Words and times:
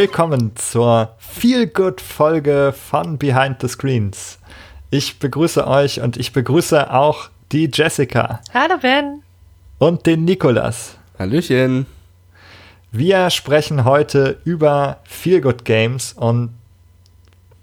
Willkommen 0.00 0.56
zur 0.56 1.14
Feel 1.18 1.66
Good 1.66 2.00
Folge 2.00 2.72
von 2.72 3.18
Behind 3.18 3.60
the 3.60 3.68
Screens. 3.68 4.38
Ich 4.88 5.18
begrüße 5.18 5.66
euch 5.66 6.00
und 6.00 6.16
ich 6.16 6.32
begrüße 6.32 6.90
auch 6.90 7.28
die 7.52 7.68
Jessica. 7.70 8.40
Hallo 8.54 8.78
Ben. 8.80 9.22
Und 9.76 10.06
den 10.06 10.24
Nikolas. 10.24 10.96
Hallöchen. 11.18 11.84
Wir 12.90 13.28
sprechen 13.28 13.84
heute 13.84 14.38
über 14.44 15.00
Feel 15.04 15.42
Good 15.42 15.66
Games 15.66 16.14
und 16.14 16.54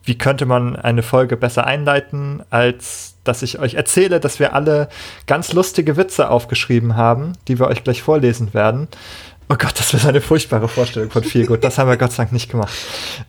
wie 0.04 0.20
könnte 0.20 0.46
man 0.46 0.76
eine 0.76 1.02
Folge 1.02 1.38
besser 1.38 1.66
einleiten, 1.66 2.44
als 2.52 3.16
dass 3.24 3.42
ich 3.42 3.58
euch 3.58 3.74
erzähle, 3.74 4.20
dass 4.20 4.40
wir 4.40 4.54
alle 4.54 4.90
ganz 5.26 5.54
lustige 5.54 5.98
Witze 5.98 6.30
aufgeschrieben 6.30 6.96
haben, 6.96 7.34
die 7.48 7.58
wir 7.58 7.66
euch 7.66 7.84
gleich 7.84 8.04
vorlesen 8.04 8.54
werden. 8.54 8.90
Oh 9.50 9.56
Gott, 9.56 9.80
das 9.80 9.94
wäre 9.94 10.10
eine 10.10 10.20
furchtbare 10.20 10.68
Vorstellung 10.68 11.10
von 11.10 11.24
viel 11.24 11.46
gut. 11.48 11.64
Das 11.64 11.78
haben 11.78 11.90
wir 11.90 11.96
Gott 11.96 12.12
sei 12.12 12.24
Dank 12.24 12.34
nicht 12.34 12.52
gemacht. 12.52 12.74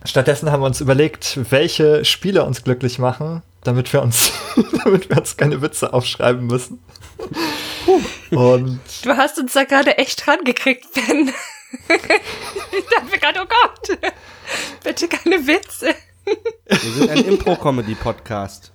Stattdessen 0.03 0.51
haben 0.51 0.61
wir 0.61 0.65
uns 0.65 0.81
überlegt, 0.81 1.39
welche 1.49 2.03
Spiele 2.03 2.43
uns 2.43 2.63
glücklich 2.63 2.99
machen, 2.99 3.41
damit 3.63 3.93
wir 3.93 4.01
uns, 4.01 4.33
damit 4.83 5.09
wir 5.09 5.17
uns 5.17 5.37
keine 5.37 5.61
Witze 5.61 5.93
aufschreiben 5.93 6.45
müssen. 6.45 6.83
Und 8.31 8.79
du 9.03 9.15
hast 9.15 9.39
uns 9.39 9.53
da 9.53 9.63
gerade 9.63 9.97
echt 9.97 10.27
rangekriegt, 10.27 10.87
Ben. 10.93 11.29
ich 11.87 12.85
dachte 12.89 13.05
mir 13.11 13.19
gerade, 13.19 13.39
oh 13.41 13.47
Gott, 13.47 13.97
bitte 14.83 15.07
keine 15.07 15.47
Witze. 15.47 15.95
Wir 16.67 16.91
sind 16.91 17.09
ein 17.09 17.25
Impro-Comedy-Podcast. 17.25 18.73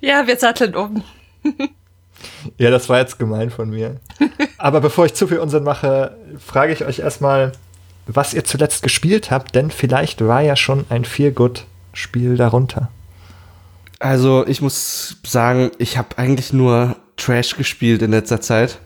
ja, 0.00 0.26
wir 0.26 0.36
satteln 0.38 0.74
um. 0.74 1.04
Ja, 2.58 2.70
das 2.70 2.88
war 2.88 2.98
jetzt 2.98 3.18
gemein 3.18 3.50
von 3.50 3.70
mir. 3.70 4.00
Aber 4.58 4.80
bevor 4.80 5.06
ich 5.06 5.14
zu 5.14 5.26
viel 5.26 5.38
Unsinn 5.38 5.64
mache, 5.64 6.16
frage 6.38 6.72
ich 6.72 6.84
euch 6.84 7.00
erstmal, 7.00 7.52
was 8.06 8.34
ihr 8.34 8.44
zuletzt 8.44 8.82
gespielt 8.82 9.30
habt, 9.30 9.54
denn 9.54 9.70
vielleicht 9.70 10.24
war 10.26 10.42
ja 10.42 10.56
schon 10.56 10.84
ein 10.88 11.04
Feel-Good-Spiel 11.04 12.36
darunter. 12.36 12.90
Also, 13.98 14.46
ich 14.46 14.60
muss 14.60 15.16
sagen, 15.24 15.70
ich 15.78 15.96
habe 15.96 16.18
eigentlich 16.18 16.52
nur 16.52 16.96
Trash 17.16 17.56
gespielt 17.56 18.02
in 18.02 18.10
letzter 18.10 18.40
Zeit. 18.40 18.78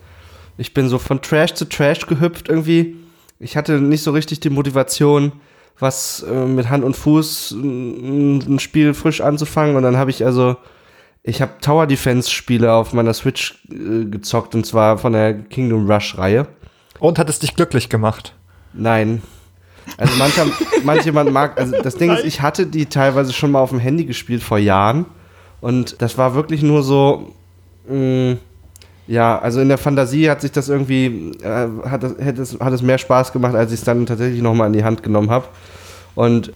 Ich 0.59 0.75
bin 0.75 0.89
so 0.89 0.99
von 0.99 1.23
Trash 1.23 1.55
zu 1.55 1.65
Trash 1.65 2.07
gehüpft 2.07 2.49
irgendwie. 2.49 2.97
Ich 3.41 3.57
hatte 3.57 3.81
nicht 3.81 4.03
so 4.03 4.13
richtig 4.13 4.41
die 4.41 4.51
Motivation, 4.51 5.33
was 5.79 6.23
äh, 6.23 6.45
mit 6.45 6.69
Hand 6.69 6.85
und 6.85 6.97
Fuß 6.97 7.53
ein, 7.53 8.55
ein 8.55 8.59
Spiel 8.59 8.95
frisch 8.95 9.21
anzufangen. 9.21 9.77
Und 9.77 9.83
dann 9.83 9.97
habe 9.97 10.11
ich 10.11 10.25
also 10.25 10.57
ich 11.29 11.43
habe 11.43 11.53
Tower 11.61 11.87
Defense 11.87 12.31
Spiele 12.31 12.73
auf 12.73 12.93
meiner 12.95 13.13
Switch 13.13 13.63
äh, 13.71 14.07
gezockt 14.07 14.55
und 14.55 14.65
zwar 14.65 14.97
von 14.99 15.13
der 15.13 15.35
Kingdom 15.35 15.91
Rush 15.91 16.17
Reihe. 16.17 16.49
Und 16.99 17.19
hat 17.19 17.29
es 17.29 17.39
dich 17.39 17.55
glücklich 17.55 17.89
gemacht? 17.89 18.35
Nein. 18.73 19.23
Also 19.99 20.17
mancher, 20.17 20.47
manchjemand 20.85 21.31
mag, 21.33 21.59
also 21.61 21.75
das 21.83 21.97
Ding 21.97 22.11
ist, 22.11 22.25
ich 22.25 22.41
hatte 22.41 22.67
die 22.67 22.87
teilweise 22.87 23.33
schon 23.33 23.51
mal 23.51 23.61
auf 23.61 23.71
dem 23.71 23.79
Handy 23.79 24.05
gespielt 24.05 24.43
vor 24.43 24.59
Jahren 24.59 25.05
und 25.61 26.01
das 26.01 26.17
war 26.17 26.35
wirklich 26.35 26.63
nur 26.63 26.83
so, 26.83 27.35
mh, 27.89 28.33
mm, 28.33 28.39
ja, 29.07 29.39
also 29.39 29.61
in 29.61 29.69
der 29.69 29.79
Fantasie 29.79 30.29
hat 30.29 30.43
sich 30.43 30.53
das 30.53 30.69
irgendwie, 30.69 31.33
äh, 31.43 31.69
hat, 31.89 32.03
das, 32.03 32.19
hat, 32.19 32.39
es, 32.39 32.61
hat 32.61 32.73
es 32.73 32.83
mehr 32.83 32.99
Spaß 32.99 33.33
gemacht, 33.33 33.55
als 33.55 33.73
ich 33.73 33.79
es 33.79 33.85
dann 33.85 34.05
tatsächlich 34.05 34.43
nochmal 34.43 34.67
in 34.67 34.75
die 34.75 34.85
Hand 34.85 35.03
genommen 35.03 35.31
habe. 35.31 35.47
Und 36.15 36.53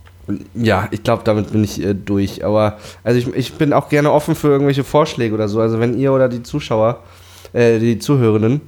ja, 0.55 0.89
ich 0.91 1.03
glaube, 1.03 1.23
damit 1.25 1.53
bin 1.53 1.65
ich 1.65 1.83
äh, 1.83 1.95
durch. 1.95 2.45
Aber 2.45 2.79
also 3.05 3.19
ich, 3.19 3.35
ich 3.35 3.55
bin 3.55 3.73
auch 3.73 3.89
gerne 3.89 4.13
offen 4.13 4.35
für 4.35 4.49
irgendwelche 4.49 4.85
Vorschläge 4.85 5.35
oder 5.35 5.49
so. 5.49 5.61
Also 5.61 5.81
wenn 5.81 5.99
ihr 5.99 6.13
oder 6.13 6.29
die 6.29 6.43
Zuschauer, 6.43 7.03
äh, 7.53 7.79
die 7.79 7.99
Zuhörenden 7.99 8.63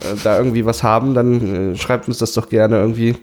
äh, 0.00 0.16
da 0.22 0.38
irgendwie 0.38 0.64
was 0.64 0.82
haben, 0.82 1.14
dann 1.14 1.72
äh, 1.72 1.76
schreibt 1.76 2.08
uns 2.08 2.18
das 2.18 2.32
doch 2.32 2.48
gerne 2.48 2.76
irgendwie. 2.76 3.16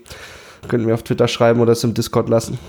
Könnt 0.68 0.86
mir 0.86 0.94
auf 0.94 1.04
Twitter 1.04 1.28
schreiben 1.28 1.62
oder 1.62 1.72
es 1.72 1.84
im 1.84 1.94
Discord 1.94 2.30
lassen. 2.30 2.60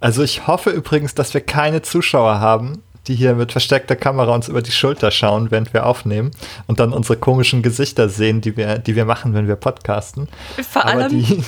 Also 0.00 0.22
ich 0.22 0.46
hoffe 0.46 0.70
übrigens, 0.70 1.14
dass 1.14 1.32
wir 1.32 1.40
keine 1.40 1.80
Zuschauer 1.80 2.40
haben, 2.40 2.82
die 3.08 3.14
hier 3.14 3.34
mit 3.34 3.52
versteckter 3.52 3.96
Kamera 3.96 4.34
uns 4.34 4.48
über 4.48 4.62
die 4.62 4.70
Schulter 4.70 5.10
schauen, 5.10 5.50
während 5.50 5.72
wir 5.72 5.86
aufnehmen 5.86 6.30
und 6.66 6.80
dann 6.80 6.92
unsere 6.92 7.18
komischen 7.18 7.62
Gesichter 7.62 8.08
sehen, 8.08 8.40
die 8.40 8.56
wir, 8.56 8.78
die 8.78 8.94
wir 8.94 9.04
machen, 9.04 9.34
wenn 9.34 9.48
wir 9.48 9.56
podcasten. 9.56 10.28
Vor, 10.70 10.84
allem, 10.84 11.24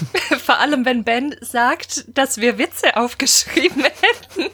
vor 0.45 0.59
allem, 0.59 0.85
wenn 0.85 1.05
Ben 1.05 1.35
sagt, 1.41 2.07
dass 2.17 2.39
wir 2.39 2.59
Witze 2.59 2.97
aufgeschrieben 2.97 3.83
hätten. 4.37 4.51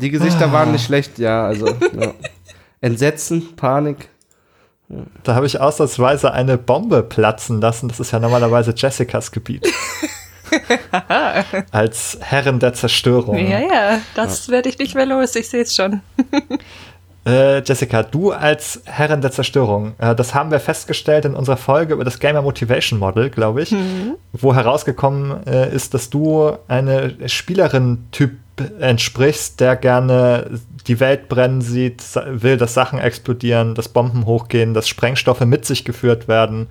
Die 0.00 0.10
Gesichter 0.10 0.50
waren 0.52 0.72
nicht 0.72 0.86
schlecht, 0.86 1.18
ja, 1.18 1.46
also 1.46 1.68
ja. 1.68 2.12
Entsetzen, 2.80 3.54
Panik. 3.54 4.08
Da 5.24 5.34
habe 5.34 5.46
ich 5.46 5.60
ausnahmsweise 5.60 6.32
eine 6.32 6.58
Bombe 6.58 7.02
platzen 7.02 7.60
lassen. 7.60 7.88
Das 7.88 7.98
ist 7.98 8.12
ja 8.12 8.20
normalerweise 8.20 8.72
Jessicas 8.76 9.32
Gebiet. 9.32 9.66
Als 11.70 12.18
Herrin 12.20 12.58
der 12.58 12.74
Zerstörung. 12.74 13.36
Ja, 13.36 13.60
ja, 13.60 14.00
das 14.14 14.46
ja. 14.46 14.52
werde 14.52 14.68
ich 14.68 14.78
nicht 14.78 14.94
mehr 14.94 15.06
los, 15.06 15.34
ich 15.36 15.48
sehe 15.48 15.62
es 15.62 15.74
schon. 15.74 16.00
äh, 17.26 17.62
Jessica, 17.62 18.02
du 18.02 18.32
als 18.32 18.82
Herrin 18.84 19.20
der 19.20 19.32
Zerstörung, 19.32 19.94
äh, 19.98 20.14
das 20.14 20.34
haben 20.34 20.50
wir 20.50 20.60
festgestellt 20.60 21.24
in 21.24 21.34
unserer 21.34 21.56
Folge 21.56 21.94
über 21.94 22.04
das 22.04 22.18
Gamer 22.18 22.42
Motivation 22.42 22.98
Model, 22.98 23.30
glaube 23.30 23.62
ich, 23.62 23.72
mhm. 23.72 24.14
wo 24.32 24.54
herausgekommen 24.54 25.46
äh, 25.46 25.74
ist, 25.74 25.94
dass 25.94 26.10
du 26.10 26.52
eine 26.68 27.16
Spielerin-Typ 27.28 28.32
entsprichst, 28.80 29.60
der 29.60 29.76
gerne 29.76 30.60
die 30.86 31.00
Welt 31.00 31.28
brennen 31.28 31.60
sieht, 31.60 32.02
will, 32.26 32.56
dass 32.56 32.74
Sachen 32.74 32.98
explodieren, 32.98 33.74
dass 33.74 33.88
Bomben 33.88 34.24
hochgehen, 34.26 34.74
dass 34.74 34.88
Sprengstoffe 34.88 35.40
mit 35.40 35.64
sich 35.64 35.84
geführt 35.84 36.28
werden, 36.28 36.68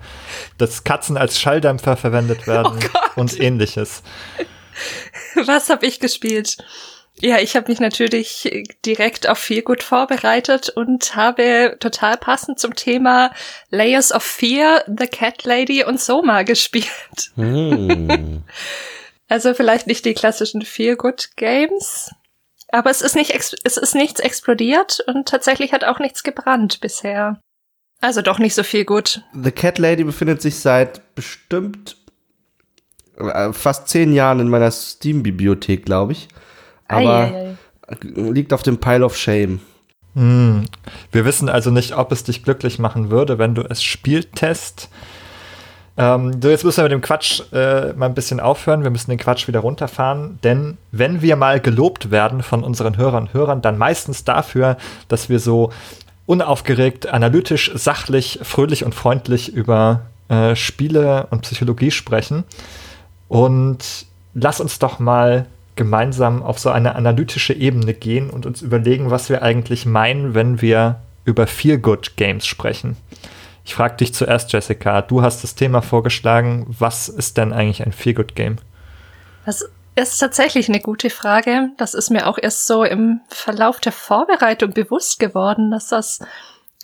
dass 0.58 0.84
Katzen 0.84 1.16
als 1.16 1.40
Schalldämpfer 1.40 1.96
verwendet 1.96 2.40
oh 2.44 2.46
werden 2.46 2.78
oh 2.94 3.20
und 3.20 3.38
ähnliches. 3.38 4.02
Was 5.44 5.68
habe 5.70 5.86
ich 5.86 6.00
gespielt? 6.00 6.56
Ja, 7.20 7.38
ich 7.38 7.56
habe 7.56 7.70
mich 7.70 7.80
natürlich 7.80 8.66
direkt 8.84 9.26
auf 9.26 9.38
viel 9.38 9.62
gut 9.62 9.82
vorbereitet 9.82 10.68
und 10.68 11.16
habe 11.16 11.76
total 11.80 12.18
passend 12.18 12.58
zum 12.58 12.74
Thema 12.74 13.32
Layers 13.70 14.12
of 14.12 14.22
Fear, 14.22 14.84
The 14.86 15.06
Cat 15.06 15.44
Lady 15.44 15.82
und 15.82 15.98
Soma 15.98 16.42
gespielt. 16.42 17.30
Mm. 17.36 18.42
also 19.28 19.54
vielleicht 19.54 19.86
nicht 19.86 20.04
die 20.04 20.14
klassischen 20.14 20.62
Feel 20.62 20.96
Good 20.96 21.30
Games, 21.36 22.10
aber 22.68 22.90
es 22.90 23.02
ist 23.02 23.16
nicht, 23.16 23.32
es 23.34 23.76
ist 23.76 23.94
nichts 23.94 24.20
explodiert 24.20 25.00
und 25.06 25.28
tatsächlich 25.28 25.72
hat 25.72 25.84
auch 25.84 25.98
nichts 25.98 26.22
gebrannt 26.22 26.80
bisher. 26.80 27.40
Also 28.00 28.22
doch 28.22 28.38
nicht 28.38 28.54
so 28.54 28.62
viel 28.62 28.84
gut. 28.84 29.22
The 29.32 29.50
Cat 29.50 29.78
Lady 29.78 30.04
befindet 30.04 30.42
sich 30.42 30.56
seit 30.56 31.14
bestimmt 31.14 31.96
äh, 33.16 33.52
fast 33.52 33.88
zehn 33.88 34.12
Jahren 34.12 34.40
in 34.40 34.48
meiner 34.48 34.70
Steam-Bibliothek, 34.70 35.84
glaube 35.86 36.12
ich. 36.12 36.28
Aber 36.88 37.24
ei, 37.24 37.56
ei, 37.88 37.96
ei. 38.16 38.30
liegt 38.30 38.52
auf 38.52 38.62
dem 38.62 38.78
Pile 38.78 39.04
of 39.04 39.16
Shame. 39.16 39.60
Hm. 40.14 40.64
Wir 41.12 41.24
wissen 41.24 41.48
also 41.48 41.70
nicht, 41.70 41.96
ob 41.96 42.12
es 42.12 42.24
dich 42.24 42.42
glücklich 42.42 42.78
machen 42.78 43.10
würde, 43.10 43.38
wenn 43.38 43.54
du 43.54 43.62
es 43.62 43.82
spieltest. 43.82 44.88
Ähm, 45.98 46.42
so, 46.42 46.50
jetzt 46.50 46.64
müssen 46.64 46.78
wir 46.78 46.84
mit 46.84 46.92
dem 46.92 47.00
Quatsch 47.00 47.40
äh, 47.52 47.92
mal 47.94 48.06
ein 48.06 48.14
bisschen 48.14 48.38
aufhören. 48.38 48.82
Wir 48.82 48.90
müssen 48.90 49.10
den 49.10 49.18
Quatsch 49.18 49.48
wieder 49.48 49.60
runterfahren, 49.60 50.38
denn 50.42 50.76
wenn 50.92 51.22
wir 51.22 51.36
mal 51.36 51.60
gelobt 51.60 52.10
werden 52.10 52.42
von 52.42 52.62
unseren 52.62 52.96
Hörern 52.96 53.24
und 53.24 53.34
Hörern, 53.34 53.62
dann 53.62 53.78
meistens 53.78 54.24
dafür, 54.24 54.76
dass 55.08 55.28
wir 55.28 55.38
so 55.40 55.72
unaufgeregt, 56.26 57.06
analytisch, 57.06 57.70
sachlich, 57.74 58.40
fröhlich 58.42 58.84
und 58.84 58.94
freundlich 58.94 59.52
über 59.54 60.02
äh, 60.28 60.54
Spiele 60.54 61.28
und 61.30 61.42
Psychologie 61.42 61.90
sprechen. 61.90 62.44
Und 63.28 64.06
lass 64.34 64.60
uns 64.60 64.78
doch 64.78 64.98
mal 64.98 65.46
gemeinsam 65.76 66.42
auf 66.42 66.58
so 66.58 66.70
eine 66.70 66.94
analytische 66.94 67.52
Ebene 67.52 67.94
gehen 67.94 68.30
und 68.30 68.46
uns 68.46 68.62
überlegen, 68.62 69.10
was 69.10 69.28
wir 69.28 69.42
eigentlich 69.42 69.86
meinen, 69.86 70.34
wenn 70.34 70.60
wir 70.60 70.96
über 71.24 71.46
Feel-Good-Games 71.46 72.46
sprechen. 72.46 72.96
Ich 73.66 73.74
frage 73.74 73.96
dich 73.96 74.14
zuerst, 74.14 74.52
Jessica. 74.52 75.02
Du 75.02 75.22
hast 75.22 75.42
das 75.42 75.56
Thema 75.56 75.82
vorgeschlagen. 75.82 76.66
Was 76.68 77.08
ist 77.08 77.36
denn 77.36 77.52
eigentlich 77.52 77.84
ein 77.84 77.90
Feel-Good-Game? 77.90 78.58
Das 79.44 79.68
ist 79.96 80.18
tatsächlich 80.18 80.68
eine 80.68 80.78
gute 80.78 81.10
Frage. 81.10 81.70
Das 81.76 81.92
ist 81.92 82.10
mir 82.10 82.28
auch 82.28 82.38
erst 82.40 82.68
so 82.68 82.84
im 82.84 83.22
Verlauf 83.28 83.80
der 83.80 83.90
Vorbereitung 83.90 84.72
bewusst 84.72 85.18
geworden, 85.18 85.72
dass 85.72 85.88
das 85.88 86.20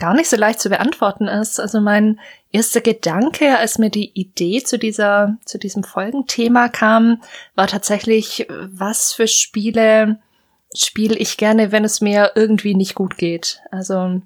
gar 0.01 0.13
nicht 0.13 0.29
so 0.29 0.37
leicht 0.37 0.61
zu 0.61 0.71
beantworten 0.71 1.29
ist. 1.29 1.61
Also 1.61 1.81
mein 1.81 2.19
erster 2.51 2.81
Gedanke, 2.81 3.57
als 3.59 3.79
mir 3.79 3.91
die 3.91 4.11
Idee 4.19 4.65
zu 4.65 4.77
dieser, 4.77 5.37
zu 5.45 5.59
diesem 5.59 5.85
Folgenthema 5.85 6.69
kam, 6.69 7.23
war 7.55 7.69
tatsächlich, 7.69 8.49
was 8.49 9.13
für 9.13 9.29
Spiele 9.29 10.21
spiele 10.75 11.17
ich 11.17 11.37
gerne, 11.37 11.71
wenn 11.71 11.85
es 11.85 12.01
mir 12.01 12.33
irgendwie 12.35 12.75
nicht 12.75 12.95
gut 12.95 13.19
geht. 13.19 13.61
Also 13.71 14.23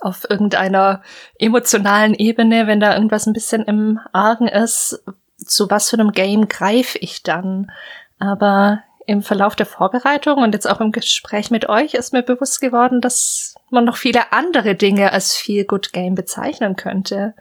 auf 0.00 0.28
irgendeiner 0.28 1.02
emotionalen 1.38 2.14
Ebene, 2.14 2.66
wenn 2.66 2.80
da 2.80 2.94
irgendwas 2.94 3.26
ein 3.26 3.32
bisschen 3.32 3.62
im 3.62 4.00
Argen 4.12 4.48
ist, 4.48 5.02
zu 5.36 5.70
was 5.70 5.90
für 5.90 5.98
einem 5.98 6.12
Game 6.12 6.48
greife 6.48 6.98
ich 6.98 7.22
dann? 7.22 7.70
Aber 8.18 8.82
im 9.06 9.22
Verlauf 9.22 9.54
der 9.54 9.66
Vorbereitung 9.66 10.42
und 10.42 10.54
jetzt 10.54 10.68
auch 10.68 10.80
im 10.80 10.92
Gespräch 10.92 11.50
mit 11.50 11.68
euch 11.68 11.94
ist 11.94 12.12
mir 12.12 12.22
bewusst 12.22 12.60
geworden, 12.60 13.00
dass 13.00 13.54
man 13.70 13.84
noch 13.84 13.96
viele 13.96 14.32
andere 14.32 14.74
Dinge 14.74 15.12
als 15.12 15.34
Feel 15.34 15.64
Good 15.64 15.92
Game 15.92 16.14
bezeichnen 16.14 16.76
könnte. 16.76 17.34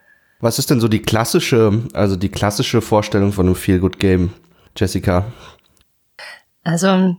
Was 0.44 0.60
ist 0.60 0.70
denn 0.70 0.82
so 0.82 0.90
die 0.90 1.02
klassische, 1.02 1.84
also 1.94 2.18
die 2.18 2.28
klassische 2.28 2.82
Vorstellung 2.82 3.32
von 3.32 3.46
einem 3.46 3.56
Feel-Good-Game, 3.56 4.34
Jessica? 4.76 5.26
Also 6.66 7.16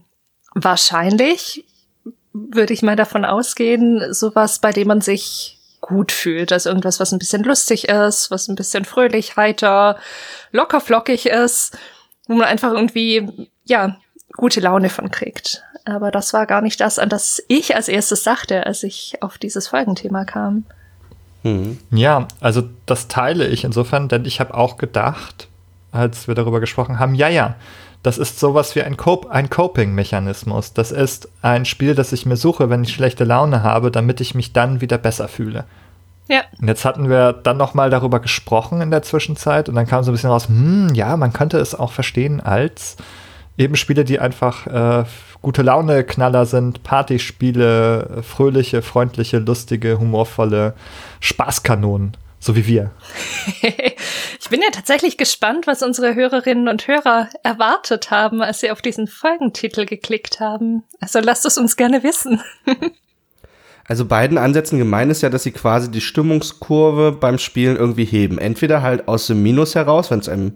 wahrscheinlich 0.53 1.65
würde 2.51 2.73
ich 2.73 2.81
mal 2.81 2.95
davon 2.95 3.25
ausgehen, 3.25 4.13
sowas, 4.13 4.59
bei 4.59 4.71
dem 4.71 4.87
man 4.87 5.01
sich 5.01 5.59
gut 5.81 6.11
fühlt. 6.11 6.51
Also 6.51 6.69
irgendwas, 6.69 6.99
was 6.99 7.11
ein 7.11 7.19
bisschen 7.19 7.43
lustig 7.43 7.87
ist, 7.87 8.31
was 8.31 8.47
ein 8.47 8.55
bisschen 8.55 8.85
fröhlich, 8.85 9.37
heiter, 9.37 9.97
locker 10.51 10.81
flockig 10.81 11.27
ist, 11.27 11.77
wo 12.27 12.33
man 12.33 12.47
einfach 12.47 12.73
irgendwie, 12.73 13.49
ja, 13.63 13.97
gute 14.35 14.59
Laune 14.59 14.89
von 14.89 15.11
kriegt. 15.11 15.63
Aber 15.85 16.11
das 16.11 16.33
war 16.33 16.47
gar 16.47 16.61
nicht 16.61 16.81
das, 16.81 16.99
an 16.99 17.09
das 17.09 17.41
ich 17.47 17.75
als 17.75 17.87
erstes 17.87 18.23
dachte, 18.23 18.65
als 18.65 18.83
ich 18.83 19.17
auf 19.21 19.37
dieses 19.37 19.67
Folgenthema 19.67 20.25
kam. 20.25 20.65
Mhm. 21.43 21.77
Ja, 21.91 22.27
also 22.39 22.63
das 22.87 23.07
teile 23.07 23.47
ich 23.47 23.63
insofern, 23.63 24.09
denn 24.09 24.25
ich 24.25 24.39
habe 24.39 24.55
auch 24.55 24.77
gedacht, 24.77 25.47
als 25.91 26.27
wir 26.27 26.33
darüber 26.35 26.59
gesprochen 26.59 26.99
haben, 26.99 27.13
ja, 27.13 27.29
ja, 27.29 27.55
das 28.05 28.19
ist 28.19 28.39
sowas 28.39 28.75
wie 28.75 28.83
ein, 28.83 28.97
Cop 28.97 29.31
ein 29.31 29.49
Coping-Mechanismus. 29.49 30.73
Das 30.73 30.91
ist 30.91 31.27
ein 31.41 31.65
Spiel, 31.65 31.95
das 31.95 32.11
ich 32.11 32.27
mir 32.27 32.37
suche, 32.37 32.69
wenn 32.69 32.83
ich 32.83 32.93
schlechte 32.93 33.23
Laune 33.23 33.63
habe, 33.63 33.89
damit 33.89 34.21
ich 34.21 34.35
mich 34.35 34.53
dann 34.53 34.79
wieder 34.79 34.99
besser 34.99 35.27
fühle. 35.27 35.65
Ja. 36.27 36.41
Und 36.59 36.67
jetzt 36.67 36.85
hatten 36.85 37.09
wir 37.09 37.33
dann 37.33 37.57
nochmal 37.57 37.89
darüber 37.89 38.19
gesprochen 38.19 38.81
in 38.81 38.91
der 38.91 39.01
Zwischenzeit 39.01 39.69
und 39.69 39.75
dann 39.75 39.87
kam 39.87 40.03
so 40.03 40.11
ein 40.11 40.13
bisschen 40.13 40.29
raus, 40.29 40.47
hm, 40.47 40.93
ja, 40.93 41.17
man 41.17 41.33
könnte 41.33 41.57
es 41.57 41.73
auch 41.73 41.91
verstehen 41.91 42.41
als 42.41 42.97
eben 43.57 43.75
Spiele, 43.75 44.03
die 44.03 44.19
einfach 44.19 44.67
äh, 44.67 45.05
gute 45.41 45.63
Laune-Knaller 45.63 46.45
sind, 46.45 46.83
Partyspiele, 46.83 48.21
fröhliche, 48.21 48.83
freundliche, 48.83 49.39
lustige, 49.39 49.99
humorvolle 49.99 50.75
Spaßkanonen, 51.21 52.17
so 52.45 52.55
wie 52.55 52.67
wir. 52.67 52.91
Ich 54.39 54.49
bin 54.51 54.61
ja 54.61 54.69
tatsächlich 54.71 55.17
gespannt, 55.17 55.65
was 55.65 55.81
unsere 55.81 56.13
Hörerinnen 56.13 56.67
und 56.67 56.87
Hörer 56.87 57.29
erwartet 57.41 58.11
haben, 58.11 58.43
als 58.43 58.59
sie 58.59 58.69
auf 58.69 58.79
diesen 58.79 59.07
Folgentitel 59.07 59.87
geklickt 59.87 60.39
haben. 60.39 60.83
Also 60.99 61.19
lasst 61.19 61.47
es 61.47 61.57
uns 61.57 61.75
gerne 61.75 62.03
wissen. 62.03 62.41
Also 63.87 64.05
beiden 64.05 64.39
Ansätzen 64.39 64.79
gemein 64.79 65.11
ist 65.11 65.21
ja, 65.21 65.29
dass 65.29 65.43
sie 65.43 65.51
quasi 65.51 65.91
die 65.91 66.01
Stimmungskurve 66.01 67.11
beim 67.11 67.37
Spielen 67.37 67.77
irgendwie 67.77 68.05
heben. 68.05 68.39
Entweder 68.39 68.81
halt 68.81 69.07
aus 69.07 69.27
dem 69.27 69.43
Minus 69.43 69.75
heraus, 69.75 70.09
wenn 70.09 70.21
es 70.21 70.27
einem 70.27 70.53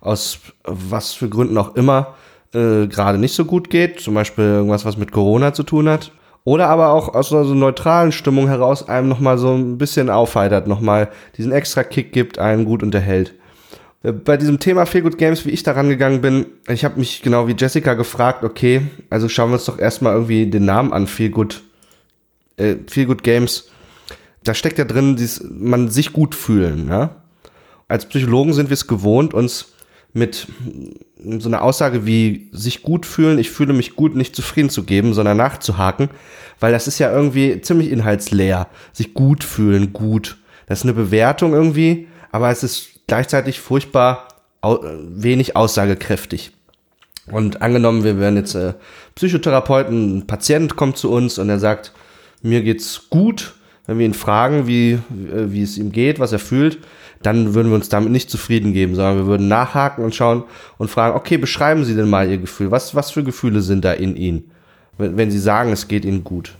aus 0.00 0.38
was 0.62 1.12
für 1.12 1.28
Gründen 1.28 1.58
auch 1.58 1.74
immer 1.74 2.14
äh, 2.54 2.86
gerade 2.86 3.18
nicht 3.18 3.34
so 3.34 3.46
gut 3.46 3.68
geht, 3.68 3.98
zum 3.98 4.14
Beispiel 4.14 4.44
irgendwas, 4.44 4.84
was 4.84 4.96
mit 4.96 5.10
Corona 5.10 5.52
zu 5.54 5.64
tun 5.64 5.88
hat, 5.88 6.12
oder 6.48 6.68
aber 6.68 6.92
auch 6.92 7.14
aus 7.14 7.30
einer 7.30 7.44
so 7.44 7.52
neutralen 7.52 8.10
Stimmung 8.10 8.48
heraus 8.48 8.88
einem 8.88 9.06
nochmal 9.06 9.36
so 9.36 9.52
ein 9.52 9.76
bisschen 9.76 10.08
aufheitert, 10.08 10.66
nochmal 10.66 11.10
diesen 11.36 11.52
extra 11.52 11.84
Kick 11.84 12.10
gibt, 12.10 12.38
einen 12.38 12.64
gut 12.64 12.82
unterhält. 12.82 13.34
Äh, 14.02 14.12
bei 14.12 14.38
diesem 14.38 14.58
Thema 14.58 14.86
Feel 14.86 15.02
Good 15.02 15.18
Games, 15.18 15.44
wie 15.44 15.50
ich 15.50 15.62
da 15.62 15.72
rangegangen 15.72 16.22
bin, 16.22 16.46
ich 16.66 16.86
habe 16.86 16.98
mich 16.98 17.20
genau 17.20 17.48
wie 17.48 17.54
Jessica 17.58 17.92
gefragt, 17.92 18.44
okay, 18.44 18.80
also 19.10 19.28
schauen 19.28 19.50
wir 19.50 19.56
uns 19.56 19.66
doch 19.66 19.78
erstmal 19.78 20.14
irgendwie 20.14 20.46
den 20.46 20.64
Namen 20.64 20.94
an, 20.94 21.06
Feel 21.06 21.28
Good, 21.28 21.62
äh, 22.56 22.76
Feel 22.86 23.04
Good 23.04 23.24
Games. 23.24 23.68
Da 24.42 24.54
steckt 24.54 24.78
ja 24.78 24.86
drin, 24.86 25.16
dieses, 25.16 25.44
man 25.50 25.90
sich 25.90 26.14
gut 26.14 26.34
fühlen. 26.34 26.88
Ja? 26.88 27.16
Als 27.88 28.06
Psychologen 28.06 28.54
sind 28.54 28.70
wir 28.70 28.74
es 28.74 28.86
gewohnt, 28.86 29.34
uns 29.34 29.74
mit 30.14 30.46
so 31.38 31.48
einer 31.48 31.62
Aussage 31.62 32.06
wie 32.06 32.48
sich 32.52 32.82
gut 32.82 33.06
fühlen, 33.06 33.38
ich 33.38 33.50
fühle 33.50 33.72
mich 33.72 33.96
gut, 33.96 34.14
nicht 34.14 34.36
zufrieden 34.36 34.70
zu 34.70 34.84
geben, 34.84 35.14
sondern 35.14 35.36
nachzuhaken, 35.36 36.10
weil 36.60 36.72
das 36.72 36.86
ist 36.86 36.98
ja 36.98 37.12
irgendwie 37.12 37.60
ziemlich 37.60 37.90
inhaltsleer. 37.90 38.68
Sich 38.92 39.14
gut 39.14 39.44
fühlen, 39.44 39.92
gut. 39.92 40.38
Das 40.66 40.80
ist 40.80 40.84
eine 40.84 40.94
Bewertung 40.94 41.54
irgendwie, 41.54 42.08
aber 42.30 42.50
es 42.50 42.62
ist 42.62 43.00
gleichzeitig 43.06 43.60
furchtbar 43.60 44.28
au 44.60 44.80
wenig 44.82 45.56
aussagekräftig. 45.56 46.52
Und 47.30 47.62
angenommen, 47.62 48.04
wir 48.04 48.18
wären 48.18 48.36
jetzt 48.36 48.54
äh, 48.54 48.74
Psychotherapeuten, 49.14 50.18
ein 50.18 50.26
Patient 50.26 50.76
kommt 50.76 50.96
zu 50.96 51.10
uns 51.10 51.38
und 51.38 51.48
er 51.48 51.58
sagt, 51.58 51.92
mir 52.42 52.62
geht's 52.62 53.08
gut, 53.10 53.54
wenn 53.86 53.98
wir 53.98 54.06
ihn 54.06 54.14
fragen, 54.14 54.66
wie, 54.66 54.92
äh, 54.92 55.00
wie 55.48 55.62
es 55.62 55.78
ihm 55.78 55.92
geht, 55.92 56.18
was 56.20 56.32
er 56.32 56.38
fühlt, 56.38 56.78
dann 57.22 57.54
würden 57.54 57.68
wir 57.68 57.74
uns 57.74 57.88
damit 57.88 58.12
nicht 58.12 58.30
zufrieden 58.30 58.72
geben, 58.72 58.94
sondern 58.94 59.16
wir 59.16 59.26
würden 59.26 59.48
nachhaken 59.48 60.04
und 60.04 60.14
schauen 60.14 60.44
und 60.78 60.90
fragen, 60.90 61.16
okay, 61.16 61.36
beschreiben 61.36 61.84
Sie 61.84 61.94
denn 61.94 62.08
mal 62.08 62.28
Ihr 62.28 62.38
Gefühl. 62.38 62.70
Was, 62.70 62.94
was 62.94 63.10
für 63.10 63.24
Gefühle 63.24 63.60
sind 63.60 63.84
da 63.84 63.92
in 63.92 64.16
Ihnen, 64.16 64.50
wenn, 64.98 65.16
wenn 65.16 65.30
Sie 65.30 65.38
sagen, 65.38 65.72
es 65.72 65.88
geht 65.88 66.04
Ihnen 66.04 66.24
gut? 66.24 66.54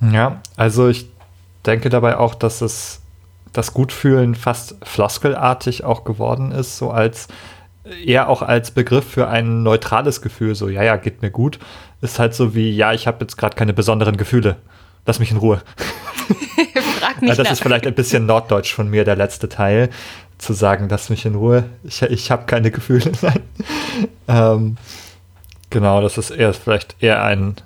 Ja, 0.00 0.40
also 0.56 0.88
ich 0.88 1.08
denke 1.66 1.88
dabei 1.88 2.16
auch, 2.18 2.34
dass 2.34 2.60
es 2.60 3.00
das 3.52 3.74
Gutfühlen 3.74 4.34
fast 4.34 4.76
floskelartig 4.82 5.84
auch 5.84 6.04
geworden 6.04 6.52
ist, 6.52 6.78
so 6.78 6.90
als 6.90 7.28
eher 8.04 8.28
auch 8.28 8.42
als 8.42 8.70
Begriff 8.70 9.04
für 9.08 9.28
ein 9.28 9.62
neutrales 9.62 10.20
Gefühl, 10.20 10.54
so 10.54 10.68
ja, 10.68 10.82
ja, 10.82 10.96
geht 10.96 11.22
mir 11.22 11.30
gut, 11.30 11.58
ist 12.00 12.18
halt 12.18 12.34
so 12.34 12.54
wie, 12.54 12.70
ja, 12.70 12.92
ich 12.92 13.06
habe 13.06 13.18
jetzt 13.20 13.36
gerade 13.36 13.56
keine 13.56 13.72
besonderen 13.72 14.16
Gefühle. 14.16 14.56
Lass 15.08 15.20
mich 15.20 15.30
in 15.30 15.38
Ruhe. 15.38 15.62
Frag 17.00 17.22
mich 17.22 17.30
das 17.30 17.38
nach. 17.38 17.50
ist 17.50 17.62
vielleicht 17.62 17.86
ein 17.86 17.94
bisschen 17.94 18.26
norddeutsch 18.26 18.74
von 18.74 18.90
mir, 18.90 19.06
der 19.06 19.16
letzte 19.16 19.48
Teil, 19.48 19.88
zu 20.36 20.52
sagen, 20.52 20.86
lass 20.90 21.08
mich 21.08 21.24
in 21.24 21.34
Ruhe. 21.34 21.64
Ich, 21.82 22.02
ich 22.02 22.30
habe 22.30 22.44
keine 22.44 22.70
Gefühle. 22.70 23.12
ähm, 24.28 24.76
genau, 25.70 26.02
das 26.02 26.18
ist 26.18 26.28
eher 26.28 26.52
vielleicht 26.52 26.96
eher 27.00 27.22
ein, 27.22 27.56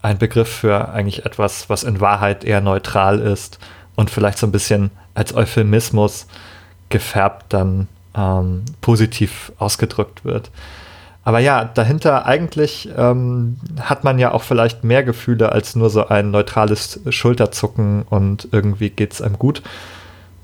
ein 0.00 0.18
Begriff 0.18 0.48
für 0.48 0.90
eigentlich 0.90 1.26
etwas, 1.26 1.68
was 1.68 1.82
in 1.82 2.00
Wahrheit 2.00 2.44
eher 2.44 2.60
neutral 2.60 3.18
ist 3.18 3.58
und 3.96 4.08
vielleicht 4.08 4.38
so 4.38 4.46
ein 4.46 4.52
bisschen 4.52 4.92
als 5.14 5.34
Euphemismus 5.34 6.28
gefärbt 6.88 7.46
dann 7.48 7.88
ähm, 8.16 8.64
positiv 8.80 9.50
ausgedrückt 9.58 10.24
wird. 10.24 10.52
Aber 11.26 11.40
ja, 11.40 11.64
dahinter 11.64 12.24
eigentlich 12.24 12.88
ähm, 12.96 13.56
hat 13.80 14.04
man 14.04 14.20
ja 14.20 14.30
auch 14.30 14.44
vielleicht 14.44 14.84
mehr 14.84 15.02
Gefühle 15.02 15.50
als 15.50 15.74
nur 15.74 15.90
so 15.90 16.06
ein 16.06 16.30
neutrales 16.30 17.00
Schulterzucken 17.10 18.02
und 18.02 18.46
irgendwie 18.52 18.90
geht 18.90 19.12
es 19.12 19.20
einem 19.20 19.36
gut. 19.36 19.60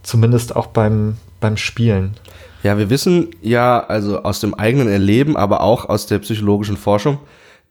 Zumindest 0.03 0.57
auch 0.57 0.67
beim, 0.67 1.19
beim 1.39 1.57
Spielen. 1.57 2.15
Ja, 2.65 2.79
wir 2.79 2.91
wissen 2.91 3.29
ja 3.43 3.79
also 3.79 4.25
aus 4.25 4.41
dem 4.41 4.55
eigenen 4.55 4.89
Erleben, 4.89 5.37
aber 5.37 5.61
auch 5.61 5.89
aus 5.89 6.07
der 6.07 6.19
psychologischen 6.19 6.77
Forschung, 6.77 7.21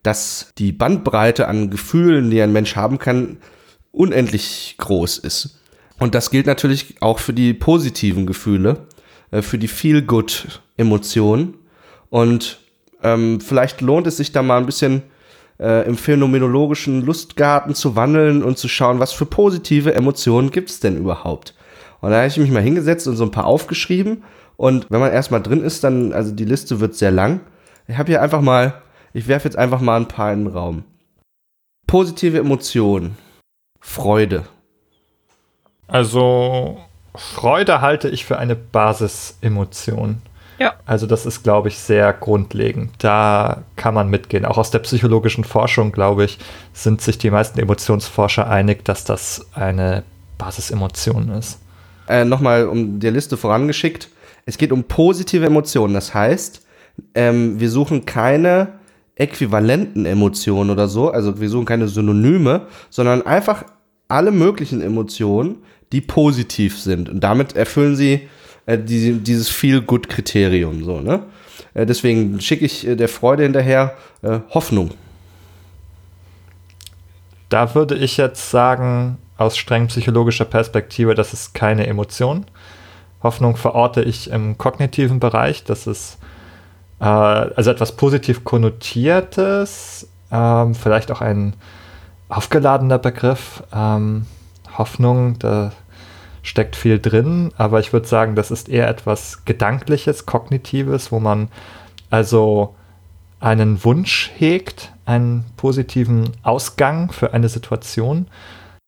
dass 0.03 0.53
die 0.57 0.71
Bandbreite 0.71 1.49
an 1.49 1.69
Gefühlen, 1.69 2.31
die 2.31 2.41
ein 2.41 2.53
Mensch 2.53 2.77
haben 2.77 2.97
kann, 2.97 3.39
unendlich 3.91 4.75
groß 4.77 5.17
ist. 5.17 5.59
Und 5.99 6.15
das 6.15 6.31
gilt 6.31 6.45
natürlich 6.45 7.01
auch 7.01 7.19
für 7.19 7.33
die 7.33 7.53
positiven 7.53 8.25
Gefühle, 8.25 8.87
äh, 9.31 9.41
für 9.41 9.57
die 9.57 9.67
Feel-Good-Emotionen. 9.67 11.55
Und 12.09 12.60
ähm, 13.03 13.41
vielleicht 13.41 13.81
lohnt 13.81 14.07
es 14.07 14.17
sich 14.17 14.31
da 14.31 14.41
mal 14.41 14.57
ein 14.57 14.65
bisschen 14.65 15.03
äh, 15.59 15.85
im 15.87 15.97
phänomenologischen 15.97 17.05
Lustgarten 17.05 17.75
zu 17.75 17.95
wandeln 17.95 18.43
und 18.43 18.57
zu 18.57 18.67
schauen, 18.67 18.99
was 18.99 19.13
für 19.13 19.25
positive 19.25 19.93
Emotionen 19.93 20.51
gibt 20.51 20.69
es 20.69 20.79
denn 20.79 20.97
überhaupt. 20.97 21.55
Und 22.01 22.09
da 22.11 22.17
habe 22.17 22.27
ich 22.27 22.37
mich 22.37 22.51
mal 22.51 22.63
hingesetzt 22.63 23.07
und 23.07 23.15
so 23.15 23.23
ein 23.23 23.31
paar 23.31 23.45
aufgeschrieben. 23.45 24.23
Und 24.57 24.87
wenn 24.89 24.99
man 24.99 25.11
erstmal 25.11 25.41
drin 25.41 25.63
ist, 25.63 25.83
dann, 25.83 26.13
also 26.13 26.31
die 26.31 26.45
Liste 26.45 26.79
wird 26.79 26.95
sehr 26.95 27.11
lang. 27.11 27.41
Ich 27.87 27.97
habe 27.97 28.11
hier 28.11 28.21
einfach 28.21 28.41
mal, 28.41 28.81
ich 29.13 29.27
werfe 29.27 29.47
jetzt 29.47 29.57
einfach 29.57 29.81
mal 29.81 29.97
ein 29.97 30.07
paar 30.07 30.33
in 30.33 30.45
den 30.45 30.53
Raum. 30.53 30.83
Positive 31.87 32.37
Emotionen. 32.37 33.17
Freude. 33.79 34.45
Also 35.87 36.79
Freude 37.15 37.81
halte 37.81 38.09
ich 38.09 38.25
für 38.25 38.37
eine 38.37 38.55
Basisemotion. 38.55 40.21
Ja. 40.61 40.75
Also 40.85 41.07
das 41.07 41.25
ist, 41.25 41.41
glaube 41.41 41.69
ich, 41.69 41.79
sehr 41.79 42.13
grundlegend. 42.13 42.91
Da 42.99 43.63
kann 43.75 43.95
man 43.95 44.09
mitgehen. 44.09 44.45
Auch 44.45 44.59
aus 44.59 44.69
der 44.69 44.79
psychologischen 44.79 45.43
Forschung, 45.43 45.91
glaube 45.91 46.25
ich, 46.25 46.37
sind 46.71 47.01
sich 47.01 47.17
die 47.17 47.31
meisten 47.31 47.59
Emotionsforscher 47.59 48.47
einig, 48.47 48.85
dass 48.85 49.03
das 49.03 49.47
eine 49.55 50.03
Basisemotion 50.37 51.29
ist. 51.29 51.59
Äh, 52.07 52.25
Nochmal 52.25 52.67
um 52.67 52.99
die 52.99 53.09
Liste 53.09 53.37
vorangeschickt. 53.37 54.09
Es 54.45 54.59
geht 54.59 54.71
um 54.71 54.83
positive 54.83 55.47
Emotionen. 55.47 55.95
Das 55.95 56.13
heißt, 56.13 56.63
ähm, 57.15 57.59
wir 57.59 57.71
suchen 57.71 58.05
keine 58.05 58.73
äquivalenten 59.15 60.05
Emotionen 60.05 60.69
oder 60.69 60.87
so. 60.87 61.09
Also 61.09 61.41
wir 61.41 61.49
suchen 61.49 61.65
keine 61.65 61.87
Synonyme, 61.87 62.67
sondern 62.91 63.25
einfach 63.25 63.65
alle 64.07 64.29
möglichen 64.31 64.81
Emotionen, 64.81 65.57
die 65.91 66.01
positiv 66.01 66.79
sind. 66.79 67.09
Und 67.09 67.21
damit 67.21 67.55
erfüllen 67.55 67.95
sie 67.95 68.29
äh, 68.71 68.77
die, 68.77 69.19
dieses 69.19 69.49
Feel-Good-Kriterium. 69.49 70.83
So, 70.83 70.99
ne? 71.01 71.23
Äh, 71.73 71.85
deswegen 71.85 72.39
schicke 72.41 72.65
ich 72.65 72.87
äh, 72.87 72.95
der 72.95 73.09
Freude 73.09 73.43
hinterher 73.43 73.95
äh, 74.21 74.39
Hoffnung. 74.49 74.91
Da 77.49 77.75
würde 77.75 77.95
ich 77.95 78.17
jetzt 78.17 78.49
sagen, 78.49 79.17
aus 79.37 79.57
streng 79.57 79.87
psychologischer 79.87 80.45
Perspektive, 80.45 81.15
das 81.15 81.33
ist 81.33 81.53
keine 81.53 81.87
Emotion. 81.87 82.45
Hoffnung 83.23 83.57
verorte 83.57 84.01
ich 84.01 84.29
im 84.31 84.57
kognitiven 84.57 85.19
Bereich. 85.19 85.63
Das 85.63 85.85
ist 85.85 86.17
äh, 86.99 87.05
also 87.05 87.71
etwas 87.71 87.95
positiv 87.95 88.43
konnotiertes, 88.43 90.07
ähm, 90.31 90.75
vielleicht 90.75 91.11
auch 91.11 91.21
ein 91.21 91.55
aufgeladener 92.29 92.99
Begriff. 92.99 93.63
Ähm, 93.73 94.25
Hoffnung, 94.77 95.37
da 95.39 95.73
steckt 96.43 96.75
viel 96.75 96.99
drin, 96.99 97.51
aber 97.57 97.79
ich 97.79 97.93
würde 97.93 98.07
sagen, 98.07 98.35
das 98.35 98.51
ist 98.51 98.69
eher 98.69 98.87
etwas 98.87 99.45
Gedankliches, 99.45 100.25
Kognitives, 100.25 101.11
wo 101.11 101.19
man 101.19 101.49
also 102.09 102.75
einen 103.39 103.83
Wunsch 103.83 104.31
hegt, 104.37 104.91
einen 105.05 105.45
positiven 105.57 106.31
Ausgang 106.43 107.11
für 107.11 107.33
eine 107.33 107.49
Situation. 107.49 108.27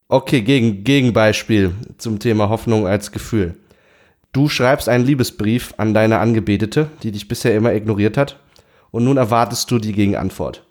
Okay, 0.08 0.42
gegen, 0.42 0.84
Gegenbeispiel 0.84 1.74
zum 1.98 2.20
Thema 2.20 2.50
Hoffnung 2.50 2.88
als 2.88 3.12
Gefühl. 3.12 3.56
Du 4.32 4.50
schreibst 4.50 4.90
einen 4.90 5.06
Liebesbrief 5.06 5.74
an 5.78 5.94
deine 5.94 6.20
Angebetete, 6.20 6.90
die 7.04 7.12
dich 7.12 7.28
bisher 7.28 7.56
immer 7.56 7.74
ignoriert 7.74 8.18
hat, 8.18 8.40
und 8.92 9.04
nun 9.04 9.18
erwartest 9.18 9.70
du 9.72 9.80
die 9.80 9.94
Gegenantwort. 9.94 10.64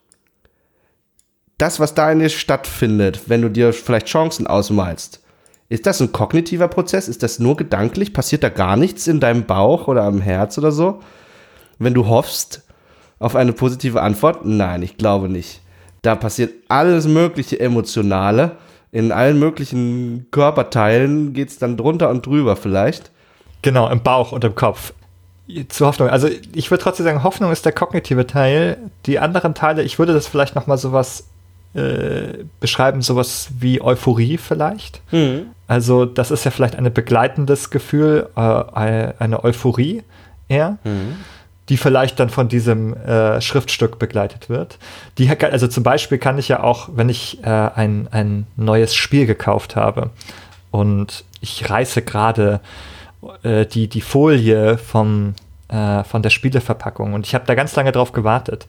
Das, 1.58 1.78
was 1.78 1.94
da 1.94 2.10
in 2.10 2.18
dir 2.18 2.28
stattfindet, 2.28 3.28
wenn 3.28 3.42
du 3.42 3.48
dir 3.48 3.72
vielleicht 3.72 4.06
Chancen 4.06 4.46
ausmalst, 4.46 5.21
ist 5.72 5.86
das 5.86 6.02
ein 6.02 6.12
kognitiver 6.12 6.68
Prozess? 6.68 7.08
Ist 7.08 7.22
das 7.22 7.38
nur 7.38 7.56
gedanklich? 7.56 8.12
Passiert 8.12 8.42
da 8.42 8.50
gar 8.50 8.76
nichts 8.76 9.06
in 9.06 9.20
deinem 9.20 9.46
Bauch 9.46 9.88
oder 9.88 10.02
am 10.02 10.20
Herz 10.20 10.58
oder 10.58 10.70
so? 10.70 11.00
Wenn 11.78 11.94
du 11.94 12.08
hoffst 12.08 12.62
auf 13.18 13.34
eine 13.36 13.54
positive 13.54 14.02
Antwort? 14.02 14.44
Nein, 14.44 14.82
ich 14.82 14.98
glaube 14.98 15.30
nicht. 15.30 15.62
Da 16.02 16.14
passiert 16.14 16.52
alles 16.68 17.06
mögliche 17.06 17.58
Emotionale. 17.58 18.56
In 18.90 19.12
allen 19.12 19.38
möglichen 19.38 20.26
Körperteilen 20.30 21.32
geht 21.32 21.48
es 21.48 21.58
dann 21.58 21.78
drunter 21.78 22.10
und 22.10 22.26
drüber 22.26 22.56
vielleicht. 22.56 23.10
Genau, 23.62 23.88
im 23.88 24.02
Bauch 24.02 24.32
und 24.32 24.44
im 24.44 24.54
Kopf. 24.54 24.92
Zu 25.70 25.86
Hoffnung. 25.86 26.10
Also 26.10 26.28
ich 26.54 26.70
würde 26.70 26.84
trotzdem 26.84 27.06
sagen, 27.06 27.22
Hoffnung 27.22 27.50
ist 27.50 27.64
der 27.64 27.72
kognitive 27.72 28.26
Teil. 28.26 28.76
Die 29.06 29.18
anderen 29.18 29.54
Teile, 29.54 29.82
ich 29.84 29.98
würde 29.98 30.12
das 30.12 30.26
vielleicht 30.26 30.54
noch 30.54 30.66
mal 30.66 30.76
sowas 30.76 31.28
äh, 31.74 32.44
beschreiben, 32.60 33.02
sowas 33.02 33.48
wie 33.58 33.80
Euphorie 33.80 34.38
vielleicht. 34.38 35.00
Mhm. 35.12 35.46
Also 35.66 36.04
das 36.04 36.30
ist 36.30 36.44
ja 36.44 36.50
vielleicht 36.50 36.76
ein 36.76 36.92
begleitendes 36.92 37.70
Gefühl, 37.70 38.28
äh, 38.36 38.40
eine 38.40 39.44
Euphorie 39.44 40.02
eher. 40.48 40.78
Mhm 40.84 41.16
die 41.68 41.76
vielleicht 41.76 42.18
dann 42.20 42.28
von 42.28 42.48
diesem 42.48 42.94
äh, 42.94 43.40
Schriftstück 43.40 43.98
begleitet 43.98 44.48
wird. 44.48 44.78
Die, 45.18 45.30
also 45.30 45.68
zum 45.68 45.82
Beispiel 45.82 46.18
kann 46.18 46.36
ich 46.36 46.48
ja 46.48 46.62
auch, 46.62 46.90
wenn 46.92 47.08
ich 47.08 47.42
äh, 47.44 47.48
ein, 47.48 48.08
ein 48.10 48.46
neues 48.56 48.94
Spiel 48.94 49.26
gekauft 49.26 49.76
habe 49.76 50.10
und 50.70 51.24
ich 51.40 51.70
reiße 51.70 52.02
gerade 52.02 52.60
äh, 53.42 53.64
die, 53.64 53.88
die 53.88 54.00
Folie 54.00 54.76
vom, 54.76 55.34
äh, 55.68 56.02
von 56.04 56.22
der 56.22 56.30
Spieleverpackung 56.30 57.14
und 57.14 57.26
ich 57.26 57.34
habe 57.34 57.46
da 57.46 57.54
ganz 57.54 57.74
lange 57.76 57.92
drauf 57.92 58.12
gewartet. 58.12 58.66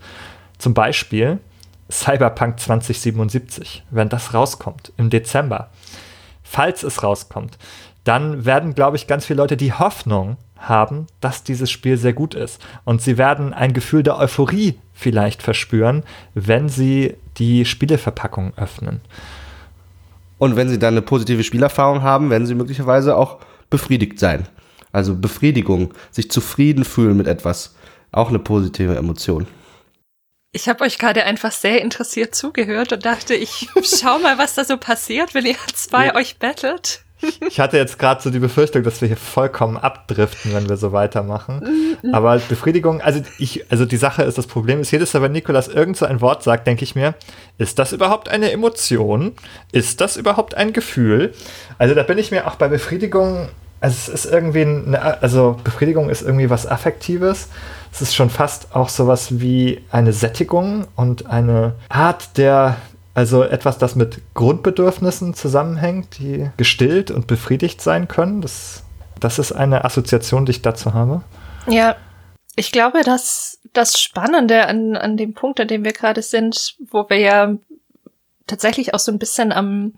Zum 0.59 0.73
Beispiel 0.73 1.39
Cyberpunk 1.91 2.59
2077, 2.59 3.83
wenn 3.91 4.09
das 4.09 4.33
rauskommt 4.33 4.93
im 4.97 5.09
Dezember. 5.09 5.69
Falls 6.43 6.83
es 6.83 7.03
rauskommt, 7.03 7.57
dann 8.03 8.45
werden, 8.45 8.75
glaube 8.75 8.97
ich, 8.97 9.07
ganz 9.07 9.25
viele 9.25 9.41
Leute 9.41 9.57
die 9.57 9.73
Hoffnung 9.73 10.37
haben, 10.57 11.07
dass 11.21 11.43
dieses 11.43 11.71
Spiel 11.71 11.97
sehr 11.97 12.13
gut 12.13 12.35
ist. 12.35 12.61
Und 12.85 13.01
sie 13.01 13.17
werden 13.17 13.53
ein 13.53 13.73
Gefühl 13.73 14.03
der 14.03 14.17
Euphorie 14.17 14.79
vielleicht 14.93 15.41
verspüren, 15.43 16.03
wenn 16.33 16.69
sie 16.69 17.15
die 17.37 17.65
Spieleverpackung 17.65 18.53
öffnen. 18.55 19.01
Und 20.37 20.55
wenn 20.55 20.69
sie 20.69 20.79
dann 20.79 20.93
eine 20.93 21.01
positive 21.01 21.43
Spielerfahrung 21.43 22.01
haben, 22.01 22.29
werden 22.29 22.45
sie 22.45 22.55
möglicherweise 22.55 23.15
auch 23.15 23.39
befriedigt 23.69 24.19
sein. 24.19 24.47
Also 24.91 25.15
Befriedigung, 25.15 25.93
sich 26.11 26.29
zufrieden 26.29 26.85
fühlen 26.85 27.17
mit 27.17 27.27
etwas. 27.27 27.75
Auch 28.11 28.29
eine 28.29 28.39
positive 28.39 28.95
Emotion. 28.95 29.47
Ich 30.55 30.69
habe 30.69 30.83
euch 30.83 30.99
gerade 30.99 31.23
einfach 31.23 31.51
sehr 31.51 31.81
interessiert 31.81 32.35
zugehört 32.35 32.93
und 32.93 33.03
dachte, 33.03 33.33
ich 33.33 33.67
schau 33.83 34.19
mal, 34.19 34.37
was 34.37 34.53
da 34.53 34.63
so 34.63 34.77
passiert, 34.77 35.33
wenn 35.33 35.47
ihr 35.47 35.55
zwei 35.73 36.07
ja. 36.07 36.15
euch 36.15 36.37
bettelt. 36.37 37.03
Ich 37.47 37.59
hatte 37.59 37.77
jetzt 37.77 37.97
gerade 37.97 38.21
so 38.21 38.29
die 38.29 38.39
Befürchtung, 38.39 38.83
dass 38.83 39.01
wir 39.01 39.07
hier 39.07 39.17
vollkommen 39.17 39.77
abdriften, 39.77 40.53
wenn 40.53 40.69
wir 40.69 40.77
so 40.77 40.91
weitermachen. 40.91 41.97
Mhm. 42.03 42.13
Aber 42.13 42.37
Befriedigung, 42.37 43.01
also 43.01 43.21
ich, 43.39 43.71
also 43.71 43.85
die 43.85 43.97
Sache 43.97 44.23
ist, 44.23 44.37
das 44.37 44.45
Problem 44.45 44.81
ist, 44.81 44.91
jedes 44.91 45.13
Mal, 45.13 45.23
wenn 45.23 45.31
Nikolas 45.31 45.69
irgend 45.69 45.97
so 45.97 46.05
ein 46.05 46.21
Wort 46.21 46.43
sagt, 46.43 46.67
denke 46.67 46.83
ich 46.83 46.95
mir, 46.95 47.15
ist 47.57 47.79
das 47.79 47.93
überhaupt 47.93 48.29
eine 48.29 48.51
Emotion? 48.51 49.33
Ist 49.71 50.01
das 50.01 50.17
überhaupt 50.17 50.53
ein 50.55 50.73
Gefühl? 50.73 51.33
Also 51.77 51.95
da 51.95 52.03
bin 52.03 52.17
ich 52.17 52.29
mir 52.29 52.45
auch 52.45 52.55
bei 52.55 52.67
Befriedigung, 52.67 53.49
also 53.79 53.95
es 53.95 54.07
ist 54.09 54.31
irgendwie 54.31 54.61
eine, 54.61 55.21
also 55.21 55.57
Befriedigung 55.63 56.09
ist 56.09 56.21
irgendwie 56.21 56.49
was 56.49 56.67
Affektives. 56.67 57.47
Es 57.93 58.01
ist 58.01 58.15
schon 58.15 58.31
fast 58.31 58.75
auch 58.75 58.89
sowas 58.89 59.39
wie 59.39 59.83
eine 59.91 60.13
Sättigung 60.13 60.87
und 60.95 61.27
eine 61.27 61.75
Art 61.89 62.37
der 62.37 62.77
also 63.13 63.43
etwas, 63.43 63.77
das 63.77 63.95
mit 63.95 64.21
Grundbedürfnissen 64.33 65.35
zusammenhängt, 65.35 66.17
die 66.17 66.49
gestillt 66.57 67.11
und 67.11 67.27
befriedigt 67.27 67.79
sein 67.79 68.07
können. 68.07 68.41
Das, 68.41 68.83
das 69.19 69.37
ist 69.37 69.51
eine 69.51 69.85
Assoziation, 69.85 70.47
die 70.47 70.51
ich 70.51 70.61
dazu 70.63 70.95
habe. 70.95 71.21
Ja, 71.67 71.95
ich 72.55 72.71
glaube, 72.71 73.03
dass 73.03 73.59
das 73.73 74.01
Spannende 74.01 74.65
an, 74.67 74.95
an 74.95 75.15
dem 75.15 75.35
Punkt, 75.35 75.59
an 75.59 75.67
dem 75.67 75.83
wir 75.83 75.93
gerade 75.93 76.23
sind, 76.23 76.75
wo 76.89 77.07
wir 77.07 77.19
ja 77.19 77.55
tatsächlich 78.47 78.95
auch 78.95 78.99
so 78.99 79.11
ein 79.11 79.19
bisschen 79.19 79.51
am 79.51 79.93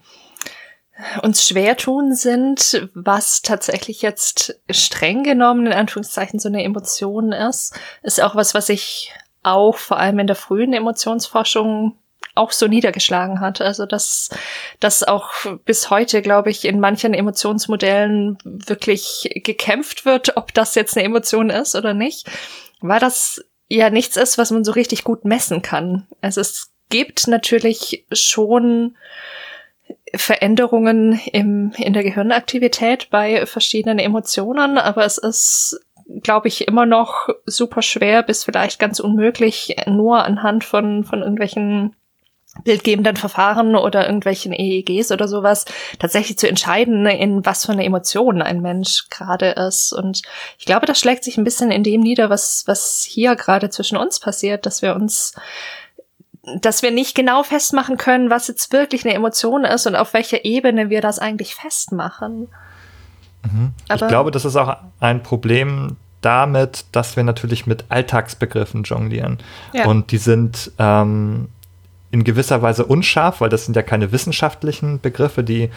uns 1.23 1.47
schwer 1.47 1.75
tun 1.75 2.15
sind, 2.15 2.89
was 2.93 3.41
tatsächlich 3.41 4.01
jetzt 4.01 4.59
streng 4.69 5.23
genommen 5.23 5.67
in 5.67 5.73
Anführungszeichen 5.73 6.39
so 6.39 6.47
eine 6.47 6.63
Emotion 6.63 7.31
ist, 7.31 7.77
ist 8.01 8.21
auch 8.21 8.35
was, 8.35 8.53
was 8.53 8.69
ich 8.69 9.11
auch 9.43 9.77
vor 9.77 9.99
allem 9.99 10.19
in 10.19 10.27
der 10.27 10.35
frühen 10.35 10.73
Emotionsforschung 10.73 11.97
auch 12.33 12.51
so 12.51 12.67
niedergeschlagen 12.67 13.39
hat. 13.39 13.61
Also 13.61 13.85
dass 13.85 14.29
das 14.79 15.03
auch 15.03 15.31
bis 15.65 15.89
heute, 15.89 16.21
glaube 16.21 16.49
ich, 16.49 16.65
in 16.65 16.79
manchen 16.79 17.13
Emotionsmodellen 17.13 18.37
wirklich 18.43 19.29
gekämpft 19.43 20.05
wird, 20.05 20.37
ob 20.37 20.53
das 20.53 20.75
jetzt 20.75 20.97
eine 20.97 21.05
Emotion 21.05 21.49
ist 21.49 21.75
oder 21.75 21.93
nicht, 21.93 22.29
weil 22.81 22.99
das 22.99 23.43
ja 23.67 23.89
nichts 23.89 24.17
ist, 24.17 24.37
was 24.37 24.51
man 24.51 24.63
so 24.63 24.71
richtig 24.71 25.03
gut 25.03 25.25
messen 25.25 25.61
kann. 25.61 26.07
Also 26.21 26.41
es 26.41 26.71
gibt 26.89 27.27
natürlich 27.27 28.05
schon 28.11 28.95
Veränderungen 30.17 31.19
im, 31.31 31.71
in 31.77 31.93
der 31.93 32.03
Gehirnaktivität 32.03 33.09
bei 33.09 33.45
verschiedenen 33.45 33.99
Emotionen, 33.99 34.77
aber 34.77 35.05
es 35.05 35.17
ist 35.17 35.79
glaube 36.21 36.47
ich, 36.47 36.67
immer 36.67 36.85
noch 36.85 37.29
super 37.45 37.81
schwer 37.81 38.21
bis 38.21 38.43
vielleicht 38.43 38.79
ganz 38.79 38.99
unmöglich, 38.99 39.75
nur 39.87 40.23
anhand 40.23 40.63
von, 40.63 41.03
von 41.03 41.21
irgendwelchen 41.21 41.95
bildgebenden 42.63 43.17
Verfahren 43.17 43.75
oder 43.75 44.05
irgendwelchen 44.05 44.53
EEGs 44.53 45.11
oder 45.11 45.27
sowas 45.27 45.65
tatsächlich 45.99 46.37
zu 46.37 46.47
entscheiden, 46.47 47.05
in 47.05 47.45
was 47.45 47.65
für 47.65 47.73
eine 47.73 47.83
Emotion 47.83 48.41
ein 48.41 48.61
Mensch 48.61 49.09
gerade 49.09 49.49
ist. 49.49 49.91
Und 49.91 50.21
ich 50.57 50.65
glaube, 50.65 50.85
das 50.85 50.99
schlägt 50.99 51.23
sich 51.23 51.37
ein 51.37 51.43
bisschen 51.43 51.71
in 51.71 51.83
dem 51.83 52.01
nieder, 52.01 52.29
was, 52.29 52.63
was 52.65 53.05
hier 53.07 53.35
gerade 53.35 53.69
zwischen 53.69 53.97
uns 53.97 54.19
passiert, 54.19 54.65
dass 54.65 54.81
wir 54.81 54.95
uns 54.95 55.33
dass 56.61 56.81
wir 56.81 56.91
nicht 56.91 57.15
genau 57.15 57.43
festmachen 57.43 57.97
können, 57.97 58.29
was 58.29 58.47
jetzt 58.47 58.71
wirklich 58.71 59.05
eine 59.05 59.13
Emotion 59.13 59.65
ist 59.65 59.87
und 59.87 59.95
auf 59.95 60.13
welcher 60.13 60.45
Ebene 60.45 60.89
wir 60.89 61.01
das 61.01 61.19
eigentlich 61.19 61.55
festmachen. 61.55 62.47
Mhm. 63.43 63.73
ich 63.93 64.07
glaube, 64.07 64.31
das 64.31 64.45
ist 64.45 64.55
auch 64.55 64.77
ein 64.99 65.21
Problem 65.23 65.97
damit, 66.21 66.85
dass 66.91 67.15
wir 67.15 67.23
natürlich 67.23 67.67
mit 67.67 67.85
Alltagsbegriffen 67.89 68.83
jonglieren. 68.83 69.37
Ja. 69.73 69.85
Und 69.85 70.11
die 70.11 70.17
sind 70.17 70.71
ähm, 70.79 71.49
in 72.09 72.23
gewisser 72.23 72.61
Weise 72.61 72.85
unscharf, 72.85 73.41
weil 73.41 73.49
das 73.49 73.65
sind 73.65 73.75
ja 73.75 73.83
keine 73.83 74.11
wissenschaftlichen 74.11 74.99
Begriffe, 74.99 75.43
die 75.43 75.69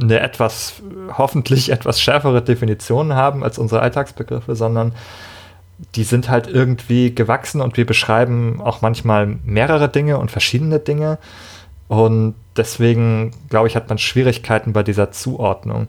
eine 0.00 0.20
etwas, 0.20 0.82
hoffentlich 1.16 1.70
etwas 1.70 2.00
schärfere 2.00 2.42
Definition 2.42 3.14
haben 3.14 3.42
als 3.42 3.58
unsere 3.58 3.80
Alltagsbegriffe, 3.80 4.54
sondern 4.54 4.92
die 5.94 6.04
sind 6.04 6.28
halt 6.28 6.48
irgendwie 6.48 7.14
gewachsen 7.14 7.60
und 7.60 7.76
wir 7.76 7.86
beschreiben 7.86 8.60
auch 8.60 8.82
manchmal 8.82 9.26
mehrere 9.44 9.88
Dinge 9.88 10.18
und 10.18 10.30
verschiedene 10.30 10.80
Dinge. 10.80 11.18
Und 11.86 12.34
deswegen, 12.56 13.32
glaube 13.48 13.68
ich, 13.68 13.76
hat 13.76 13.88
man 13.88 13.98
Schwierigkeiten 13.98 14.72
bei 14.72 14.82
dieser 14.82 15.10
Zuordnung. 15.10 15.86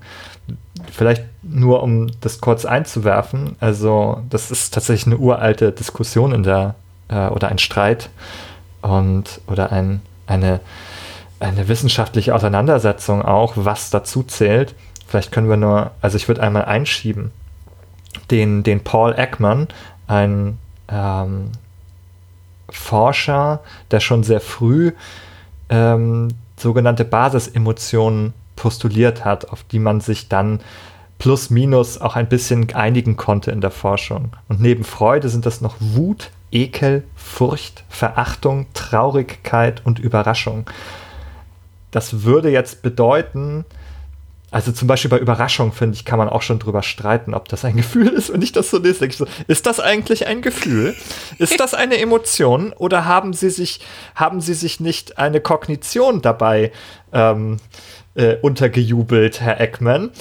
Vielleicht 0.91 1.25
nur, 1.41 1.83
um 1.83 2.09
das 2.21 2.39
kurz 2.39 2.65
einzuwerfen. 2.65 3.55
Also, 3.59 4.21
das 4.29 4.49
ist 4.51 4.73
tatsächlich 4.73 5.07
eine 5.07 5.17
uralte 5.17 5.71
Diskussion 5.71 6.31
in 6.31 6.43
der, 6.43 6.75
äh, 7.09 7.27
oder 7.27 7.49
ein 7.49 7.57
Streit 7.57 8.09
und 8.81 9.41
oder 9.47 9.73
ein, 9.73 10.01
eine, 10.25 10.61
eine 11.39 11.67
wissenschaftliche 11.67 12.33
Auseinandersetzung 12.33 13.21
auch, 13.21 13.53
was 13.55 13.89
dazu 13.89 14.23
zählt. 14.23 14.75
Vielleicht 15.05 15.31
können 15.31 15.49
wir 15.49 15.57
nur, 15.57 15.91
also 16.01 16.15
ich 16.15 16.27
würde 16.27 16.41
einmal 16.41 16.65
einschieben, 16.65 17.31
den, 18.31 18.63
den 18.63 18.83
Paul 18.83 19.13
Ekman, 19.17 19.67
ein 20.07 20.57
ähm, 20.87 21.51
Forscher, 22.69 23.61
der 23.91 23.99
schon 23.99 24.23
sehr 24.23 24.41
früh 24.41 24.91
ähm, 25.69 26.29
sogenannte 26.57 27.05
Basisemotionen 27.05 28.33
postuliert 28.55 29.23
hat, 29.25 29.49
auf 29.49 29.63
die 29.63 29.79
man 29.79 30.01
sich 30.01 30.27
dann 30.27 30.59
plus 31.17 31.49
minus 31.49 31.99
auch 31.99 32.15
ein 32.15 32.29
bisschen 32.29 32.73
einigen 32.73 33.17
konnte 33.17 33.51
in 33.51 33.61
der 33.61 33.71
Forschung. 33.71 34.31
Und 34.47 34.61
neben 34.61 34.83
Freude 34.83 35.29
sind 35.29 35.45
das 35.45 35.61
noch 35.61 35.75
Wut, 35.79 36.31
Ekel, 36.51 37.03
Furcht, 37.15 37.83
Verachtung, 37.89 38.67
Traurigkeit 38.73 39.81
und 39.85 39.99
Überraschung. 39.99 40.69
Das 41.91 42.23
würde 42.23 42.49
jetzt 42.49 42.81
bedeuten, 42.81 43.65
also 44.51 44.71
zum 44.71 44.87
Beispiel 44.87 45.09
bei 45.09 45.19
Überraschung, 45.19 45.71
finde 45.71 45.95
ich, 45.95 46.05
kann 46.05 46.17
man 46.17 46.27
auch 46.27 46.41
schon 46.41 46.59
drüber 46.59 46.81
streiten, 46.81 47.33
ob 47.33 47.47
das 47.47 47.65
ein 47.65 47.75
Gefühl 47.77 48.07
ist. 48.07 48.33
Wenn 48.33 48.41
ich 48.41 48.51
das 48.51 48.69
so 48.69 48.77
lese, 48.77 48.99
denke 48.99 49.13
ich 49.13 49.17
so, 49.17 49.27
ist 49.47 49.65
das 49.65 49.79
eigentlich 49.79 50.27
ein 50.27 50.41
Gefühl? 50.41 50.95
ist 51.37 51.59
das 51.59 51.73
eine 51.73 51.97
Emotion? 51.97 52.73
Oder 52.73 53.05
haben 53.05 53.33
sie 53.33 53.49
sich, 53.49 53.81
haben 54.15 54.41
sie 54.41 54.53
sich 54.53 54.79
nicht 54.79 55.17
eine 55.17 55.39
Kognition 55.39 56.21
dabei 56.21 56.71
ähm, 57.13 57.57
äh, 58.15 58.37
untergejubelt, 58.37 59.41
Herr 59.41 59.59
Eckmann? 59.61 60.11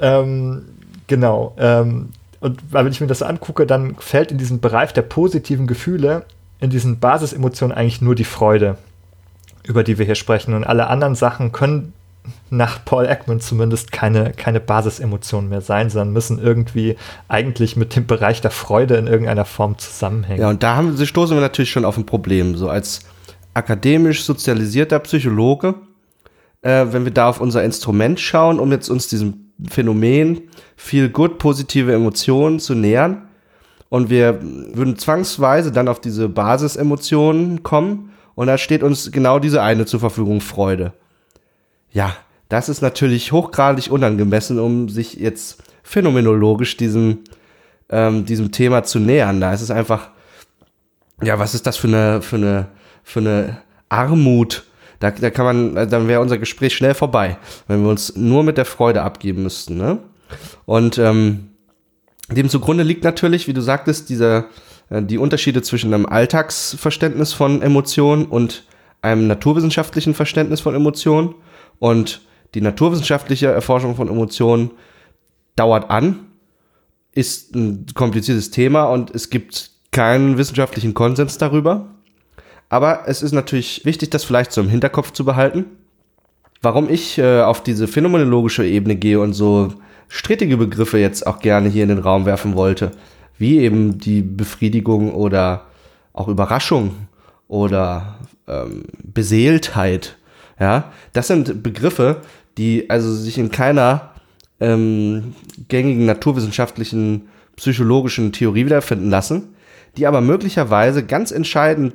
Ähm, 0.00 0.66
genau. 1.06 1.54
Ähm, 1.58 2.10
und 2.40 2.60
wenn 2.70 2.86
ich 2.88 3.00
mir 3.00 3.06
das 3.06 3.22
angucke, 3.22 3.66
dann 3.66 3.96
fällt 3.96 4.30
in 4.30 4.38
diesen 4.38 4.60
Bereich 4.60 4.92
der 4.92 5.02
positiven 5.02 5.66
Gefühle, 5.66 6.24
in 6.60 6.70
diesen 6.70 6.98
Basisemotionen 6.98 7.76
eigentlich 7.76 8.00
nur 8.00 8.14
die 8.14 8.24
Freude, 8.24 8.76
über 9.64 9.84
die 9.84 9.98
wir 9.98 10.06
hier 10.06 10.14
sprechen. 10.14 10.54
Und 10.54 10.64
alle 10.64 10.88
anderen 10.88 11.14
Sachen 11.14 11.52
können 11.52 11.92
nach 12.50 12.84
Paul 12.84 13.06
Ekman 13.06 13.40
zumindest 13.40 13.92
keine, 13.92 14.32
keine 14.32 14.60
Basisemotionen 14.60 15.48
mehr 15.48 15.60
sein, 15.60 15.90
sondern 15.90 16.12
müssen 16.12 16.38
irgendwie 16.38 16.96
eigentlich 17.28 17.76
mit 17.76 17.94
dem 17.96 18.06
Bereich 18.06 18.40
der 18.40 18.50
Freude 18.50 18.96
in 18.96 19.06
irgendeiner 19.06 19.44
Form 19.44 19.78
zusammenhängen. 19.78 20.40
Ja, 20.40 20.48
und 20.48 20.62
da 20.62 20.76
haben, 20.76 20.96
stoßen 20.96 21.36
wir 21.36 21.40
natürlich 21.40 21.70
schon 21.70 21.84
auf 21.84 21.96
ein 21.96 22.06
Problem. 22.06 22.56
So 22.56 22.68
als 22.68 23.00
akademisch 23.54 24.24
sozialisierter 24.24 24.98
Psychologe, 25.00 25.74
äh, 26.62 26.86
wenn 26.90 27.04
wir 27.04 27.12
da 27.12 27.28
auf 27.28 27.40
unser 27.40 27.64
Instrument 27.64 28.20
schauen, 28.20 28.60
um 28.60 28.72
jetzt 28.72 28.88
uns 28.88 29.08
diesem 29.08 29.52
Phänomen 29.68 30.42
viel 30.76 31.08
gut 31.08 31.38
positive 31.38 31.92
Emotionen 31.92 32.60
zu 32.60 32.74
nähern, 32.74 33.22
und 33.90 34.10
wir 34.10 34.40
würden 34.42 34.98
zwangsweise 34.98 35.72
dann 35.72 35.88
auf 35.88 35.98
diese 35.98 36.28
Basisemotionen 36.28 37.62
kommen, 37.62 38.10
und 38.34 38.46
da 38.46 38.58
steht 38.58 38.82
uns 38.82 39.10
genau 39.10 39.38
diese 39.38 39.62
eine 39.62 39.86
zur 39.86 39.98
Verfügung, 39.98 40.40
Freude 40.40 40.92
ja, 41.90 42.14
das 42.48 42.68
ist 42.68 42.80
natürlich 42.80 43.32
hochgradig 43.32 43.90
unangemessen, 43.90 44.58
um 44.58 44.88
sich 44.88 45.14
jetzt 45.14 45.62
phänomenologisch 45.82 46.76
diesem, 46.76 47.18
ähm, 47.90 48.24
diesem 48.24 48.52
Thema 48.52 48.84
zu 48.84 48.98
nähern. 48.98 49.40
Da 49.40 49.52
ist 49.52 49.60
es 49.60 49.70
einfach, 49.70 50.10
ja, 51.22 51.38
was 51.38 51.54
ist 51.54 51.66
das 51.66 51.76
für 51.76 51.88
eine, 51.88 52.22
für 52.22 52.36
eine, 52.36 52.68
für 53.02 53.20
eine 53.20 53.58
Armut? 53.88 54.64
Da, 55.00 55.10
da 55.10 55.30
kann 55.30 55.44
man, 55.44 55.88
dann 55.88 56.08
wäre 56.08 56.20
unser 56.20 56.38
Gespräch 56.38 56.74
schnell 56.74 56.94
vorbei, 56.94 57.38
wenn 57.68 57.82
wir 57.82 57.90
uns 57.90 58.16
nur 58.16 58.42
mit 58.42 58.58
der 58.58 58.64
Freude 58.64 59.02
abgeben 59.02 59.42
müssten. 59.44 59.76
Ne? 59.76 59.98
Und 60.66 60.98
ähm, 60.98 61.50
dem 62.30 62.48
zugrunde 62.48 62.82
liegt 62.82 63.04
natürlich, 63.04 63.46
wie 63.46 63.52
du 63.52 63.60
sagtest, 63.60 64.08
dieser, 64.08 64.46
äh, 64.90 65.02
die 65.02 65.18
Unterschiede 65.18 65.62
zwischen 65.62 65.94
einem 65.94 66.06
Alltagsverständnis 66.06 67.32
von 67.32 67.62
Emotionen 67.62 68.26
und 68.26 68.64
einem 69.00 69.26
naturwissenschaftlichen 69.26 70.14
Verständnis 70.14 70.60
von 70.60 70.74
Emotionen. 70.74 71.34
Und 71.78 72.22
die 72.54 72.60
naturwissenschaftliche 72.60 73.48
Erforschung 73.48 73.96
von 73.96 74.08
Emotionen 74.08 74.70
dauert 75.56 75.90
an, 75.90 76.26
ist 77.12 77.54
ein 77.54 77.86
kompliziertes 77.94 78.50
Thema 78.50 78.84
und 78.84 79.14
es 79.14 79.30
gibt 79.30 79.70
keinen 79.90 80.38
wissenschaftlichen 80.38 80.94
Konsens 80.94 81.38
darüber. 81.38 81.86
Aber 82.68 83.08
es 83.08 83.22
ist 83.22 83.32
natürlich 83.32 83.84
wichtig, 83.84 84.10
das 84.10 84.24
vielleicht 84.24 84.52
so 84.52 84.60
im 84.60 84.68
Hinterkopf 84.68 85.12
zu 85.12 85.24
behalten. 85.24 85.64
Warum 86.60 86.90
ich 86.90 87.18
äh, 87.18 87.40
auf 87.40 87.62
diese 87.62 87.88
phänomenologische 87.88 88.66
Ebene 88.66 88.96
gehe 88.96 89.20
und 89.20 89.32
so 89.32 89.72
strittige 90.08 90.56
Begriffe 90.56 90.98
jetzt 90.98 91.26
auch 91.26 91.38
gerne 91.40 91.68
hier 91.68 91.84
in 91.84 91.88
den 91.88 91.98
Raum 91.98 92.26
werfen 92.26 92.56
wollte, 92.56 92.90
wie 93.38 93.58
eben 93.58 93.98
die 93.98 94.22
Befriedigung 94.22 95.14
oder 95.14 95.66
auch 96.12 96.28
Überraschung 96.28 97.08
oder 97.46 98.18
ähm, 98.46 98.84
Beseeltheit 99.02 100.17
ja, 100.58 100.92
das 101.12 101.28
sind 101.28 101.62
Begriffe, 101.62 102.22
die 102.56 102.90
also 102.90 103.14
sich 103.14 103.38
in 103.38 103.50
keiner 103.50 104.10
ähm, 104.60 105.34
gängigen 105.68 106.06
naturwissenschaftlichen 106.06 107.28
psychologischen 107.56 108.32
Theorie 108.32 108.64
wiederfinden 108.66 109.10
lassen, 109.10 109.54
die 109.96 110.06
aber 110.06 110.20
möglicherweise 110.20 111.04
ganz 111.04 111.30
entscheidend 111.30 111.94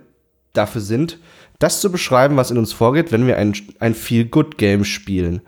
dafür 0.53 0.81
sind, 0.81 1.19
das 1.59 1.81
zu 1.81 1.91
beschreiben, 1.91 2.37
was 2.37 2.51
in 2.51 2.57
uns 2.57 2.73
vorgeht, 2.73 3.11
wenn 3.11 3.27
wir 3.27 3.37
ein, 3.37 3.53
ein 3.79 3.93
Feel-Good-Game 3.93 4.83
spielen. 4.83 5.41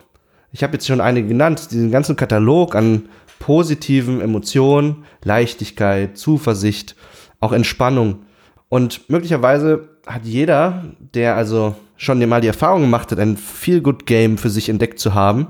Ich 0.52 0.64
habe 0.64 0.74
jetzt 0.74 0.88
schon 0.88 1.02
einige 1.02 1.28
genannt, 1.28 1.72
diesen 1.72 1.92
ganzen 1.92 2.16
Katalog 2.16 2.76
an 2.76 3.10
positiven 3.40 4.22
Emotionen, 4.22 5.04
Leichtigkeit, 5.24 6.18
Zuversicht, 6.18 6.96
auch 7.42 7.52
Entspannung. 7.52 8.24
Und 8.70 9.10
möglicherweise 9.10 9.90
hat 10.08 10.26
jeder, 10.26 10.86
der 11.14 11.36
also 11.36 11.76
schon 11.98 12.28
mal 12.28 12.42
die 12.42 12.48
Erfahrung 12.48 12.82
gemacht 12.82 13.12
hat, 13.12 13.20
ein 13.20 13.38
Feel-Good-Game 13.38 14.38
für 14.38 14.50
sich 14.50 14.70
entdeckt 14.70 15.00
zu 15.00 15.14
haben, 15.14 15.48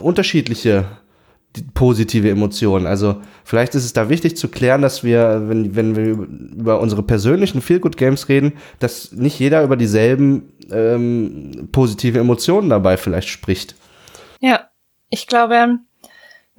unterschiedliche 0.00 0.86
positive 1.74 2.30
Emotionen. 2.30 2.86
Also 2.86 3.20
vielleicht 3.44 3.74
ist 3.74 3.84
es 3.84 3.92
da 3.92 4.08
wichtig 4.08 4.36
zu 4.36 4.48
klären, 4.48 4.82
dass 4.82 5.02
wir, 5.02 5.48
wenn, 5.48 5.74
wenn 5.74 5.96
wir 5.96 6.04
über 6.56 6.80
unsere 6.80 7.02
persönlichen 7.02 7.60
Feel-Good-Games 7.60 8.28
reden, 8.28 8.52
dass 8.78 9.12
nicht 9.12 9.38
jeder 9.40 9.64
über 9.64 9.76
dieselben 9.76 10.52
ähm, 10.70 11.68
positive 11.72 12.18
Emotionen 12.18 12.70
dabei 12.70 12.96
vielleicht 12.96 13.28
spricht. 13.28 13.74
Ja, 14.40 14.70
ich 15.08 15.26
glaube, 15.26 15.80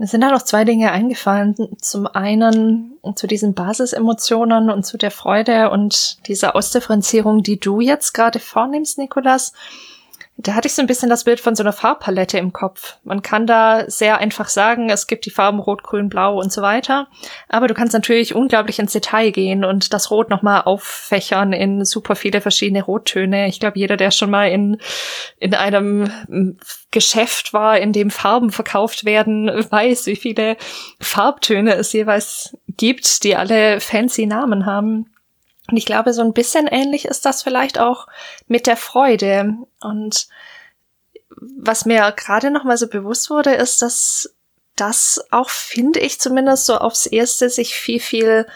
mir 0.02 0.08
sind 0.08 0.22
da 0.22 0.32
noch 0.32 0.42
zwei 0.42 0.64
Dinge 0.64 0.92
eingefallen. 0.92 1.56
Zum 1.80 2.08
einen 2.08 2.98
zu 3.14 3.28
diesen 3.28 3.54
Basisemotionen 3.54 4.72
und 4.72 4.84
zu 4.84 4.98
der 4.98 5.12
Freude 5.12 5.70
und 5.70 6.28
dieser 6.28 6.56
Ausdifferenzierung, 6.56 7.44
die 7.44 7.60
du 7.60 7.82
jetzt 7.82 8.14
gerade 8.14 8.40
vornimmst, 8.40 8.98
Nikolas. 8.98 9.54
Da 10.44 10.56
hatte 10.56 10.68
ich 10.68 10.74
so 10.74 10.82
ein 10.82 10.88
bisschen 10.88 11.10
das 11.10 11.24
Bild 11.24 11.40
von 11.40 11.56
so 11.56 11.62
einer 11.62 11.74
Farbpalette 11.74 12.40
im 12.40 12.52
Kopf. 12.52 12.98
Man 13.04 13.22
kann 13.22 13.46
da 13.46 13.88
sehr 13.88 14.18
einfach 14.18 14.50
sagen, 14.50 14.90
es 14.90 15.06
gibt 15.06 15.26
die 15.26 15.30
Farben 15.30 15.60
Rot, 15.60 15.84
Grün, 15.84 16.10
Blau 16.10 16.40
und 16.40 16.52
so 16.52 16.64
weiter. 16.64 17.08
Aber 17.48 17.68
du 17.68 17.76
kannst 17.76 17.94
natürlich 17.94 18.34
unglaublich 18.34 18.80
ins 18.80 18.94
Detail 18.94 19.30
gehen 19.32 19.64
und 19.64 19.94
das 19.94 20.10
Rot 20.10 20.32
nochmal 20.32 20.64
auffächern 20.64 21.54
in 21.54 21.86
super 21.86 22.16
viele 22.16 22.42
verschiedene 22.42 22.84
Rottöne. 22.84 23.48
Ich 23.48 23.60
glaube, 23.60 23.78
jeder, 23.78 23.98
der 23.98 24.10
schon 24.10 24.32
mal 24.32 24.50
in, 24.50 24.78
in 25.38 25.54
einem 25.54 26.12
Geschäft 26.90 27.54
war, 27.54 27.78
in 27.78 27.94
dem 27.94 28.10
Farben 28.10 28.50
verkauft 28.50 29.06
werden, 29.06 29.48
weiß, 29.48 30.08
wie 30.08 30.16
viele 30.16 30.58
Farbtöne 31.00 31.76
es 31.76 31.94
jeweils 31.94 32.58
gibt, 32.68 33.24
die 33.24 33.36
alle 33.36 33.80
fancy 33.80 34.26
Namen 34.26 34.66
haben. 34.66 35.06
Und 35.70 35.78
ich 35.78 35.86
glaube, 35.86 36.14
so 36.14 36.22
ein 36.22 36.34
bisschen 36.34 36.68
ähnlich 36.68 37.06
ist 37.06 37.26
das 37.26 37.44
vielleicht 37.44 37.80
auch 37.80 38.08
mit 38.48 38.68
der 38.68 38.78
Freude. 38.78 39.56
Und 39.80 40.28
was 41.30 41.86
mir 41.86 42.12
gerade 42.16 42.52
noch 42.52 42.64
mal 42.64 42.78
so 42.78 42.88
bewusst 42.88 43.30
wurde, 43.30 43.54
ist, 43.54 43.82
dass 43.82 44.34
das 44.76 45.24
auch, 45.32 45.50
finde 45.50 46.00
ich 46.00 46.20
zumindest 46.20 46.66
so 46.66 46.78
aufs 46.78 47.06
erste, 47.06 47.50
sich 47.50 47.76
viel, 47.76 48.00
viel 48.00 48.48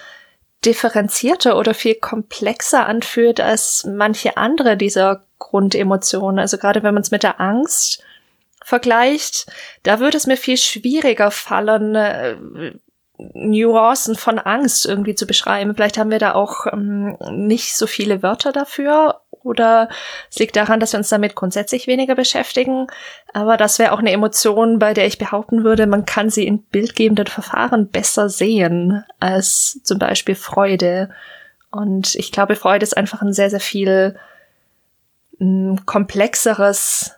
differenzierter 0.65 1.57
oder 1.57 1.73
viel 1.73 1.95
komplexer 1.95 2.87
anfühlt 2.87 3.39
als 3.39 3.85
manche 3.85 4.37
andere 4.37 4.77
dieser 4.77 5.23
Grundemotionen. 5.37 6.39
Also 6.39 6.57
gerade 6.57 6.81
wenn 6.83 6.93
man 6.93 7.03
es 7.03 7.11
mit 7.11 7.23
der 7.23 7.39
Angst 7.39 8.03
vergleicht, 8.63 9.45
da 9.83 9.99
würde 9.99 10.17
es 10.17 10.25
mir 10.25 10.37
viel 10.37 10.57
schwieriger 10.57 11.29
fallen, 11.29 11.95
äh, 11.95 12.35
Nuancen 13.17 14.15
von 14.15 14.39
Angst 14.39 14.85
irgendwie 14.85 15.15
zu 15.15 15.25
beschreiben. 15.25 15.73
Vielleicht 15.73 15.97
haben 15.97 16.11
wir 16.11 16.19
da 16.19 16.33
auch 16.33 16.67
ähm, 16.71 17.17
nicht 17.31 17.75
so 17.75 17.87
viele 17.87 18.21
Wörter 18.23 18.51
dafür 18.51 19.21
oder 19.45 19.89
es 20.31 20.39
liegt 20.39 20.55
daran, 20.55 20.79
dass 20.79 20.93
wir 20.93 20.97
uns 20.97 21.09
damit 21.09 21.35
grundsätzlich 21.35 21.85
weniger 21.85 22.15
beschäftigen. 22.15 22.87
Aber 23.31 23.57
das 23.57 23.77
wäre 23.77 23.91
auch 23.91 23.99
eine 23.99 24.11
Emotion, 24.11 24.79
bei 24.79 24.93
der 24.93 25.05
ich 25.05 25.19
behaupten 25.19 25.63
würde, 25.63 25.85
man 25.85 26.05
kann 26.05 26.29
sie 26.29 26.47
in 26.47 26.63
bildgebenden 26.63 27.27
Verfahren 27.27 27.89
besser 27.89 28.27
sehen 28.27 29.05
als 29.19 29.79
zum 29.83 29.99
Beispiel 29.99 30.35
Freude. 30.35 31.11
Und 31.69 32.15
ich 32.15 32.31
glaube, 32.31 32.55
Freude 32.55 32.83
ist 32.83 32.97
einfach 32.97 33.21
ein 33.21 33.33
sehr, 33.33 33.51
sehr 33.51 33.59
viel 33.59 34.17
mh, 35.37 35.81
komplexeres 35.85 37.13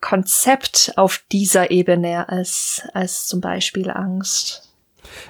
Konzept 0.00 0.92
auf 0.96 1.24
dieser 1.30 1.70
Ebene 1.70 2.28
als, 2.28 2.82
als 2.94 3.26
zum 3.26 3.40
Beispiel 3.40 3.90
Angst. 3.90 4.65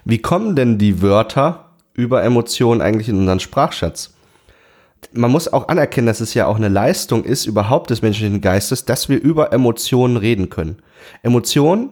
Wie 0.05 0.19
kommen 0.19 0.57
denn 0.57 0.79
die 0.79 1.03
Wörter 1.03 1.71
über 1.95 2.23
Emotionen 2.23 2.81
eigentlich 2.81 3.09
in 3.09 3.19
unseren 3.19 3.41
Sprachschatz? 3.41 4.15
Man 5.13 5.31
muss 5.31 5.53
auch 5.53 5.69
anerkennen, 5.69 6.07
dass 6.07 6.21
es 6.21 6.35
ja 6.35 6.47
auch 6.47 6.57
eine 6.57 6.69
Leistung 6.69 7.25
ist 7.25 7.47
überhaupt 7.47 7.91
des 7.91 8.03
menschlichen 8.03 8.41
Geistes, 8.41 8.85
dass 8.85 9.09
wir 9.09 9.21
über 9.21 9.53
Emotionen 9.53 10.17
reden 10.17 10.51
können. 10.51 10.77
Emotionen 11.23 11.91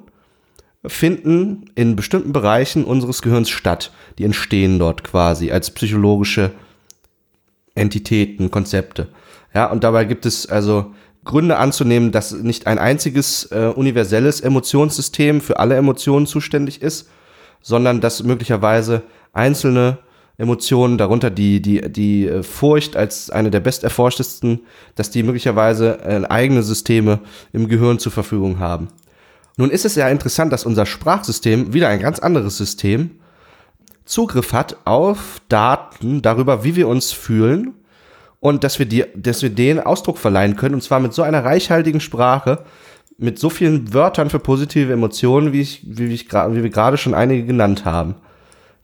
finden 0.86 1.70
in 1.74 1.96
bestimmten 1.96 2.32
Bereichen 2.32 2.84
unseres 2.84 3.22
Gehirns 3.22 3.50
statt. 3.50 3.92
Die 4.18 4.24
entstehen 4.24 4.78
dort 4.78 5.04
quasi 5.04 5.50
als 5.50 5.70
psychologische 5.70 6.50
Entitäten, 7.74 8.50
Konzepte. 8.50 9.08
Ja, 9.54 9.70
und 9.70 9.84
dabei 9.84 10.04
gibt 10.04 10.26
es 10.26 10.46
also 10.46 10.94
Gründe 11.24 11.56
anzunehmen, 11.56 12.12
dass 12.12 12.32
nicht 12.32 12.66
ein 12.66 12.78
einziges 12.78 13.46
äh, 13.50 13.72
universelles 13.74 14.40
Emotionssystem 14.40 15.40
für 15.40 15.58
alle 15.58 15.76
Emotionen 15.76 16.26
zuständig 16.26 16.82
ist, 16.82 17.08
sondern 17.64 18.02
dass 18.02 18.22
möglicherweise 18.22 19.02
einzelne 19.32 19.98
Emotionen, 20.36 20.98
darunter 20.98 21.30
die, 21.30 21.62
die, 21.62 21.80
die 21.90 22.28
äh, 22.28 22.42
Furcht 22.42 22.96
als 22.96 23.30
eine 23.30 23.50
der 23.50 23.60
besterforschtesten, 23.60 24.60
dass 24.96 25.10
die 25.10 25.22
möglicherweise 25.22 26.00
äh, 26.00 26.24
eigene 26.28 26.62
Systeme 26.62 27.20
im 27.52 27.68
Gehirn 27.68 27.98
zur 27.98 28.12
Verfügung 28.12 28.58
haben. 28.58 28.88
Nun 29.56 29.70
ist 29.70 29.84
es 29.84 29.94
ja 29.94 30.08
interessant, 30.08 30.52
dass 30.52 30.66
unser 30.66 30.86
Sprachsystem, 30.86 31.72
wieder 31.72 31.88
ein 31.88 32.00
ganz 32.00 32.18
anderes 32.18 32.56
System, 32.56 33.12
Zugriff 34.04 34.52
hat 34.52 34.76
auf 34.84 35.40
Daten 35.48 36.20
darüber, 36.20 36.64
wie 36.64 36.76
wir 36.76 36.88
uns 36.88 37.12
fühlen 37.12 37.72
und 38.40 38.64
dass 38.64 38.78
wir, 38.78 38.86
die, 38.86 39.04
dass 39.16 39.40
wir 39.40 39.50
denen 39.50 39.80
Ausdruck 39.80 40.18
verleihen 40.18 40.56
können, 40.56 40.74
und 40.74 40.82
zwar 40.82 41.00
mit 41.00 41.14
so 41.14 41.22
einer 41.22 41.44
reichhaltigen 41.44 42.00
Sprache, 42.00 42.64
mit 43.18 43.38
so 43.38 43.50
vielen 43.50 43.92
Wörtern 43.94 44.30
für 44.30 44.38
positive 44.38 44.92
Emotionen, 44.92 45.52
wie, 45.52 45.60
ich, 45.60 45.82
wie, 45.84 46.12
ich, 46.12 46.32
wie 46.32 46.62
wir 46.62 46.70
gerade 46.70 46.96
schon 46.96 47.14
einige 47.14 47.44
genannt 47.44 47.84
haben. 47.84 48.16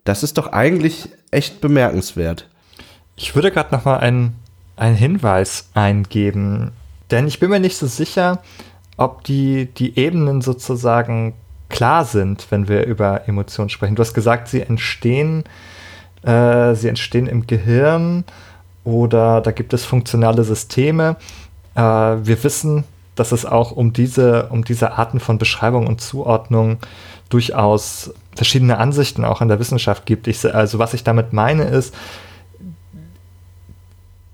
Das 0.05 0.23
ist 0.23 0.39
doch 0.39 0.53
eigentlich 0.53 1.09
echt 1.31 1.61
bemerkenswert. 1.61 2.49
Ich 3.17 3.35
würde 3.35 3.51
gerade 3.51 3.75
noch 3.75 3.85
mal 3.85 3.99
einen, 3.99 4.35
einen 4.77 4.97
Hinweis 4.97 5.69
eingeben, 5.75 6.73
denn 7.11 7.27
ich 7.27 7.41
bin 7.41 7.51
mir 7.51 7.61
nicht 7.61 7.77
so 7.77 7.87
sicher, 7.87 8.41
ob 8.97 9.25
die, 9.25 9.67
die 9.67 9.99
Ebenen 9.99 10.41
sozusagen 10.41 11.35
klar 11.69 12.05
sind, 12.05 12.47
wenn 12.51 12.69
wir 12.69 12.85
über 12.87 13.29
Emotionen 13.29 13.71
sprechen. 13.71 13.95
Du 13.95 14.01
hast 14.01 14.15
gesagt, 14.15 14.49
sie 14.49 14.61
entstehen, 14.61 15.45
äh, 16.23 16.75
sie 16.75 16.89
entstehen 16.89 17.27
im 17.27 17.47
Gehirn 17.47 18.25
oder 18.85 19.41
da 19.41 19.53
gibt 19.53 19.73
es 19.73 19.85
funktionale 19.85 20.45
Systeme. 20.45 21.17
Äh, 21.75 21.81
wir 21.81 22.43
wissen, 22.43 22.85
dass 23.21 23.33
es 23.33 23.45
auch 23.45 23.71
um 23.71 23.93
diese, 23.93 24.47
um 24.47 24.65
diese 24.65 24.93
Arten 24.93 25.21
von 25.21 25.37
Beschreibung 25.37 25.87
und 25.87 26.01
Zuordnung 26.01 26.79
durchaus 27.29 28.15
verschiedene 28.35 28.79
Ansichten 28.79 29.27
auch 29.27 29.43
in 29.43 29.49
der 29.49 29.59
Wissenschaft 29.59 30.07
gibt. 30.07 30.27
Ich, 30.27 30.43
also 30.55 30.79
was 30.79 30.95
ich 30.95 31.05
damit 31.05 31.35
meine 31.35 31.65
ist, 31.65 31.95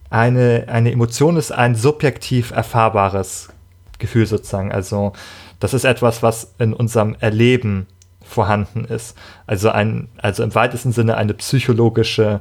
eine, 0.08 0.66
eine 0.68 0.92
Emotion 0.92 1.36
ist 1.36 1.50
ein 1.50 1.74
subjektiv 1.74 2.52
erfahrbares 2.52 3.48
Gefühl 3.98 4.24
sozusagen. 4.26 4.70
Also 4.70 5.14
das 5.58 5.74
ist 5.74 5.84
etwas, 5.84 6.22
was 6.22 6.54
in 6.58 6.72
unserem 6.72 7.16
Erleben 7.18 7.88
vorhanden 8.22 8.84
ist. 8.84 9.16
Also 9.48 9.70
ein, 9.70 10.06
also 10.18 10.44
im 10.44 10.54
weitesten 10.54 10.92
Sinne 10.92 11.16
eine 11.16 11.34
psychologische 11.34 12.40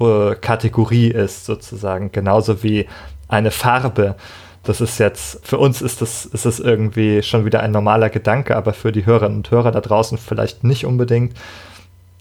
äh, 0.00 0.34
Kategorie 0.36 1.08
ist 1.08 1.44
sozusagen, 1.44 2.12
genauso 2.12 2.62
wie 2.62 2.88
eine 3.28 3.50
Farbe. 3.50 4.16
Das 4.62 4.80
ist 4.80 4.98
jetzt, 4.98 5.40
für 5.46 5.58
uns 5.58 5.82
ist 5.82 6.00
das, 6.00 6.24
ist 6.24 6.46
das 6.46 6.60
irgendwie 6.60 7.22
schon 7.22 7.44
wieder 7.44 7.60
ein 7.60 7.72
normaler 7.72 8.10
Gedanke, 8.10 8.56
aber 8.56 8.72
für 8.72 8.92
die 8.92 9.06
Hörerinnen 9.06 9.38
und 9.38 9.50
Hörer 9.50 9.72
da 9.72 9.80
draußen 9.80 10.18
vielleicht 10.18 10.62
nicht 10.62 10.86
unbedingt, 10.86 11.36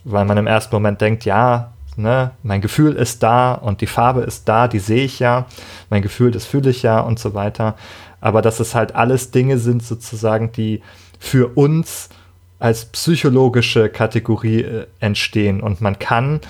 weil 0.04 0.26
man 0.26 0.38
im 0.38 0.48
ersten 0.48 0.76
Moment 0.76 1.02
denkt, 1.02 1.26
ja, 1.26 1.74
ne, 1.96 2.32
mein 2.42 2.62
Gefühl 2.62 2.94
ist 2.94 3.22
da 3.22 3.54
und 3.54 3.82
die 3.82 3.88
Farbe 3.88 4.22
ist 4.22 4.50
da, 4.50 4.68
die 4.68 4.80
sehe 4.80 5.04
ich 5.04 5.20
ja, 5.20 5.46
mein 5.90 6.02
Gefühl, 6.02 6.32
das 6.32 6.46
fühle 6.46 6.72
ich 6.72 6.82
ja 6.82 7.00
und 7.00 7.20
so 7.20 7.34
weiter. 7.34 7.76
Aber 8.22 8.42
dass 8.42 8.60
es 8.60 8.74
halt 8.74 8.96
alles 8.96 9.32
Dinge 9.32 9.58
sind 9.58 9.84
sozusagen, 9.84 10.52
die 10.52 10.82
für 11.20 11.52
uns 11.56 12.10
als 12.58 12.86
psychologische 12.86 13.90
Kategorie 13.90 14.62
äh, 14.62 14.88
entstehen. 15.00 15.62
Und 15.62 15.82
man 15.82 16.00
kann 16.00 16.42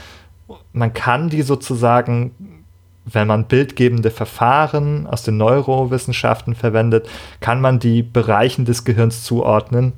man 0.74 0.94
kann 0.94 1.30
die 1.30 1.42
sozusagen 1.42 2.61
wenn 3.06 3.28
man 3.28 3.46
bildgebende 3.46 4.12
Verfahren 4.12 5.08
aus 5.08 5.24
den 5.24 5.38
Neurowissenschaften 5.38 6.56
verwendet, 6.56 7.10
kann 7.40 7.62
man 7.62 7.80
die 7.80 8.04
Bereichen 8.04 8.66
des 8.66 8.84
Gehirns 8.84 9.24
zuordnen, 9.24 9.94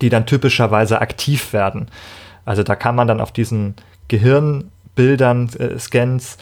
die 0.00 0.08
dann 0.08 0.26
typischerweise 0.26 1.00
aktiv 1.00 1.52
werden. 1.52 1.88
Also 2.44 2.62
da 2.62 2.76
kann 2.76 2.94
man 2.94 3.08
dann 3.08 3.20
auf 3.20 3.32
diesen 3.32 3.74
Gehirnbildern, 4.08 5.50
äh, 5.58 5.78
Scans, 5.78 6.38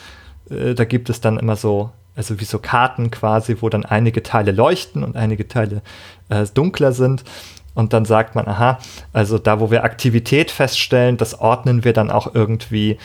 äh, 0.50 0.74
da 0.74 0.84
gibt 0.84 1.08
es 1.08 1.20
dann 1.20 1.38
immer 1.38 1.56
so 1.56 1.90
also 2.16 2.38
wie 2.38 2.44
so 2.44 2.58
Karten 2.58 3.10
quasi, 3.10 3.56
wo 3.60 3.68
dann 3.68 3.86
einige 3.86 4.22
Teile 4.22 4.52
leuchten 4.52 5.04
und 5.04 5.16
einige 5.16 5.48
Teile 5.48 5.80
äh, 6.28 6.44
dunkler 6.52 6.92
sind. 6.92 7.24
Und 7.72 7.92
dann 7.92 8.04
sagt 8.04 8.34
man, 8.34 8.46
aha, 8.46 8.78
also 9.12 9.38
da, 9.38 9.60
wo 9.60 9.70
wir 9.70 9.84
Aktivität 9.84 10.50
feststellen, 10.50 11.16
das 11.16 11.38
ordnen 11.40 11.84
wir 11.84 11.92
dann 11.92 12.10
auch 12.10 12.34
irgendwie 12.34 12.98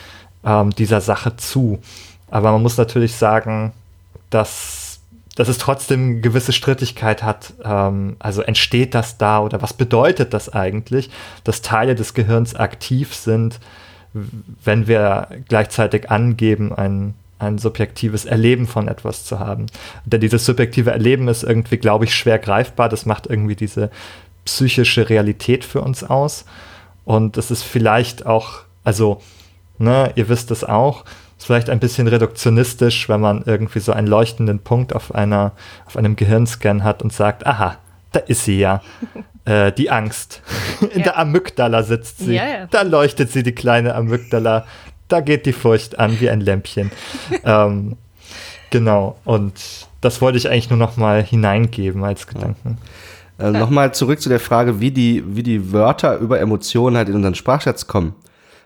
ähm, 0.44 0.72
dieser 0.72 1.02
Sache 1.02 1.38
zu. 1.38 1.80
Aber 2.30 2.52
man 2.52 2.62
muss 2.62 2.78
natürlich 2.78 3.16
sagen, 3.16 3.74
dass, 4.30 5.00
dass 5.36 5.48
es 5.48 5.58
trotzdem 5.58 6.22
gewisse 6.22 6.54
Strittigkeit 6.54 7.24
hat. 7.24 7.54
Ähm, 7.64 8.16
also 8.20 8.42
entsteht 8.42 8.94
das 8.96 9.18
da 9.18 9.40
oder 9.40 9.62
was 9.62 9.74
bedeutet 9.74 10.34
das 10.34 10.50
eigentlich, 10.50 11.10
dass 11.44 11.62
Teile 11.62 11.96
des 11.96 12.14
Gehirns 12.14 12.56
aktiv 12.56 13.14
sind, 13.14 13.60
wenn 14.64 14.88
wir 14.88 15.28
gleichzeitig 15.48 16.10
angeben, 16.10 16.74
ein 16.74 17.14
ein 17.38 17.58
subjektives 17.58 18.26
Erleben 18.26 18.68
von 18.68 18.88
etwas 18.88 19.26
zu 19.26 19.40
haben. 19.40 19.66
Denn 20.06 20.22
dieses 20.22 20.46
subjektive 20.46 20.92
Erleben 20.92 21.28
ist 21.28 21.44
irgendwie, 21.44 21.78
glaube 21.78 22.06
ich, 22.06 22.16
schwer 22.16 22.40
greifbar. 22.40 22.90
Das 22.90 23.06
macht 23.06 23.28
irgendwie 23.28 23.56
diese 23.56 23.92
psychische 24.46 25.10
Realität 25.10 25.66
für 25.66 25.82
uns 25.82 26.04
aus. 26.04 26.46
Und 27.04 27.38
es 27.38 27.52
ist 27.52 27.64
vielleicht 27.64 28.26
auch, 28.26 28.62
also, 28.84 29.22
ne, 29.78 30.12
ihr 30.16 30.30
wisst 30.30 30.52
es 30.52 30.64
auch, 30.64 31.04
ist 31.46 31.48
vielleicht 31.48 31.70
ein 31.70 31.80
bisschen 31.80 32.08
reduktionistisch, 32.08 33.08
wenn 33.08 33.22
man 33.22 33.44
irgendwie 33.46 33.80
so 33.80 33.92
einen 33.92 34.08
leuchtenden 34.08 34.60
Punkt 34.60 34.96
auf 34.96 35.14
einer, 35.14 35.52
auf 35.86 35.96
einem 35.96 36.16
Gehirnscan 36.16 36.84
hat 36.84 37.04
und 37.04 37.14
sagt, 37.14 37.46
aha, 37.46 37.78
da 38.12 38.20
ist 38.20 38.46
sie 38.46 38.60
ja. 38.60 38.82
Äh, 39.48 39.72
die 39.74 39.92
Angst. 39.92 40.42
In 40.82 41.02
ja. 41.02 41.04
der 41.04 41.20
Amygdala 41.20 41.84
sitzt 41.84 42.18
sie. 42.18 42.34
Ja, 42.34 42.48
ja. 42.48 42.66
Da 42.66 42.82
leuchtet 42.82 43.32
sie, 43.32 43.44
die 43.44 43.52
kleine 43.52 43.94
Amygdala 43.94 44.66
da 45.08 45.22
geht 45.22 45.46
die 45.46 45.54
Furcht 45.54 46.00
an 46.00 46.20
wie 46.20 46.30
ein 46.30 46.42
Lämpchen. 46.42 46.92
ähm, 47.44 47.98
genau, 48.72 49.18
und 49.24 49.54
das 50.02 50.22
wollte 50.22 50.38
ich 50.38 50.50
eigentlich 50.50 50.70
nur 50.70 50.80
noch 50.80 50.98
mal 50.98 51.24
hineingeben 51.24 52.04
als 52.04 52.28
Gedanken. 52.28 52.78
Äh, 53.38 53.52
Nochmal 53.52 53.94
zurück 53.94 54.22
zu 54.22 54.30
der 54.30 54.40
Frage, 54.40 54.80
wie 54.80 54.92
die, 54.92 55.24
wie 55.28 55.44
die 55.44 55.74
Wörter 55.74 56.18
über 56.18 56.40
Emotionen 56.40 56.96
halt 56.98 57.10
in 57.10 57.16
unseren 57.16 57.36
Sprachschatz 57.36 57.86
kommen. 57.88 58.16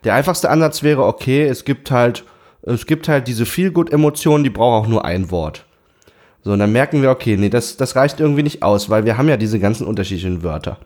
Der 0.04 0.13
einfachste 0.13 0.50
Ansatz 0.50 0.84
wäre, 0.84 1.04
okay, 1.04 1.46
es 1.46 1.65
gibt 1.65 1.92
halt, 1.92 2.24
es 2.62 2.86
gibt 2.86 3.08
halt 3.08 3.28
diese 3.28 3.45
Feelgood-Emotionen, 3.45 4.43
die 4.43 4.50
brauchen 4.50 4.86
auch 4.86 4.89
nur 4.89 5.06
ein 5.06 5.32
Wort. 5.32 5.65
So, 6.43 6.54
und 6.54 6.60
dann 6.60 6.72
merken 6.72 7.02
wir, 7.02 7.10
okay, 7.10 7.38
nee, 7.38 7.50
das, 7.50 7.78
das 7.78 7.95
reicht 7.95 8.19
irgendwie 8.19 8.43
nicht 8.43 8.63
aus, 8.63 8.89
weil 8.89 9.06
wir 9.06 9.17
haben 9.17 9.30
ja 9.30 9.38
diese 9.38 9.60
ganzen 9.60 9.86
unterschiedlichen 9.86 10.43
Wörter. 10.43 10.78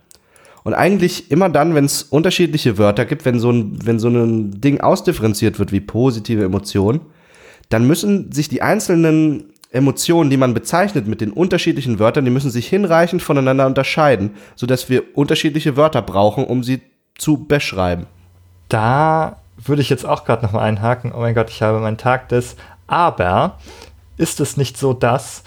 Und 0.64 0.74
eigentlich 0.74 1.30
immer 1.30 1.50
dann, 1.50 1.76
wenn 1.76 1.86
es 1.86 2.04
unterschiedliche 2.04 2.78
Wörter 2.78 3.06
gibt, 3.06 3.26
wenn 3.26 3.40
so, 3.40 3.52
ein, 3.52 3.86
wenn 3.86 4.00
so 4.00 4.08
ein 4.08 4.62
Ding 4.62 4.82
ausdifferenziert 4.82 5.60
wird 5.60 5.72
wie 5.72 5.82
positive 5.82 6.44
Emotionen, 6.44 7.02
dann 7.70 7.86
müssen 7.86 8.32
sich 8.32 8.50
die 8.50 8.62
einzelnen 8.62 9.54
Emotionen, 9.72 10.30
die 10.30 10.38
man 10.38 10.54
bezeichnet 10.54 11.08
mit 11.08 11.20
den 11.20 11.32
unterschiedlichen 11.32 12.00
Wörtern, 12.00 12.26
die 12.26 12.32
müssen 12.32 12.52
sich 12.52 12.68
hinreichend 12.68 13.22
voneinander 13.22 13.66
unterscheiden, 13.66 14.32
sodass 14.56 14.90
wir 14.90 15.18
unterschiedliche 15.18 15.76
Wörter 15.76 16.02
brauchen, 16.02 16.46
um 16.46 16.64
sie 16.64 16.82
zu 17.18 17.46
beschreiben. 17.46 18.06
Da 18.70 19.43
würde 19.68 19.82
ich 19.82 19.90
jetzt 19.90 20.06
auch 20.06 20.26
gerade 20.26 20.46
nochmal 20.46 20.64
einhaken. 20.64 21.12
Oh 21.14 21.20
mein 21.20 21.36
Gott, 21.36 21.50
ich 21.50 21.62
habe 21.62 21.80
meinen 21.80 21.98
Tag 21.98 22.30
des. 22.30 22.56
Aber 22.88 23.58
ist 24.18 24.40
es 24.40 24.58
nicht 24.58 24.78
so, 24.78 24.94
dass, 24.94 25.44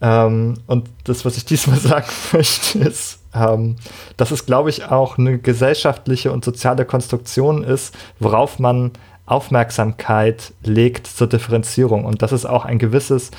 ähm, 0.00 0.54
und 0.66 0.88
das, 1.04 1.24
was 1.24 1.36
ich 1.36 1.44
diesmal 1.46 1.78
sagen 1.78 2.08
möchte, 2.32 2.78
ist, 2.78 3.20
ähm, 3.34 3.76
dass 4.16 4.30
es, 4.30 4.46
glaube 4.46 4.70
ich, 4.70 4.84
auch 4.86 5.18
eine 5.18 5.38
gesellschaftliche 5.38 6.32
und 6.32 6.44
soziale 6.44 6.84
Konstruktion 6.84 7.62
ist, 7.62 7.96
worauf 8.18 8.58
man 8.58 8.92
Aufmerksamkeit 9.26 10.52
legt 10.62 11.06
zur 11.06 11.28
Differenzierung. 11.28 12.04
Und 12.04 12.22
dass 12.22 12.32
es 12.32 12.44
auch 12.44 12.64
ein 12.64 12.78
gewisses 12.78 13.30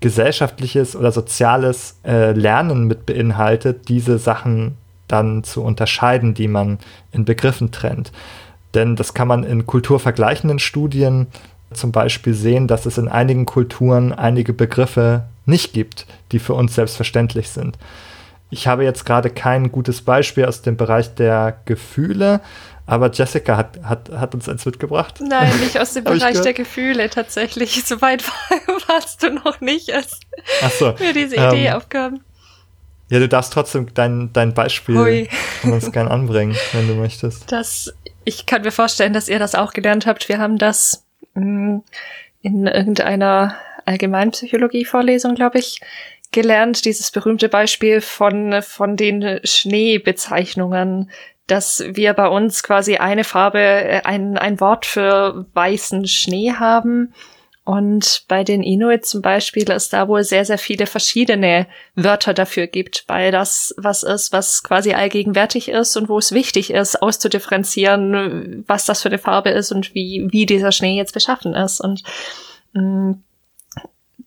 gesellschaftliches 0.00 0.94
oder 0.94 1.12
soziales 1.12 1.98
äh, 2.04 2.32
Lernen 2.32 2.86
mit 2.86 3.06
beinhaltet, 3.06 3.88
diese 3.88 4.18
Sachen 4.18 4.76
dann 5.08 5.44
zu 5.44 5.62
unterscheiden, 5.62 6.34
die 6.34 6.48
man 6.48 6.78
in 7.12 7.24
Begriffen 7.24 7.70
trennt. 7.70 8.12
Denn 8.74 8.96
das 8.96 9.14
kann 9.14 9.28
man 9.28 9.44
in 9.44 9.66
kulturvergleichenden 9.66 10.58
Studien 10.58 11.26
zum 11.72 11.92
Beispiel 11.92 12.34
sehen, 12.34 12.68
dass 12.68 12.86
es 12.86 12.98
in 12.98 13.08
einigen 13.08 13.46
Kulturen 13.46 14.12
einige 14.12 14.52
Begriffe 14.52 15.24
nicht 15.46 15.72
gibt, 15.72 16.06
die 16.30 16.38
für 16.38 16.54
uns 16.54 16.74
selbstverständlich 16.74 17.48
sind. 17.48 17.78
Ich 18.50 18.66
habe 18.66 18.84
jetzt 18.84 19.06
gerade 19.06 19.30
kein 19.30 19.72
gutes 19.72 20.02
Beispiel 20.02 20.44
aus 20.44 20.60
dem 20.60 20.76
Bereich 20.76 21.14
der 21.14 21.56
Gefühle, 21.64 22.42
aber 22.86 23.10
Jessica 23.10 23.56
hat, 23.56 23.82
hat, 23.82 24.10
hat 24.10 24.34
uns 24.34 24.48
eins 24.48 24.66
mitgebracht. 24.66 25.20
Nein, 25.20 25.50
nicht 25.60 25.80
aus 25.80 25.94
dem 25.94 26.04
Bereich 26.04 26.40
der 26.40 26.52
Gefühle 26.52 27.08
tatsächlich. 27.08 27.82
So 27.92 28.00
weit 28.00 28.22
warst 28.88 29.22
du 29.22 29.30
noch 29.30 29.60
nicht, 29.60 29.92
als 29.92 30.20
so, 30.78 30.98
wir 30.98 31.12
diese 31.12 31.36
Idee 31.36 31.66
ähm, 31.66 31.74
aufgaben. 31.74 32.20
Ja, 33.08 33.18
du 33.18 33.28
darfst 33.28 33.52
trotzdem 33.52 33.92
dein, 33.92 34.32
dein 34.32 34.54
Beispiel 34.54 35.28
von 35.60 35.72
uns 35.72 35.90
gern 35.92 36.08
anbringen, 36.08 36.56
wenn 36.72 36.88
du 36.88 36.94
möchtest. 36.94 37.50
Das, 37.50 37.92
ich 38.24 38.46
kann 38.46 38.62
mir 38.62 38.72
vorstellen, 38.72 39.12
dass 39.12 39.28
ihr 39.28 39.38
das 39.38 39.54
auch 39.54 39.72
gelernt 39.72 40.06
habt. 40.06 40.28
Wir 40.28 40.38
haben 40.38 40.58
das 40.58 41.06
mm, 41.34 41.78
in 42.42 42.66
irgendeiner 42.66 43.56
Allgemeinpsychologie-Vorlesung, 43.84 45.34
glaube 45.34 45.58
ich, 45.58 45.80
gelernt, 46.30 46.84
dieses 46.84 47.10
berühmte 47.10 47.48
Beispiel 47.48 48.00
von, 48.00 48.62
von 48.62 48.96
den 48.96 49.40
Schneebezeichnungen, 49.44 51.10
dass 51.46 51.84
wir 51.86 52.14
bei 52.14 52.28
uns 52.28 52.62
quasi 52.62 52.96
eine 52.96 53.24
Farbe, 53.24 53.58
äh, 53.58 54.02
ein, 54.04 54.38
ein 54.38 54.60
Wort 54.60 54.86
für 54.86 55.46
weißen 55.52 56.06
Schnee 56.06 56.52
haben 56.52 57.12
Und 57.64 58.24
bei 58.26 58.42
den 58.42 58.62
Inuit 58.62 59.06
zum 59.06 59.22
Beispiel 59.22 59.70
ist 59.70 59.92
da 59.92 60.08
wohl 60.08 60.24
sehr, 60.24 60.44
sehr 60.44 60.58
viele 60.58 60.86
verschiedene 60.86 61.68
Wörter 61.94 62.34
dafür 62.34 62.66
gibt, 62.66 63.04
weil 63.06 63.30
das 63.30 63.72
was 63.76 64.02
ist, 64.02 64.32
was 64.32 64.64
quasi 64.64 64.94
allgegenwärtig 64.94 65.68
ist 65.68 65.96
und 65.96 66.08
wo 66.08 66.18
es 66.18 66.32
wichtig 66.32 66.72
ist, 66.72 67.00
auszudifferenzieren, 67.00 68.64
was 68.66 68.84
das 68.84 69.02
für 69.02 69.10
eine 69.10 69.18
Farbe 69.18 69.50
ist 69.50 69.70
und 69.70 69.94
wie, 69.94 70.26
wie 70.32 70.44
dieser 70.44 70.72
Schnee 70.72 70.96
jetzt 70.96 71.14
beschaffen 71.14 71.54
ist. 71.54 71.80
Und 71.80 72.02
mh, 72.72 72.82
mm, 72.82 73.22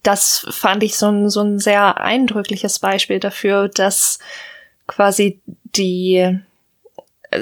das 0.02 0.46
fand 0.52 0.84
ich 0.84 0.96
so 0.96 1.08
ein, 1.08 1.30
so 1.30 1.42
ein 1.42 1.60
sehr 1.60 2.00
eindrückliches 2.00 2.80
Beispiel 2.80 3.20
dafür, 3.20 3.68
dass 3.68 4.20
quasi 4.88 5.42
die 5.46 6.40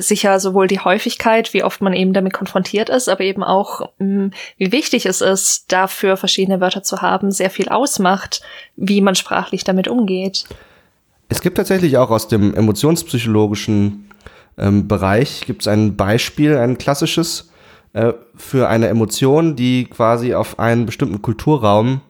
sicher 0.02 0.40
sowohl 0.40 0.68
die 0.68 0.80
Häufigkeit, 0.80 1.54
wie 1.54 1.64
oft 1.64 1.82
man 1.82 1.94
eben 1.94 2.14
damit 2.14 2.34
konfrontiert 2.34 2.90
ist, 2.90 3.10
aber 3.10 3.22
eben 3.22 3.44
auch, 3.44 3.90
mm, 4.00 4.28
wie 4.58 4.72
wichtig 4.72 5.06
es 5.06 5.22
ist, 5.22 5.72
dafür 5.72 6.18
verschiedene 6.18 6.62
Wörter 6.62 6.84
zu 6.84 7.02
haben, 7.02 7.32
sehr 7.32 7.50
viel 7.50 7.70
ausmacht, 7.70 8.42
wie 8.76 9.02
man 9.02 9.16
sprachlich 9.16 9.64
damit 9.64 9.88
umgeht. 9.88 10.46
Es 11.30 11.42
gibt 11.42 11.58
tatsächlich 11.58 11.98
auch 11.98 12.10
aus 12.10 12.28
dem 12.28 12.54
emotionspsychologischen 12.54 14.10
ähm, 14.58 14.88
Bereich 14.88 15.42
gibt 15.46 15.62
es 15.62 15.68
ein 15.68 15.96
Beispiel, 15.96 16.58
ein 16.58 16.78
klassisches 16.78 17.52
äh, 17.94 18.14
für 18.36 18.70
eine 18.70 18.88
Emotion, 18.88 19.56
die 19.56 19.86
quasi 19.86 20.34
auf 20.34 20.60
einen 20.60 20.86
bestimmten 20.86 21.22
Kulturraum 21.22 22.02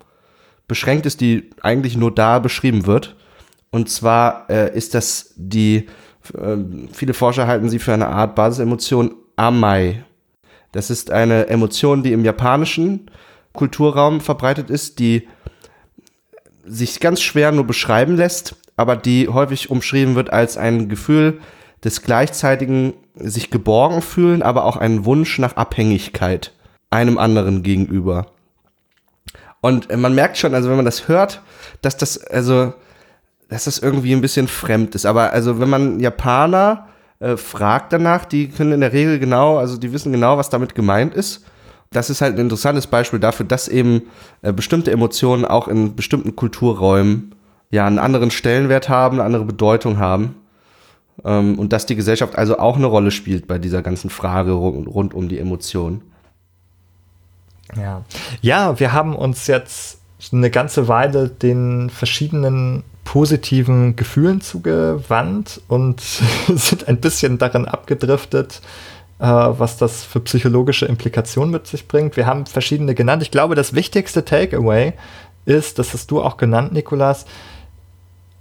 beschränkt 0.68 1.06
ist, 1.06 1.22
die 1.22 1.50
eigentlich 1.62 1.98
nur 1.98 2.14
da 2.14 2.40
beschrieben 2.40 2.86
wird. 2.86 3.16
Und 3.72 3.90
zwar 3.90 4.50
äh, 4.50 4.76
ist 4.76 4.94
das 4.94 5.34
die 5.36 5.88
viele 6.92 7.14
Forscher 7.14 7.48
halten 7.48 7.70
sie 7.70 7.80
für 7.80 7.94
eine 7.94 8.08
Art 8.08 8.36
Basisemotion 8.36 9.16
Amai. 9.36 10.04
Das 10.72 10.90
ist 10.90 11.12
eine 11.12 11.48
Emotion, 11.48 12.04
die 12.04 12.14
im 12.14 12.26
japanischen 12.26 13.12
Kulturraum 13.54 14.22
verbreitet 14.22 14.70
ist, 14.70 15.00
die 15.00 15.28
sich 16.66 17.00
ganz 17.00 17.22
schwer 17.22 17.52
nur 17.52 17.66
beschreiben 17.66 18.16
lässt, 18.16 18.56
aber 18.78 18.96
die 18.96 19.28
häufig 19.28 19.70
umschrieben 19.70 20.16
wird 20.16 20.32
als 20.32 20.58
ein 20.58 20.90
Gefühl 20.90 21.40
des 21.84 22.02
gleichzeitigen 22.02 22.94
sich 23.16 23.52
geborgen 23.52 24.02
fühlen, 24.02 24.42
aber 24.42 24.66
auch 24.66 24.78
einen 24.78 25.06
Wunsch 25.06 25.38
nach 25.40 25.56
Abhängigkeit 25.56 26.54
einem 26.90 27.18
anderen 27.18 27.64
gegenüber. 27.64 28.28
Und 29.62 29.96
man 29.96 30.16
merkt 30.16 30.38
schon, 30.38 30.54
also 30.54 30.70
wenn 30.70 30.76
man 30.76 30.86
das 30.86 31.08
hört, 31.08 31.42
dass 31.82 31.98
das, 31.98 32.18
also 32.18 32.74
dass 33.50 33.66
das 33.66 33.80
irgendwie 33.80 34.14
ein 34.14 34.22
bisschen 34.22 34.48
fremd 34.48 34.96
ist. 34.96 35.06
Aber 35.06 35.32
also 35.32 35.60
wenn 35.60 35.70
man 35.70 36.00
Japaner 36.00 36.88
äh, 37.20 37.38
fragt 37.38 37.94
danach, 37.94 38.26
die 38.26 38.50
können 38.50 38.74
in 38.74 38.82
der 38.82 38.94
Regel 38.94 39.20
genau, 39.20 39.58
also 39.58 39.78
die 39.78 39.94
wissen 39.94 40.12
genau, 40.12 40.38
was 40.38 40.50
damit 40.50 40.76
gemeint 40.76 41.14
ist. 41.14 41.46
Das 41.92 42.10
ist 42.10 42.22
halt 42.22 42.36
ein 42.36 42.42
interessantes 42.42 42.88
Beispiel 42.88 43.20
dafür, 43.20 43.46
dass 43.46 43.68
eben 43.68 44.04
äh, 44.42 44.52
bestimmte 44.52 44.92
Emotionen 44.92 45.46
auch 45.46 45.68
in 45.68 45.96
bestimmten 45.96 46.36
Kulturräumen 46.36 47.36
ja 47.70 47.86
einen 47.86 48.00
anderen 48.00 48.32
Stellenwert 48.32 48.90
haben, 48.90 49.18
eine 49.18 49.26
andere 49.26 49.46
Bedeutung 49.46 50.00
haben. 50.00 50.36
Ähm, 51.24 51.60
und 51.60 51.72
dass 51.72 51.86
die 51.86 51.96
Gesellschaft 51.96 52.36
also 52.36 52.58
auch 52.58 52.76
eine 52.76 52.88
Rolle 52.88 53.12
spielt 53.12 53.48
bei 53.48 53.60
dieser 53.60 53.82
ganzen 53.82 54.10
Frage 54.10 54.52
rund, 54.52 54.88
rund 54.88 55.14
um 55.14 55.30
die 55.30 55.40
Emotionen. 55.40 56.02
Ja. 57.78 58.04
ja, 58.42 58.80
wir 58.80 58.92
haben 58.94 59.16
uns 59.16 59.48
jetzt 59.48 60.02
eine 60.32 60.50
ganze 60.50 60.88
Weile 60.88 61.30
den 61.30 61.90
verschiedenen 61.90 62.84
positiven 63.04 63.96
Gefühlen 63.96 64.42
zugewandt 64.42 65.62
und 65.68 66.02
sind 66.48 66.88
ein 66.88 66.98
bisschen 66.98 67.38
darin 67.38 67.66
abgedriftet, 67.66 68.62
äh, 69.20 69.26
was 69.26 69.78
das 69.78 70.04
für 70.04 70.20
psychologische 70.22 70.86
Implikationen 70.86 71.52
mit 71.52 71.68
sich 71.68 71.88
bringt. 71.88 72.18
Wir 72.18 72.26
haben 72.26 72.46
verschiedene 72.46 72.96
genannt. 72.96 73.22
Ich 73.24 73.32
glaube, 73.32 73.56
das 73.56 73.74
wichtigste 73.74 74.26
Takeaway 74.26 74.94
ist, 75.46 75.80
das 75.80 75.94
hast 75.94 76.10
du 76.12 76.22
auch 76.22 76.38
genannt, 76.38 76.74
Nikolas, 76.74 77.26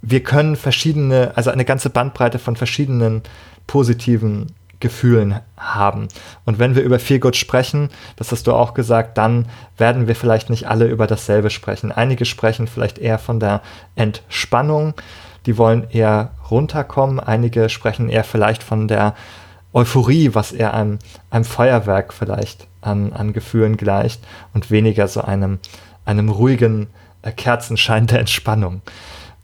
wir 0.01 0.21
können 0.21 0.55
verschiedene, 0.55 1.31
also 1.35 1.49
eine 1.49 1.65
ganze 1.65 1.89
Bandbreite 1.89 2.37
von 2.37 2.55
verschiedenen 2.55 3.23
positiven 3.67 4.47
Gefühlen 4.83 5.39
haben. 5.55 6.09
Und 6.43 6.59
wenn 6.59 6.75
wir 6.75 6.83
über 6.83 6.99
Feelgood 6.99 7.37
sprechen, 7.37 7.89
das 8.17 8.33
hast 8.33 8.47
du 8.47 8.53
auch 8.53 8.73
gesagt, 8.73 9.17
dann 9.17 9.45
werden 9.77 10.07
wir 10.07 10.15
vielleicht 10.15 10.49
nicht 10.49 10.67
alle 10.67 10.87
über 10.87 11.07
dasselbe 11.07 11.49
sprechen. 11.49 11.93
Einige 11.93 12.25
sprechen 12.25 12.67
vielleicht 12.67 12.97
eher 12.97 13.17
von 13.17 13.39
der 13.39 13.61
Entspannung, 13.95 14.93
die 15.45 15.57
wollen 15.57 15.87
eher 15.89 16.31
runterkommen. 16.51 17.21
Einige 17.21 17.69
sprechen 17.69 18.09
eher 18.09 18.25
vielleicht 18.25 18.61
von 18.61 18.89
der 18.89 19.15
Euphorie, 19.71 20.31
was 20.33 20.51
eher 20.51 20.73
einem, 20.73 20.99
einem 21.29 21.45
Feuerwerk 21.45 22.13
vielleicht 22.13 22.67
an, 22.81 23.13
an 23.13 23.31
Gefühlen 23.31 23.77
gleicht 23.77 24.21
und 24.53 24.69
weniger 24.69 25.07
so 25.07 25.21
einem, 25.21 25.59
einem 26.03 26.27
ruhigen 26.27 26.87
äh, 27.21 27.31
Kerzenschein 27.31 28.05
der 28.05 28.19
Entspannung. 28.19 28.81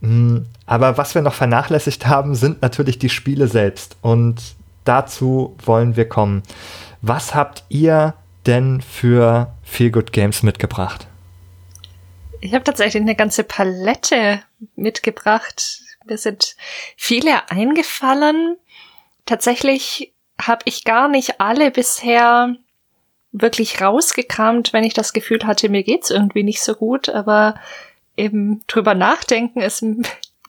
Mm, 0.02 0.40
aber 0.66 0.98
was 0.98 1.16
wir 1.16 1.22
noch 1.22 1.34
vernachlässigt 1.34 2.08
haben, 2.08 2.36
sind 2.36 2.62
natürlich 2.62 3.00
die 3.00 3.10
Spiele 3.10 3.48
selbst. 3.48 3.96
Und 4.02 4.59
dazu 4.84 5.56
wollen 5.64 5.96
wir 5.96 6.08
kommen. 6.08 6.44
Was 7.02 7.36
habt 7.36 7.64
ihr 7.70 8.14
denn 8.46 8.82
für 8.82 9.54
Feel 9.64 9.92
Good 9.92 10.12
Games 10.12 10.44
mitgebracht? 10.44 11.08
Ich 12.42 12.54
habe 12.54 12.64
tatsächlich 12.64 13.02
eine 13.02 13.16
ganze 13.16 13.44
Palette 13.44 14.42
mitgebracht. 14.76 15.82
Mir 16.06 16.18
sind 16.18 16.56
viele 16.96 17.50
eingefallen. 17.50 18.58
Tatsächlich 19.26 20.14
habe 20.42 20.62
ich 20.66 20.86
gar 20.86 21.08
nicht 21.08 21.42
alle 21.42 21.70
bisher 21.70 22.56
wirklich 23.32 23.82
rausgekramt, 23.82 24.74
wenn 24.74 24.84
ich 24.84 24.94
das 24.94 25.14
Gefühl 25.14 25.46
hatte, 25.46 25.70
mir 25.70 25.84
geht's 25.84 26.10
irgendwie 26.10 26.44
nicht 26.44 26.64
so 26.64 26.74
gut, 26.74 27.10
aber 27.10 27.56
eben 28.18 28.64
drüber 28.68 28.96
nachdenken 28.96 29.62
ist 29.62 29.84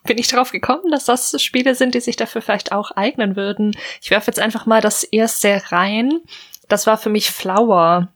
bin 0.03 0.17
ich 0.17 0.27
drauf 0.27 0.51
gekommen, 0.51 0.91
dass 0.91 1.05
das 1.05 1.41
Spiele 1.41 1.75
sind, 1.75 1.95
die 1.95 2.01
sich 2.01 2.15
dafür 2.15 2.41
vielleicht 2.41 2.71
auch 2.71 2.91
eignen 2.91 3.35
würden. 3.35 3.75
Ich 4.01 4.11
werfe 4.11 4.27
jetzt 4.27 4.39
einfach 4.39 4.65
mal 4.65 4.81
das 4.81 5.03
erste 5.03 5.61
rein. 5.71 6.21
Das 6.67 6.87
war 6.87 6.97
für 6.97 7.09
mich 7.09 7.29
Flower. 7.29 8.07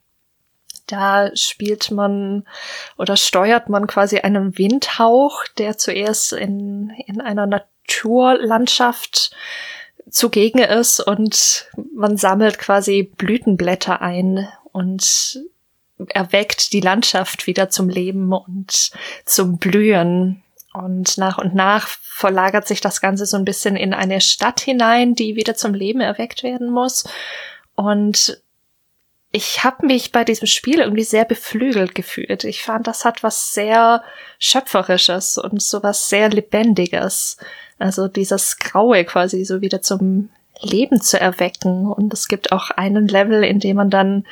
Da 0.87 1.35
spielt 1.35 1.91
man 1.91 2.45
oder 2.97 3.17
steuert 3.17 3.69
man 3.69 3.87
quasi 3.87 4.19
einen 4.19 4.57
Windhauch, 4.57 5.45
der 5.57 5.77
zuerst 5.77 6.33
in, 6.33 6.91
in 7.07 7.21
einer 7.21 7.47
Naturlandschaft 7.47 9.35
zugegen 10.09 10.59
ist 10.59 10.99
und 10.99 11.67
man 11.93 12.17
sammelt 12.17 12.59
quasi 12.59 13.03
Blütenblätter 13.03 14.01
ein 14.01 14.47
und 14.71 15.39
erweckt 16.09 16.73
die 16.73 16.81
Landschaft 16.81 17.47
wieder 17.47 17.69
zum 17.69 17.89
Leben 17.89 18.31
und 18.33 18.91
zum 19.25 19.57
Blühen. 19.57 20.43
Und 20.75 21.17
nach 21.17 21.37
und 21.37 21.55
nach 21.55 21.87
verlagert 21.87 22.67
sich 22.67 22.81
das 22.81 22.99
Ganze 22.99 23.25
so 23.25 23.37
ein 23.37 23.45
bisschen 23.45 23.75
in 23.75 23.93
eine 23.93 24.19
Stadt 24.19 24.59
hinein, 24.59 25.15
die 25.15 25.35
wieder 25.35 25.55
zum 25.55 25.73
Leben 25.73 26.01
erweckt 26.01 26.43
werden 26.43 26.69
muss. 26.69 27.05
Und 27.75 28.41
ich 29.31 29.63
habe 29.63 29.85
mich 29.85 30.11
bei 30.11 30.23
diesem 30.23 30.47
Spiel 30.47 30.79
irgendwie 30.79 31.03
sehr 31.03 31.25
beflügelt 31.25 31.95
gefühlt. 31.95 32.43
Ich 32.43 32.63
fand, 32.63 32.87
das 32.87 33.05
hat 33.05 33.23
was 33.23 33.53
sehr 33.53 34.03
Schöpferisches 34.39 35.37
und 35.37 35.61
so 35.61 35.83
was 35.83 36.09
sehr 36.09 36.29
Lebendiges. 36.29 37.37
Also 37.77 38.07
dieses 38.07 38.57
Graue 38.57 39.03
quasi 39.05 39.43
so 39.45 39.61
wieder 39.61 39.81
zum 39.81 40.29
Leben 40.61 41.01
zu 41.01 41.19
erwecken. 41.19 41.87
Und 41.91 42.13
es 42.13 42.27
gibt 42.27 42.51
auch 42.51 42.69
einen 42.71 43.07
Level, 43.07 43.43
in 43.43 43.59
dem 43.59 43.77
man 43.77 43.89
dann 43.89 44.25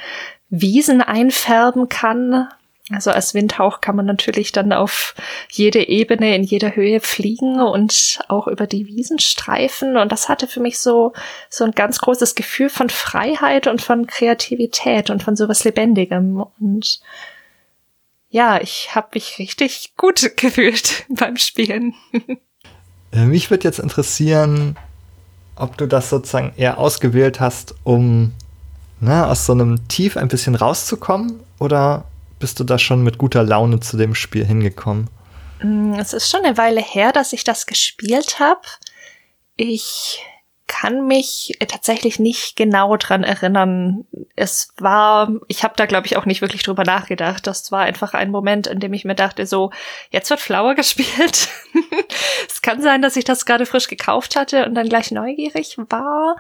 Wiesen 0.50 1.02
einfärben 1.02 1.90
kann 1.90 2.48
also 2.90 3.12
als 3.12 3.34
Windhauch 3.34 3.80
kann 3.80 3.96
man 3.96 4.06
natürlich 4.06 4.52
dann 4.52 4.74
auf 4.74 5.16
jede 5.50 5.88
Ebene, 5.88 6.36
in 6.36 6.44
jeder 6.44 6.76
Höhe 6.76 7.00
fliegen 7.00 7.62
und 7.62 8.20
auch 8.28 8.48
über 8.48 8.68
die 8.68 8.88
Wiesen 8.88 9.20
streifen. 9.20 9.96
Und 9.96 10.12
das 10.12 10.28
hatte 10.28 10.48
für 10.48 10.60
mich 10.60 10.80
so, 10.80 11.14
so 11.50 11.64
ein 11.64 11.72
ganz 11.72 12.00
großes 12.00 12.36
Gefühl 12.36 12.70
von 12.70 12.90
Freiheit 12.90 13.68
und 13.68 13.82
von 13.82 14.06
Kreativität 14.06 15.10
und 15.10 15.24
von 15.24 15.38
sowas 15.38 15.64
Lebendigem. 15.64 16.46
Und 16.60 17.00
ja, 18.30 18.60
ich 18.60 18.94
habe 18.94 19.10
mich 19.14 19.40
richtig 19.40 19.94
gut 19.96 20.34
gefühlt 20.38 21.06
beim 21.08 21.38
Spielen. 21.38 21.94
Äh, 23.14 23.26
mich 23.26 23.50
würde 23.50 23.64
jetzt 23.64 23.80
interessieren, 23.80 24.76
ob 25.56 25.78
du 25.78 25.88
das 25.88 26.10
sozusagen 26.10 26.52
eher 26.58 26.80
ausgewählt 26.80 27.40
hast, 27.40 27.76
um 27.86 28.34
na, 29.00 29.30
aus 29.30 29.46
so 29.46 29.54
einem 29.54 29.88
Tief 29.88 30.18
ein 30.18 30.28
bisschen 30.28 30.56
rauszukommen 30.56 31.40
oder 31.60 32.06
bist 32.44 32.60
du 32.60 32.66
da 32.66 32.78
schon 32.78 33.06
mit 33.06 33.18
guter 33.18 33.42
Laune 33.42 33.80
zu 33.80 33.96
dem 33.96 34.14
Spiel 34.16 34.44
hingekommen? 34.44 35.10
Mm, 35.62 35.94
es 35.94 36.12
ist 36.12 36.30
schon 36.30 36.44
eine 36.44 36.58
Weile 36.58 36.82
her, 36.82 37.14
dass 37.14 37.32
ich 37.32 37.46
das 37.46 37.68
gespielt 37.68 38.38
habe. 38.42 38.60
Ich 39.56 40.22
kann 40.68 41.08
mich 41.08 41.58
tatsächlich 41.66 42.20
nicht 42.20 42.58
genau 42.58 42.98
dran 42.98 43.24
erinnern. 43.24 44.04
Es 44.36 44.74
war, 44.78 45.32
ich 45.48 45.64
habe 45.64 45.76
da 45.78 45.86
glaube 45.86 46.06
ich 46.06 46.18
auch 46.18 46.26
nicht 46.26 46.42
wirklich 46.42 46.64
drüber 46.64 46.84
nachgedacht. 46.84 47.48
Das 47.48 47.72
war 47.72 47.84
einfach 47.84 48.14
ein 48.14 48.30
Moment, 48.30 48.68
in 48.68 48.82
dem 48.82 48.92
ich 48.92 49.06
mir 49.06 49.16
dachte, 49.16 49.46
so, 49.46 49.72
jetzt 50.12 50.30
wird 50.30 50.42
Flower 50.42 50.76
gespielt. 50.76 51.48
es 52.50 52.62
kann 52.62 52.82
sein, 52.82 53.02
dass 53.02 53.16
ich 53.16 53.24
das 53.24 53.46
gerade 53.46 53.66
frisch 53.66 53.88
gekauft 53.88 54.36
hatte 54.36 54.66
und 54.66 54.76
dann 54.76 54.90
gleich 54.90 55.12
neugierig 55.12 55.78
war 55.78 56.36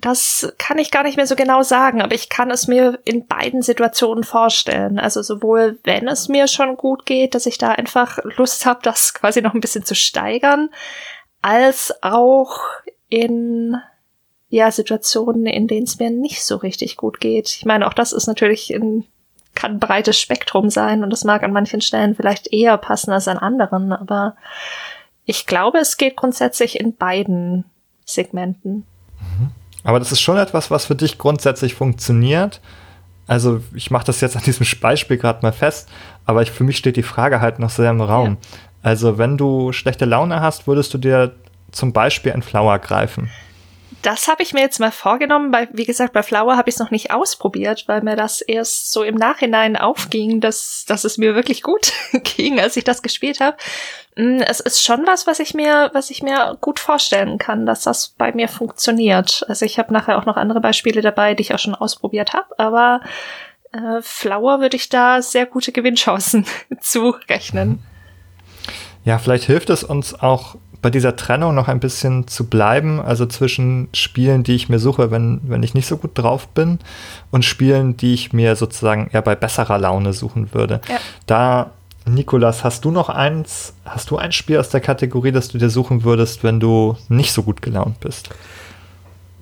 Das 0.00 0.52
kann 0.58 0.78
ich 0.78 0.90
gar 0.90 1.02
nicht 1.02 1.16
mehr 1.16 1.26
so 1.26 1.34
genau 1.34 1.62
sagen, 1.62 2.02
aber 2.02 2.14
ich 2.14 2.28
kann 2.28 2.50
es 2.50 2.68
mir 2.68 2.98
in 3.04 3.26
beiden 3.26 3.62
Situationen 3.62 4.22
vorstellen. 4.22 4.98
Also 4.98 5.22
sowohl, 5.22 5.78
wenn 5.84 6.08
es 6.08 6.28
mir 6.28 6.46
schon 6.46 6.76
gut 6.76 7.06
geht, 7.06 7.34
dass 7.34 7.46
ich 7.46 7.58
da 7.58 7.70
einfach 7.70 8.18
Lust 8.36 8.66
habe, 8.66 8.80
das 8.82 9.14
quasi 9.14 9.42
noch 9.42 9.54
ein 9.54 9.60
bisschen 9.60 9.84
zu 9.84 9.94
steigern, 9.94 10.70
als 11.42 11.94
auch 12.02 12.60
in 13.08 13.76
ja 14.50 14.70
Situationen, 14.70 15.46
in 15.46 15.66
denen 15.66 15.84
es 15.84 15.98
mir 15.98 16.10
nicht 16.10 16.44
so 16.44 16.56
richtig 16.56 16.96
gut 16.96 17.20
geht. 17.20 17.48
Ich 17.48 17.64
meine, 17.64 17.86
auch 17.86 17.94
das 17.94 18.12
ist 18.12 18.26
natürlich 18.26 18.70
ein 18.70 19.06
kann 19.54 19.72
ein 19.72 19.80
breites 19.80 20.20
Spektrum 20.20 20.70
sein 20.70 21.02
und 21.02 21.12
es 21.12 21.24
mag 21.24 21.42
an 21.42 21.52
manchen 21.52 21.80
Stellen 21.80 22.14
vielleicht 22.14 22.52
eher 22.52 22.78
passen 22.78 23.10
als 23.10 23.26
an 23.26 23.38
anderen, 23.38 23.92
aber 23.92 24.36
ich 25.24 25.46
glaube, 25.46 25.78
es 25.78 25.96
geht 25.96 26.16
grundsätzlich 26.16 26.78
in 26.78 26.94
beiden 26.94 27.64
Segmenten. 28.04 28.86
Aber 29.88 29.98
das 29.98 30.12
ist 30.12 30.20
schon 30.20 30.36
etwas, 30.36 30.70
was 30.70 30.84
für 30.84 30.94
dich 30.94 31.16
grundsätzlich 31.16 31.74
funktioniert. 31.74 32.60
Also 33.26 33.62
ich 33.72 33.90
mache 33.90 34.04
das 34.04 34.20
jetzt 34.20 34.36
an 34.36 34.42
diesem 34.42 34.66
Beispiel 34.82 35.16
gerade 35.16 35.38
mal 35.40 35.50
fest, 35.52 35.88
aber 36.26 36.42
ich, 36.42 36.50
für 36.50 36.62
mich 36.62 36.76
steht 36.76 36.96
die 36.96 37.02
Frage 37.02 37.40
halt 37.40 37.58
noch 37.58 37.70
sehr 37.70 37.88
im 37.88 38.02
Raum. 38.02 38.36
Ja. 38.42 38.58
Also 38.82 39.16
wenn 39.16 39.38
du 39.38 39.72
schlechte 39.72 40.04
Laune 40.04 40.42
hast, 40.42 40.66
würdest 40.66 40.92
du 40.92 40.98
dir 40.98 41.36
zum 41.72 41.94
Beispiel 41.94 42.32
ein 42.32 42.42
Flower 42.42 42.78
greifen? 42.80 43.30
Das 44.02 44.28
habe 44.28 44.42
ich 44.42 44.52
mir 44.52 44.60
jetzt 44.60 44.78
mal 44.78 44.92
vorgenommen, 44.92 45.52
weil, 45.52 45.68
wie 45.72 45.84
gesagt, 45.84 46.12
bei 46.12 46.22
Flower 46.22 46.56
habe 46.56 46.68
ich 46.68 46.76
es 46.76 46.78
noch 46.78 46.90
nicht 46.90 47.10
ausprobiert, 47.10 47.84
weil 47.88 48.02
mir 48.02 48.16
das 48.16 48.40
erst 48.40 48.92
so 48.92 49.02
im 49.02 49.16
Nachhinein 49.16 49.76
aufging, 49.76 50.40
dass, 50.40 50.84
dass 50.86 51.04
es 51.04 51.18
mir 51.18 51.34
wirklich 51.34 51.62
gut 51.62 51.92
ging, 52.36 52.60
als 52.60 52.76
ich 52.76 52.84
das 52.84 53.02
gespielt 53.02 53.40
habe. 53.40 53.56
Mm, 54.16 54.40
es 54.40 54.60
ist 54.60 54.84
schon 54.84 55.06
was, 55.06 55.26
was 55.26 55.40
ich 55.40 55.54
mir, 55.54 55.90
was 55.94 56.10
ich 56.10 56.22
mir 56.22 56.56
gut 56.60 56.78
vorstellen 56.78 57.38
kann, 57.38 57.66
dass 57.66 57.82
das 57.82 58.08
bei 58.08 58.32
mir 58.32 58.48
funktioniert. 58.48 59.44
Also 59.48 59.64
ich 59.64 59.78
habe 59.78 59.92
nachher 59.92 60.18
auch 60.18 60.26
noch 60.26 60.36
andere 60.36 60.60
Beispiele 60.60 61.00
dabei, 61.00 61.34
die 61.34 61.42
ich 61.42 61.54
auch 61.54 61.58
schon 61.58 61.74
ausprobiert 61.74 62.34
habe, 62.34 62.58
aber 62.58 63.00
äh, 63.72 64.00
Flower 64.00 64.60
würde 64.60 64.76
ich 64.76 64.88
da 64.88 65.22
sehr 65.22 65.46
gute 65.46 65.72
Gewinnchancen 65.72 66.46
zu 66.80 67.16
rechnen. 67.28 67.82
Ja, 69.04 69.18
vielleicht 69.18 69.44
hilft 69.44 69.70
es 69.70 69.84
uns 69.84 70.14
auch 70.14 70.56
bei 70.80 70.90
dieser 70.90 71.16
Trennung 71.16 71.54
noch 71.54 71.68
ein 71.68 71.80
bisschen 71.80 72.28
zu 72.28 72.44
bleiben, 72.46 73.00
also 73.00 73.26
zwischen 73.26 73.88
Spielen, 73.92 74.44
die 74.44 74.54
ich 74.54 74.68
mir 74.68 74.78
suche, 74.78 75.10
wenn, 75.10 75.40
wenn 75.44 75.62
ich 75.62 75.74
nicht 75.74 75.86
so 75.86 75.96
gut 75.96 76.12
drauf 76.14 76.48
bin, 76.48 76.78
und 77.30 77.44
Spielen, 77.44 77.96
die 77.96 78.14
ich 78.14 78.32
mir 78.32 78.54
sozusagen 78.54 79.08
eher 79.12 79.22
bei 79.22 79.34
besserer 79.34 79.78
Laune 79.78 80.12
suchen 80.12 80.54
würde. 80.54 80.80
Ja. 80.88 80.98
Da, 81.26 81.70
Nikolas, 82.06 82.62
hast 82.62 82.84
du 82.84 82.90
noch 82.90 83.08
eins, 83.08 83.74
hast 83.84 84.10
du 84.10 84.18
ein 84.18 84.32
Spiel 84.32 84.58
aus 84.58 84.68
der 84.68 84.80
Kategorie, 84.80 85.32
das 85.32 85.48
du 85.48 85.58
dir 85.58 85.70
suchen 85.70 86.04
würdest, 86.04 86.44
wenn 86.44 86.60
du 86.60 86.96
nicht 87.08 87.32
so 87.32 87.42
gut 87.42 87.60
gelaunt 87.60 87.98
bist? 88.00 88.30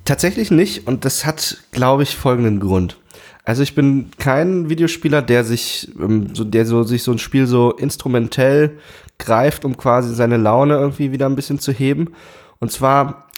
Tatsächlich 0.04 0.50
nicht, 0.50 0.86
und 0.86 1.04
das 1.04 1.26
hat, 1.26 1.58
glaube 1.70 2.04
ich, 2.04 2.16
folgenden 2.16 2.60
Grund. 2.60 2.96
Also 3.44 3.62
ich 3.62 3.76
bin 3.76 4.10
kein 4.18 4.68
Videospieler, 4.68 5.22
der 5.22 5.44
sich, 5.44 5.88
ähm, 6.00 6.32
der 6.34 6.66
so 6.66 6.82
sich 6.82 7.04
so 7.04 7.12
ein 7.12 7.18
Spiel 7.18 7.46
so 7.46 7.70
instrumentell 7.70 8.78
greift, 9.18 9.64
um 9.64 9.76
quasi 9.76 10.14
seine 10.14 10.36
Laune 10.36 10.74
irgendwie 10.74 11.12
wieder 11.12 11.26
ein 11.26 11.36
bisschen 11.36 11.58
zu 11.58 11.72
heben. 11.72 12.12
Und 12.58 12.72
zwar, 12.72 13.28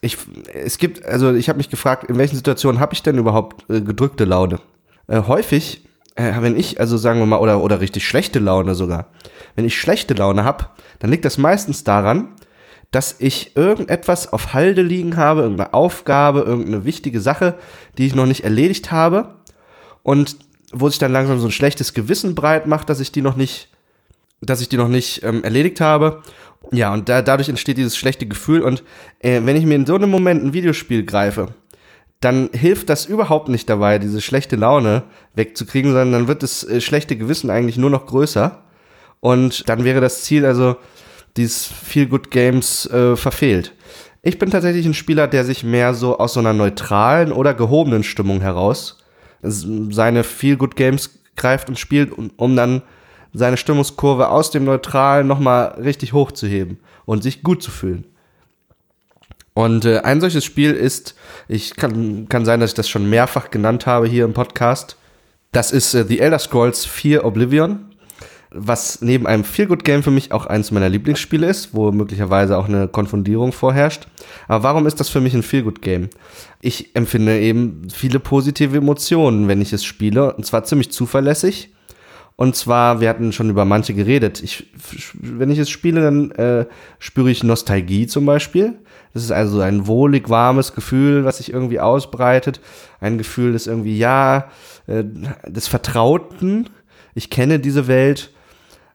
ich, 0.00 0.16
es 0.52 0.78
gibt, 0.78 1.04
also 1.04 1.34
ich 1.34 1.48
habe 1.48 1.56
mich 1.58 1.70
gefragt, 1.70 2.04
in 2.04 2.18
welchen 2.18 2.36
Situationen 2.36 2.80
habe 2.80 2.94
ich 2.94 3.02
denn 3.02 3.18
überhaupt 3.18 3.68
äh, 3.70 3.80
gedrückte 3.80 4.24
Laune? 4.24 4.60
Äh, 5.06 5.22
häufig, 5.26 5.84
äh, 6.14 6.32
wenn 6.40 6.56
ich, 6.56 6.80
also 6.80 6.96
sagen 6.96 7.20
wir 7.20 7.26
mal, 7.26 7.38
oder 7.38 7.62
oder 7.62 7.80
richtig 7.80 8.06
schlechte 8.06 8.38
Laune 8.38 8.74
sogar, 8.74 9.06
wenn 9.56 9.64
ich 9.64 9.80
schlechte 9.80 10.14
Laune 10.14 10.44
habe, 10.44 10.66
dann 10.98 11.10
liegt 11.10 11.24
das 11.24 11.38
meistens 11.38 11.84
daran, 11.84 12.28
dass 12.90 13.16
ich 13.18 13.56
irgendetwas 13.56 14.32
auf 14.32 14.54
Halde 14.54 14.82
liegen 14.82 15.16
habe, 15.16 15.42
irgendeine 15.42 15.74
Aufgabe, 15.74 16.40
irgendeine 16.40 16.84
wichtige 16.84 17.20
Sache, 17.20 17.54
die 17.98 18.06
ich 18.06 18.14
noch 18.14 18.26
nicht 18.26 18.44
erledigt 18.44 18.90
habe 18.90 19.34
und 20.02 20.36
wo 20.72 20.88
sich 20.88 20.98
dann 20.98 21.12
langsam 21.12 21.38
so 21.38 21.48
ein 21.48 21.52
schlechtes 21.52 21.94
Gewissen 21.94 22.34
breit 22.34 22.66
macht, 22.66 22.88
dass 22.88 23.00
ich 23.00 23.12
die 23.12 23.22
noch 23.22 23.36
nicht, 23.36 23.68
dass 24.40 24.60
ich 24.60 24.68
die 24.68 24.76
noch 24.76 24.88
nicht 24.88 25.22
ähm, 25.22 25.44
erledigt 25.44 25.80
habe. 25.80 26.22
Ja, 26.70 26.92
und 26.92 27.08
da, 27.08 27.22
dadurch 27.22 27.48
entsteht 27.48 27.78
dieses 27.78 27.96
schlechte 27.96 28.26
Gefühl. 28.26 28.62
Und 28.62 28.82
äh, 29.20 29.40
wenn 29.44 29.56
ich 29.56 29.64
mir 29.64 29.74
in 29.74 29.86
so 29.86 29.94
einem 29.94 30.10
Moment 30.10 30.44
ein 30.44 30.52
Videospiel 30.52 31.04
greife, 31.04 31.48
dann 32.20 32.50
hilft 32.52 32.88
das 32.88 33.06
überhaupt 33.06 33.48
nicht 33.48 33.70
dabei, 33.70 33.98
diese 33.98 34.20
schlechte 34.20 34.56
Laune 34.56 35.04
wegzukriegen, 35.34 35.92
sondern 35.92 36.12
dann 36.12 36.28
wird 36.28 36.42
das 36.42 36.64
äh, 36.64 36.80
schlechte 36.80 37.16
Gewissen 37.16 37.50
eigentlich 37.50 37.78
nur 37.78 37.90
noch 37.90 38.06
größer. 38.06 38.62
Und 39.20 39.68
dann 39.68 39.84
wäre 39.84 40.00
das 40.00 40.22
Ziel 40.24 40.44
also 40.44 40.76
dieses 41.36 41.66
Feel 41.66 42.06
Good 42.06 42.30
Games 42.30 42.86
äh, 42.86 43.16
verfehlt. 43.16 43.72
Ich 44.22 44.38
bin 44.38 44.50
tatsächlich 44.50 44.84
ein 44.84 44.94
Spieler, 44.94 45.28
der 45.28 45.44
sich 45.44 45.62
mehr 45.62 45.94
so 45.94 46.18
aus 46.18 46.34
so 46.34 46.40
einer 46.40 46.52
neutralen 46.52 47.32
oder 47.32 47.54
gehobenen 47.54 48.02
Stimmung 48.02 48.40
heraus 48.40 48.98
seine 49.40 50.24
Feel 50.24 50.56
Good 50.56 50.74
Games 50.74 51.20
greift 51.36 51.68
und 51.68 51.78
spielt, 51.78 52.12
um 52.12 52.56
dann 52.56 52.82
seine 53.32 53.56
Stimmungskurve 53.56 54.28
aus 54.28 54.50
dem 54.50 54.64
Neutralen 54.64 55.26
nochmal 55.26 55.78
richtig 55.82 56.12
hochzuheben 56.12 56.78
und 57.04 57.22
sich 57.22 57.42
gut 57.42 57.62
zu 57.62 57.70
fühlen. 57.70 58.04
Und 59.54 59.84
äh, 59.84 59.98
ein 60.00 60.20
solches 60.20 60.44
Spiel 60.44 60.72
ist, 60.72 61.14
ich 61.48 61.74
kann, 61.74 62.28
kann 62.28 62.44
sein, 62.44 62.60
dass 62.60 62.70
ich 62.70 62.76
das 62.76 62.88
schon 62.88 63.10
mehrfach 63.10 63.50
genannt 63.50 63.86
habe 63.86 64.06
hier 64.06 64.24
im 64.24 64.32
Podcast. 64.32 64.96
Das 65.52 65.72
ist 65.72 65.94
äh, 65.94 66.04
The 66.04 66.20
Elder 66.20 66.38
Scrolls 66.38 66.86
4 66.86 67.24
Oblivion 67.24 67.88
was 68.50 69.02
neben 69.02 69.26
einem 69.26 69.44
Feel-Good-Game 69.44 70.02
für 70.02 70.10
mich 70.10 70.32
auch 70.32 70.46
eines 70.46 70.70
meiner 70.70 70.88
Lieblingsspiele 70.88 71.46
ist, 71.46 71.74
wo 71.74 71.92
möglicherweise 71.92 72.56
auch 72.56 72.66
eine 72.66 72.88
Konfundierung 72.88 73.52
vorherrscht. 73.52 74.08
Aber 74.46 74.64
warum 74.64 74.86
ist 74.86 75.00
das 75.00 75.08
für 75.08 75.20
mich 75.20 75.34
ein 75.34 75.42
Feel-Good-Game? 75.42 76.08
Ich 76.60 76.96
empfinde 76.96 77.38
eben 77.38 77.88
viele 77.92 78.20
positive 78.20 78.76
Emotionen, 78.76 79.48
wenn 79.48 79.60
ich 79.60 79.72
es 79.72 79.84
spiele, 79.84 80.34
und 80.34 80.46
zwar 80.46 80.64
ziemlich 80.64 80.90
zuverlässig. 80.90 81.74
Und 82.40 82.54
zwar, 82.54 83.00
wir 83.00 83.08
hatten 83.08 83.32
schon 83.32 83.50
über 83.50 83.64
manche 83.64 83.94
geredet. 83.94 84.40
Ich, 84.44 84.68
wenn 85.12 85.50
ich 85.50 85.58
es 85.58 85.70
spiele, 85.70 86.02
dann 86.02 86.30
äh, 86.30 86.66
spüre 87.00 87.32
ich 87.32 87.42
Nostalgie 87.42 88.06
zum 88.06 88.26
Beispiel. 88.26 88.74
Das 89.12 89.24
ist 89.24 89.32
also 89.32 89.58
ein 89.60 89.88
wohlig 89.88 90.28
warmes 90.28 90.72
Gefühl, 90.72 91.24
was 91.24 91.38
sich 91.38 91.52
irgendwie 91.52 91.80
ausbreitet. 91.80 92.60
Ein 93.00 93.18
Gefühl 93.18 93.54
des 93.54 93.66
irgendwie, 93.66 93.98
ja, 93.98 94.52
äh, 94.86 95.02
des 95.48 95.66
Vertrauten. 95.66 96.70
Ich 97.16 97.28
kenne 97.28 97.58
diese 97.58 97.88
Welt 97.88 98.30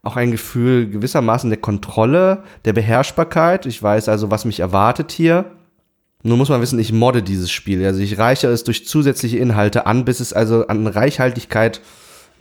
auch 0.03 0.15
ein 0.15 0.31
Gefühl 0.31 0.89
gewissermaßen 0.89 1.49
der 1.49 1.59
Kontrolle, 1.59 2.43
der 2.63 2.71
Beherrschbarkeit. 2.71 3.65
Ich 3.65 3.83
weiß 3.83 4.07
also, 4.07 4.31
was 4.31 4.45
mich 4.45 4.61
erwartet 4.61 5.11
hier. 5.11 5.51
Nur 6.23 6.37
muss 6.37 6.47
man 6.47 6.61
wissen, 6.61 6.79
ich 6.79 6.93
modde 6.93 7.21
dieses 7.21 7.51
Spiel. 7.51 7.85
Also 7.85 7.99
ich 7.99 8.17
reiche 8.17 8.47
es 8.47 8.63
durch 8.63 8.87
zusätzliche 8.87 9.37
Inhalte 9.37 9.85
an, 9.85 10.05
bis 10.05 10.21
es 10.21 10.31
also 10.31 10.65
an 10.67 10.87
Reichhaltigkeit 10.87 11.81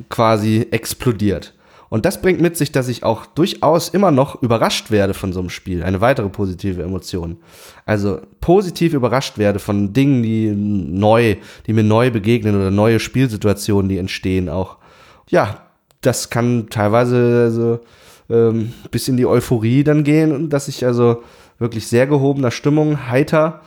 quasi 0.09 0.66
explodiert. 0.70 1.55
Und 1.92 2.07
das 2.07 2.22
bringt 2.22 2.40
mit 2.40 2.57
sich, 2.57 2.72
dass 2.72 2.88
ich 2.88 3.05
auch 3.05 3.26
durchaus 3.26 3.90
immer 3.90 4.11
noch 4.11 4.40
überrascht 4.40 4.90
werde 4.90 5.12
von 5.12 5.35
so 5.35 5.40
einem 5.40 5.50
Spiel. 5.50 5.83
Eine 5.83 6.00
weitere 6.00 6.31
positive 6.31 6.83
Emotion. 6.83 7.37
Also 7.85 8.22
positiv 8.40 8.94
überrascht 8.94 9.37
werde 9.37 9.59
von 9.59 9.92
Dingen, 9.92 10.22
die 10.22 10.50
neu, 10.50 11.37
die 11.66 11.74
mir 11.74 11.85
neu 11.85 12.11
begegnen 12.11 12.57
oder 12.57 12.70
neue 12.70 12.98
Spielsituationen, 12.98 13.90
die 13.90 13.98
entstehen 13.98 14.48
auch. 14.48 14.78
Ja, 15.28 15.66
das 16.00 16.31
kann 16.31 16.68
teilweise 16.70 17.42
also, 17.44 17.81
ähm, 18.31 18.72
bis 18.90 19.09
in 19.09 19.18
die 19.18 19.26
Euphorie 19.26 19.85
dann 19.85 20.02
gehen 20.02 20.48
dass 20.48 20.68
ich 20.68 20.87
also 20.87 21.22
wirklich 21.59 21.87
sehr 21.88 22.07
gehobener 22.07 22.50
Stimmung, 22.50 23.11
heiter 23.11 23.61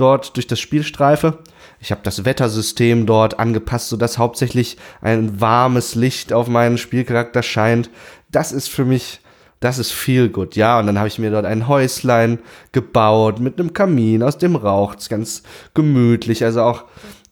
dort 0.00 0.36
durch 0.36 0.46
das 0.46 0.60
Spiel 0.60 0.82
streife. 0.82 1.38
Ich 1.80 1.90
habe 1.90 2.02
das 2.04 2.24
Wettersystem 2.24 3.06
dort 3.06 3.38
angepasst, 3.38 3.88
sodass 3.88 4.18
hauptsächlich 4.18 4.76
ein 5.00 5.40
warmes 5.40 5.94
Licht 5.94 6.32
auf 6.32 6.48
meinen 6.48 6.78
Spielcharakter 6.78 7.42
scheint. 7.42 7.90
Das 8.30 8.52
ist 8.52 8.68
für 8.68 8.84
mich, 8.84 9.20
das 9.60 9.78
ist 9.78 9.92
viel 9.92 10.28
gut, 10.28 10.56
ja. 10.56 10.78
Und 10.78 10.86
dann 10.86 10.98
habe 10.98 11.08
ich 11.08 11.18
mir 11.18 11.30
dort 11.30 11.46
ein 11.46 11.68
Häuslein 11.68 12.38
gebaut 12.72 13.40
mit 13.40 13.58
einem 13.58 13.72
Kamin, 13.72 14.22
aus 14.22 14.38
dem 14.38 14.56
raucht 14.56 15.08
ganz 15.08 15.42
gemütlich. 15.74 16.44
Also 16.44 16.62
auch 16.62 16.84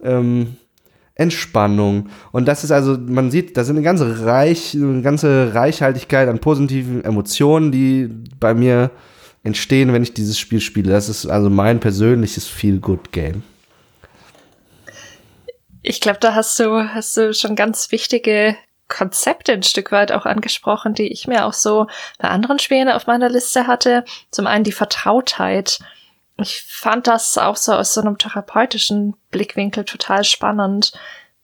ähm, 0.03 0.57
Entspannung. 1.19 2.09
Und 2.31 2.47
das 2.47 2.63
ist 2.63 2.71
also, 2.71 2.97
man 2.97 3.31
sieht, 3.31 3.57
da 3.57 3.65
sind 3.65 3.77
eine 3.77 3.85
ganze 3.85 4.25
Reich, 4.25 4.75
eine 4.75 5.03
ganze 5.03 5.53
Reichhaltigkeit 5.53 6.29
an 6.29 6.39
positiven 6.39 7.05
Emotionen, 7.05 7.73
die 7.73 8.09
bei 8.39 8.55
mir 8.55 8.93
entstehen, 9.49 9.93
wenn 9.93 10.03
ich 10.03 10.15
dieses 10.15 10.39
Spiel 10.39 10.61
spiele. 10.61 10.93
Das 10.93 11.09
ist 11.09 11.27
also 11.27 11.51
mein 11.51 11.81
persönliches 11.81 12.47
Feel-Good-Game. 12.47 13.43
Ich 15.83 16.01
glaube, 16.01 16.19
da 16.21 16.35
hast 16.35 16.59
du, 16.61 16.95
hast 16.95 17.17
du 17.17 17.35
schon 17.35 17.57
ganz 17.57 17.91
wichtige 17.91 18.57
Konzepte 18.89 19.53
ein 19.53 19.63
Stück 19.63 19.93
weit 19.93 20.13
auch 20.13 20.25
angesprochen, 20.25 20.95
die 20.95 21.09
ich 21.13 21.27
mir 21.27 21.47
auch 21.47 21.53
so 21.53 21.87
bei 22.19 22.29
anderen 22.29 22.59
Spielen 22.59 22.89
auf 22.89 23.07
meiner 23.07 23.29
Liste 23.29 23.67
hatte. 23.67 24.05
Zum 24.31 24.47
einen 24.47 24.65
die 24.65 24.73
Vertrautheit. 24.73 25.79
Ich 26.37 26.63
fand 26.63 27.07
das 27.07 27.37
auch 27.37 27.57
so 27.57 27.73
aus 27.73 27.95
so 27.95 28.01
einem 28.01 28.17
therapeutischen 28.17 29.15
Blickwinkel 29.31 29.85
total 29.85 30.25
spannend, 30.25 30.93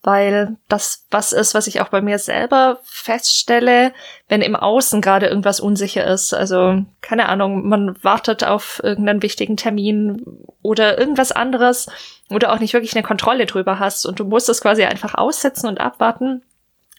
weil 0.05 0.57
das 0.67 1.07
was 1.09 1.33
ist, 1.33 1.55
was 1.55 1.65
ich 1.65 1.81
auch 1.81 1.89
bei 1.89 1.99
mir 1.99 2.19
selber 2.19 2.79
feststelle, 2.83 3.91
wenn 4.29 4.43
im 4.43 4.55
Außen 4.55 5.01
gerade 5.01 5.25
irgendwas 5.25 5.59
unsicher 5.59 6.05
ist. 6.05 6.31
Also 6.31 6.85
keine 7.01 7.27
Ahnung, 7.27 7.67
man 7.67 8.01
wartet 8.03 8.43
auf 8.43 8.79
irgendeinen 8.83 9.23
wichtigen 9.23 9.57
Termin 9.57 10.23
oder 10.61 10.99
irgendwas 10.99 11.31
anderes 11.31 11.87
oder 12.29 12.53
auch 12.53 12.59
nicht 12.59 12.73
wirklich 12.73 12.95
eine 12.95 13.01
Kontrolle 13.01 13.47
drüber 13.47 13.79
hast 13.79 14.05
und 14.05 14.19
du 14.19 14.25
musst 14.25 14.47
es 14.47 14.61
quasi 14.61 14.83
einfach 14.83 15.15
aussetzen 15.15 15.67
und 15.67 15.79
abwarten 15.79 16.43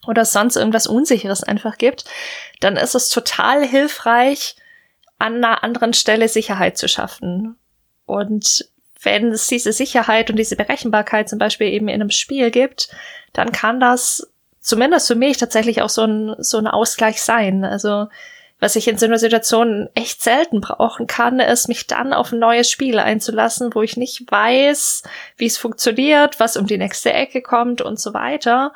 oder 0.09 0.25
sonst 0.25 0.57
irgendwas 0.57 0.89
Unsicheres 0.89 1.45
einfach 1.45 1.79
gibt, 1.79 2.07
dann 2.61 2.77
ist 2.77 2.97
es 2.97 3.09
total 3.09 3.65
hilfreich, 3.65 4.57
an 5.19 5.37
einer 5.37 5.63
anderen 5.63 5.95
Stelle 5.95 6.29
Sicherheit 6.29 6.77
zu 6.77 6.89
schaffen. 6.89 7.57
Und 8.05 8.69
wenn 9.07 9.33
es 9.33 9.47
diese 9.47 9.73
Sicherheit 9.73 10.29
und 10.29 10.37
diese 10.37 10.57
Berechenbarkeit 10.57 11.31
zum 11.31 11.39
Beispiel 11.39 11.69
eben 11.69 11.89
in 11.89 11.95
einem 11.95 12.11
Spiel 12.11 12.51
gibt, 12.51 12.91
dann 13.33 13.53
kann 13.53 13.81
das 13.81 14.31
zumindest 14.61 15.07
für 15.07 15.15
mich 15.15 15.39
tatsächlich 15.39 15.81
auch 15.81 15.89
so 15.89 16.03
ein, 16.03 16.35
so 16.39 16.59
ein 16.59 16.67
Ausgleich 16.67 17.23
sein. 17.23 17.65
Also, 17.65 18.09
was 18.59 18.75
ich 18.75 18.89
in 18.89 18.99
so 18.99 19.07
einer 19.07 19.19
Situation 19.19 19.89
echt 19.95 20.23
selten 20.23 20.61
brauchen 20.61 21.07
kann, 21.07 21.41
ist, 21.41 21.69
mich 21.69 21.87
dann 21.87 22.13
auf 22.13 22.33
ein 22.33 22.39
neues 22.39 22.71
Spiel 22.71 22.99
einzulassen, 22.99 23.75
wo 23.75 23.83
ich 23.83 23.97
nicht 23.97 24.31
weiß, 24.31 25.05
wie 25.37 25.47
es 25.47 25.57
funktioniert, 25.57 26.41
was 26.41 26.57
um 26.57 26.67
die 26.67 26.79
nächste 26.79 27.13
Ecke 27.13 27.43
kommt 27.43 27.81
und 27.81 28.01
so 28.01 28.13
weiter, 28.13 28.73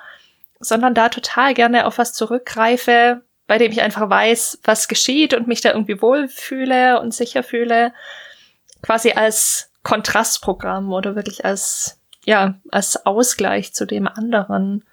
sondern 0.60 0.94
da 0.94 1.08
total 1.08 1.54
gerne 1.54 1.86
auf 1.86 1.98
was 1.98 2.12
zurückgreife, 2.12 3.22
bei 3.46 3.58
dem 3.58 3.72
ich 3.72 3.82
einfach 3.82 4.08
weiß, 4.08 4.60
was 4.62 4.86
geschieht 4.86 5.34
und 5.34 5.48
mich 5.48 5.60
da 5.60 5.70
irgendwie 5.70 6.00
wohlfühle 6.00 7.00
und 7.00 7.12
sicher 7.12 7.42
fühle, 7.42 7.92
quasi 8.82 9.12
als 9.12 9.69
Kontrastprogramm 9.82 10.92
oder 10.92 11.16
wirklich 11.16 11.44
als, 11.44 12.00
ja, 12.24 12.54
als 12.70 13.06
Ausgleich 13.06 13.72
zu 13.72 13.86
dem 13.86 14.06
anderen. 14.06 14.84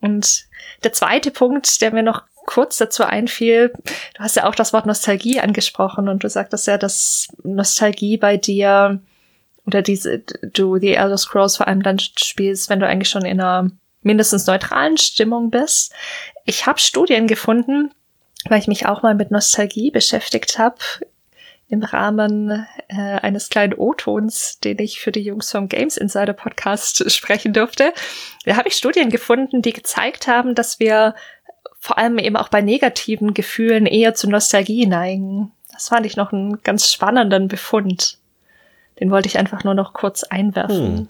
Und 0.00 0.46
der 0.84 0.92
zweite 0.92 1.30
Punkt, 1.30 1.80
der 1.82 1.92
mir 1.92 2.02
noch 2.02 2.22
kurz 2.46 2.78
dazu 2.78 3.04
einfiel, 3.04 3.72
du 4.14 4.20
hast 4.20 4.36
ja 4.36 4.44
auch 4.44 4.54
das 4.54 4.72
Wort 4.72 4.86
Nostalgie 4.86 5.40
angesprochen 5.40 6.08
und 6.08 6.22
du 6.24 6.28
sagtest 6.28 6.66
ja, 6.66 6.78
dass 6.78 7.28
Nostalgie 7.42 8.16
bei 8.16 8.36
dir 8.36 9.00
oder 9.66 9.82
diese, 9.82 10.20
du 10.20 10.78
die 10.78 10.94
Elder 10.94 11.18
Scrolls 11.18 11.56
vor 11.56 11.66
allem 11.66 11.82
dann 11.82 11.98
spielst, 11.98 12.70
wenn 12.70 12.80
du 12.80 12.86
eigentlich 12.86 13.10
schon 13.10 13.24
in 13.24 13.40
einer 13.40 13.70
mindestens 14.02 14.46
neutralen 14.46 14.96
Stimmung 14.96 15.50
bist. 15.50 15.92
Ich 16.44 16.66
habe 16.66 16.78
Studien 16.78 17.26
gefunden, 17.26 17.90
weil 18.48 18.60
ich 18.60 18.68
mich 18.68 18.86
auch 18.86 19.02
mal 19.02 19.16
mit 19.16 19.32
Nostalgie 19.32 19.90
beschäftigt 19.90 20.58
habe, 20.58 20.76
im 21.68 21.82
Rahmen 21.82 22.66
äh, 22.88 22.94
eines 22.94 23.48
kleinen 23.48 23.74
O-Tons, 23.74 24.60
den 24.60 24.78
ich 24.78 25.00
für 25.00 25.10
die 25.10 25.22
Jungs 25.22 25.50
vom 25.50 25.68
Games 25.68 25.96
Insider 25.96 26.32
Podcast 26.32 27.10
sprechen 27.10 27.52
durfte. 27.52 27.92
Da 28.44 28.56
habe 28.56 28.68
ich 28.68 28.74
Studien 28.74 29.10
gefunden, 29.10 29.62
die 29.62 29.72
gezeigt 29.72 30.28
haben, 30.28 30.54
dass 30.54 30.78
wir 30.78 31.14
vor 31.78 31.98
allem 31.98 32.18
eben 32.18 32.36
auch 32.36 32.48
bei 32.48 32.62
negativen 32.62 33.34
Gefühlen 33.34 33.86
eher 33.86 34.14
zu 34.14 34.28
Nostalgie 34.28 34.86
neigen. 34.86 35.52
Das 35.72 35.88
fand 35.88 36.06
ich 36.06 36.16
noch 36.16 36.32
einen 36.32 36.62
ganz 36.62 36.92
spannenden 36.92 37.48
Befund. 37.48 38.18
Den 38.98 39.10
wollte 39.10 39.28
ich 39.28 39.38
einfach 39.38 39.62
nur 39.62 39.74
noch 39.74 39.92
kurz 39.92 40.24
einwerfen. 40.24 40.98
Hm. 40.98 41.08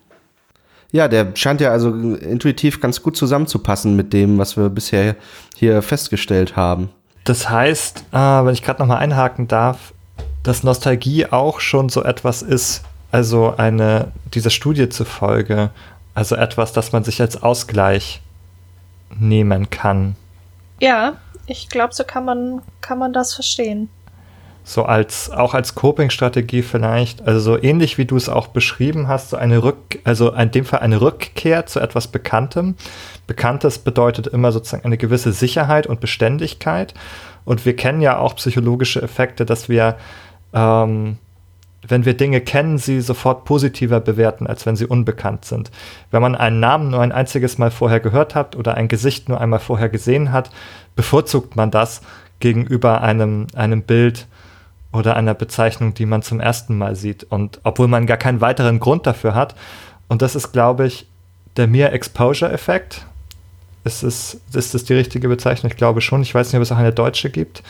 Ja, 0.92 1.08
der 1.08 1.32
scheint 1.34 1.60
ja 1.60 1.70
also 1.70 1.90
intuitiv 1.90 2.80
ganz 2.80 3.02
gut 3.02 3.16
zusammenzupassen 3.16 3.96
mit 3.96 4.12
dem, 4.12 4.38
was 4.38 4.56
wir 4.56 4.68
bisher 4.70 5.16
hier 5.56 5.82
festgestellt 5.82 6.56
haben. 6.56 6.90
Das 7.24 7.50
heißt, 7.50 8.04
äh, 8.12 8.16
wenn 8.16 8.54
ich 8.54 8.62
gerade 8.62 8.80
nochmal 8.80 8.98
einhaken 8.98 9.48
darf, 9.48 9.92
dass 10.46 10.62
Nostalgie 10.62 11.26
auch 11.26 11.58
schon 11.58 11.88
so 11.88 12.04
etwas 12.04 12.42
ist, 12.42 12.82
also 13.10 13.54
eine, 13.56 14.12
dieser 14.32 14.50
Studie 14.50 14.88
zufolge, 14.88 15.70
also 16.14 16.36
etwas, 16.36 16.72
das 16.72 16.92
man 16.92 17.02
sich 17.02 17.20
als 17.20 17.42
Ausgleich 17.42 18.20
nehmen 19.18 19.70
kann. 19.70 20.14
Ja, 20.80 21.14
ich 21.46 21.68
glaube, 21.68 21.94
so 21.94 22.04
kann 22.04 22.24
man, 22.24 22.62
kann 22.80 22.98
man 22.98 23.12
das 23.12 23.34
verstehen. 23.34 23.88
So 24.62 24.84
als, 24.84 25.30
auch 25.30 25.54
als 25.54 25.74
Coping-Strategie 25.74 26.62
vielleicht, 26.62 27.22
also 27.26 27.40
so 27.40 27.62
ähnlich 27.62 27.98
wie 27.98 28.04
du 28.04 28.16
es 28.16 28.28
auch 28.28 28.48
beschrieben 28.48 29.08
hast, 29.08 29.30
so 29.30 29.36
eine 29.36 29.62
Rück, 29.62 30.00
also 30.04 30.32
in 30.32 30.50
dem 30.50 30.64
Fall 30.64 30.80
eine 30.80 31.00
Rückkehr 31.00 31.66
zu 31.66 31.80
etwas 31.80 32.08
Bekanntem. 32.08 32.74
Bekanntes 33.26 33.78
bedeutet 33.78 34.26
immer 34.28 34.52
sozusagen 34.52 34.84
eine 34.84 34.98
gewisse 34.98 35.32
Sicherheit 35.32 35.86
und 35.86 36.00
Beständigkeit. 36.00 36.94
Und 37.44 37.64
wir 37.64 37.76
kennen 37.76 38.00
ja 38.00 38.18
auch 38.18 38.34
psychologische 38.36 39.02
Effekte, 39.02 39.46
dass 39.46 39.68
wir 39.68 39.96
ähm, 40.52 41.18
wenn 41.88 42.04
wir 42.04 42.16
Dinge 42.16 42.40
kennen, 42.40 42.78
sie 42.78 43.00
sofort 43.00 43.44
positiver 43.44 44.00
bewerten, 44.00 44.46
als 44.46 44.66
wenn 44.66 44.76
sie 44.76 44.86
unbekannt 44.86 45.44
sind. 45.44 45.70
Wenn 46.10 46.22
man 46.22 46.34
einen 46.34 46.60
Namen 46.60 46.90
nur 46.90 47.00
ein 47.00 47.12
einziges 47.12 47.58
Mal 47.58 47.70
vorher 47.70 48.00
gehört 48.00 48.34
hat 48.34 48.56
oder 48.56 48.74
ein 48.74 48.88
Gesicht 48.88 49.28
nur 49.28 49.40
einmal 49.40 49.60
vorher 49.60 49.88
gesehen 49.88 50.32
hat, 50.32 50.50
bevorzugt 50.96 51.56
man 51.56 51.70
das 51.70 52.00
gegenüber 52.40 53.02
einem, 53.02 53.46
einem 53.54 53.82
Bild 53.82 54.26
oder 54.92 55.16
einer 55.16 55.34
Bezeichnung, 55.34 55.94
die 55.94 56.06
man 56.06 56.22
zum 56.22 56.40
ersten 56.40 56.76
Mal 56.76 56.96
sieht. 56.96 57.24
Und 57.24 57.60
obwohl 57.62 57.88
man 57.88 58.06
gar 58.06 58.16
keinen 58.16 58.40
weiteren 58.40 58.80
Grund 58.80 59.06
dafür 59.06 59.34
hat. 59.34 59.54
Und 60.08 60.22
das 60.22 60.34
ist, 60.34 60.52
glaube 60.52 60.86
ich, 60.86 61.06
der 61.56 61.66
Mere 61.66 61.92
Exposure-Effekt. 61.92 63.06
Ist 63.84 64.02
es, 64.02 64.40
ist 64.52 64.74
es 64.74 64.84
die 64.84 64.94
richtige 64.94 65.28
Bezeichnung? 65.28 65.70
Ich 65.70 65.76
glaube 65.76 66.00
schon. 66.00 66.22
Ich 66.22 66.34
weiß 66.34 66.48
nicht, 66.48 66.56
ob 66.56 66.62
es 66.62 66.72
auch 66.72 66.78
eine 66.78 66.92
deutsche 66.92 67.30
gibt. 67.30 67.62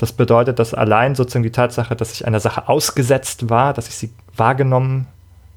Das 0.00 0.12
bedeutet, 0.12 0.58
dass 0.58 0.72
allein 0.72 1.14
sozusagen 1.14 1.42
die 1.42 1.52
Tatsache, 1.52 1.94
dass 1.94 2.12
ich 2.14 2.26
einer 2.26 2.40
Sache 2.40 2.70
ausgesetzt 2.70 3.50
war, 3.50 3.74
dass 3.74 3.86
ich 3.86 3.96
sie 3.96 4.10
wahrgenommen 4.34 5.08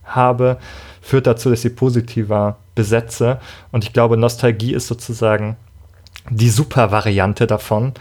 habe, 0.03 0.57
führt 1.01 1.27
dazu, 1.27 1.49
dass 1.49 1.59
ich 1.59 1.63
sie 1.63 1.69
positiver 1.69 2.57
besetze. 2.75 3.39
Und 3.71 3.85
ich 3.85 3.93
glaube, 3.93 4.17
Nostalgie 4.17 4.73
ist 4.73 4.87
sozusagen 4.87 5.55
die 6.29 6.49
Super-Variante 6.49 7.47
davon, 7.47 7.93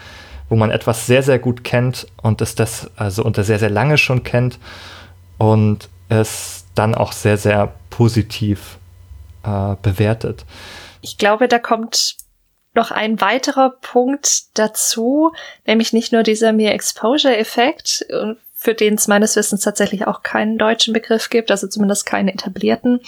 wo 0.49 0.57
man 0.57 0.73
etwas 0.73 1.07
sehr, 1.07 1.23
sehr 1.23 1.39
gut 1.39 1.63
kennt 1.63 2.09
und 2.23 2.41
es 2.41 2.57
das 2.57 2.91
also 2.97 3.23
unter 3.23 3.45
sehr, 3.45 3.61
sehr 3.61 3.71
lange 3.71 3.97
schon 3.97 4.25
kennt 4.25 4.59
und 5.39 5.89
es 6.09 6.65
dann 6.75 6.97
auch 6.97 7.13
sehr, 7.13 7.37
sehr 7.39 7.73
positiv 7.89 8.79
äh, 9.45 9.77
bewertet. 9.81 10.45
Ich 11.03 11.19
glaube, 11.19 11.47
da 11.47 11.61
kommt 11.61 12.17
noch 12.75 12.91
ein 12.91 13.21
weiterer 13.21 13.71
Punkt 13.81 14.59
dazu, 14.59 15.33
nämlich 15.67 15.93
nicht 15.93 16.13
nur 16.13 16.23
dieser 16.23 16.53
Mere 16.53 16.73
Exposure-Effekt, 16.73 18.07
für 18.63 18.75
den 18.75 18.95
es 18.95 19.09
meines 19.09 19.35
Wissens 19.35 19.63
tatsächlich 19.63 20.07
auch 20.07 20.23
keinen 20.23 20.57
deutschen 20.57 20.95
Begriff 20.95 21.31
gibt, 21.31 21.51
also 21.51 21.67
zumindest 21.67 22.07
keinen 22.07 22.29
etablierten, 22.29 23.01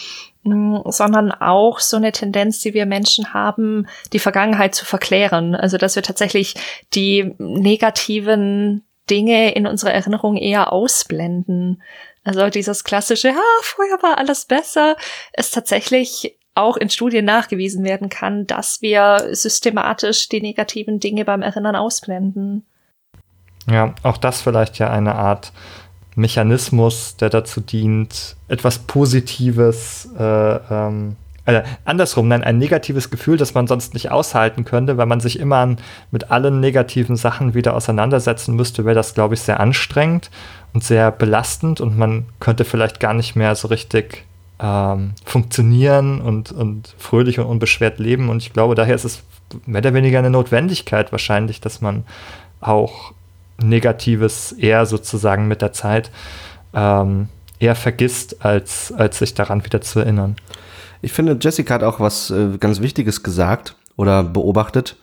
mm, 0.42 0.78
sondern 0.86 1.30
auch 1.30 1.78
so 1.78 1.96
eine 1.96 2.10
Tendenz, 2.10 2.58
die 2.58 2.74
wir 2.74 2.86
Menschen 2.86 3.32
haben, 3.32 3.86
die 4.12 4.18
Vergangenheit 4.18 4.74
zu 4.74 4.84
verklären. 4.84 5.54
Also 5.54 5.78
dass 5.78 5.94
wir 5.94 6.02
tatsächlich 6.02 6.56
die 6.94 7.34
negativen 7.38 8.84
Dinge 9.08 9.54
in 9.54 9.68
unserer 9.68 9.92
Erinnerung 9.92 10.36
eher 10.36 10.72
ausblenden. 10.72 11.82
Also 12.24 12.48
dieses 12.48 12.82
klassische, 12.82 13.30
ah, 13.30 13.62
früher 13.62 14.02
war 14.02 14.18
alles 14.18 14.46
besser, 14.46 14.96
ist 15.36 15.54
tatsächlich 15.54 16.36
auch 16.54 16.76
in 16.76 16.88
Studien 16.88 17.24
nachgewiesen 17.24 17.84
werden 17.84 18.08
kann, 18.08 18.46
dass 18.46 18.80
wir 18.80 19.28
systematisch 19.32 20.28
die 20.28 20.40
negativen 20.40 21.00
Dinge 21.00 21.24
beim 21.24 21.42
Erinnern 21.42 21.76
ausblenden. 21.76 22.64
Ja, 23.70 23.94
auch 24.02 24.18
das 24.18 24.42
vielleicht 24.42 24.78
ja 24.78 24.90
eine 24.90 25.14
Art 25.14 25.52
Mechanismus, 26.16 27.16
der 27.16 27.30
dazu 27.30 27.60
dient, 27.60 28.36
etwas 28.48 28.78
Positives, 28.78 30.08
äh, 30.18 30.22
ähm, 30.70 31.16
äh, 31.46 31.62
andersrum, 31.84 32.28
nein, 32.28 32.44
ein 32.44 32.58
negatives 32.58 33.10
Gefühl, 33.10 33.36
das 33.36 33.54
man 33.54 33.66
sonst 33.66 33.92
nicht 33.94 34.10
aushalten 34.10 34.64
könnte, 34.64 34.96
weil 34.96 35.06
man 35.06 35.20
sich 35.20 35.38
immer 35.38 35.76
mit 36.10 36.30
allen 36.30 36.60
negativen 36.60 37.16
Sachen 37.16 37.54
wieder 37.54 37.74
auseinandersetzen 37.74 38.54
müsste, 38.54 38.84
wäre 38.84 38.94
das, 38.94 39.14
glaube 39.14 39.34
ich, 39.34 39.40
sehr 39.40 39.60
anstrengend 39.60 40.30
und 40.72 40.84
sehr 40.84 41.10
belastend 41.10 41.80
und 41.80 41.98
man 41.98 42.26
könnte 42.40 42.64
vielleicht 42.64 43.00
gar 43.00 43.12
nicht 43.12 43.34
mehr 43.34 43.54
so 43.56 43.68
richtig 43.68 44.24
ähm, 44.60 45.12
funktionieren 45.24 46.20
und, 46.20 46.52
und 46.52 46.94
fröhlich 46.98 47.38
und 47.38 47.46
unbeschwert 47.46 47.98
leben. 47.98 48.28
Und 48.28 48.42
ich 48.42 48.52
glaube, 48.52 48.74
daher 48.74 48.94
ist 48.94 49.04
es 49.04 49.22
mehr 49.66 49.80
oder 49.80 49.94
weniger 49.94 50.18
eine 50.18 50.30
Notwendigkeit 50.30 51.12
wahrscheinlich, 51.12 51.60
dass 51.60 51.80
man 51.80 52.04
auch 52.60 53.12
Negatives 53.62 54.52
eher 54.52 54.86
sozusagen 54.86 55.48
mit 55.48 55.62
der 55.62 55.72
Zeit 55.72 56.10
ähm, 56.72 57.28
eher 57.58 57.74
vergisst, 57.74 58.44
als, 58.44 58.92
als 58.92 59.18
sich 59.18 59.34
daran 59.34 59.64
wieder 59.64 59.80
zu 59.80 60.00
erinnern. 60.00 60.36
Ich 61.02 61.12
finde, 61.12 61.36
Jessica 61.40 61.74
hat 61.74 61.82
auch 61.82 62.00
was 62.00 62.30
äh, 62.30 62.56
ganz 62.58 62.80
Wichtiges 62.80 63.22
gesagt 63.22 63.76
oder 63.96 64.24
beobachtet. 64.24 64.96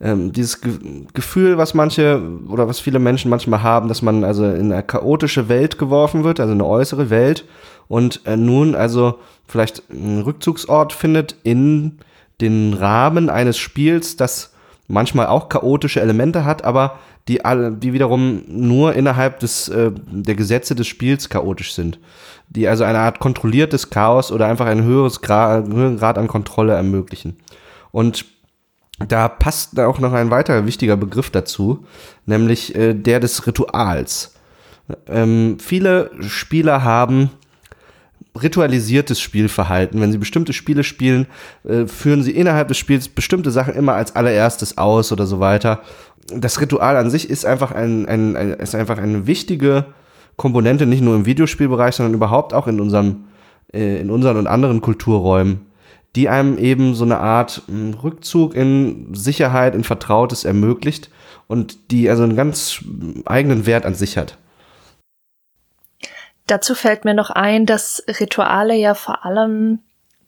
Ähm, 0.00 0.32
dieses 0.32 0.60
Ge 0.60 0.72
Gefühl, 1.12 1.58
was 1.58 1.74
manche 1.74 2.22
oder 2.48 2.68
was 2.68 2.80
viele 2.80 2.98
Menschen 2.98 3.30
manchmal 3.30 3.62
haben, 3.62 3.88
dass 3.88 4.02
man 4.02 4.24
also 4.24 4.44
in 4.44 4.72
eine 4.72 4.82
chaotische 4.82 5.48
Welt 5.48 5.78
geworfen 5.78 6.24
wird, 6.24 6.40
also 6.40 6.52
eine 6.52 6.64
äußere 6.64 7.10
Welt 7.10 7.44
und 7.90 8.20
äh, 8.24 8.36
nun 8.36 8.76
also 8.76 9.18
vielleicht 9.48 9.82
einen 9.90 10.22
Rückzugsort 10.22 10.92
findet 10.92 11.34
in 11.42 11.98
den 12.40 12.72
Rahmen 12.72 13.28
eines 13.28 13.58
Spiels, 13.58 14.14
das 14.14 14.54
manchmal 14.86 15.26
auch 15.26 15.48
chaotische 15.48 16.00
Elemente 16.00 16.44
hat, 16.44 16.62
aber 16.64 17.00
die 17.26 17.44
alle, 17.44 17.72
die 17.72 17.92
wiederum 17.92 18.42
nur 18.46 18.94
innerhalb 18.94 19.40
des 19.40 19.68
äh, 19.68 19.90
der 19.92 20.36
Gesetze 20.36 20.76
des 20.76 20.86
Spiels 20.86 21.28
chaotisch 21.28 21.74
sind, 21.74 21.98
die 22.48 22.68
also 22.68 22.84
eine 22.84 23.00
Art 23.00 23.18
kontrolliertes 23.18 23.90
Chaos 23.90 24.30
oder 24.30 24.46
einfach 24.46 24.66
ein 24.66 24.84
höheres 24.84 25.20
Grad, 25.20 25.66
höheren 25.66 25.96
Grad 25.96 26.16
an 26.16 26.28
Kontrolle 26.28 26.74
ermöglichen. 26.74 27.38
Und 27.90 28.24
da 29.00 29.26
passt 29.26 29.80
auch 29.80 29.98
noch 29.98 30.12
ein 30.12 30.30
weiterer 30.30 30.64
wichtiger 30.64 30.96
Begriff 30.96 31.30
dazu, 31.30 31.84
nämlich 32.24 32.72
äh, 32.76 32.94
der 32.94 33.18
des 33.18 33.48
Rituals. 33.48 34.36
Ähm, 35.08 35.56
viele 35.58 36.12
Spieler 36.20 36.84
haben 36.84 37.30
ritualisiertes 38.40 39.20
Spielverhalten. 39.20 40.00
Wenn 40.00 40.12
sie 40.12 40.18
bestimmte 40.18 40.52
Spiele 40.52 40.84
spielen, 40.84 41.26
äh, 41.64 41.86
führen 41.86 42.22
sie 42.22 42.32
innerhalb 42.32 42.68
des 42.68 42.78
Spiels 42.78 43.08
bestimmte 43.08 43.50
Sachen 43.50 43.74
immer 43.74 43.94
als 43.94 44.14
allererstes 44.14 44.78
aus 44.78 45.12
oder 45.12 45.26
so 45.26 45.40
weiter. 45.40 45.80
Das 46.34 46.60
Ritual 46.60 46.96
an 46.96 47.10
sich 47.10 47.28
ist 47.28 47.44
einfach 47.44 47.72
ein, 47.72 48.06
ein, 48.06 48.36
ein 48.36 48.52
ist 48.54 48.74
einfach 48.74 48.98
eine 48.98 49.26
wichtige 49.26 49.86
Komponente, 50.36 50.86
nicht 50.86 51.02
nur 51.02 51.16
im 51.16 51.26
Videospielbereich, 51.26 51.94
sondern 51.94 52.14
überhaupt 52.14 52.54
auch 52.54 52.66
in 52.66 52.80
unserem, 52.80 53.24
äh, 53.72 54.00
in 54.00 54.10
unseren 54.10 54.36
und 54.36 54.46
anderen 54.46 54.80
Kulturräumen, 54.80 55.66
die 56.16 56.28
einem 56.28 56.56
eben 56.56 56.94
so 56.94 57.04
eine 57.04 57.18
Art 57.18 57.62
hm, 57.66 57.94
Rückzug 57.94 58.54
in 58.54 59.12
Sicherheit, 59.12 59.74
in 59.74 59.84
Vertrautes 59.84 60.44
ermöglicht 60.44 61.10
und 61.48 61.90
die 61.90 62.08
also 62.08 62.22
einen 62.22 62.36
ganz 62.36 62.84
eigenen 63.26 63.66
Wert 63.66 63.84
an 63.84 63.94
sich 63.94 64.16
hat. 64.16 64.38
Dazu 66.50 66.74
fällt 66.74 67.04
mir 67.04 67.14
noch 67.14 67.30
ein, 67.30 67.64
dass 67.64 68.02
Rituale 68.08 68.74
ja 68.74 68.94
vor 68.94 69.24
allem 69.24 69.78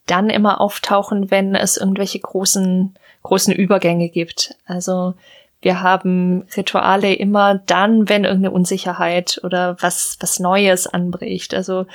dann 0.05 0.29
immer 0.29 0.61
auftauchen, 0.61 1.31
wenn 1.31 1.53
es 1.53 1.75
irgendwelche 1.75 2.19
großen, 2.19 2.97
großen 3.23 3.53
Übergänge 3.53 4.07
gibt. 4.07 4.55
Also 4.65 5.15
wir 5.61 5.81
haben 5.81 6.45
Rituale 6.55 7.13
immer 7.13 7.55
dann, 7.65 8.07
wenn 8.07 8.23
irgendeine 8.23 8.51
Unsicherheit 8.51 9.41
oder 9.43 9.75
was, 9.81 10.15
was 10.21 10.39
Neues 10.39 10.87
anbricht. 10.87 11.53
Also 11.53 11.87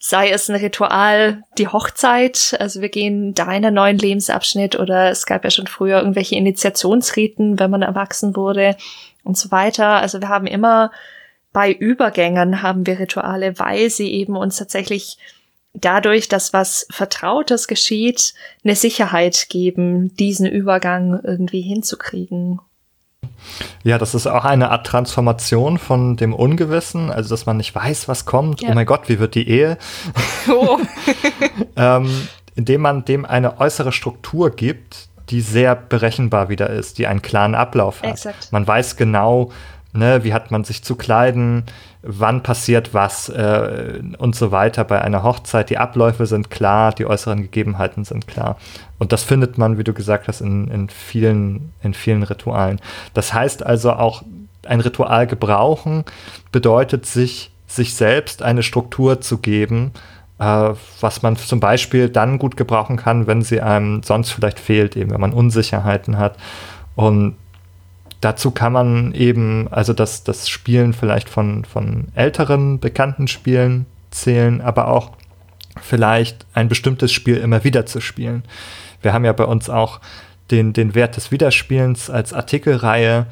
sei 0.00 0.30
es 0.30 0.48
ein 0.48 0.56
Ritual, 0.56 1.44
die 1.56 1.68
Hochzeit, 1.68 2.56
also 2.58 2.80
wir 2.80 2.88
gehen 2.88 3.32
da 3.32 3.44
in 3.44 3.64
einen 3.64 3.74
neuen 3.74 3.98
Lebensabschnitt 3.98 4.76
oder 4.76 5.10
es 5.10 5.24
gab 5.24 5.44
ja 5.44 5.50
schon 5.50 5.68
früher 5.68 5.98
irgendwelche 5.98 6.34
Initiationsriten, 6.34 7.60
wenn 7.60 7.70
man 7.70 7.82
erwachsen 7.82 8.34
wurde 8.34 8.76
und 9.22 9.38
so 9.38 9.52
weiter. 9.52 9.86
Also 9.86 10.20
wir 10.20 10.28
haben 10.28 10.48
immer 10.48 10.90
bei 11.52 11.72
Übergängen 11.72 12.62
haben 12.62 12.86
wir 12.86 12.98
Rituale, 12.98 13.58
weil 13.58 13.90
sie 13.90 14.12
eben 14.12 14.36
uns 14.36 14.56
tatsächlich 14.56 15.18
dadurch, 15.74 16.28
dass 16.28 16.52
was 16.52 16.86
Vertrautes 16.90 17.68
geschieht, 17.68 18.34
eine 18.64 18.74
Sicherheit 18.74 19.48
geben, 19.48 20.14
diesen 20.16 20.46
Übergang 20.46 21.20
irgendwie 21.22 21.60
hinzukriegen. 21.60 22.60
Ja, 23.84 23.98
das 23.98 24.14
ist 24.14 24.26
auch 24.26 24.44
eine 24.44 24.70
Art 24.70 24.86
Transformation 24.86 25.78
von 25.78 26.16
dem 26.16 26.34
Ungewissen, 26.34 27.10
also 27.10 27.30
dass 27.30 27.46
man 27.46 27.56
nicht 27.56 27.74
weiß, 27.74 28.08
was 28.08 28.24
kommt. 28.24 28.62
Ja. 28.62 28.70
Oh 28.70 28.74
mein 28.74 28.86
Gott, 28.86 29.08
wie 29.08 29.18
wird 29.18 29.34
die 29.34 29.48
Ehe? 29.48 29.78
Oh. 30.48 30.78
ähm, 31.76 32.28
indem 32.54 32.80
man 32.80 33.04
dem 33.04 33.24
eine 33.24 33.60
äußere 33.60 33.92
Struktur 33.92 34.50
gibt, 34.50 35.08
die 35.30 35.40
sehr 35.40 35.76
berechenbar 35.76 36.48
wieder 36.48 36.70
ist, 36.70 36.98
die 36.98 37.06
einen 37.06 37.22
klaren 37.22 37.54
Ablauf 37.54 38.02
hat. 38.02 38.10
Exakt. 38.10 38.50
Man 38.50 38.66
weiß 38.66 38.96
genau, 38.96 39.52
ne, 39.98 40.24
wie 40.24 40.32
hat 40.32 40.50
man 40.50 40.64
sich 40.64 40.82
zu 40.82 40.96
kleiden, 40.96 41.64
wann 42.02 42.42
passiert 42.42 42.94
was 42.94 43.28
äh, 43.28 44.00
und 44.18 44.34
so 44.34 44.50
weiter 44.50 44.84
bei 44.84 45.02
einer 45.02 45.22
Hochzeit. 45.22 45.70
Die 45.70 45.78
Abläufe 45.78 46.26
sind 46.26 46.50
klar, 46.50 46.92
die 46.92 47.06
äußeren 47.06 47.42
Gegebenheiten 47.42 48.04
sind 48.04 48.26
klar. 48.26 48.56
Und 48.98 49.12
das 49.12 49.24
findet 49.24 49.58
man, 49.58 49.78
wie 49.78 49.84
du 49.84 49.92
gesagt 49.92 50.28
hast, 50.28 50.40
in, 50.40 50.68
in, 50.68 50.88
vielen, 50.88 51.72
in 51.82 51.94
vielen 51.94 52.22
Ritualen. 52.22 52.80
Das 53.14 53.34
heißt 53.34 53.64
also 53.64 53.92
auch, 53.92 54.22
ein 54.66 54.80
Ritual 54.80 55.26
gebrauchen 55.26 56.04
bedeutet 56.52 57.06
sich, 57.06 57.50
sich 57.66 57.94
selbst 57.94 58.42
eine 58.42 58.62
Struktur 58.62 59.20
zu 59.20 59.38
geben, 59.38 59.92
äh, 60.38 60.70
was 61.00 61.22
man 61.22 61.36
zum 61.36 61.60
Beispiel 61.60 62.08
dann 62.08 62.38
gut 62.38 62.56
gebrauchen 62.56 62.96
kann, 62.96 63.26
wenn 63.26 63.42
sie 63.42 63.60
einem 63.60 64.02
sonst 64.02 64.30
vielleicht 64.30 64.58
fehlt, 64.58 64.96
eben 64.96 65.10
wenn 65.10 65.20
man 65.20 65.32
Unsicherheiten 65.32 66.18
hat. 66.18 66.36
Und 66.94 67.36
dazu 68.20 68.50
kann 68.50 68.72
man 68.72 69.12
eben, 69.12 69.68
also 69.70 69.92
das, 69.92 70.24
das 70.24 70.48
Spielen 70.48 70.92
vielleicht 70.92 71.28
von, 71.28 71.64
von 71.64 72.08
älteren, 72.14 72.80
bekannten 72.80 73.28
Spielen 73.28 73.86
zählen, 74.10 74.60
aber 74.60 74.88
auch 74.88 75.12
vielleicht 75.80 76.46
ein 76.54 76.68
bestimmtes 76.68 77.12
Spiel 77.12 77.36
immer 77.36 77.64
wieder 77.64 77.86
zu 77.86 78.00
spielen. 78.00 78.42
Wir 79.02 79.12
haben 79.12 79.24
ja 79.24 79.32
bei 79.32 79.44
uns 79.44 79.70
auch 79.70 80.00
den, 80.50 80.72
den 80.72 80.94
Wert 80.94 81.16
des 81.16 81.30
Wiederspielens 81.30 82.10
als 82.10 82.32
Artikelreihe 82.32 83.26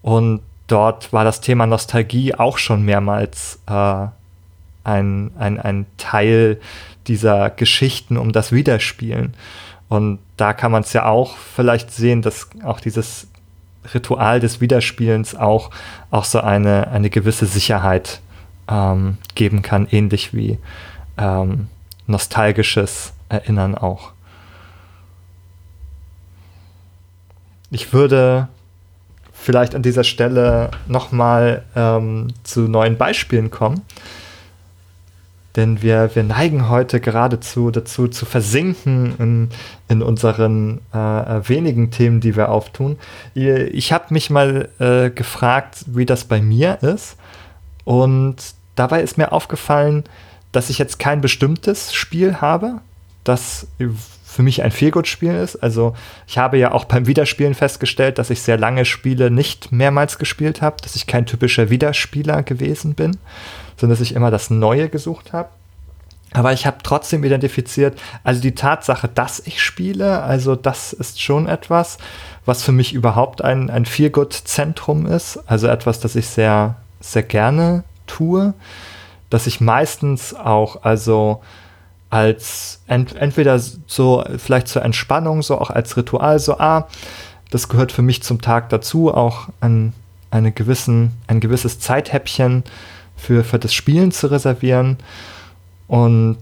und 0.00 0.40
dort 0.66 1.12
war 1.12 1.24
das 1.24 1.40
Thema 1.40 1.66
Nostalgie 1.66 2.34
auch 2.34 2.58
schon 2.58 2.82
mehrmals 2.84 3.60
äh, 3.68 4.06
ein, 4.84 5.30
ein, 5.38 5.60
ein 5.60 5.86
Teil 5.96 6.60
dieser 7.06 7.50
Geschichten 7.50 8.16
um 8.16 8.32
das 8.32 8.52
Wiederspielen. 8.52 9.34
Und 9.88 10.18
da 10.36 10.54
kann 10.54 10.72
man 10.72 10.82
es 10.82 10.92
ja 10.92 11.04
auch 11.04 11.36
vielleicht 11.36 11.90
sehen, 11.92 12.22
dass 12.22 12.48
auch 12.64 12.80
dieses 12.80 13.28
Ritual 13.94 14.40
des 14.40 14.60
Wiederspielens 14.60 15.34
auch, 15.34 15.70
auch 16.10 16.24
so 16.24 16.40
eine, 16.40 16.88
eine 16.88 17.10
gewisse 17.10 17.46
Sicherheit 17.46 18.20
ähm, 18.68 19.18
geben 19.34 19.62
kann, 19.62 19.86
ähnlich 19.90 20.34
wie 20.34 20.58
ähm, 21.18 21.68
nostalgisches 22.06 23.12
Erinnern 23.28 23.74
auch. 23.74 24.12
Ich 27.70 27.92
würde 27.92 28.48
vielleicht 29.32 29.74
an 29.74 29.82
dieser 29.82 30.04
Stelle 30.04 30.70
nochmal 30.86 31.64
ähm, 31.74 32.28
zu 32.44 32.62
neuen 32.62 32.96
Beispielen 32.96 33.50
kommen. 33.50 33.82
Denn 35.56 35.82
wir, 35.82 36.14
wir 36.14 36.22
neigen 36.22 36.68
heute 36.70 36.98
geradezu 36.98 37.70
dazu 37.70 38.08
zu 38.08 38.24
versinken 38.24 39.14
in, 39.18 39.48
in 39.88 40.02
unseren 40.02 40.80
äh, 40.92 40.96
wenigen 40.96 41.90
Themen, 41.90 42.20
die 42.20 42.36
wir 42.36 42.48
auftun. 42.48 42.98
Ich 43.34 43.92
habe 43.92 44.06
mich 44.10 44.30
mal 44.30 44.70
äh, 44.78 45.10
gefragt, 45.10 45.84
wie 45.88 46.06
das 46.06 46.24
bei 46.24 46.40
mir 46.40 46.82
ist. 46.82 47.16
Und 47.84 48.36
dabei 48.76 49.02
ist 49.02 49.18
mir 49.18 49.32
aufgefallen, 49.32 50.04
dass 50.52 50.70
ich 50.70 50.78
jetzt 50.78 50.98
kein 50.98 51.20
bestimmtes 51.20 51.92
Spiel 51.92 52.40
habe, 52.40 52.80
das 53.24 53.66
für 54.32 54.42
mich 54.42 54.62
ein 54.62 54.70
Feelgood-Spiel 54.70 55.34
ist. 55.34 55.56
Also 55.56 55.94
ich 56.26 56.38
habe 56.38 56.58
ja 56.58 56.72
auch 56.72 56.84
beim 56.84 57.06
Wiederspielen 57.06 57.54
festgestellt, 57.54 58.18
dass 58.18 58.30
ich 58.30 58.42
sehr 58.42 58.58
lange 58.58 58.84
Spiele 58.84 59.30
nicht 59.30 59.72
mehrmals 59.72 60.18
gespielt 60.18 60.62
habe, 60.62 60.76
dass 60.82 60.96
ich 60.96 61.06
kein 61.06 61.26
typischer 61.26 61.70
Wiederspieler 61.70 62.42
gewesen 62.42 62.94
bin 62.94 63.18
sondern 63.82 63.98
dass 63.98 64.08
ich 64.08 64.14
immer 64.14 64.30
das 64.30 64.48
Neue 64.48 64.88
gesucht 64.88 65.32
habe. 65.32 65.48
Aber 66.32 66.52
ich 66.52 66.66
habe 66.66 66.78
trotzdem 66.84 67.24
identifiziert, 67.24 68.00
also 68.22 68.40
die 68.40 68.54
Tatsache, 68.54 69.08
dass 69.08 69.40
ich 69.40 69.60
spiele, 69.60 70.22
also 70.22 70.54
das 70.54 70.92
ist 70.92 71.20
schon 71.20 71.48
etwas, 71.48 71.98
was 72.46 72.62
für 72.62 72.70
mich 72.70 72.94
überhaupt 72.94 73.42
ein, 73.42 73.68
ein 73.70 73.84
Feelgood-Zentrum 73.84 75.06
ist. 75.06 75.40
Also 75.46 75.66
etwas, 75.66 75.98
das 75.98 76.14
ich 76.14 76.28
sehr, 76.28 76.76
sehr 77.00 77.24
gerne 77.24 77.84
tue, 78.06 78.54
dass 79.28 79.48
ich 79.48 79.60
meistens 79.60 80.32
auch, 80.32 80.84
also 80.84 81.42
als 82.12 82.82
ent, 82.88 83.16
entweder 83.16 83.58
so, 83.58 84.22
vielleicht 84.36 84.68
zur 84.68 84.82
Entspannung, 84.82 85.40
so 85.40 85.58
auch 85.58 85.70
als 85.70 85.96
Ritual, 85.96 86.38
so, 86.38 86.58
ah, 86.58 86.86
das 87.50 87.70
gehört 87.70 87.90
für 87.90 88.02
mich 88.02 88.22
zum 88.22 88.42
Tag 88.42 88.68
dazu, 88.68 89.12
auch 89.12 89.48
ein, 89.62 89.94
eine 90.30 90.52
gewissen, 90.52 91.12
ein 91.26 91.40
gewisses 91.40 91.80
Zeithäppchen 91.80 92.64
für, 93.16 93.44
für 93.44 93.58
das 93.58 93.72
Spielen 93.72 94.12
zu 94.12 94.26
reservieren 94.26 94.98
und 95.88 96.36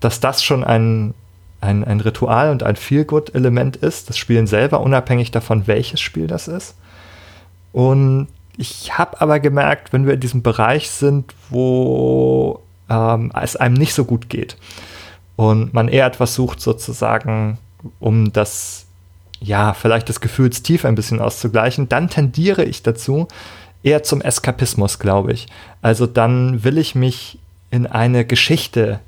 dass 0.00 0.18
das 0.18 0.42
schon 0.42 0.64
ein, 0.64 1.14
ein, 1.60 1.84
ein 1.84 2.00
Ritual 2.00 2.50
und 2.50 2.64
ein 2.64 2.74
Feelgood-Element 2.74 3.76
ist, 3.76 4.10
das 4.10 4.18
Spielen 4.18 4.48
selber, 4.48 4.80
unabhängig 4.80 5.30
davon, 5.30 5.68
welches 5.68 6.00
Spiel 6.00 6.26
das 6.26 6.48
ist. 6.48 6.74
Und 7.72 8.26
ich 8.56 8.98
habe 8.98 9.20
aber 9.20 9.38
gemerkt, 9.38 9.92
wenn 9.92 10.06
wir 10.06 10.14
in 10.14 10.20
diesem 10.20 10.42
Bereich 10.42 10.90
sind, 10.90 11.34
wo 11.50 12.62
ähm, 12.90 13.30
es 13.40 13.54
einem 13.54 13.74
nicht 13.74 13.94
so 13.94 14.04
gut 14.04 14.28
geht 14.28 14.56
und 15.38 15.72
man 15.72 15.86
eher 15.86 16.04
etwas 16.04 16.34
sucht, 16.34 16.60
sozusagen, 16.60 17.58
um 18.00 18.32
das, 18.32 18.86
ja, 19.38 19.72
vielleicht 19.72 20.08
das 20.08 20.20
Gefühlstief 20.20 20.84
ein 20.84 20.96
bisschen 20.96 21.20
auszugleichen, 21.20 21.88
dann 21.88 22.10
tendiere 22.10 22.64
ich 22.64 22.82
dazu, 22.82 23.28
eher 23.84 24.02
zum 24.02 24.20
Eskapismus, 24.20 24.98
glaube 24.98 25.32
ich. 25.32 25.46
Also 25.80 26.06
dann 26.08 26.64
will 26.64 26.76
ich 26.76 26.96
mich 26.96 27.38
in 27.70 27.86
eine 27.86 28.24
Geschichte 28.24 28.98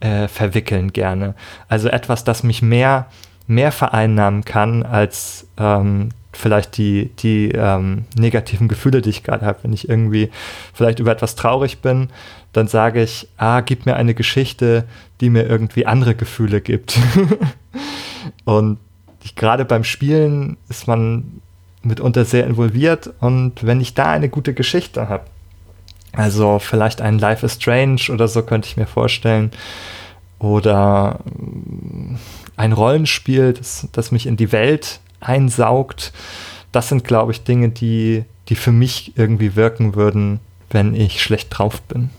äh, 0.00 0.28
verwickeln 0.28 0.92
gerne. 0.92 1.34
Also 1.68 1.88
etwas, 1.88 2.22
das 2.22 2.42
mich 2.42 2.60
mehr, 2.60 3.06
mehr 3.46 3.72
vereinnahmen 3.72 4.44
kann 4.44 4.82
als 4.82 5.46
ähm, 5.56 6.10
vielleicht 6.32 6.76
die, 6.76 7.10
die 7.18 7.50
ähm, 7.52 8.04
negativen 8.16 8.68
Gefühle, 8.68 9.02
die 9.02 9.10
ich 9.10 9.22
gerade 9.22 9.46
habe. 9.46 9.60
Wenn 9.62 9.72
ich 9.72 9.88
irgendwie 9.88 10.30
vielleicht 10.74 10.98
über 10.98 11.12
etwas 11.12 11.34
traurig 11.34 11.78
bin, 11.78 12.08
dann 12.52 12.68
sage 12.68 13.02
ich, 13.02 13.28
ah, 13.36 13.60
gib 13.60 13.86
mir 13.86 13.96
eine 13.96 14.14
Geschichte, 14.14 14.84
die 15.20 15.30
mir 15.30 15.46
irgendwie 15.46 15.86
andere 15.86 16.14
Gefühle 16.14 16.60
gibt. 16.60 16.98
Und 18.44 18.78
gerade 19.38 19.64
beim 19.64 19.84
Spielen 19.84 20.56
ist 20.68 20.86
man 20.86 21.40
mitunter 21.82 22.24
sehr 22.24 22.46
involviert 22.46 23.10
und 23.20 23.64
wenn 23.64 23.80
ich 23.80 23.94
da 23.94 24.10
eine 24.10 24.28
gute 24.28 24.52
Geschichte 24.52 25.08
habe, 25.08 25.24
also 26.12 26.58
vielleicht 26.58 27.00
ein 27.00 27.18
Life 27.18 27.46
is 27.46 27.54
Strange 27.54 28.02
oder 28.10 28.26
so 28.26 28.42
könnte 28.42 28.68
ich 28.68 28.76
mir 28.76 28.86
vorstellen, 28.86 29.52
oder 30.40 31.20
ein 32.56 32.72
Rollenspiel, 32.72 33.52
das, 33.52 33.88
das 33.92 34.12
mich 34.12 34.26
in 34.26 34.36
die 34.36 34.52
Welt 34.52 35.00
einsaugt, 35.20 36.12
das 36.72 36.88
sind, 36.88 37.04
glaube 37.04 37.32
ich, 37.32 37.44
Dinge, 37.44 37.70
die, 37.70 38.24
die 38.48 38.56
für 38.56 38.72
mich 38.72 39.16
irgendwie 39.16 39.56
wirken 39.56 39.94
würden, 39.94 40.40
wenn 40.70 40.94
ich 40.94 41.22
schlecht 41.22 41.48
drauf 41.50 41.80
bin. 41.82 42.10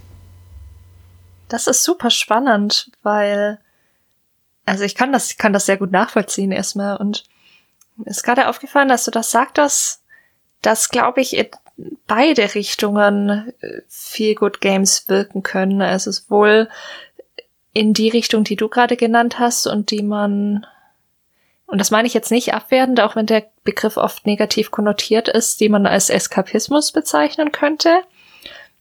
Das 1.48 1.68
ist 1.68 1.84
super 1.84 2.10
spannend, 2.10 2.92
weil, 3.04 3.60
also 4.66 4.84
ich 4.84 4.96
kann 4.96 5.12
das, 5.12 5.38
kann 5.38 5.54
das 5.54 5.66
sehr 5.66 5.78
gut 5.78 5.92
nachvollziehen 5.92 6.52
erstmal 6.52 6.98
und 6.98 7.24
mir 7.96 8.12
ist 8.12 8.24
gerade 8.24 8.48
aufgefallen, 8.48 8.88
dass 8.88 9.06
du 9.06 9.12
das 9.12 9.32
sagtest, 9.32 10.02
dass, 10.62 10.90
glaube 10.90 11.22
ich, 11.22 11.36
in 11.36 11.48
beide 12.08 12.56
Richtungen 12.56 13.54
äh, 13.62 13.82
viel 13.88 14.36
Good 14.36 14.62
Games 14.62 15.08
wirken 15.08 15.44
können. 15.44 15.82
Also 15.82 16.10
es 16.10 16.20
ist 16.20 16.32
wohl 16.32 16.70
in 17.74 17.94
die 17.94 18.10
Richtung, 18.10 18.44
die 18.44 18.56
du 18.56 18.68
gerade 18.68 18.98
genannt 18.98 19.40
hast 19.40 19.68
und 19.68 19.92
die 19.92 20.04
man, 20.04 20.66
und 21.70 21.80
das 21.80 21.92
meine 21.92 22.08
ich 22.08 22.14
jetzt 22.14 22.32
nicht 22.32 22.54
abwertend, 22.54 23.00
auch 23.00 23.16
wenn 23.16 23.26
der 23.26 23.46
Begriff 23.64 23.98
oft 23.98 24.26
negativ 24.26 24.72
konnotiert 24.72 25.28
ist, 25.28 25.60
die 25.60 25.70
man 25.70 25.86
als 25.86 26.10
Eskapismus 26.10 26.92
bezeichnen 26.92 27.52
könnte. 27.52 28.02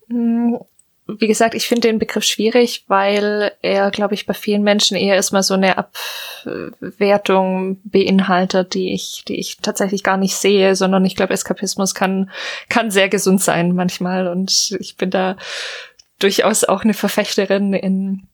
Hm, 0.09 0.59
wie 1.07 1.27
gesagt, 1.27 1.55
ich 1.55 1.67
finde 1.67 1.89
den 1.89 1.99
Begriff 1.99 2.25
schwierig, 2.25 2.85
weil 2.89 3.53
er, 3.63 3.91
glaube 3.91 4.13
ich, 4.13 4.27
bei 4.27 4.35
vielen 4.35 4.63
Menschen 4.63 4.97
eher 4.97 5.15
erstmal 5.15 5.43
so 5.43 5.55
eine 5.55 5.77
Abwertung 5.79 7.81
beinhaltet, 7.85 8.75
die 8.75 8.93
ich, 8.93 9.25
die 9.27 9.41
ich 9.41 9.57
tatsächlich 9.59 10.03
gar 10.03 10.19
nicht 10.19 10.37
sehe, 10.37 10.77
sondern 10.77 11.07
ich 11.07 11.17
glaube, 11.17 11.33
Eskapismus 11.33 11.95
kann, 11.95 12.31
kann 12.69 12.91
sehr 12.91 13.09
gesund 13.09 13.41
sein 13.41 13.75
manchmal 13.75 14.29
und 14.29 14.77
ich 14.81 14.97
bin 14.97 15.11
da 15.11 15.37
durchaus 16.19 16.65
auch 16.65 16.85
eine 16.85 16.95
Verfechterin 16.95 17.73
in 17.73 18.29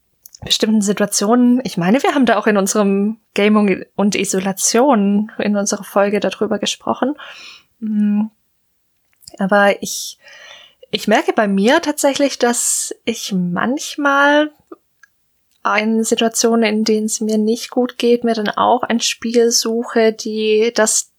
bestimmten 0.44 0.82
Situationen. 0.82 1.60
Ich 1.64 1.76
meine, 1.76 2.02
wir 2.02 2.14
haben 2.14 2.26
da 2.26 2.36
auch 2.36 2.46
in 2.46 2.56
unserem 2.56 3.18
Gaming 3.34 3.84
und 3.96 4.14
Isolation 4.14 5.32
in 5.38 5.56
unserer 5.56 5.84
Folge 5.84 6.20
darüber 6.20 6.58
gesprochen. 6.58 7.14
Hm. 7.80 8.30
Aber 9.38 9.82
ich, 9.82 10.18
ich 10.90 11.08
merke 11.08 11.32
bei 11.32 11.48
mir 11.48 11.80
tatsächlich, 11.80 12.38
dass 12.38 12.94
ich 13.04 13.32
manchmal 13.32 14.50
in 15.78 16.04
Situationen, 16.04 16.64
in 16.64 16.84
denen 16.84 17.06
es 17.06 17.20
mir 17.20 17.38
nicht 17.38 17.70
gut 17.70 17.96
geht, 17.96 18.22
mir 18.22 18.34
dann 18.34 18.50
auch 18.50 18.82
ein 18.82 19.00
Spiel 19.00 19.50
suche, 19.50 20.12
die 20.12 20.72
das 20.74 21.13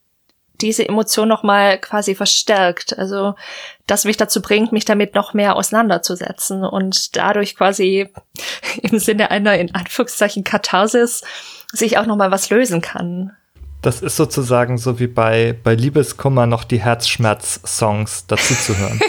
diese 0.61 0.87
Emotion 0.87 1.27
noch 1.27 1.43
mal 1.43 1.77
quasi 1.79 2.15
verstärkt. 2.15 2.97
Also, 2.97 3.35
das 3.87 4.05
mich 4.05 4.17
dazu 4.17 4.41
bringt, 4.41 4.71
mich 4.71 4.85
damit 4.85 5.15
noch 5.15 5.33
mehr 5.33 5.55
auseinanderzusetzen 5.55 6.63
und 6.63 7.15
dadurch 7.15 7.55
quasi 7.55 8.09
im 8.81 8.99
Sinne 8.99 9.31
einer 9.31 9.57
in 9.57 9.73
Anführungszeichen 9.73 10.43
Katharsis 10.43 11.23
sich 11.71 11.97
auch 11.97 12.05
noch 12.05 12.15
mal 12.15 12.31
was 12.31 12.49
lösen 12.49 12.81
kann. 12.81 13.31
Das 13.81 14.01
ist 14.01 14.15
sozusagen 14.15 14.79
so 14.79 14.99
wie 14.99 15.07
bei, 15.07 15.55
bei 15.63 15.75
Liebeskummer 15.75 16.47
noch 16.47 16.63
die 16.63 16.79
Herzschmerz-Songs 16.79 18.25
dazu 18.25 18.55
zu 18.55 18.75
hören. 18.77 18.99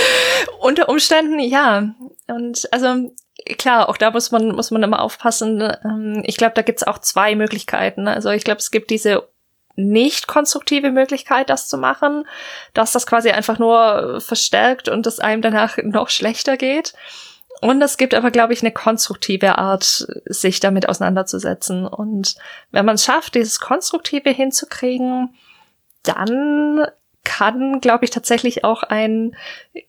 Unter 0.60 0.88
Umständen 0.88 1.40
ja. 1.40 1.94
Und 2.28 2.68
also 2.70 3.12
klar, 3.58 3.88
auch 3.88 3.96
da 3.96 4.10
muss 4.10 4.30
man 4.30 4.54
muss 4.54 4.70
man 4.70 4.82
immer 4.82 5.02
aufpassen. 5.02 5.60
Ähm, 5.84 6.22
ich 6.24 6.36
glaube, 6.36 6.52
da 6.54 6.62
gibt's 6.62 6.84
auch 6.84 6.98
zwei 6.98 7.34
Möglichkeiten. 7.34 8.06
Also 8.06 8.30
ich 8.30 8.44
glaube, 8.44 8.58
es 8.58 8.70
gibt 8.70 8.90
diese 8.90 9.28
nicht 9.88 10.26
konstruktive 10.26 10.90
Möglichkeit, 10.90 11.50
das 11.50 11.68
zu 11.68 11.78
machen, 11.78 12.26
dass 12.74 12.92
das 12.92 13.06
quasi 13.06 13.30
einfach 13.30 13.58
nur 13.58 14.20
verstärkt 14.20 14.88
und 14.88 15.06
es 15.06 15.20
einem 15.20 15.42
danach 15.42 15.78
noch 15.82 16.08
schlechter 16.08 16.56
geht. 16.56 16.94
Und 17.60 17.82
es 17.82 17.98
gibt 17.98 18.14
aber, 18.14 18.30
glaube 18.30 18.54
ich, 18.54 18.62
eine 18.62 18.72
konstruktive 18.72 19.58
Art, 19.58 20.06
sich 20.24 20.60
damit 20.60 20.88
auseinanderzusetzen. 20.88 21.86
Und 21.86 22.36
wenn 22.70 22.86
man 22.86 22.94
es 22.94 23.04
schafft, 23.04 23.34
dieses 23.34 23.60
Konstruktive 23.60 24.30
hinzukriegen, 24.30 25.34
dann 26.02 26.86
kann, 27.24 27.80
glaube 27.80 28.04
ich, 28.04 28.10
tatsächlich 28.10 28.64
auch 28.64 28.82
ein 28.82 29.36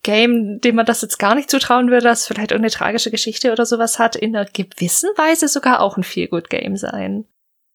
Game, 0.04 0.60
dem 0.60 0.76
man 0.76 0.86
das 0.86 1.02
jetzt 1.02 1.18
gar 1.18 1.34
nicht 1.34 1.50
zutrauen 1.50 1.89
würde, 1.89 2.04
das 2.04 2.28
vielleicht 2.28 2.52
irgendeine 2.52 2.72
tragische 2.72 3.12
Geschichte 3.12 3.52
oder 3.54 3.66
sowas 3.66 4.00
hat, 4.00 4.18
in 4.18 4.36
einer 4.36 4.50
gewissen 4.50 5.10
Weise 5.16 5.48
sogar 5.48 5.80
auch 5.80 5.96
ein 5.96 6.04
Feel-Good-Game 6.04 6.76
sein. 6.76 7.26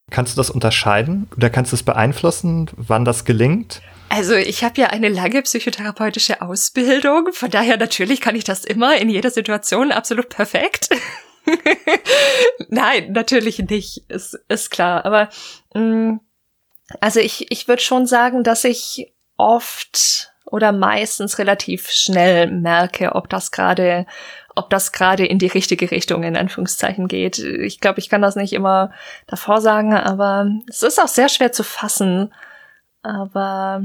Kannst 0.09 0.35
du 0.35 0.39
das 0.39 0.49
unterscheiden 0.49 1.29
oder 1.35 1.49
kannst 1.49 1.71
du 1.71 1.75
es 1.75 1.83
beeinflussen, 1.83 2.69
wann 2.75 3.05
das 3.05 3.25
gelingt? 3.25 3.81
Also 4.09 4.35
ich 4.35 4.63
habe 4.63 4.79
ja 4.79 4.87
eine 4.87 5.09
lange 5.09 5.41
psychotherapeutische 5.41 6.41
Ausbildung, 6.41 7.33
von 7.33 7.49
daher 7.49 7.77
natürlich 7.77 8.21
kann 8.21 8.35
ich 8.35 8.45
das 8.45 8.63
immer 8.63 8.95
in 8.97 9.09
jeder 9.09 9.31
Situation 9.31 9.91
absolut 9.91 10.29
perfekt. 10.29 10.89
Nein, 12.69 13.11
natürlich 13.11 13.59
nicht, 13.59 14.03
ist, 14.07 14.39
ist 14.47 14.71
klar. 14.71 15.05
Aber 15.05 15.29
mh, 15.73 15.81
mm, 15.81 16.19
also 17.01 17.19
ich, 17.19 17.51
ich 17.51 17.67
würde 17.67 17.81
schon 17.81 18.05
sagen, 18.05 18.43
dass 18.43 18.63
ich 18.63 19.13
oft 19.35 20.31
oder 20.45 20.71
meistens 20.71 21.37
relativ 21.37 21.89
schnell 21.89 22.49
merke, 22.49 23.13
ob 23.15 23.29
das 23.29 23.51
gerade, 23.51 24.05
ob 24.57 24.69
das 24.69 24.91
gerade 24.91 25.25
in 25.25 25.39
die 25.39 25.47
richtige 25.47 25.91
Richtung 25.91 26.23
in 26.23 26.35
Anführungszeichen 26.35 27.07
geht. 27.07 27.39
Ich 27.39 27.79
glaube, 27.79 27.99
ich 27.99 28.09
kann 28.09 28.21
das 28.21 28.35
nicht 28.35 28.53
immer 28.53 28.91
davor 29.27 29.61
sagen, 29.61 29.93
aber 29.93 30.49
es 30.67 30.83
ist 30.83 31.01
auch 31.01 31.07
sehr 31.07 31.29
schwer 31.29 31.51
zu 31.51 31.63
fassen. 31.63 32.33
Aber 33.03 33.83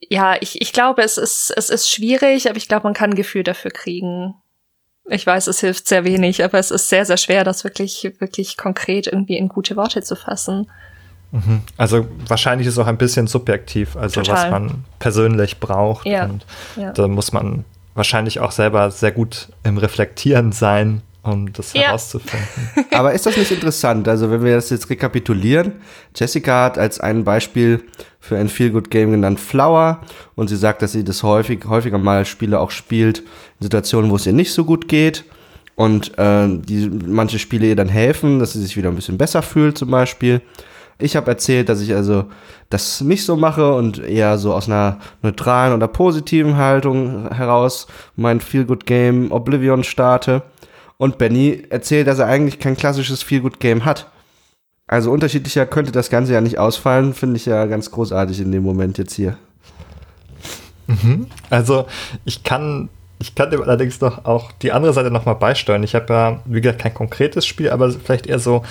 ja, 0.00 0.36
ich, 0.40 0.60
ich 0.60 0.72
glaube, 0.72 1.02
es 1.02 1.16
ist, 1.18 1.52
es 1.56 1.70
ist 1.70 1.90
schwierig, 1.90 2.48
aber 2.48 2.56
ich 2.56 2.68
glaube, 2.68 2.84
man 2.84 2.94
kann 2.94 3.10
ein 3.10 3.16
Gefühl 3.16 3.42
dafür 3.42 3.70
kriegen. 3.70 4.34
Ich 5.10 5.26
weiß, 5.26 5.46
es 5.46 5.60
hilft 5.60 5.88
sehr 5.88 6.04
wenig, 6.04 6.44
aber 6.44 6.58
es 6.58 6.70
ist 6.70 6.88
sehr, 6.88 7.04
sehr 7.04 7.16
schwer, 7.16 7.44
das 7.44 7.64
wirklich, 7.64 8.12
wirklich 8.18 8.56
konkret 8.56 9.06
irgendwie 9.06 9.38
in 9.38 9.48
gute 9.48 9.76
Worte 9.76 10.02
zu 10.02 10.16
fassen. 10.16 10.70
Mhm. 11.30 11.62
Also 11.76 12.06
wahrscheinlich 12.26 12.66
ist 12.66 12.74
es 12.74 12.78
auch 12.78 12.86
ein 12.86 12.98
bisschen 12.98 13.26
subjektiv, 13.26 13.96
also 13.96 14.20
Total. 14.22 14.44
was 14.44 14.50
man 14.50 14.84
persönlich 14.98 15.60
braucht. 15.60 16.06
Ja. 16.06 16.24
Und 16.24 16.46
ja. 16.76 16.92
da 16.92 17.08
muss 17.08 17.32
man 17.32 17.64
wahrscheinlich 17.98 18.40
auch 18.40 18.52
selber 18.52 18.90
sehr 18.90 19.12
gut 19.12 19.48
im 19.64 19.76
Reflektieren 19.76 20.52
sein, 20.52 21.02
um 21.22 21.52
das 21.52 21.74
ja. 21.74 21.82
herauszufinden. 21.82 22.46
Aber 22.92 23.12
ist 23.12 23.26
das 23.26 23.36
nicht 23.36 23.50
interessant? 23.50 24.08
Also 24.08 24.30
wenn 24.30 24.42
wir 24.42 24.54
das 24.54 24.70
jetzt 24.70 24.88
rekapitulieren, 24.88 25.72
Jessica 26.16 26.64
hat 26.64 26.78
als 26.78 27.00
ein 27.00 27.24
Beispiel 27.24 27.84
für 28.20 28.38
ein 28.38 28.48
Feel-Good-Game 28.48 29.10
genannt 29.10 29.40
Flower 29.40 30.00
und 30.36 30.48
sie 30.48 30.56
sagt, 30.56 30.80
dass 30.80 30.92
sie 30.92 31.04
das 31.04 31.22
häufig, 31.22 31.64
häufiger 31.68 31.98
mal 31.98 32.24
Spiele 32.24 32.58
auch 32.60 32.70
spielt 32.70 33.18
in 33.18 33.64
Situationen, 33.64 34.10
wo 34.10 34.16
es 34.16 34.26
ihr 34.26 34.32
nicht 34.32 34.52
so 34.52 34.64
gut 34.64 34.88
geht 34.88 35.24
und 35.74 36.16
äh, 36.18 36.48
die 36.48 36.88
manche 36.88 37.38
Spiele 37.38 37.66
ihr 37.66 37.76
dann 37.76 37.88
helfen, 37.88 38.38
dass 38.38 38.52
sie 38.52 38.62
sich 38.62 38.76
wieder 38.76 38.88
ein 38.88 38.96
bisschen 38.96 39.18
besser 39.18 39.42
fühlt 39.42 39.76
zum 39.76 39.90
Beispiel. 39.90 40.40
Ich 41.00 41.14
habe 41.14 41.30
erzählt, 41.30 41.68
dass 41.68 41.80
ich 41.80 41.94
also 41.94 42.24
das 42.70 43.00
nicht 43.00 43.24
so 43.24 43.36
mache 43.36 43.72
und 43.72 43.98
eher 43.98 44.36
so 44.36 44.52
aus 44.52 44.66
einer 44.66 44.98
neutralen 45.22 45.72
oder 45.72 45.86
positiven 45.86 46.56
Haltung 46.56 47.32
heraus 47.32 47.86
mein 48.16 48.40
Feel 48.40 48.64
Good 48.64 48.84
Game 48.84 49.30
Oblivion 49.30 49.84
starte. 49.84 50.42
Und 50.96 51.16
Benny 51.16 51.62
erzählt, 51.70 52.08
dass 52.08 52.18
er 52.18 52.26
eigentlich 52.26 52.58
kein 52.58 52.76
klassisches 52.76 53.22
Feel 53.22 53.42
Good 53.42 53.60
Game 53.60 53.84
hat. 53.84 54.10
Also 54.88 55.12
unterschiedlicher 55.12 55.66
könnte 55.66 55.92
das 55.92 56.10
Ganze 56.10 56.32
ja 56.32 56.40
nicht 56.40 56.58
ausfallen, 56.58 57.14
finde 57.14 57.36
ich 57.36 57.46
ja 57.46 57.66
ganz 57.66 57.90
großartig 57.90 58.40
in 58.40 58.50
dem 58.50 58.64
Moment 58.64 58.98
jetzt 58.98 59.14
hier. 59.14 59.36
Mhm. 60.88 61.26
Also 61.50 61.86
ich 62.24 62.42
kann 62.42 62.88
ich 63.20 63.34
kann 63.34 63.50
dem 63.50 63.62
allerdings 63.62 64.00
noch 64.00 64.24
auch 64.24 64.52
die 64.52 64.72
andere 64.72 64.92
Seite 64.92 65.10
nochmal 65.10 65.34
beisteuern. 65.34 65.82
Ich 65.82 65.94
habe 65.94 66.12
ja, 66.12 66.40
wie 66.44 66.60
gesagt, 66.60 66.80
kein 66.80 66.94
konkretes 66.94 67.46
Spiel, 67.46 67.70
aber 67.70 67.90
vielleicht 67.90 68.26
eher 68.26 68.38
so 68.38 68.62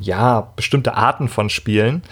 ja, 0.00 0.48
bestimmte 0.56 0.94
Arten 0.94 1.28
von 1.28 1.50
Spielen. 1.50 2.02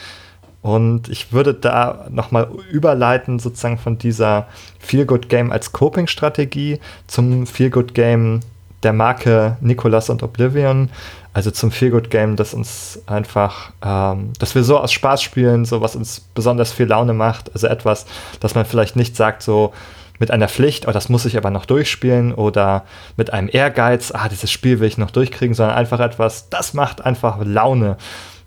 Und 0.63 1.09
ich 1.09 1.33
würde 1.33 1.55
da 1.55 2.07
nochmal 2.11 2.49
überleiten, 2.71 3.41
sozusagen 3.41 3.79
von 3.79 3.99
dieser 3.99 4.47
Feel-Good-Game 4.79 5.51
als 5.51 5.73
Coping-Strategie 5.73 6.79
zum 7.09 7.47
Feel-Good-Game 7.47 8.41
der 8.85 8.93
Marke 8.93 9.57
Nicolas 9.61 10.09
und 10.09 10.23
Oblivion. 10.23 10.91
Also 11.35 11.51
zum 11.51 11.73
Feel-Good-Game, 11.73 12.37
das 12.37 12.55
uns 12.55 13.01
einfach, 13.07 13.73
ähm, 13.83 14.33
dass 14.39 14.55
wir 14.55 14.63
so 14.63 14.79
aus 14.79 14.93
Spaß 14.93 15.23
spielen, 15.23 15.65
so 15.65 15.81
was 15.81 15.97
uns 15.97 16.21
besonders 16.21 16.73
viel 16.73 16.87
Laune 16.87 17.15
macht. 17.15 17.53
Also 17.55 17.67
etwas, 17.67 18.07
dass 18.39 18.55
man 18.55 18.65
vielleicht 18.65 18.95
nicht 18.95 19.17
sagt, 19.17 19.43
so, 19.43 19.73
mit 20.19 20.31
einer 20.31 20.49
Pflicht, 20.49 20.87
oh, 20.87 20.93
das 20.93 21.09
muss 21.09 21.25
ich 21.25 21.37
aber 21.37 21.51
noch 21.51 21.67
durchspielen 21.67 22.35
oder 22.35 22.85
mit 23.17 23.33
einem 23.33 23.49
Ehrgeiz, 23.51 24.13
ah, 24.13 24.29
dieses 24.29 24.51
Spiel 24.51 24.81
will 24.81 24.89
ich 24.89 24.99
noch 24.99 25.11
durchkriegen, 25.11 25.55
sondern 25.55 25.77
einfach 25.77 26.01
etwas, 26.01 26.49
das 26.49 26.75
macht 26.75 27.05
einfach 27.05 27.39
Laune. 27.45 27.97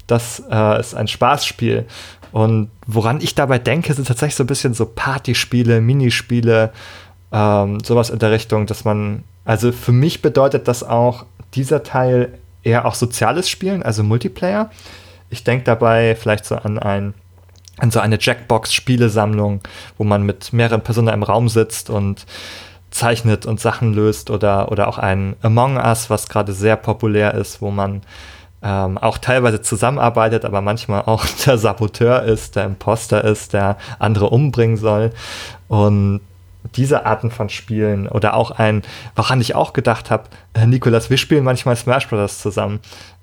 Das 0.08 0.44
äh, 0.50 0.80
ist 0.80 0.94
ein 0.96 1.08
Spaßspiel. 1.08 1.86
Und 2.32 2.70
woran 2.86 3.22
ich 3.22 3.36
dabei 3.36 3.60
denke, 3.60 3.94
sind 3.94 4.08
tatsächlich 4.08 4.36
so 4.36 4.44
ein 4.44 4.48
bisschen 4.48 4.74
so 4.74 4.86
Partyspiele, 4.86 5.82
Minispiele, 5.82 6.72
ähm, 7.32 7.80
sowas 7.82 8.10
in 8.10 8.20
der 8.20 8.32
Richtung, 8.32 8.66
dass 8.66 8.86
man, 8.86 9.24
also 9.46 9.72
für 9.72 9.92
mich 9.92 10.22
bedeutet 10.22 10.68
das 10.68 10.84
auch 10.84 11.26
dieser 11.54 11.84
Teil 11.84 12.38
eher 12.64 12.86
auch 12.86 12.96
soziales 12.96 13.50
Spielen, 13.50 13.84
also 13.84 14.04
Multiplayer. 14.04 14.70
Ich 15.30 15.44
denke 15.44 15.64
dabei 15.64 16.16
vielleicht 16.16 16.46
so 16.46 16.56
an 16.56 16.78
ein 16.78 17.14
an 17.78 17.92
so 17.92 18.00
eine 18.00 18.18
Jackbox-Spielesammlung, 18.20 19.62
wo 19.98 20.04
man 20.04 20.24
mit 20.24 20.54
mehreren 20.54 20.82
Personen 20.82 21.14
im 21.14 21.24
Raum 21.24 21.50
sitzt 21.50 21.90
und 21.90 22.26
zeichnet 22.92 23.46
und 23.46 23.60
Sachen 23.60 23.94
löst 23.94 24.30
oder, 24.30 24.72
oder 24.72 24.88
auch 24.88 24.98
ein 24.98 25.36
Among 25.42 25.78
Us, 25.78 26.10
was 26.10 26.30
gerade 26.30 26.54
sehr 26.54 26.78
populär 26.78 27.34
ist, 27.34 27.62
wo 27.62 27.70
man 27.70 28.02
ähm, 28.64 28.98
auch 28.98 29.18
teilweise 29.18 29.62
zusammenarbeitet, 29.62 30.46
aber 30.46 30.62
manchmal 30.62 31.04
auch 31.04 31.26
der 31.46 31.58
Saboteur 31.58 32.24
ist, 32.24 32.56
der 32.56 32.66
Imposter 32.66 33.24
ist, 33.24 33.54
der 33.54 33.78
andere 34.00 34.30
umbringen 34.30 34.78
soll. 34.78 35.12
Und 35.68 36.22
diese 36.76 37.06
Arten 37.06 37.32
von 37.32 37.50
Spielen 37.50 38.08
oder 38.08 38.34
auch 38.34 38.52
ein, 38.52 38.82
woran 39.16 39.40
ich 39.42 39.56
auch 39.56 39.74
gedacht 39.74 40.10
habe, 40.10 40.24
äh, 40.54 40.66
Nikolas, 40.66 41.10
wir 41.10 41.18
spielen 41.18 41.44
manchmal 41.44 41.76
Smash 41.76 42.08
Bros. 42.08 42.40
zusammen. 42.40 42.80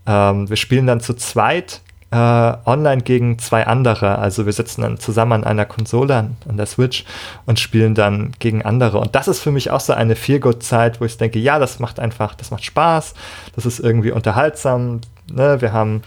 Ähm, 0.06 0.48
wir 0.48 0.56
spielen 0.56 0.86
dann 0.86 1.00
zu 1.00 1.14
zweit 1.14 1.80
äh, 2.12 2.52
online 2.66 3.02
gegen 3.02 3.38
zwei 3.38 3.66
andere. 3.66 4.18
Also 4.18 4.44
wir 4.44 4.52
sitzen 4.52 4.82
dann 4.82 4.98
zusammen 4.98 5.32
an 5.32 5.44
einer 5.44 5.64
Konsole, 5.64 6.14
an, 6.14 6.36
an 6.46 6.58
der 6.58 6.66
Switch 6.66 7.04
und 7.46 7.58
spielen 7.58 7.94
dann 7.94 8.32
gegen 8.38 8.62
andere. 8.62 8.98
Und 8.98 9.14
das 9.14 9.28
ist 9.28 9.40
für 9.40 9.50
mich 9.50 9.70
auch 9.70 9.80
so 9.80 9.94
eine 9.94 10.14
Feelgood-Zeit, 10.14 11.00
wo 11.00 11.06
ich 11.06 11.16
denke, 11.16 11.38
ja, 11.38 11.58
das 11.58 11.78
macht 11.78 11.98
einfach, 11.98 12.34
das 12.34 12.50
macht 12.50 12.64
Spaß, 12.64 13.14
das 13.56 13.64
ist 13.64 13.80
irgendwie 13.80 14.12
unterhaltsam. 14.12 15.00
Ne? 15.32 15.60
Wir 15.60 15.72
haben 15.72 16.02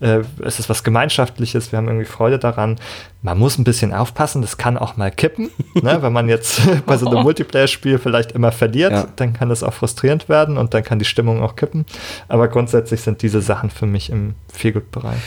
äh, 0.00 0.22
es 0.42 0.58
ist 0.58 0.68
was 0.68 0.82
Gemeinschaftliches, 0.82 1.72
wir 1.72 1.76
haben 1.76 1.86
irgendwie 1.86 2.06
Freude 2.06 2.38
daran. 2.38 2.76
Man 3.22 3.38
muss 3.38 3.58
ein 3.58 3.64
bisschen 3.64 3.92
aufpassen, 3.92 4.40
das 4.42 4.56
kann 4.56 4.78
auch 4.78 4.96
mal 4.96 5.10
kippen. 5.10 5.50
ne? 5.74 6.02
Wenn 6.02 6.12
man 6.12 6.28
jetzt 6.28 6.62
bei 6.86 6.96
so 6.96 7.06
einem 7.08 7.22
Multiplayer-Spiel 7.22 7.98
vielleicht 7.98 8.32
immer 8.32 8.50
verliert, 8.50 8.92
ja. 8.92 9.06
dann 9.16 9.34
kann 9.34 9.50
das 9.50 9.62
auch 9.62 9.74
frustrierend 9.74 10.28
werden 10.28 10.56
und 10.56 10.74
dann 10.74 10.82
kann 10.82 10.98
die 10.98 11.04
Stimmung 11.04 11.42
auch 11.42 11.54
kippen. 11.54 11.84
Aber 12.28 12.48
grundsätzlich 12.48 13.02
sind 13.02 13.22
diese 13.22 13.42
Sachen 13.42 13.70
für 13.70 13.86
mich 13.86 14.10
im 14.10 14.34
Feelgood-Bereich. 14.52 15.20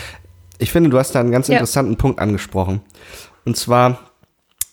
Ich 0.58 0.72
finde, 0.72 0.90
du 0.90 0.98
hast 0.98 1.14
da 1.14 1.20
einen 1.20 1.32
ganz 1.32 1.48
ja. 1.48 1.54
interessanten 1.54 1.98
Punkt 1.98 2.20
angesprochen. 2.20 2.82
Und 3.46 3.58
zwar, 3.58 4.00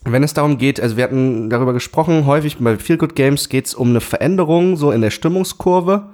wenn 0.05 0.23
es 0.23 0.33
darum 0.33 0.57
geht, 0.57 0.81
also 0.81 0.97
wir 0.97 1.05
hatten 1.05 1.51
darüber 1.51 1.73
gesprochen, 1.73 2.25
häufig 2.25 2.59
bei 2.59 2.77
Feelgood 2.79 3.15
Games 3.15 3.49
geht 3.49 3.67
es 3.67 3.75
um 3.75 3.91
eine 3.91 4.01
Veränderung 4.01 4.77
so 4.77 4.93
in 4.93 5.03
der 5.03 5.11
Stimmungskurve 5.11 6.05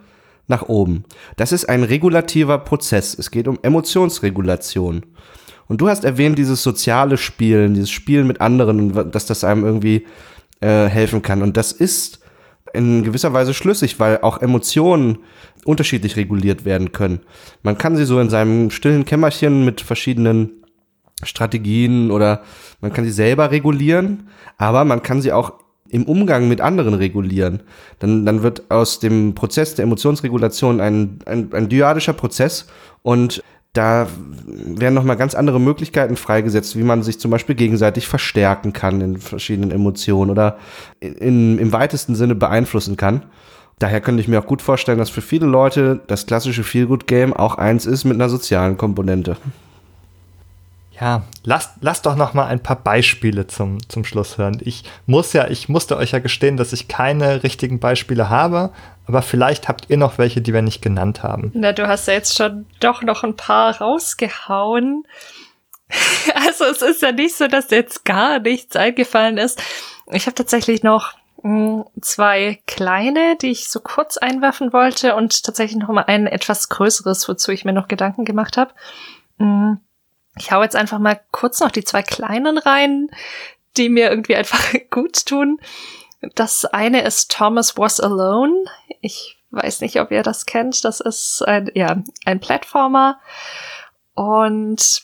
nach 0.49 0.69
oben. 0.69 1.05
Das 1.37 1.53
ist 1.53 1.69
ein 1.69 1.83
regulativer 1.83 2.59
Prozess. 2.59 3.17
Es 3.19 3.31
geht 3.31 3.49
um 3.49 3.59
Emotionsregulation. 3.63 5.05
Und 5.69 5.81
du 5.81 5.89
hast 5.89 6.05
erwähnt, 6.05 6.39
dieses 6.39 6.63
soziale 6.63 7.17
Spielen, 7.17 7.75
dieses 7.75 7.91
Spielen 7.91 8.27
mit 8.27 8.41
anderen, 8.41 9.11
dass 9.11 9.27
das 9.27 9.43
einem 9.43 9.65
irgendwie 9.65 10.07
äh, 10.61 10.87
helfen 10.87 11.23
kann. 11.23 11.43
Und 11.43 11.57
das 11.57 11.73
ist 11.73 12.21
in 12.73 13.03
gewisser 13.03 13.33
Weise 13.33 13.55
schlüssig, 13.55 13.99
weil 13.99 14.21
auch 14.21 14.41
Emotionen 14.41 15.19
unterschiedlich 15.65 16.17
reguliert 16.17 16.65
werden 16.65 16.93
können. 16.93 17.21
Man 17.63 17.79
kann 17.79 17.97
sie 17.97 18.05
so 18.05 18.21
in 18.21 18.31
seinem 18.31 18.71
stillen 18.71 19.05
Kämmerchen 19.05 19.65
mit 19.65 19.81
verschiedenen 19.81 20.63
Strategien 21.23 22.11
oder 22.11 22.43
man 22.81 22.93
kann 22.93 23.05
sie 23.05 23.11
selber 23.11 23.51
regulieren, 23.51 24.29
aber 24.59 24.85
man 24.85 25.03
kann 25.03 25.23
sie 25.23 25.33
auch 25.33 25.55
im 25.91 26.05
Umgang 26.05 26.49
mit 26.49 26.61
anderen 26.61 26.95
regulieren. 26.95 27.63
Dann, 27.99 28.27
dann 28.27 28.43
wird 28.43 28.71
aus 28.71 29.01
dem 29.01 29.35
Prozess 29.35 29.75
der 29.75 29.85
Emotionsregulation 29.85 30.81
ein, 30.81 31.19
ein, 31.27 31.53
ein 31.53 31.69
dyadischer 31.69 32.13
Prozess 32.13 32.67
und 33.03 33.43
da 33.73 34.07
werden 34.47 34.95
nochmal 34.95 35.17
ganz 35.17 35.35
andere 35.35 35.61
Möglichkeiten 35.61 36.17
freigesetzt, 36.17 36.77
wie 36.77 36.83
man 36.83 37.03
sich 37.03 37.21
zum 37.21 37.31
Beispiel 37.31 37.55
gegenseitig 37.55 38.09
verstärken 38.09 38.73
kann 38.73 39.01
in 39.03 39.19
verschiedenen 39.19 39.71
Emotionen 39.71 40.31
oder 40.31 40.57
in, 41.01 41.59
im 41.59 41.73
weitesten 41.73 42.15
Sinne 42.15 42.35
beeinflussen 42.35 42.97
kann. 42.97 43.25
Daher 43.79 44.01
könnte 44.01 44.23
ich 44.23 44.29
mir 44.29 44.39
auch 44.39 44.47
gut 44.47 44.63
vorstellen, 44.63 44.99
dass 44.99 45.11
für 45.11 45.21
viele 45.21 45.45
Leute 45.45 46.01
das 46.07 46.25
klassische 46.27 46.65
Feelgood-Game 46.65 47.35
auch 47.35 47.57
eins 47.57 47.85
ist 47.85 48.05
mit 48.05 48.15
einer 48.15 48.31
sozialen 48.31 48.79
Komponente. 48.79 49.37
Ja, 51.01 51.25
lasst, 51.45 51.73
lasst 51.81 52.07
doch 52.07 52.17
noch 52.17 52.33
mal 52.33 52.47
ein 52.47 52.63
paar 52.63 52.77
Beispiele 52.77 53.47
zum, 53.47 53.87
zum 53.89 54.05
Schluss 54.05 54.39
hören. 54.39 54.59
Ich 54.65 54.85
muss 55.07 55.33
ja, 55.35 55.49
ich 55.49 55.69
musste 55.69 55.97
euch 55.97 56.13
ja 56.13 56.21
gestehen, 56.21 56.57
dass 56.57 56.73
ich 56.73 56.89
keine 56.89 57.43
richtigen 57.43 57.81
Beispiele 57.81 58.31
habe, 58.31 58.73
aber 59.07 59.23
vielleicht 59.23 59.69
habt 59.69 59.91
ihr 59.91 59.99
noch 59.99 60.19
welche, 60.19 60.41
die 60.41 60.55
wir 60.55 60.63
nicht 60.63 60.81
genannt 60.81 61.23
haben. 61.23 61.51
Na, 61.55 61.73
du 61.73 61.87
hast 61.87 62.09
ja 62.09 62.15
jetzt 62.15 62.37
schon 62.37 62.67
doch 62.81 63.03
noch 63.03 63.25
ein 63.25 63.37
paar 63.37 63.79
rausgehauen. 63.79 65.05
Also 66.35 66.65
es 66.65 66.83
ist 66.83 67.03
ja 67.03 67.13
nicht 67.13 67.37
so, 67.37 67.47
dass 67.47 67.71
jetzt 67.71 68.05
gar 68.05 68.41
nichts 68.41 68.75
eingefallen 68.75 69.39
ist. 69.39 69.63
Ich 70.11 70.27
habe 70.27 70.35
tatsächlich 70.35 70.83
noch 70.83 71.13
mh, 71.43 71.85
hm, 71.85 71.85
zwei 72.01 72.59
kleine, 72.67 73.37
die 73.41 73.53
ich 73.53 73.69
so 73.69 73.79
kurz 73.79 74.17
einwerfen 74.17 74.73
wollte 74.73 75.15
und 75.15 75.45
tatsächlich 75.45 75.79
noch 75.79 75.89
mal 75.89 76.03
ein 76.03 76.27
etwas 76.27 76.69
größeres, 76.69 77.29
wozu 77.29 77.53
ich 77.53 77.65
mir 77.65 77.73
noch 77.73 77.87
Gedanken 77.87 78.25
gemacht 78.25 78.57
habe. 78.57 78.73
Hm, 79.39 79.79
ich 80.39 80.53
hau 80.53 80.63
jetzt 80.63 80.77
einfach 80.77 80.99
mal 80.99 81.21
kurz 81.31 81.61
noch 81.61 81.71
die 81.71 81.85
zwei 81.85 82.03
kleinen 82.03 82.59
rein, 82.59 83.11
die 83.77 83.89
mir 83.89 84.11
irgendwie 84.11 84.37
einfach 84.37 84.75
gut 84.91 85.27
tun. 85.27 85.61
Das 86.35 86.65
eine 86.65 87.03
ist 87.03 87.31
Thomas 87.31 87.77
Was 87.77 88.01
Alone. 88.01 88.65
Ich 89.01 89.39
weiß 89.51 89.81
nicht, 89.81 90.01
ob 90.01 90.11
ihr 90.11 90.23
das 90.23 90.47
kennt. 90.47 90.85
Das 90.85 91.01
ist 91.01 91.43
ein, 91.47 91.71
ja, 91.75 92.03
ein 92.25 92.41
Plattformer. 92.41 93.21
Und 94.15 95.03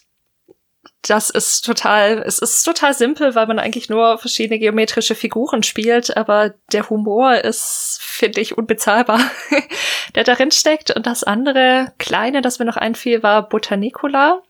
das 1.02 1.30
ist 1.30 1.62
total, 1.62 2.22
es 2.24 2.38
ist 2.38 2.62
total 2.62 2.94
simpel, 2.94 3.34
weil 3.34 3.46
man 3.46 3.58
eigentlich 3.58 3.88
nur 3.88 4.18
verschiedene 4.18 4.60
geometrische 4.60 5.16
Figuren 5.16 5.64
spielt, 5.64 6.16
aber 6.16 6.54
der 6.70 6.88
Humor 6.90 7.34
ist, 7.34 7.98
finde 8.00 8.40
ich, 8.40 8.56
unbezahlbar, 8.56 9.20
der 10.14 10.22
darin 10.24 10.52
steckt. 10.52 10.94
Und 10.94 11.06
das 11.06 11.24
andere 11.24 11.92
kleine, 11.98 12.40
das 12.40 12.60
mir 12.60 12.66
noch 12.66 12.76
einfiel, 12.76 13.22
war 13.22 13.48
Botanicula. 13.48 14.42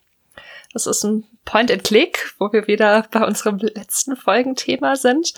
Das 0.73 0.87
ist 0.87 1.05
ein 1.05 1.25
Point-and-Click, 1.45 2.35
wo 2.39 2.53
wir 2.53 2.67
wieder 2.67 3.07
bei 3.11 3.27
unserem 3.27 3.59
letzten 3.59 4.17
Folgenthema 4.17 4.97
sind, 4.97 5.35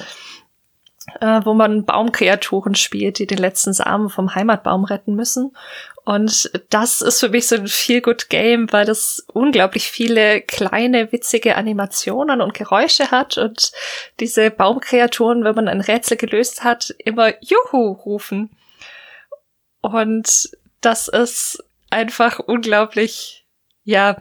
äh, 1.20 1.40
wo 1.44 1.54
man 1.54 1.84
Baumkreaturen 1.84 2.74
spielt, 2.74 3.18
die 3.18 3.26
den 3.26 3.38
letzten 3.38 3.72
Samen 3.72 4.10
vom 4.10 4.34
Heimatbaum 4.34 4.84
retten 4.84 5.14
müssen. 5.14 5.56
Und 6.04 6.50
das 6.68 7.00
ist 7.00 7.20
für 7.20 7.30
mich 7.30 7.48
so 7.48 7.56
ein 7.56 7.66
Feel-Good-Game, 7.66 8.70
weil 8.72 8.84
das 8.84 9.24
unglaublich 9.32 9.90
viele 9.90 10.42
kleine, 10.42 11.12
witzige 11.12 11.56
Animationen 11.56 12.42
und 12.42 12.52
Geräusche 12.52 13.10
hat 13.10 13.38
und 13.38 13.72
diese 14.20 14.50
Baumkreaturen, 14.50 15.44
wenn 15.44 15.54
man 15.54 15.68
ein 15.68 15.80
Rätsel 15.80 16.18
gelöst 16.18 16.62
hat, 16.62 16.94
immer 16.98 17.32
Juhu 17.42 17.92
rufen. 17.92 18.54
Und 19.80 20.50
das 20.82 21.08
ist 21.08 21.64
einfach 21.88 22.38
unglaublich, 22.38 23.46
ja, 23.84 24.18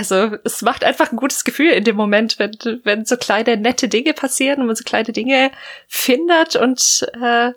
also 0.00 0.38
es 0.44 0.62
macht 0.62 0.82
einfach 0.82 1.12
ein 1.12 1.18
gutes 1.18 1.44
Gefühl 1.44 1.72
in 1.72 1.84
dem 1.84 1.94
Moment, 1.94 2.38
wenn, 2.38 2.52
wenn 2.84 3.04
so 3.04 3.18
kleine 3.18 3.58
nette 3.58 3.86
Dinge 3.86 4.14
passieren 4.14 4.60
und 4.60 4.66
man 4.66 4.74
so 4.74 4.82
kleine 4.82 5.12
Dinge 5.12 5.50
findet 5.88 6.56
und 6.56 7.06
äh, 7.22 7.50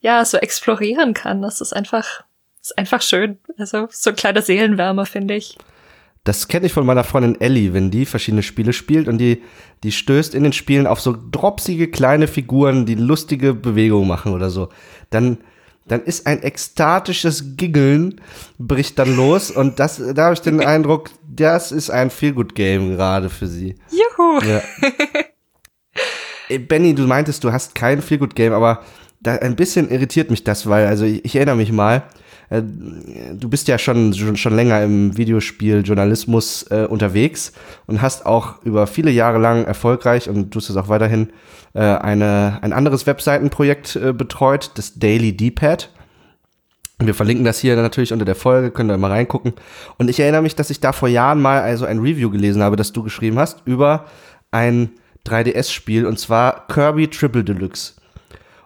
ja, 0.00 0.22
so 0.26 0.36
explorieren 0.36 1.14
kann. 1.14 1.40
Das 1.40 1.62
ist 1.62 1.72
einfach, 1.72 2.24
ist 2.60 2.76
einfach 2.76 3.00
schön. 3.00 3.38
Also 3.56 3.88
so 3.90 4.10
ein 4.10 4.16
kleiner 4.16 4.42
Seelenwärmer, 4.42 5.06
finde 5.06 5.36
ich. 5.36 5.56
Das 6.24 6.46
kenne 6.46 6.66
ich 6.66 6.74
von 6.74 6.84
meiner 6.84 7.04
Freundin 7.04 7.40
Ellie, 7.40 7.72
wenn 7.72 7.90
die 7.90 8.04
verschiedene 8.04 8.42
Spiele 8.42 8.74
spielt 8.74 9.08
und 9.08 9.16
die, 9.16 9.42
die 9.82 9.92
stößt 9.92 10.34
in 10.34 10.42
den 10.42 10.52
Spielen 10.52 10.86
auf 10.86 11.00
so 11.00 11.16
dropsige 11.30 11.90
kleine 11.90 12.28
Figuren, 12.28 12.84
die 12.84 12.96
lustige 12.96 13.54
Bewegungen 13.54 14.08
machen 14.08 14.34
oder 14.34 14.50
so. 14.50 14.68
Dann, 15.08 15.38
dann 15.86 16.02
ist 16.02 16.26
ein 16.26 16.42
ekstatisches 16.42 17.56
Giggeln 17.56 18.20
bricht 18.58 18.98
dann 18.98 19.16
los 19.16 19.50
und 19.50 19.78
das, 19.78 20.02
da 20.14 20.24
habe 20.24 20.34
ich 20.34 20.42
den 20.42 20.60
Eindruck, 20.66 21.08
das 21.38 21.72
ist 21.72 21.90
ein 21.90 22.10
Feelgood 22.10 22.54
Game 22.54 22.90
gerade 22.90 23.30
für 23.30 23.46
sie. 23.46 23.76
Juhu! 23.90 24.40
Ja. 24.40 24.60
Benny, 26.68 26.94
du 26.94 27.06
meintest, 27.06 27.44
du 27.44 27.52
hast 27.52 27.74
kein 27.74 28.02
Feelgood 28.02 28.34
Game, 28.34 28.52
aber 28.52 28.82
da 29.20 29.34
ein 29.34 29.56
bisschen 29.56 29.90
irritiert 29.90 30.30
mich 30.30 30.44
das, 30.44 30.68
weil, 30.68 30.86
also 30.86 31.04
ich, 31.04 31.24
ich 31.24 31.36
erinnere 31.36 31.56
mich 31.56 31.72
mal, 31.72 32.04
äh, 32.50 32.62
du 32.62 33.48
bist 33.48 33.68
ja 33.68 33.78
schon, 33.78 34.14
schon, 34.14 34.36
schon 34.36 34.56
länger 34.56 34.82
im 34.82 35.16
Videospieljournalismus 35.16 36.64
äh, 36.70 36.86
unterwegs 36.88 37.52
und 37.86 38.00
hast 38.00 38.26
auch 38.26 38.62
über 38.62 38.86
viele 38.86 39.10
Jahre 39.10 39.38
lang 39.38 39.64
erfolgreich 39.64 40.28
und 40.28 40.52
tust 40.52 40.70
es 40.70 40.76
auch 40.76 40.88
weiterhin 40.88 41.30
äh, 41.74 41.80
eine, 41.80 42.58
ein 42.62 42.72
anderes 42.72 43.06
Webseitenprojekt 43.06 43.96
äh, 43.96 44.12
betreut, 44.12 44.72
das 44.76 44.98
Daily 44.98 45.36
D-Pad. 45.36 45.90
Wir 47.00 47.14
verlinken 47.14 47.44
das 47.44 47.60
hier 47.60 47.76
natürlich 47.76 48.12
unter 48.12 48.24
der 48.24 48.34
Folge, 48.34 48.70
könnt 48.70 48.90
ihr 48.90 48.96
mal 48.96 49.10
reingucken. 49.10 49.52
Und 49.98 50.10
ich 50.10 50.18
erinnere 50.18 50.42
mich, 50.42 50.56
dass 50.56 50.70
ich 50.70 50.80
da 50.80 50.92
vor 50.92 51.08
Jahren 51.08 51.40
mal 51.40 51.60
also 51.60 51.84
ein 51.84 52.00
Review 52.00 52.30
gelesen 52.30 52.62
habe, 52.62 52.76
das 52.76 52.92
du 52.92 53.02
geschrieben 53.02 53.38
hast, 53.38 53.62
über 53.66 54.06
ein 54.50 54.90
3DS-Spiel 55.26 56.06
und 56.06 56.18
zwar 56.18 56.66
Kirby 56.66 57.08
Triple 57.08 57.44
Deluxe. 57.44 57.94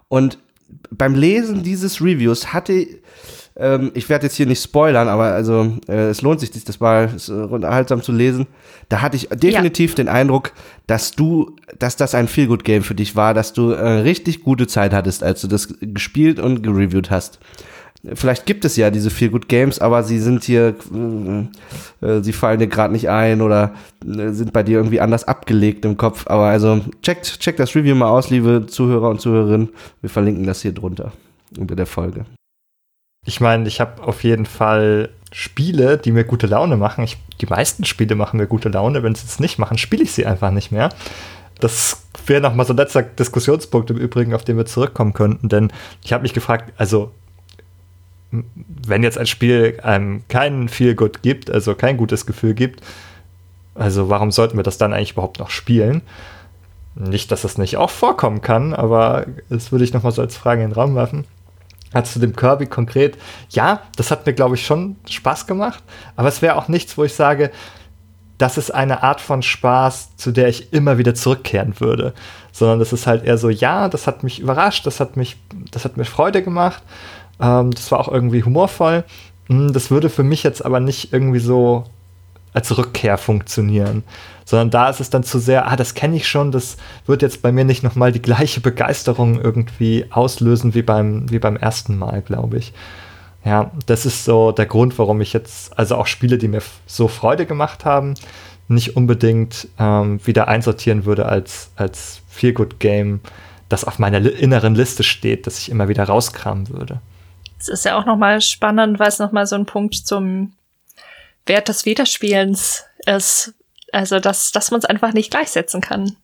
Und 0.08 0.38
beim 0.90 1.14
Lesen 1.14 1.62
dieses 1.62 2.00
Reviews 2.00 2.52
hatte 2.54 2.86
ähm, 3.56 3.90
ich 3.94 4.08
werde 4.08 4.26
jetzt 4.26 4.36
hier 4.36 4.46
nicht 4.46 4.62
spoilern, 4.62 5.08
aber 5.08 5.24
also 5.24 5.76
äh, 5.88 6.08
es 6.08 6.22
lohnt 6.22 6.40
sich, 6.40 6.50
das 6.50 6.80
mal 6.80 7.10
äh, 7.28 7.32
unterhaltsam 7.32 8.02
zu 8.02 8.12
lesen. 8.12 8.46
Da 8.88 9.02
hatte 9.02 9.16
ich 9.16 9.28
definitiv 9.28 9.92
ja. 9.92 9.96
den 9.96 10.08
Eindruck, 10.08 10.52
dass 10.86 11.12
du, 11.12 11.56
dass 11.78 11.96
das 11.96 12.14
ein 12.14 12.28
Feelgood 12.28 12.64
Game 12.64 12.82
für 12.82 12.94
dich 12.94 13.14
war, 13.14 13.34
dass 13.34 13.52
du 13.52 13.70
äh, 13.70 14.00
richtig 14.00 14.42
gute 14.42 14.66
Zeit 14.66 14.92
hattest, 14.92 15.22
als 15.22 15.42
du 15.42 15.48
das 15.48 15.74
gespielt 15.80 16.40
und 16.40 16.62
gereviewt 16.62 17.10
hast. 17.10 17.40
Vielleicht 18.14 18.46
gibt 18.46 18.64
es 18.64 18.76
ja 18.76 18.90
diese 18.90 19.10
Feel 19.10 19.30
Good 19.30 19.48
Games, 19.48 19.78
aber 19.78 20.02
sie 20.02 20.18
sind 20.18 20.44
hier, 20.44 20.74
äh, 22.02 22.06
äh 22.06 22.22
sie 22.22 22.32
fallen 22.32 22.58
dir 22.58 22.66
gerade 22.66 22.92
nicht 22.92 23.08
ein 23.08 23.40
oder 23.40 23.74
äh, 24.04 24.30
sind 24.30 24.52
bei 24.52 24.62
dir 24.62 24.78
irgendwie 24.78 25.00
anders 25.00 25.24
abgelegt 25.24 25.84
im 25.84 25.96
Kopf. 25.96 26.26
Aber 26.26 26.46
also 26.46 26.80
checkt, 27.02 27.40
checkt 27.40 27.60
das 27.60 27.74
Review 27.74 27.94
mal 27.94 28.08
aus, 28.08 28.30
liebe 28.30 28.66
Zuhörer 28.66 29.08
und 29.08 29.20
Zuhörerinnen. 29.20 29.68
Wir 30.00 30.10
verlinken 30.10 30.46
das 30.46 30.62
hier 30.62 30.72
drunter 30.72 31.12
unter 31.58 31.76
der 31.76 31.86
Folge. 31.86 32.24
Ich 33.24 33.40
meine, 33.40 33.68
ich 33.68 33.80
habe 33.80 34.02
auf 34.02 34.24
jeden 34.24 34.46
Fall 34.46 35.10
Spiele, 35.30 35.96
die 35.96 36.10
mir 36.10 36.24
gute 36.24 36.48
Laune 36.48 36.76
machen. 36.76 37.04
Ich, 37.04 37.18
die 37.40 37.46
meisten 37.46 37.84
Spiele 37.84 38.16
machen 38.16 38.38
mir 38.38 38.48
gute 38.48 38.68
Laune. 38.68 39.04
Wenn 39.04 39.14
sie 39.14 39.26
es 39.26 39.38
nicht 39.38 39.58
machen, 39.58 39.78
spiele 39.78 40.02
ich 40.02 40.12
sie 40.12 40.26
einfach 40.26 40.50
nicht 40.50 40.72
mehr. 40.72 40.88
Das 41.60 42.02
wäre 42.26 42.40
nochmal 42.40 42.66
so 42.66 42.72
ein 42.72 42.78
letzter 42.78 43.02
Diskussionspunkt 43.02 43.90
im 43.90 43.96
Übrigen, 43.96 44.34
auf 44.34 44.42
den 44.42 44.56
wir 44.56 44.66
zurückkommen 44.66 45.12
könnten. 45.12 45.48
Denn 45.48 45.72
ich 46.02 46.12
habe 46.12 46.22
mich 46.22 46.34
gefragt, 46.34 46.72
also 46.76 47.12
wenn 48.32 49.02
jetzt 49.02 49.18
ein 49.18 49.26
Spiel 49.26 49.78
einem 49.82 50.26
keinen 50.28 50.68
Feel 50.68 50.94
Good 50.94 51.22
gibt, 51.22 51.50
also 51.50 51.74
kein 51.74 51.96
gutes 51.96 52.26
Gefühl 52.26 52.54
gibt, 52.54 52.80
also 53.74 54.08
warum 54.08 54.30
sollten 54.30 54.56
wir 54.56 54.62
das 54.62 54.78
dann 54.78 54.92
eigentlich 54.92 55.12
überhaupt 55.12 55.38
noch 55.38 55.50
spielen? 55.50 56.02
Nicht, 56.94 57.30
dass 57.30 57.42
das 57.42 57.58
nicht 57.58 57.76
auch 57.76 57.90
vorkommen 57.90 58.42
kann, 58.42 58.74
aber 58.74 59.26
das 59.48 59.72
würde 59.72 59.84
ich 59.84 59.94
nochmal 59.94 60.12
so 60.12 60.22
als 60.22 60.36
Frage 60.36 60.62
in 60.62 60.70
den 60.70 60.74
Raum 60.74 60.94
werfen. 60.94 61.24
Also 61.92 62.14
zu 62.14 62.18
dem 62.20 62.34
Kirby 62.34 62.66
konkret, 62.66 63.18
ja, 63.50 63.82
das 63.96 64.10
hat 64.10 64.26
mir, 64.26 64.32
glaube 64.32 64.54
ich, 64.54 64.64
schon 64.64 64.96
Spaß 65.08 65.46
gemacht, 65.46 65.82
aber 66.16 66.28
es 66.28 66.40
wäre 66.40 66.56
auch 66.56 66.68
nichts, 66.68 66.96
wo 66.96 67.04
ich 67.04 67.14
sage, 67.14 67.50
das 68.38 68.58
ist 68.58 68.72
eine 68.72 69.02
Art 69.02 69.20
von 69.20 69.42
Spaß, 69.42 70.16
zu 70.16 70.32
der 70.32 70.48
ich 70.48 70.72
immer 70.72 70.98
wieder 70.98 71.14
zurückkehren 71.14 71.78
würde. 71.78 72.12
Sondern 72.50 72.80
das 72.80 72.92
ist 72.92 73.06
halt 73.06 73.24
eher 73.24 73.38
so, 73.38 73.48
ja, 73.50 73.88
das 73.88 74.06
hat 74.06 74.24
mich 74.24 74.40
überrascht, 74.40 74.84
das 74.86 75.00
hat 75.00 75.16
mich, 75.16 75.36
das 75.70 75.84
hat 75.84 75.96
mir 75.96 76.04
Freude 76.04 76.42
gemacht, 76.42 76.82
ähm, 77.40 77.70
das 77.72 77.90
war 77.90 78.00
auch 78.00 78.08
irgendwie 78.08 78.44
humorvoll. 78.44 79.04
Hm, 79.48 79.72
das 79.72 79.90
würde 79.90 80.08
für 80.08 80.22
mich 80.22 80.42
jetzt 80.42 80.64
aber 80.64 80.80
nicht 80.80 81.12
irgendwie 81.12 81.40
so 81.40 81.84
als 82.52 82.76
Rückkehr 82.76 83.18
funktionieren 83.18 84.04
sondern 84.44 84.70
da 84.70 84.90
ist 84.90 85.00
es 85.00 85.10
dann 85.10 85.22
zu 85.22 85.38
sehr, 85.38 85.70
ah, 85.70 85.76
das 85.76 85.94
kenne 85.94 86.16
ich 86.16 86.28
schon, 86.28 86.52
das 86.52 86.76
wird 87.06 87.22
jetzt 87.22 87.42
bei 87.42 87.52
mir 87.52 87.64
nicht 87.64 87.82
nochmal 87.82 88.12
die 88.12 88.22
gleiche 88.22 88.60
Begeisterung 88.60 89.40
irgendwie 89.40 90.06
auslösen 90.10 90.74
wie 90.74 90.82
beim, 90.82 91.30
wie 91.30 91.38
beim 91.38 91.56
ersten 91.56 91.96
Mal, 91.96 92.22
glaube 92.22 92.58
ich. 92.58 92.72
Ja, 93.44 93.72
das 93.86 94.06
ist 94.06 94.24
so 94.24 94.52
der 94.52 94.66
Grund, 94.66 94.98
warum 94.98 95.20
ich 95.20 95.32
jetzt, 95.32 95.76
also 95.78 95.96
auch 95.96 96.06
Spiele, 96.06 96.38
die 96.38 96.48
mir 96.48 96.62
so 96.86 97.08
Freude 97.08 97.46
gemacht 97.46 97.84
haben, 97.84 98.14
nicht 98.68 98.96
unbedingt 98.96 99.68
ähm, 99.78 100.20
wieder 100.24 100.48
einsortieren 100.48 101.04
würde 101.04 101.26
als, 101.26 101.70
als 101.76 102.20
Feel-Good-Game, 102.28 103.20
das 103.68 103.84
auf 103.84 103.98
meiner 103.98 104.18
inneren 104.18 104.74
Liste 104.74 105.02
steht, 105.02 105.46
das 105.46 105.58
ich 105.58 105.70
immer 105.70 105.88
wieder 105.88 106.04
rauskramen 106.04 106.68
würde. 106.68 107.00
Es 107.62 107.68
ist 107.68 107.84
ja 107.84 107.96
auch 107.96 108.06
nochmal 108.06 108.40
spannend, 108.40 108.98
weil 108.98 109.08
es 109.08 109.20
nochmal 109.20 109.46
so 109.46 109.54
ein 109.54 109.66
Punkt 109.66 109.94
zum 109.94 110.52
Wert 111.46 111.68
des 111.68 111.84
Wiederspielens 111.84 112.84
ist, 113.06 113.54
also, 113.92 114.18
dass, 114.18 114.50
dass 114.50 114.70
man 114.70 114.80
es 114.80 114.84
einfach 114.84 115.12
nicht 115.12 115.30
gleichsetzen 115.30 115.80
kann. 115.80 116.16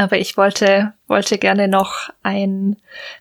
Aber 0.00 0.16
ich 0.16 0.38
wollte, 0.38 0.94
wollte 1.08 1.36
gerne 1.36 1.68
noch 1.68 2.08
ein, 2.22 2.76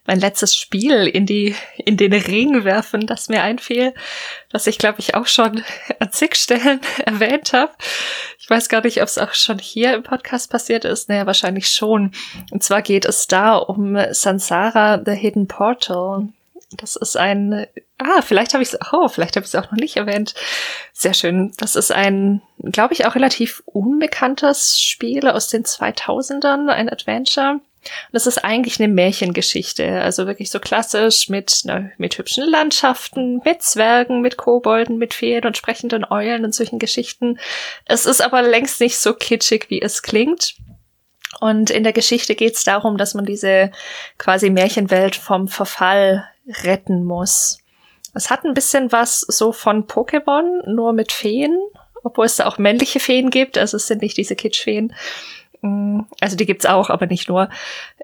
mein 0.08 0.18
letztes 0.18 0.56
Spiel 0.56 1.08
in 1.08 1.26
die, 1.26 1.54
in 1.76 1.98
den 1.98 2.14
Ring 2.14 2.64
werfen, 2.64 3.06
das 3.06 3.28
mir 3.28 3.44
einfiel, 3.44 3.94
das 4.50 4.66
ich 4.66 4.78
glaube 4.78 5.02
ich 5.02 5.14
auch 5.14 5.28
schon 5.28 5.62
an 6.00 6.10
zig 6.14 6.36
Stellen 6.36 6.80
erwähnt 7.06 7.52
habe. 7.52 7.74
Ich 8.40 8.50
weiß 8.50 8.70
gar 8.70 8.82
nicht, 8.82 9.02
ob 9.02 9.10
es 9.10 9.18
auch 9.18 9.34
schon 9.34 9.60
hier 9.60 9.94
im 9.94 10.04
Podcast 10.04 10.50
passiert 10.50 10.86
ist. 10.86 11.10
Naja, 11.10 11.26
wahrscheinlich 11.26 11.70
schon. 11.70 12.12
Und 12.50 12.64
zwar 12.64 12.82
geht 12.82 13.04
es 13.04 13.28
da 13.28 13.58
um 13.58 13.98
Sansara, 14.12 15.02
The 15.06 15.12
Hidden 15.12 15.50
Portal. 15.50 16.30
Das 16.72 16.96
ist 16.96 17.18
ein, 17.18 17.66
ah, 17.98 18.22
vielleicht 18.22 18.54
habe 18.54 18.62
ich 18.62 18.74
es, 18.74 18.80
oh, 18.92 19.08
vielleicht 19.08 19.36
habe 19.36 19.44
ich 19.44 19.54
es 19.54 19.56
auch 19.56 19.72
noch 19.72 19.78
nicht 19.78 19.98
erwähnt. 19.98 20.36
Sehr 20.94 21.14
schön. 21.14 21.52
Das 21.58 21.76
ist 21.76 21.92
ein, 21.92 22.42
glaube 22.60 22.94
ich, 22.94 23.06
auch 23.06 23.16
relativ 23.16 23.64
unbekanntes 23.66 24.80
Spiel 24.80 25.28
aus 25.28 25.48
den 25.48 25.64
2000ern, 25.64 26.70
ein 26.70 26.90
Adventure. 26.90 27.54
Und 27.54 28.14
das 28.14 28.28
ist 28.28 28.44
eigentlich 28.44 28.80
eine 28.80 28.94
Märchengeschichte, 28.94 30.02
also 30.02 30.28
wirklich 30.28 30.52
so 30.52 30.60
klassisch 30.60 31.30
mit, 31.30 31.62
ne, 31.64 31.92
mit 31.98 32.18
hübschen 32.18 32.48
Landschaften, 32.48 33.42
mit 33.46 33.64
Zwergen, 33.64 34.22
mit 34.22 34.38
Kobolden, 34.38 34.98
mit 34.98 35.14
Feen 35.14 35.46
und 35.46 35.58
sprechenden 35.58 36.06
Eulen 36.10 36.44
und 36.44 36.54
solchen 36.54 36.78
Geschichten. 36.78 37.40
Es 37.86 38.06
ist 38.06 38.22
aber 38.22 38.42
längst 38.42 38.82
nicht 38.82 38.98
so 38.98 39.14
kitschig, 39.14 39.68
wie 39.70 39.82
es 39.82 40.04
klingt. 40.04 40.56
Und 41.40 41.70
in 41.70 41.84
der 41.84 41.94
Geschichte 41.94 42.36
geht 42.36 42.56
es 42.56 42.64
darum, 42.64 42.98
dass 42.98 43.14
man 43.14 43.26
diese 43.26 43.72
quasi 44.18 44.50
Märchenwelt 44.50 45.16
vom 45.16 45.48
Verfall 45.48 46.28
retten 46.64 47.04
muss. 47.04 47.60
Es 48.14 48.30
hat 48.30 48.44
ein 48.44 48.54
bisschen 48.54 48.92
was 48.92 49.22
so 49.22 49.52
von 49.52 49.86
Pokémon, 49.86 50.68
nur 50.70 50.94
mit 50.94 51.12
Feen, 51.12 51.58
obwohl 52.04 52.26
es 52.26 52.38
da 52.38 52.48
auch 52.48 52.58
männliche 52.58 53.00
Feen 53.00 53.30
gibt, 53.30 53.58
also 53.58 53.78
es 53.78 53.88
sind 53.88 54.02
nicht 54.02 54.18
diese 54.18 54.36
Kitschfeen. 54.36 54.94
Mm, 55.62 56.02
also 56.20 56.36
die 56.36 56.46
gibt's 56.46 56.66
auch, 56.66 56.90
aber 56.90 57.06
nicht 57.06 57.30
nur. 57.30 57.50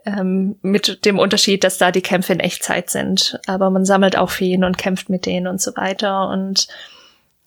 Ähm, 0.06 0.58
mit 0.62 1.06
dem 1.06 1.18
Unterschied, 1.18 1.64
dass 1.64 1.78
da 1.78 1.92
die 1.92 2.02
Kämpfe 2.02 2.34
in 2.34 2.40
Echtzeit 2.40 2.90
sind. 2.90 3.40
Aber 3.48 3.70
man 3.70 3.86
sammelt 3.86 4.18
auch 4.18 4.30
Feen 4.30 4.64
und 4.64 4.78
kämpft 4.78 5.10
mit 5.10 5.26
denen 5.26 5.48
und 5.48 5.62
so 5.62 5.76
weiter. 5.76 6.30
Und 6.30 6.68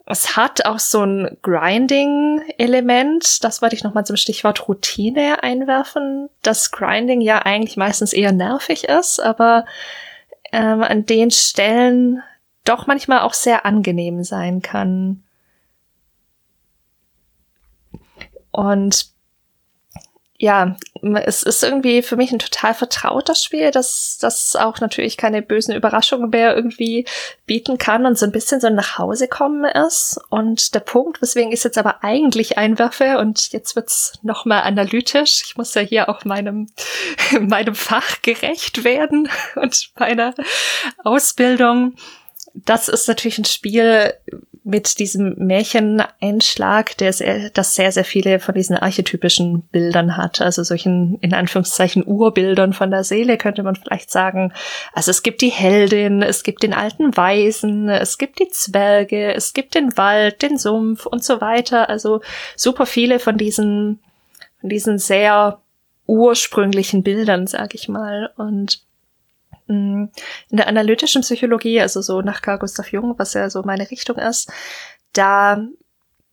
es 0.07 0.37
hat 0.37 0.65
auch 0.65 0.79
so 0.79 1.05
ein 1.05 1.37
Grinding-Element. 1.43 3.45
Das 3.45 3.63
wollte 3.63 3.77
ich 3.77 3.85
nochmal 3.85 4.07
zum 4.07 4.17
Stichwort 4.17 4.67
Routine 4.67 5.43
einwerfen. 5.43 6.31
Das 6.43 6.71
Grinding 6.71 7.21
ja 7.21 7.41
eigentlich 7.41 7.77
meistens 7.77 8.13
eher 8.13 8.33
nervig 8.33 8.85
ist, 8.85 9.21
aber 9.21 9.67
ähm, 10.53 10.83
an 10.83 11.07
den 11.07 11.31
Stellen 11.31 12.23
doch 12.65 12.87
manchmal 12.87 13.21
auch 13.21 13.35
sehr 13.35 13.65
angenehm 13.65 14.25
sein 14.25 14.61
kann. 14.63 15.23
Und 18.51 19.18
ja, 20.41 20.77
es 21.25 21.43
ist 21.43 21.65
irgendwie 21.65 22.01
für 22.01 22.15
mich 22.15 22.31
ein 22.31 22.39
total 22.39 22.73
vertrautes 22.73 23.43
Spiel, 23.43 23.73
dass 23.73 24.19
das 24.21 24.55
auch 24.55 24.79
natürlich 24.79 25.17
keine 25.17 25.43
bösen 25.43 25.75
Überraschungen 25.75 26.31
mehr 26.31 26.55
irgendwie 26.55 27.07
bieten 27.47 27.77
kann 27.77 28.07
und 28.07 28.17
so 28.17 28.25
ein 28.25 28.31
bisschen 28.31 28.61
so 28.61 28.69
ein 28.69 28.77
Nachhausekommen 28.77 29.65
ist. 29.65 30.21
Und 30.29 30.77
der 30.77 30.81
Punkt, 30.81 31.21
weswegen 31.21 31.51
ich 31.51 31.59
es 31.59 31.65
jetzt 31.65 31.79
aber 31.79 32.05
eigentlich 32.05 32.57
einwerfe, 32.57 33.19
und 33.19 33.51
jetzt 33.53 33.75
wird's 33.75 34.13
noch 34.23 34.45
mal 34.45 34.61
analytisch, 34.61 35.43
ich 35.45 35.57
muss 35.57 35.75
ja 35.75 35.83
hier 35.83 36.09
auch 36.09 36.25
meinem, 36.25 36.69
meinem 37.41 37.75
Fach 37.75 38.23
gerecht 38.23 38.85
werden 38.85 39.29
und 39.57 39.91
meiner 39.99 40.35
Ausbildung. 41.03 41.97
Das 42.55 42.89
ist 42.89 43.09
natürlich 43.09 43.39
ein 43.39 43.45
Spiel, 43.45 44.15
mit 44.69 44.99
diesem 44.99 45.35
Märcheneinschlag, 45.39 46.95
der 46.99 47.15
sehr, 47.15 47.49
das 47.51 47.75
sehr, 47.75 47.91
sehr 47.91 48.05
viele 48.05 48.39
von 48.39 48.55
diesen 48.55 48.77
archetypischen 48.77 49.63
Bildern 49.63 50.19
hat. 50.19 50.43
Also 50.43 50.63
solchen, 50.63 51.19
in 51.23 51.33
Anführungszeichen, 51.33 52.07
Urbildern 52.07 52.75
von 52.75 52.91
der 52.91 53.03
Seele 53.03 53.39
könnte 53.39 53.63
man 53.63 53.77
vielleicht 53.77 54.11
sagen. 54.11 54.53
Also 54.93 55.11
es 55.11 55.23
gibt 55.23 55.41
die 55.41 55.49
Heldin, 55.49 56.21
es 56.21 56.43
gibt 56.43 56.63
den 56.63 56.75
alten 56.75 57.17
Weisen, 57.17 57.89
es 57.89 58.19
gibt 58.19 58.41
die 58.41 58.51
Zwerge, 58.51 59.35
es 59.35 59.55
gibt 59.55 59.75
den 59.75 59.97
Wald, 59.97 60.43
den 60.43 60.59
Sumpf 60.59 61.07
und 61.07 61.25
so 61.25 61.41
weiter. 61.41 61.89
Also 61.89 62.21
super 62.55 62.85
viele 62.85 63.21
von 63.21 63.39
diesen, 63.39 64.01
von 64.61 64.69
diesen 64.69 64.99
sehr 64.99 65.63
ursprünglichen 66.07 67.03
Bildern, 67.03 67.47
sag 67.47 67.75
ich 67.75 67.89
mal. 67.89 68.33
Und 68.37 68.83
in 69.69 70.11
der 70.51 70.67
analytischen 70.67 71.23
Psychologie, 71.23 71.81
also 71.81 72.01
so 72.03 72.21
nach 72.23 72.43
Carl 72.43 72.59
Gustav 72.59 72.91
Jung, 72.93 73.15
was 73.19 73.35
ja 73.35 73.51
so 73.51 73.63
meine 73.63 73.91
Richtung 73.91 74.17
ist, 74.17 74.51
da 75.13 75.63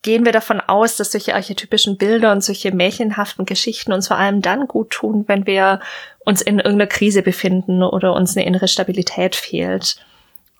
gehen 0.05 0.23
wir 0.23 0.31
davon 0.31 0.61
aus, 0.61 0.97
dass 0.97 1.11
solche 1.11 1.33
archetypischen 1.33 1.97
Bilder 1.97 2.31
und 2.31 2.43
solche 2.43 2.71
märchenhaften 2.71 3.45
Geschichten 3.45 3.91
uns 3.91 4.07
vor 4.07 4.17
allem 4.17 4.41
dann 4.41 4.67
gut 4.67 4.91
tun, 4.91 5.23
wenn 5.27 5.47
wir 5.47 5.79
uns 6.19 6.43
in 6.43 6.59
irgendeiner 6.59 6.87
Krise 6.87 7.23
befinden 7.23 7.81
oder 7.81 8.13
uns 8.13 8.37
eine 8.37 8.45
innere 8.45 8.67
Stabilität 8.67 9.35
fehlt. 9.35 9.97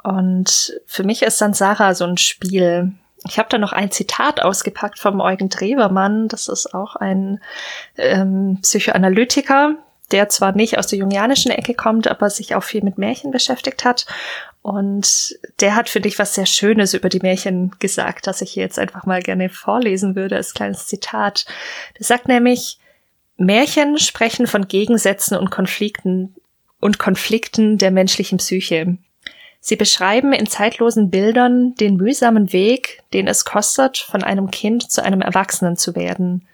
Und 0.03 0.73
für 0.87 1.03
mich 1.03 1.21
ist 1.21 1.37
Sansara 1.37 1.93
so 1.93 2.05
ein 2.05 2.17
Spiel. 2.17 2.91
Ich 3.27 3.37
habe 3.37 3.49
da 3.49 3.59
noch 3.59 3.71
ein 3.71 3.91
Zitat 3.91 4.41
ausgepackt 4.41 4.97
vom 4.97 5.19
Eugen 5.19 5.49
Drewermann. 5.49 6.27
Das 6.27 6.47
ist 6.47 6.73
auch 6.73 6.95
ein 6.95 7.39
ähm, 7.97 8.59
Psychoanalytiker, 8.63 9.75
der 10.11 10.29
zwar 10.29 10.53
nicht 10.53 10.77
aus 10.77 10.87
der 10.87 10.99
jungianischen 10.99 11.51
Ecke 11.51 11.73
kommt, 11.73 12.07
aber 12.07 12.29
sich 12.29 12.55
auch 12.55 12.63
viel 12.63 12.83
mit 12.83 12.97
Märchen 12.97 13.31
beschäftigt 13.31 13.85
hat. 13.85 14.05
Und 14.61 15.37
der 15.59 15.75
hat, 15.75 15.89
finde 15.89 16.07
ich, 16.07 16.17
was 16.17 16.35
sehr 16.35 16.45
Schönes 16.45 16.93
über 16.93 17.09
die 17.09 17.19
Märchen 17.19 17.71
gesagt, 17.79 18.27
das 18.27 18.41
ich 18.41 18.51
hier 18.51 18.63
jetzt 18.63 18.79
einfach 18.79 19.05
mal 19.05 19.21
gerne 19.21 19.49
vorlesen 19.49 20.15
würde 20.15 20.35
als 20.35 20.53
kleines 20.53 20.87
Zitat. 20.87 21.45
Der 21.99 22.05
sagt 22.05 22.27
nämlich, 22.27 22.79
Märchen 23.37 23.97
sprechen 23.99 24.47
von 24.47 24.67
Gegensätzen 24.67 25.37
und 25.37 25.51
Konflikten 25.51 26.35
und 26.79 26.99
Konflikten 26.99 27.77
der 27.77 27.91
menschlichen 27.91 28.37
Psyche. 28.37 28.97
Sie 29.59 29.75
beschreiben 29.75 30.31
in 30.31 30.45
zeitlosen 30.45 31.09
Bildern 31.09 31.73
den 31.75 31.95
mühsamen 31.95 32.53
Weg, 32.53 33.01
den 33.13 33.27
es 33.27 33.45
kostet, 33.45 33.97
von 33.97 34.23
einem 34.23 34.51
Kind 34.51 34.91
zu 34.91 35.03
einem 35.03 35.21
Erwachsenen 35.21 35.75
zu 35.75 35.95
werden. 35.95 36.47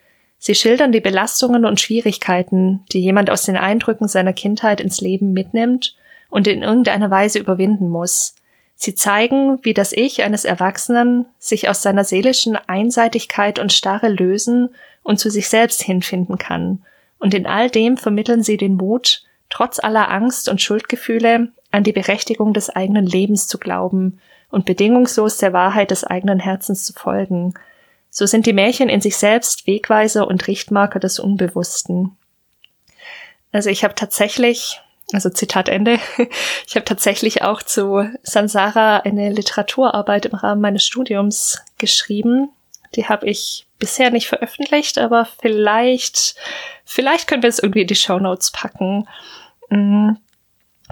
Sie 0.43 0.55
schildern 0.55 0.91
die 0.91 1.01
Belastungen 1.01 1.65
und 1.65 1.79
Schwierigkeiten, 1.79 2.83
die 2.91 2.99
jemand 2.99 3.29
aus 3.29 3.43
den 3.43 3.57
Eindrücken 3.57 4.07
seiner 4.07 4.33
Kindheit 4.33 4.81
ins 4.81 4.99
Leben 4.99 5.33
mitnimmt 5.33 5.95
und 6.31 6.47
in 6.47 6.63
irgendeiner 6.63 7.11
Weise 7.11 7.37
überwinden 7.37 7.89
muss. 7.89 8.33
Sie 8.73 8.95
zeigen, 8.95 9.59
wie 9.61 9.75
das 9.75 9.93
Ich 9.93 10.23
eines 10.23 10.43
Erwachsenen 10.43 11.27
sich 11.37 11.69
aus 11.69 11.83
seiner 11.83 12.03
seelischen 12.03 12.55
Einseitigkeit 12.55 13.59
und 13.59 13.71
Starre 13.71 14.09
lösen 14.09 14.69
und 15.03 15.19
zu 15.19 15.29
sich 15.29 15.47
selbst 15.47 15.83
hinfinden 15.83 16.39
kann. 16.39 16.81
Und 17.19 17.35
in 17.35 17.45
all 17.45 17.69
dem 17.69 17.97
vermitteln 17.97 18.41
sie 18.41 18.57
den 18.57 18.77
Mut, 18.77 19.21
trotz 19.51 19.77
aller 19.77 20.09
Angst 20.09 20.49
und 20.49 20.59
Schuldgefühle 20.59 21.49
an 21.69 21.83
die 21.83 21.93
Berechtigung 21.93 22.53
des 22.53 22.71
eigenen 22.71 23.05
Lebens 23.05 23.47
zu 23.47 23.59
glauben 23.59 24.19
und 24.49 24.65
bedingungslos 24.65 25.37
der 25.37 25.53
Wahrheit 25.53 25.91
des 25.91 26.03
eigenen 26.03 26.39
Herzens 26.39 26.83
zu 26.83 26.93
folgen. 26.93 27.53
So 28.13 28.25
sind 28.25 28.45
die 28.45 28.53
Märchen 28.53 28.89
in 28.89 28.99
sich 28.99 29.15
selbst 29.15 29.65
Wegweiser 29.65 30.27
und 30.27 30.45
Richtmarker 30.47 30.99
des 30.99 31.17
Unbewussten. 31.17 32.17
Also 33.53 33.69
ich 33.69 33.85
habe 33.85 33.95
tatsächlich, 33.95 34.81
also 35.13 35.29
Zitat 35.29 35.69
Ende, 35.69 35.97
ich 36.67 36.75
habe 36.75 36.83
tatsächlich 36.83 37.41
auch 37.41 37.63
zu 37.63 38.05
Sansara 38.21 38.97
eine 38.97 39.31
Literaturarbeit 39.31 40.25
im 40.25 40.35
Rahmen 40.35 40.61
meines 40.61 40.85
Studiums 40.85 41.61
geschrieben. 41.77 42.49
Die 42.95 43.07
habe 43.07 43.29
ich 43.29 43.65
bisher 43.79 44.11
nicht 44.11 44.27
veröffentlicht, 44.27 44.97
aber 44.97 45.25
vielleicht, 45.25 46.35
vielleicht 46.83 47.27
können 47.27 47.43
wir 47.43 47.49
es 47.49 47.59
irgendwie 47.59 47.81
in 47.81 47.87
die 47.87 47.95
Show 47.95 48.19
Notes 48.19 48.51
packen. 48.51 49.07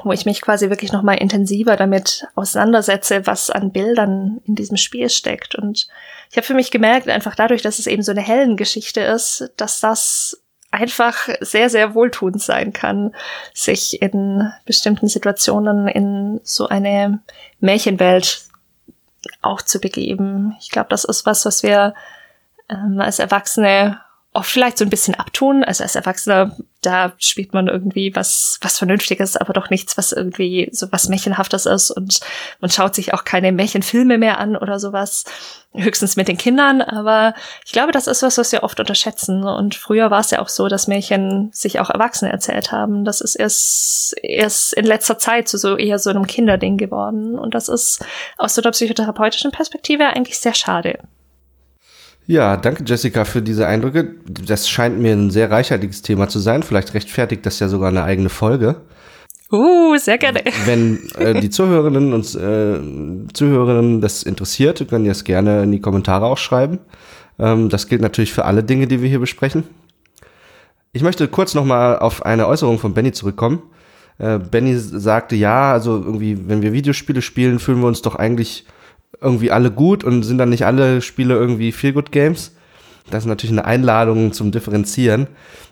Wo 0.04 0.12
ich 0.12 0.26
mich 0.26 0.42
quasi 0.42 0.70
wirklich 0.70 0.92
noch 0.92 1.04
mal 1.04 1.14
intensiver 1.14 1.76
damit 1.76 2.28
auseinandersetze, 2.36 3.28
was 3.28 3.50
an 3.50 3.72
Bildern 3.72 4.42
in 4.46 4.56
diesem 4.56 4.78
Spiel 4.78 5.10
steckt. 5.10 5.56
Und 5.56 5.88
ich 6.32 6.38
habe 6.38 6.46
für 6.46 6.54
mich 6.54 6.72
gemerkt, 6.72 7.08
einfach 7.08 7.36
dadurch, 7.36 7.62
dass 7.62 7.80
es 7.80 7.88
eben 7.88 8.04
so 8.04 8.12
eine 8.12 8.22
hellen 8.22 8.58
Geschichte 8.58 9.02
ist, 9.02 9.52
dass 9.58 9.80
das 9.80 10.42
einfach 10.72 11.30
sehr, 11.42 11.70
sehr 11.70 11.96
wohltuend 11.96 12.42
sein 12.42 12.74
kann, 12.74 13.16
sich 13.54 14.02
in 14.02 14.52
bestimmten 14.66 15.08
Situationen 15.08 15.88
in 15.88 16.40
so 16.44 16.68
eine 16.68 17.20
Märchenwelt 17.60 18.44
auch 19.42 19.62
zu 19.62 19.80
begeben. 19.80 20.56
Ich 20.60 20.70
glaube, 20.70 20.90
das 20.90 21.04
ist 21.04 21.26
was, 21.26 21.46
was 21.46 21.64
wir 21.64 21.94
ähm, 22.70 23.00
als 23.00 23.20
Erwachsene 23.20 24.00
oft 24.32 24.52
vielleicht 24.52 24.78
so 24.78 24.86
ein 24.86 24.92
bisschen 24.92 25.16
abtun. 25.16 25.64
Also 25.64 25.84
als 25.84 25.96
Erwachsener, 25.96 26.56
da 26.82 27.14
spielt 27.18 27.54
man 27.54 27.68
irgendwie 27.68 28.16
was, 28.16 28.60
was 28.62 28.78
Vernünftiges, 28.78 29.36
aber 29.36 29.54
doch 29.54 29.70
nichts, 29.72 29.98
was 29.98 30.12
irgendwie 30.12 30.70
so 30.72 30.92
was 30.92 31.10
Märchenhaftes 31.10 31.66
ist 31.66 31.90
und 31.90 32.20
man 32.62 32.70
schaut 32.70 32.94
sich 32.94 33.14
auch 33.14 33.24
keine 33.24 33.52
Märchenfilme 33.52 34.18
mehr 34.18 34.38
an 34.38 34.56
oder 34.56 34.80
sowas. 34.80 35.26
Höchstens 35.74 36.16
mit 36.16 36.28
den 36.28 36.38
Kindern, 36.38 36.82
aber 36.82 37.36
ich 37.64 37.74
glaube, 37.74 37.92
das 37.92 38.08
ist 38.08 38.24
was, 38.24 38.40
was 38.40 38.52
wir 38.52 38.64
oft 38.64 38.80
unterschätzen. 38.80 39.44
Und 39.44 39.76
früher 39.76 40.10
war 40.10 40.20
es 40.20 40.32
ja 40.32 40.40
auch 40.40 40.50
so, 40.50 40.68
dass 40.68 40.88
Märchen 40.88 41.52
sich 41.54 41.80
auch 41.80 41.92
Erwachsene 41.92 42.32
erzählt 42.32 42.72
haben. 42.72 43.06
Das 43.06 43.22
ist 43.22 43.36
erst, 43.36 44.16
erst 44.24 44.74
in 44.74 44.86
letzter 44.86 45.20
Zeit 45.20 45.48
zu 45.48 45.60
so 45.60 45.78
eher 45.78 46.00
so 46.00 46.10
einem 46.10 46.26
Kinderding 46.26 46.78
geworden. 46.78 47.38
Und 47.38 47.54
das 47.54 47.70
ist 47.70 48.04
aus 48.38 48.56
so 48.56 48.64
einer 48.64 48.72
psychotherapeutischen 48.72 49.52
Perspektive 49.52 50.08
eigentlich 50.08 50.40
sehr 50.40 50.56
schade. 50.56 51.00
Ja, 52.30 52.58
danke 52.58 52.84
Jessica 52.86 53.26
für 53.26 53.42
diese 53.42 53.66
Eindrücke. 53.66 54.14
Das 54.46 54.70
scheint 54.70 55.00
mir 55.00 55.14
ein 55.14 55.32
sehr 55.32 55.50
reichhaltiges 55.50 56.04
Thema 56.04 56.28
zu 56.30 56.38
sein. 56.38 56.62
Vielleicht 56.62 56.94
rechtfertigt 56.94 57.44
das 57.44 57.58
ja 57.60 57.68
sogar 57.68 57.90
eine 57.90 58.04
eigene 58.04 58.30
Folge. 58.30 58.82
Uh, 59.52 59.98
sehr 59.98 60.20
gerne. 60.20 60.44
Wenn 60.66 61.00
äh, 61.18 61.42
die 61.42 61.50
Zuhörerinnen 61.50 62.14
und 62.14 62.36
äh, 62.36 63.34
Zuhörerinnen 63.34 64.00
das 64.00 64.22
interessiert, 64.22 64.88
können 64.88 65.06
ihr 65.06 65.12
es 65.12 65.24
gerne 65.24 65.64
in 65.64 65.72
die 65.72 65.82
Kommentare 65.82 66.28
auch 66.28 66.38
schreiben. 66.38 66.78
Ähm, 67.40 67.68
das 67.70 67.88
gilt 67.88 68.04
natürlich 68.04 68.32
für 68.32 68.46
alle 68.46 68.64
Dinge, 68.64 68.86
die 68.86 69.02
wir 69.02 69.10
hier 69.10 69.20
besprechen. 69.20 69.64
Ich 70.94 71.02
möchte 71.02 71.28
kurz 71.30 71.56
nochmal 71.56 71.98
auf 71.98 72.28
eine 72.28 72.46
Äußerung 72.46 72.78
von 72.78 72.94
Benny 72.94 73.12
zurückkommen. 73.12 73.64
Äh, 74.20 74.38
Benny 74.38 74.78
sagte, 74.78 75.36
ja, 75.36 75.72
also 75.72 75.96
irgendwie, 75.96 76.48
wenn 76.48 76.62
wir 76.62 76.74
Videospiele 76.74 77.24
spielen, 77.24 77.58
fühlen 77.58 77.80
wir 77.80 77.88
uns 77.88 78.04
doch 78.04 78.14
eigentlich 78.14 78.68
irgendwie 79.22 79.52
alle 79.52 79.72
gut 79.72 80.04
und 80.04 80.24
sind 80.24 80.38
dann 80.38 80.50
nicht 80.50 80.66
alle 80.66 81.02
Spiele 81.02 81.36
irgendwie 81.36 81.72
Feel 81.72 81.94
Good 81.94 82.12
Games. 82.12 82.56
Das 83.10 83.24
ist 83.24 83.28
natürlich 83.28 83.52
eine 83.52 83.66
Einladung 83.66 84.34
zum 84.34 84.52
Differenzieren. 84.52 85.28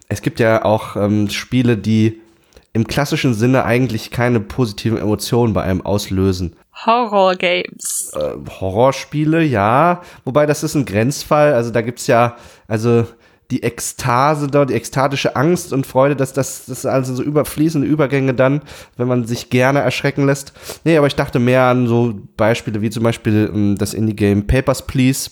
Es 0.08 0.22
gibt 0.22 0.40
ja 0.40 0.66
auch 0.66 0.96
ähm, 0.96 1.30
Spiele, 1.30 1.78
die 1.78 2.22
im 2.74 2.88
klassischen 2.88 3.34
Sinne 3.34 3.66
eigentlich 3.66 4.12
keine 4.12 4.40
positiven 4.40 4.98
Emotionen 4.98 5.54
bei 5.54 5.64
einem 5.64 5.82
auslösen. 5.82 6.56
Horror 6.86 7.36
Games. 7.36 8.12
Äh, 8.14 8.36
Horrorspiele, 8.60 9.44
ja. 9.44 10.02
Wobei 10.26 10.46
das 10.46 10.64
ist 10.64 10.76
ein 10.76 10.86
Grenzfall. 10.86 11.54
Also 11.54 11.72
da 11.72 11.82
gibt's 11.82 12.08
ja, 12.08 12.38
also 12.68 13.08
die 13.52 13.64
Ekstase 13.64 14.48
dort, 14.48 14.70
die 14.70 14.74
ekstatische 14.74 15.36
Angst 15.36 15.72
und 15.72 15.88
Freude, 15.88 16.16
dass 16.16 16.34
das, 16.34 16.66
das 16.66 16.86
also 16.86 17.16
so 17.16 17.24
überfließende 17.24 17.88
Übergänge 17.88 18.34
dann, 18.34 18.62
wenn 18.98 19.08
man 19.08 19.26
sich 19.26 19.50
gerne 19.50 19.80
erschrecken 19.80 20.26
lässt. 20.26 20.54
Nee, 20.84 20.98
aber 20.98 21.08
ich 21.08 21.16
dachte 21.16 21.40
mehr 21.40 21.64
an 21.64 21.88
so 21.88 22.20
Beispiele 22.36 22.82
wie 22.82 22.90
zum 22.90 23.04
Beispiel 23.04 23.50
ähm, 23.54 23.78
das 23.78 23.94
Indie-Game 23.94 24.48
Papers, 24.48 24.86
Please, 24.86 25.32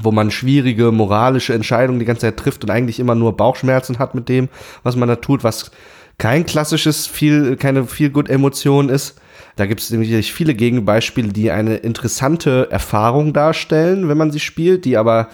wo 0.00 0.10
man 0.10 0.30
schwierige 0.30 0.90
moralische 0.90 1.54
Entscheidungen 1.54 2.00
die 2.00 2.06
ganze 2.06 2.22
Zeit 2.22 2.36
trifft 2.36 2.64
und 2.64 2.70
eigentlich 2.70 2.98
immer 2.98 3.14
nur 3.14 3.36
Bauchschmerzen 3.36 3.98
hat 3.98 4.14
mit 4.14 4.28
dem, 4.28 4.48
was 4.82 4.96
man 4.96 5.08
da 5.08 5.16
tut, 5.16 5.44
was 5.44 5.70
kein 6.18 6.44
klassisches, 6.44 7.06
viel, 7.06 7.56
keine 7.56 7.86
viel 7.86 8.10
gut 8.10 8.28
Emotion 8.28 8.88
ist. 8.88 9.20
Da 9.54 9.66
gibt 9.66 9.80
es 9.80 9.90
nämlich 9.90 10.32
viele 10.32 10.54
Gegenbeispiele, 10.54 11.32
die 11.32 11.50
eine 11.50 11.76
interessante 11.76 12.68
Erfahrung 12.70 13.32
darstellen, 13.32 14.08
wenn 14.08 14.18
man 14.18 14.30
sie 14.30 14.40
spielt, 14.40 14.84
die 14.84 14.96
aber 14.96 15.28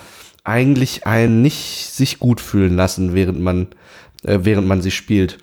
eigentlich 0.44 1.06
einen 1.06 1.42
nicht 1.42 1.90
sich 1.90 2.18
gut 2.18 2.40
fühlen 2.40 2.76
lassen, 2.76 3.14
während 3.14 3.40
man, 3.40 3.68
äh, 4.22 4.40
während 4.42 4.68
man 4.68 4.82
sie 4.82 4.90
spielt. 4.90 5.38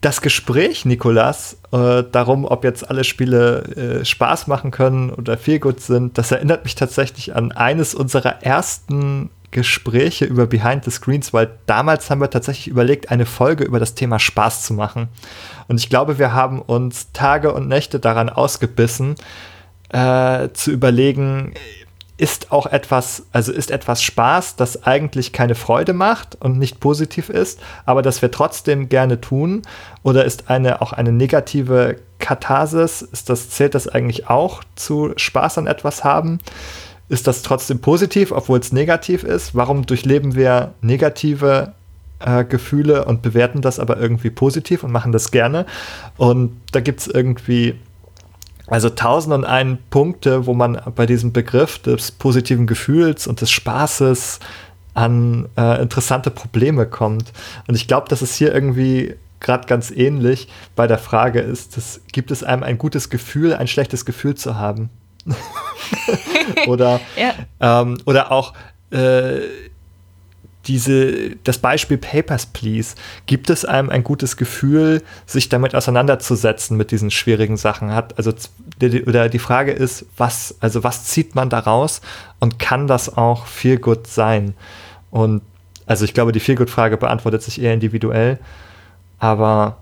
Das 0.00 0.22
Gespräch, 0.22 0.84
Nikolas, 0.84 1.58
äh, 1.72 2.04
darum, 2.10 2.44
ob 2.44 2.64
jetzt 2.64 2.88
alle 2.88 3.04
Spiele 3.04 4.00
äh, 4.00 4.04
Spaß 4.04 4.46
machen 4.46 4.70
können 4.70 5.10
oder 5.10 5.36
viel 5.36 5.58
gut 5.58 5.80
sind, 5.80 6.16
das 6.18 6.30
erinnert 6.30 6.64
mich 6.64 6.76
tatsächlich 6.76 7.34
an 7.34 7.52
eines 7.52 7.94
unserer 7.94 8.42
ersten 8.42 9.30
Gespräche 9.50 10.24
über 10.24 10.46
Behind 10.46 10.84
the 10.84 10.90
Screens, 10.90 11.32
weil 11.32 11.50
damals 11.66 12.10
haben 12.10 12.20
wir 12.20 12.30
tatsächlich 12.30 12.68
überlegt, 12.68 13.10
eine 13.10 13.26
Folge 13.26 13.64
über 13.64 13.80
das 13.80 13.94
Thema 13.94 14.18
Spaß 14.18 14.62
zu 14.62 14.74
machen. 14.74 15.08
Und 15.68 15.80
ich 15.80 15.88
glaube, 15.88 16.18
wir 16.18 16.32
haben 16.32 16.60
uns 16.60 17.12
Tage 17.12 17.52
und 17.52 17.66
Nächte 17.66 17.98
daran 17.98 18.28
ausgebissen, 18.28 19.16
äh, 19.90 20.50
zu 20.52 20.70
überlegen, 20.70 21.54
ist 22.18 22.50
auch 22.50 22.66
etwas, 22.66 23.22
also 23.32 23.52
ist 23.52 23.70
etwas 23.70 24.02
Spaß, 24.02 24.56
das 24.56 24.82
eigentlich 24.82 25.32
keine 25.32 25.54
Freude 25.54 25.92
macht 25.92 26.36
und 26.40 26.58
nicht 26.58 26.80
positiv 26.80 27.30
ist, 27.30 27.60
aber 27.86 28.02
das 28.02 28.20
wir 28.20 28.32
trotzdem 28.32 28.88
gerne 28.88 29.20
tun? 29.20 29.62
Oder 30.02 30.24
ist 30.24 30.50
eine 30.50 30.82
auch 30.82 30.92
eine 30.92 31.12
negative 31.12 31.96
Katharsis? 32.18 33.02
Ist 33.02 33.30
das, 33.30 33.50
zählt 33.50 33.76
das 33.76 33.86
eigentlich 33.86 34.28
auch 34.28 34.64
zu 34.74 35.12
Spaß 35.16 35.58
an 35.58 35.68
etwas 35.68 36.02
haben? 36.02 36.40
Ist 37.08 37.28
das 37.28 37.42
trotzdem 37.42 37.80
positiv, 37.80 38.32
obwohl 38.32 38.58
es 38.58 38.72
negativ 38.72 39.22
ist? 39.22 39.54
Warum 39.54 39.86
durchleben 39.86 40.34
wir 40.34 40.74
negative 40.82 41.72
äh, 42.18 42.44
Gefühle 42.44 43.04
und 43.04 43.22
bewerten 43.22 43.62
das 43.62 43.78
aber 43.78 43.96
irgendwie 43.96 44.30
positiv 44.30 44.82
und 44.82 44.90
machen 44.90 45.12
das 45.12 45.30
gerne? 45.30 45.66
Und 46.16 46.60
da 46.72 46.80
gibt 46.80 46.98
es 47.00 47.06
irgendwie 47.06 47.76
also 48.70 48.90
tausend 48.90 49.34
und 49.34 49.44
ein 49.44 49.78
Punkte, 49.90 50.46
wo 50.46 50.54
man 50.54 50.80
bei 50.94 51.06
diesem 51.06 51.32
Begriff 51.32 51.78
des 51.78 52.10
positiven 52.10 52.66
Gefühls 52.66 53.26
und 53.26 53.40
des 53.40 53.50
Spaßes 53.50 54.40
an 54.94 55.48
äh, 55.56 55.80
interessante 55.80 56.30
Probleme 56.30 56.86
kommt. 56.86 57.32
Und 57.66 57.74
ich 57.74 57.86
glaube, 57.86 58.08
dass 58.08 58.20
es 58.20 58.34
hier 58.34 58.52
irgendwie 58.52 59.14
gerade 59.40 59.66
ganz 59.66 59.90
ähnlich 59.90 60.48
bei 60.74 60.86
der 60.86 60.98
Frage 60.98 61.40
ist, 61.40 61.76
dass, 61.76 62.00
gibt 62.12 62.30
es 62.30 62.42
einem 62.42 62.62
ein 62.62 62.78
gutes 62.78 63.08
Gefühl, 63.08 63.54
ein 63.54 63.68
schlechtes 63.68 64.04
Gefühl 64.04 64.34
zu 64.34 64.56
haben? 64.56 64.90
oder, 66.66 67.00
ja. 67.16 67.34
ähm, 67.60 67.98
oder 68.06 68.32
auch 68.32 68.54
äh, 68.90 69.40
diese, 70.68 71.36
das 71.44 71.58
Beispiel 71.58 71.96
Papers, 71.96 72.46
Please, 72.46 72.94
gibt 73.26 73.50
es 73.50 73.64
einem 73.64 73.88
ein 73.90 74.04
gutes 74.04 74.36
Gefühl, 74.36 75.02
sich 75.26 75.48
damit 75.48 75.74
auseinanderzusetzen 75.74 76.76
mit 76.76 76.90
diesen 76.90 77.10
schwierigen 77.10 77.56
Sachen? 77.56 77.92
Hat, 77.94 78.16
also, 78.18 78.32
oder 79.06 79.28
die 79.28 79.38
Frage 79.38 79.72
ist, 79.72 80.06
was, 80.16 80.54
also 80.60 80.84
was 80.84 81.04
zieht 81.04 81.34
man 81.34 81.50
daraus 81.50 82.02
und 82.38 82.58
kann 82.58 82.86
das 82.86 83.16
auch 83.16 83.46
viel 83.46 83.78
gut 83.78 84.06
sein? 84.06 84.54
Und 85.10 85.42
also 85.86 86.04
ich 86.04 86.12
glaube, 86.12 86.32
die 86.32 86.40
Feelgood-Frage 86.40 86.98
beantwortet 86.98 87.42
sich 87.42 87.60
eher 87.60 87.72
individuell, 87.72 88.38
aber 89.18 89.78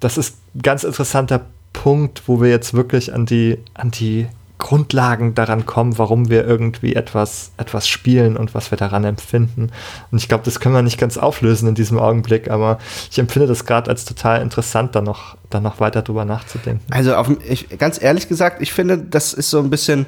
das 0.00 0.18
ist 0.18 0.36
ein 0.54 0.60
ganz 0.60 0.84
interessanter 0.84 1.46
Punkt, 1.72 2.22
wo 2.26 2.42
wir 2.42 2.50
jetzt 2.50 2.74
wirklich 2.74 3.14
an 3.14 3.24
die, 3.24 3.58
an 3.72 3.90
die 3.90 4.26
Grundlagen 4.58 5.34
daran 5.34 5.66
kommen, 5.66 5.98
warum 5.98 6.30
wir 6.30 6.46
irgendwie 6.46 6.94
etwas, 6.94 7.50
etwas 7.56 7.88
spielen 7.88 8.36
und 8.36 8.54
was 8.54 8.70
wir 8.70 8.78
daran 8.78 9.04
empfinden. 9.04 9.70
Und 10.10 10.18
ich 10.18 10.28
glaube, 10.28 10.44
das 10.44 10.60
können 10.60 10.74
wir 10.74 10.82
nicht 10.82 10.98
ganz 10.98 11.18
auflösen 11.18 11.68
in 11.68 11.74
diesem 11.74 11.98
Augenblick, 11.98 12.50
aber 12.50 12.78
ich 13.10 13.18
empfinde 13.18 13.48
das 13.48 13.66
gerade 13.66 13.90
als 13.90 14.04
total 14.04 14.42
interessant, 14.42 14.94
da 14.94 15.02
noch, 15.02 15.36
da 15.50 15.60
noch 15.60 15.80
weiter 15.80 16.02
drüber 16.02 16.24
nachzudenken. 16.24 16.84
Also 16.90 17.16
auf, 17.16 17.28
ich, 17.48 17.78
ganz 17.78 18.00
ehrlich 18.00 18.28
gesagt, 18.28 18.62
ich 18.62 18.72
finde, 18.72 18.98
das 18.98 19.34
ist 19.34 19.50
so 19.50 19.58
ein 19.58 19.70
bisschen, 19.70 20.06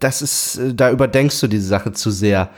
das 0.00 0.22
ist, 0.22 0.60
da 0.74 0.90
überdenkst 0.90 1.38
du 1.40 1.48
diese 1.48 1.66
Sache 1.66 1.92
zu 1.92 2.10
sehr. 2.10 2.48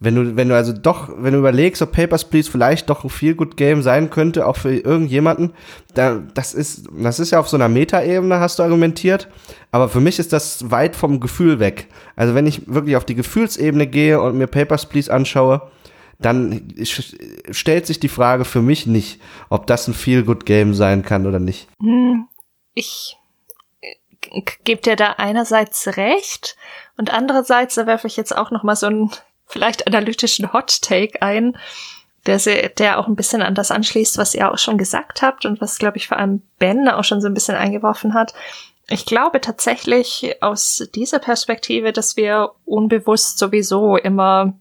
Wenn 0.00 0.14
du, 0.14 0.36
wenn 0.36 0.48
du 0.48 0.54
also 0.54 0.72
doch, 0.72 1.08
wenn 1.16 1.32
du 1.32 1.40
überlegst, 1.40 1.82
ob 1.82 1.90
Papers, 1.90 2.24
Please 2.24 2.48
vielleicht 2.48 2.88
doch 2.88 3.02
ein 3.02 3.10
viel 3.10 3.34
Good 3.34 3.56
Game 3.56 3.82
sein 3.82 4.10
könnte, 4.10 4.46
auch 4.46 4.56
für 4.56 4.72
irgendjemanden, 4.72 5.54
da, 5.94 6.22
das 6.34 6.54
ist, 6.54 6.88
das 6.92 7.18
ist 7.18 7.32
ja 7.32 7.40
auf 7.40 7.48
so 7.48 7.56
einer 7.56 7.68
Metaebene, 7.68 8.38
hast 8.38 8.58
du 8.60 8.62
argumentiert. 8.62 9.28
Aber 9.72 9.88
für 9.88 10.00
mich 10.00 10.20
ist 10.20 10.32
das 10.32 10.70
weit 10.70 10.94
vom 10.94 11.18
Gefühl 11.18 11.58
weg. 11.58 11.88
Also 12.14 12.34
wenn 12.34 12.46
ich 12.46 12.68
wirklich 12.68 12.96
auf 12.96 13.04
die 13.04 13.16
Gefühlsebene 13.16 13.88
gehe 13.88 14.20
und 14.20 14.38
mir 14.38 14.46
Papers, 14.46 14.86
Please 14.86 15.12
anschaue, 15.12 15.68
dann 16.20 16.74
stellt 17.50 17.86
sich 17.86 17.98
die 17.98 18.08
Frage 18.08 18.44
für 18.44 18.62
mich 18.62 18.86
nicht, 18.86 19.20
ob 19.50 19.66
das 19.66 19.88
ein 19.88 19.94
Feel 19.94 20.24
Good 20.24 20.46
Game 20.46 20.74
sein 20.74 21.02
kann 21.02 21.26
oder 21.26 21.40
nicht. 21.40 21.68
Hm, 21.80 22.26
ich 22.74 23.16
gebe 24.64 24.82
dir 24.82 24.96
da 24.96 25.12
einerseits 25.12 25.96
recht 25.96 26.56
und 26.96 27.12
andererseits, 27.12 27.76
da 27.76 27.86
werfe 27.86 28.06
ich 28.06 28.16
jetzt 28.16 28.36
auch 28.36 28.50
noch 28.50 28.62
mal 28.62 28.76
so 28.76 28.86
ein 28.86 29.10
vielleicht 29.48 29.86
analytischen 29.86 30.52
Hot 30.52 30.82
Take 30.82 31.22
ein, 31.22 31.56
der, 32.26 32.38
der 32.68 32.98
auch 32.98 33.06
ein 33.06 33.16
bisschen 33.16 33.42
an 33.42 33.54
das 33.54 33.70
anschließt, 33.70 34.18
was 34.18 34.34
ihr 34.34 34.52
auch 34.52 34.58
schon 34.58 34.78
gesagt 34.78 35.22
habt 35.22 35.46
und 35.46 35.60
was, 35.60 35.78
glaube 35.78 35.96
ich, 35.96 36.08
vor 36.08 36.18
allem 36.18 36.42
Ben 36.58 36.88
auch 36.88 37.04
schon 37.04 37.20
so 37.20 37.26
ein 37.26 37.34
bisschen 37.34 37.56
eingeworfen 37.56 38.14
hat. 38.14 38.34
Ich 38.90 39.06
glaube 39.06 39.40
tatsächlich 39.40 40.36
aus 40.40 40.88
dieser 40.94 41.18
Perspektive, 41.18 41.92
dass 41.92 42.16
wir 42.16 42.52
unbewusst 42.64 43.38
sowieso 43.38 43.96
immer 43.96 44.54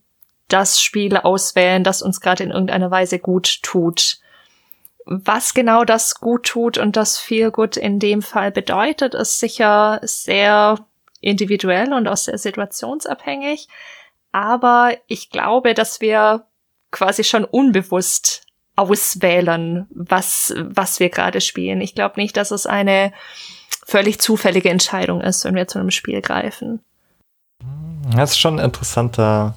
das 0.47 0.81
Spiel 0.81 1.17
auswählen, 1.17 1.83
das 1.83 2.01
uns 2.01 2.21
gerade 2.21 2.43
in 2.43 2.51
irgendeiner 2.51 2.91
Weise 2.91 3.19
gut 3.19 3.61
tut. 3.63 4.19
Was 5.05 5.53
genau 5.53 5.85
das 5.85 6.15
gut 6.15 6.45
tut 6.45 6.77
und 6.77 6.95
das 6.97 7.17
viel 7.17 7.51
gut 7.51 7.77
in 7.77 7.99
dem 7.99 8.21
Fall 8.21 8.51
bedeutet, 8.51 9.13
ist 9.13 9.39
sicher 9.39 9.99
sehr 10.03 10.85
individuell 11.21 11.93
und 11.93 12.07
auch 12.07 12.17
sehr 12.17 12.37
situationsabhängig. 12.37 13.67
Aber 14.31 14.93
ich 15.07 15.29
glaube, 15.29 15.73
dass 15.73 16.01
wir 16.01 16.45
quasi 16.91 17.23
schon 17.23 17.43
unbewusst 17.43 18.43
auswählen, 18.75 19.87
was, 19.89 20.53
was 20.57 20.99
wir 20.99 21.09
gerade 21.09 21.41
spielen. 21.41 21.81
Ich 21.81 21.95
glaube 21.95 22.19
nicht, 22.19 22.37
dass 22.37 22.51
es 22.51 22.65
eine 22.65 23.11
völlig 23.85 24.19
zufällige 24.19 24.69
Entscheidung 24.69 25.21
ist, 25.21 25.43
wenn 25.45 25.55
wir 25.55 25.67
zu 25.67 25.79
einem 25.79 25.91
Spiel 25.91 26.21
greifen. 26.21 26.81
Das 28.15 28.31
ist 28.31 28.39
schon 28.39 28.59
ein 28.59 28.65
interessanter 28.65 29.55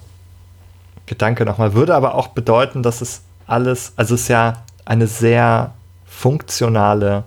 Gedanke 1.05 1.45
nochmal. 1.45 1.73
Würde 1.73 1.95
aber 1.95 2.15
auch 2.15 2.29
bedeuten, 2.29 2.83
dass 2.83 3.01
es 3.01 3.21
alles, 3.45 3.93
also 3.95 4.15
es 4.15 4.21
ist 4.21 4.27
ja 4.29 4.63
eine 4.85 5.07
sehr 5.07 5.73
funktionale 6.05 7.23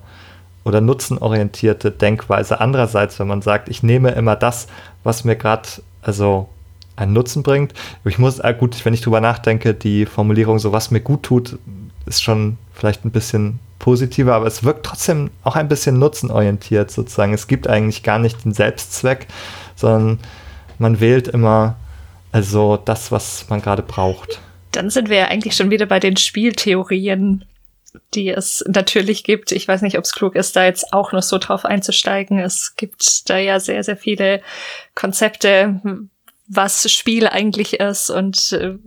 oder 0.64 0.80
nutzenorientierte 0.80 1.90
Denkweise. 1.90 2.61
Andererseits, 2.61 3.18
wenn 3.20 3.28
man 3.28 3.42
sagt, 3.42 3.68
ich 3.68 3.82
nehme 3.82 4.11
immer 4.11 4.34
das, 4.34 4.66
was 5.03 5.24
mir 5.24 5.36
gerade, 5.36 5.68
also 6.03 6.49
einen 6.97 7.12
Nutzen 7.12 7.42
bringt. 7.42 7.74
Ich 8.05 8.18
muss, 8.18 8.38
äh, 8.38 8.55
gut, 8.59 8.84
wenn 8.84 8.95
ich 8.95 9.01
drüber 9.01 9.20
nachdenke, 9.20 9.74
die 9.74 10.07
Formulierung, 10.07 10.59
so 10.59 10.72
was 10.72 10.90
mir 10.90 11.01
gut 11.01 11.22
tut, 11.22 11.59
ist 12.07 12.22
schon 12.22 12.59
vielleicht 12.72 13.05
ein 13.05 13.11
bisschen 13.11 13.59
positiver, 13.78 14.34
aber 14.34 14.47
es 14.47 14.64
wirkt 14.64 14.86
trotzdem 14.86 15.30
auch 15.42 15.57
ein 15.57 15.68
bisschen 15.68 15.99
nutzenorientiert 15.99 16.90
sozusagen. 16.90 17.34
Es 17.34 17.47
gibt 17.47 17.68
eigentlich 17.68 18.03
gar 18.03 18.18
nicht 18.18 18.45
den 18.45 18.53
Selbstzweck, 18.53 19.26
sondern 19.76 20.20
man 20.78 21.01
wählt 21.01 21.28
immer 21.28 21.76
also 22.32 22.76
das, 22.76 23.12
was 23.12 23.49
man 23.49 23.62
gerade 23.62 23.82
braucht. 23.82 24.40
Dann 24.72 24.90
sind 24.90 25.09
wir 25.09 25.18
ja 25.18 25.28
eigentlich 25.28 25.55
schon 25.55 25.70
wieder 25.70 25.86
bei 25.86 26.01
den 26.01 26.16
Spieltheorien, 26.16 27.45
die 28.12 28.28
es 28.28 28.64
natürlich 28.66 29.22
gibt. 29.22 29.53
Ich 29.53 29.68
weiß 29.68 29.82
nicht, 29.82 29.99
ob 29.99 30.05
es 30.05 30.12
klug 30.12 30.34
ist, 30.34 30.57
da 30.57 30.64
jetzt 30.64 30.92
auch 30.92 31.12
noch 31.12 31.22
so 31.22 31.38
drauf 31.38 31.64
einzusteigen. 31.64 32.40
Es 32.40 32.74
gibt 32.74 33.30
da 33.30 33.38
ja 33.38 33.61
sehr, 33.61 33.84
sehr 33.84 33.97
viele 33.97 34.40
Konzepte, 34.97 35.80
was 36.47 36.90
Spiel 36.92 37.26
eigentlich 37.26 37.80
ist 37.80 38.11
und 38.11 38.53
äh, 38.53 38.78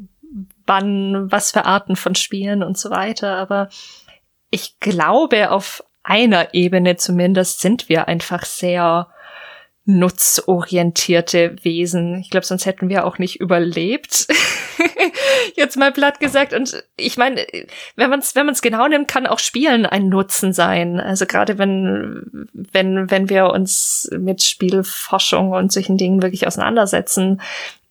wann, 0.65 1.31
was 1.31 1.51
für 1.51 1.65
Arten 1.65 1.95
von 1.95 2.15
Spielen 2.15 2.63
und 2.63 2.77
so 2.77 2.89
weiter. 2.89 3.35
Aber 3.37 3.69
ich 4.49 4.79
glaube, 4.79 5.51
auf 5.51 5.83
einer 6.03 6.53
Ebene 6.53 6.95
zumindest 6.95 7.59
sind 7.59 7.89
wir 7.89 8.07
einfach 8.07 8.45
sehr 8.45 9.07
nutzorientierte 9.87 11.55
Wesen. 11.63 12.19
Ich 12.19 12.29
glaube, 12.29 12.45
sonst 12.45 12.65
hätten 12.65 12.89
wir 12.89 13.05
auch 13.05 13.19
nicht 13.19 13.39
überlebt. 13.39 14.27
Jetzt 15.55 15.77
mal 15.77 15.93
platt 15.93 16.19
gesagt. 16.19 16.53
Und 16.53 16.83
ich 16.97 17.17
meine, 17.17 17.47
wenn 17.95 18.09
man 18.09 18.19
es 18.19 18.35
wenn 18.35 18.45
man's 18.45 18.61
genau 18.61 18.87
nimmt, 18.87 19.07
kann 19.07 19.25
auch 19.25 19.39
Spielen 19.39 19.85
ein 19.85 20.09
Nutzen 20.09 20.51
sein. 20.51 20.99
Also 20.99 21.25
gerade 21.25 21.57
wenn, 21.57 22.49
wenn, 22.51 23.09
wenn 23.09 23.29
wir 23.29 23.47
uns 23.47 24.09
mit 24.11 24.43
Spielforschung 24.43 25.51
und 25.51 25.71
solchen 25.71 25.97
Dingen 25.97 26.21
wirklich 26.21 26.45
auseinandersetzen, 26.45 27.41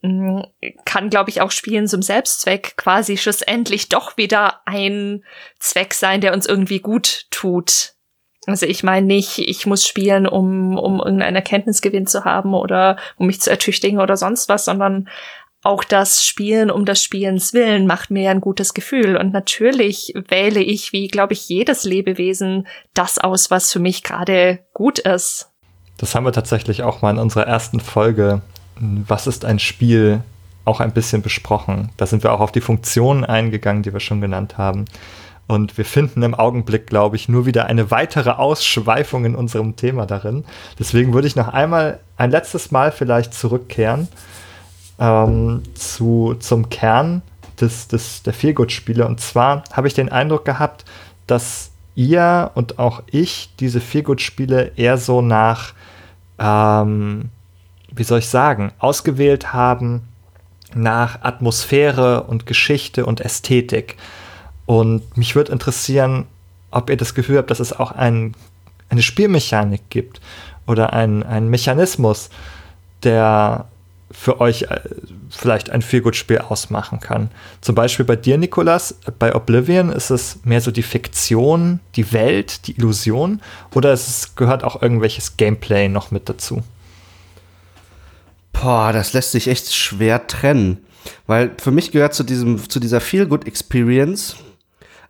mm, 0.02 0.40
kann, 0.84 1.08
glaube 1.08 1.30
ich, 1.30 1.40
auch 1.40 1.50
Spielen 1.50 1.88
zum 1.88 2.02
Selbstzweck 2.02 2.76
quasi 2.76 3.16
schlussendlich 3.16 3.88
doch 3.88 4.18
wieder 4.18 4.60
ein 4.66 5.24
Zweck 5.58 5.94
sein, 5.94 6.20
der 6.20 6.34
uns 6.34 6.44
irgendwie 6.44 6.80
gut 6.80 7.24
tut. 7.30 7.95
Also 8.46 8.66
ich 8.66 8.82
meine 8.82 9.06
nicht, 9.06 9.38
ich 9.38 9.66
muss 9.66 9.86
spielen, 9.86 10.26
um, 10.26 10.78
um 10.78 10.98
irgendeinen 10.98 11.36
Erkenntnisgewinn 11.36 12.06
zu 12.06 12.24
haben 12.24 12.54
oder 12.54 12.96
um 13.16 13.26
mich 13.26 13.40
zu 13.40 13.50
ertüchtigen 13.50 14.00
oder 14.00 14.16
sonst 14.16 14.48
was, 14.48 14.64
sondern 14.64 15.08
auch 15.62 15.82
das 15.82 16.24
Spielen 16.24 16.70
um 16.70 16.84
des 16.84 17.02
Spielens 17.02 17.52
willen 17.52 17.88
macht 17.88 18.10
mir 18.10 18.30
ein 18.30 18.40
gutes 18.40 18.72
Gefühl. 18.72 19.16
Und 19.16 19.32
natürlich 19.32 20.14
wähle 20.28 20.60
ich, 20.60 20.92
wie 20.92 21.08
glaube 21.08 21.32
ich, 21.32 21.48
jedes 21.48 21.82
Lebewesen 21.82 22.68
das 22.94 23.18
aus, 23.18 23.50
was 23.50 23.72
für 23.72 23.80
mich 23.80 24.04
gerade 24.04 24.60
gut 24.74 25.00
ist. 25.00 25.50
Das 25.98 26.14
haben 26.14 26.24
wir 26.24 26.32
tatsächlich 26.32 26.84
auch 26.84 27.02
mal 27.02 27.10
in 27.10 27.18
unserer 27.18 27.48
ersten 27.48 27.80
Folge. 27.80 28.42
Was 28.78 29.26
ist 29.26 29.44
ein 29.44 29.58
Spiel? 29.58 30.22
Auch 30.64 30.78
ein 30.78 30.92
bisschen 30.92 31.22
besprochen. 31.22 31.90
Da 31.96 32.06
sind 32.06 32.22
wir 32.22 32.32
auch 32.32 32.40
auf 32.40 32.52
die 32.52 32.60
Funktionen 32.60 33.24
eingegangen, 33.24 33.82
die 33.82 33.92
wir 33.92 34.00
schon 34.00 34.20
genannt 34.20 34.58
haben. 34.58 34.84
Und 35.48 35.78
wir 35.78 35.84
finden 35.84 36.22
im 36.22 36.34
Augenblick, 36.34 36.88
glaube 36.88 37.16
ich, 37.16 37.28
nur 37.28 37.46
wieder 37.46 37.66
eine 37.66 37.90
weitere 37.90 38.30
Ausschweifung 38.30 39.24
in 39.24 39.36
unserem 39.36 39.76
Thema 39.76 40.04
darin. 40.06 40.44
Deswegen 40.78 41.14
würde 41.14 41.28
ich 41.28 41.36
noch 41.36 41.48
einmal 41.48 42.00
ein 42.16 42.30
letztes 42.30 42.72
Mal 42.72 42.90
vielleicht 42.90 43.32
zurückkehren 43.32 44.08
ähm, 44.98 45.62
zu, 45.74 46.34
zum 46.40 46.68
Kern 46.68 47.22
des, 47.60 47.88
des, 47.88 48.22
der 48.22 48.32
Feelgood-Spiele. 48.32 49.06
Und 49.06 49.20
zwar 49.20 49.62
habe 49.72 49.86
ich 49.86 49.94
den 49.94 50.10
Eindruck 50.10 50.44
gehabt, 50.44 50.84
dass 51.26 51.70
ihr 51.94 52.50
und 52.54 52.78
auch 52.78 53.02
ich 53.10 53.50
diese 53.60 53.80
Feelgood-Spiele 53.80 54.72
eher 54.76 54.98
so 54.98 55.22
nach, 55.22 55.74
ähm, 56.38 57.30
wie 57.92 58.04
soll 58.04 58.18
ich 58.18 58.28
sagen, 58.28 58.72
ausgewählt 58.78 59.52
haben 59.52 60.08
nach 60.74 61.22
Atmosphäre 61.22 62.24
und 62.24 62.46
Geschichte 62.46 63.06
und 63.06 63.20
Ästhetik. 63.20 63.96
Und 64.66 65.16
mich 65.16 65.34
würde 65.34 65.52
interessieren, 65.52 66.26
ob 66.70 66.90
ihr 66.90 66.96
das 66.96 67.14
Gefühl 67.14 67.38
habt, 67.38 67.50
dass 67.50 67.60
es 67.60 67.72
auch 67.72 67.92
ein, 67.92 68.34
eine 68.88 69.02
Spielmechanik 69.02 69.82
gibt 69.88 70.20
oder 70.66 70.92
ein, 70.92 71.22
ein 71.22 71.48
Mechanismus, 71.48 72.28
der 73.02 73.66
für 74.10 74.40
euch 74.40 74.62
äh, 74.62 74.80
vielleicht 75.30 75.70
ein 75.70 75.82
Feelgood-Spiel 75.82 76.38
ausmachen 76.38 77.00
kann. 77.00 77.30
Zum 77.60 77.74
Beispiel 77.74 78.04
bei 78.04 78.16
dir, 78.16 78.38
Nikolas, 78.38 78.96
bei 79.18 79.34
Oblivion 79.34 79.90
ist 79.90 80.10
es 80.10 80.38
mehr 80.44 80.60
so 80.60 80.70
die 80.70 80.82
Fiktion, 80.82 81.80
die 81.96 82.12
Welt, 82.12 82.66
die 82.66 82.76
Illusion 82.76 83.40
oder 83.74 83.92
es 83.92 84.34
gehört 84.36 84.64
auch 84.64 84.80
irgendwelches 84.80 85.36
Gameplay 85.36 85.88
noch 85.88 86.10
mit 86.10 86.28
dazu? 86.28 86.62
Boah, 88.52 88.92
das 88.92 89.12
lässt 89.12 89.32
sich 89.32 89.48
echt 89.48 89.74
schwer 89.74 90.26
trennen. 90.26 90.78
Weil 91.26 91.52
für 91.58 91.70
mich 91.70 91.92
gehört 91.92 92.14
zu 92.14 92.24
diesem, 92.24 92.68
zu 92.68 92.80
dieser 92.80 93.00
Feel-Good-Experience 93.00 94.36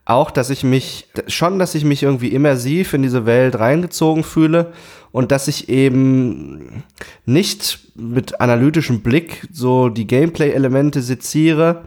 auch, 0.06 0.30
dass 0.30 0.50
ich 0.50 0.64
mich, 0.64 1.08
schon, 1.26 1.58
dass 1.58 1.74
ich 1.74 1.84
mich 1.84 2.02
irgendwie 2.04 2.28
immersiv 2.28 2.94
in 2.94 3.02
diese 3.02 3.26
Welt 3.26 3.58
reingezogen 3.58 4.22
fühle 4.22 4.72
und 5.10 5.32
dass 5.32 5.48
ich 5.48 5.68
eben 5.68 6.84
nicht 7.26 7.80
mit 7.96 8.40
analytischem 8.40 9.00
Blick 9.00 9.46
so 9.52 9.88
die 9.88 10.06
Gameplay-Elemente 10.06 11.02
seziere. 11.02 11.82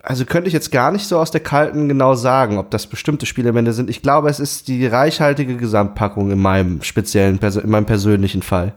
Also 0.00 0.24
könnte 0.24 0.46
ich 0.46 0.54
jetzt 0.54 0.70
gar 0.70 0.92
nicht 0.92 1.08
so 1.08 1.18
aus 1.18 1.32
der 1.32 1.40
Kalten 1.40 1.88
genau 1.88 2.14
sagen, 2.14 2.58
ob 2.58 2.70
das 2.70 2.86
bestimmte 2.86 3.26
Spielelemente 3.26 3.72
sind. 3.72 3.90
Ich 3.90 4.00
glaube, 4.00 4.30
es 4.30 4.38
ist 4.38 4.68
die 4.68 4.86
reichhaltige 4.86 5.56
Gesamtpackung 5.56 6.30
in 6.30 6.38
meinem 6.38 6.82
speziellen, 6.82 7.40
in 7.40 7.70
meinem 7.70 7.86
persönlichen 7.86 8.42
Fall. 8.42 8.74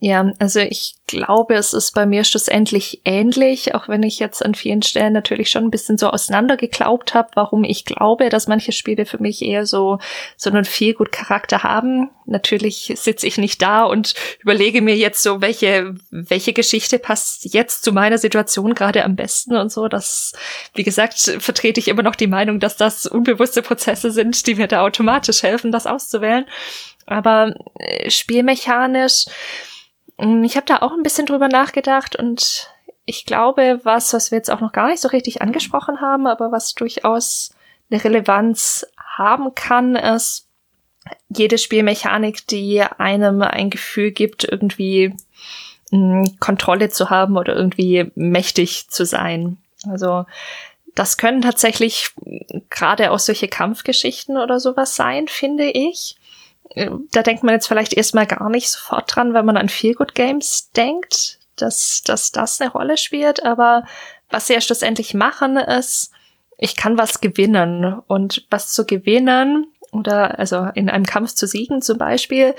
Ja, 0.00 0.32
also 0.38 0.60
ich 0.60 0.96
glaube, 1.06 1.54
es 1.54 1.72
ist 1.72 1.92
bei 1.92 2.04
mir 2.04 2.24
schlussendlich 2.24 3.00
ähnlich, 3.04 3.74
auch 3.74 3.88
wenn 3.88 4.02
ich 4.02 4.18
jetzt 4.18 4.44
an 4.44 4.54
vielen 4.54 4.82
Stellen 4.82 5.12
natürlich 5.12 5.48
schon 5.48 5.64
ein 5.64 5.70
bisschen 5.70 5.96
so 5.96 6.10
auseinandergeglaubt 6.10 7.14
habe, 7.14 7.30
warum 7.34 7.64
ich 7.64 7.84
glaube, 7.84 8.28
dass 8.28 8.48
manche 8.48 8.72
Spiele 8.72 9.06
für 9.06 9.18
mich 9.18 9.40
eher 9.40 9.64
so 9.64 9.98
so 10.36 10.50
einen 10.50 10.64
viel 10.64 10.92
gut 10.94 11.12
Charakter 11.12 11.62
haben. 11.62 12.10
Natürlich 12.26 12.92
sitze 12.96 13.26
ich 13.26 13.38
nicht 13.38 13.62
da 13.62 13.84
und 13.84 14.14
überlege 14.40 14.82
mir 14.82 14.96
jetzt 14.96 15.22
so, 15.22 15.40
welche 15.40 15.94
welche 16.10 16.52
Geschichte 16.52 16.98
passt 16.98 17.54
jetzt 17.54 17.84
zu 17.84 17.92
meiner 17.92 18.18
Situation 18.18 18.74
gerade 18.74 19.04
am 19.04 19.16
besten 19.16 19.56
und 19.56 19.70
so. 19.72 19.88
Das, 19.88 20.32
wie 20.74 20.82
gesagt, 20.82 21.18
vertrete 21.38 21.80
ich 21.80 21.88
immer 21.88 22.02
noch 22.02 22.16
die 22.16 22.26
Meinung, 22.26 22.60
dass 22.60 22.76
das 22.76 23.06
unbewusste 23.06 23.62
Prozesse 23.62 24.10
sind, 24.10 24.46
die 24.46 24.56
mir 24.56 24.66
da 24.66 24.82
automatisch 24.82 25.42
helfen, 25.44 25.72
das 25.72 25.86
auszuwählen. 25.86 26.44
Aber 27.06 27.54
äh, 27.78 28.10
spielmechanisch 28.10 29.26
ich 30.18 30.56
habe 30.56 30.66
da 30.66 30.78
auch 30.82 30.92
ein 30.92 31.02
bisschen 31.02 31.26
drüber 31.26 31.48
nachgedacht 31.48 32.16
und 32.16 32.70
ich 33.04 33.26
glaube, 33.26 33.80
was, 33.82 34.12
was 34.14 34.30
wir 34.30 34.38
jetzt 34.38 34.50
auch 34.50 34.60
noch 34.60 34.72
gar 34.72 34.88
nicht 34.88 35.00
so 35.00 35.08
richtig 35.08 35.42
angesprochen 35.42 36.00
haben, 36.00 36.26
aber 36.26 36.52
was 36.52 36.74
durchaus 36.74 37.50
eine 37.90 38.02
Relevanz 38.02 38.86
haben 38.96 39.54
kann, 39.54 39.96
ist 39.96 40.48
jede 41.28 41.58
Spielmechanik, 41.58 42.46
die 42.46 42.82
einem 42.82 43.42
ein 43.42 43.70
Gefühl 43.70 44.10
gibt, 44.10 44.44
irgendwie 44.44 45.14
mh, 45.90 46.26
hm, 46.26 46.40
Kontrolle 46.40 46.88
zu 46.88 47.10
haben 47.10 47.36
oder 47.36 47.54
irgendwie 47.54 48.10
mächtig 48.14 48.88
zu 48.88 49.04
sein. 49.04 49.58
Also 49.86 50.24
das 50.94 51.16
können 51.16 51.42
tatsächlich 51.42 52.12
gerade 52.70 53.10
auch 53.10 53.18
solche 53.18 53.48
Kampfgeschichten 53.48 54.38
oder 54.38 54.60
sowas 54.60 54.94
sein, 54.94 55.28
finde 55.28 55.64
ich. 55.64 56.16
Da 56.74 57.22
denkt 57.22 57.42
man 57.42 57.54
jetzt 57.54 57.66
vielleicht 57.66 57.92
erstmal 57.92 58.26
gar 58.26 58.48
nicht 58.48 58.70
sofort 58.70 59.14
dran, 59.14 59.34
wenn 59.34 59.46
man 59.46 59.56
an 59.56 59.68
Feelgood 59.68 60.14
Games 60.14 60.70
denkt, 60.72 61.38
dass, 61.56 62.02
dass 62.04 62.32
das 62.32 62.60
eine 62.60 62.70
Rolle 62.70 62.96
spielt. 62.96 63.44
Aber 63.44 63.84
was 64.30 64.46
sie 64.46 64.54
ja 64.54 64.60
schlussendlich 64.60 65.14
machen, 65.14 65.56
ist, 65.56 66.10
ich 66.58 66.76
kann 66.76 66.98
was 66.98 67.20
gewinnen. 67.20 68.00
Und 68.06 68.46
was 68.50 68.72
zu 68.72 68.86
gewinnen 68.86 69.66
oder 69.92 70.38
also 70.38 70.68
in 70.74 70.90
einem 70.90 71.04
Kampf 71.04 71.34
zu 71.34 71.46
siegen 71.46 71.82
zum 71.82 71.98
Beispiel, 71.98 72.54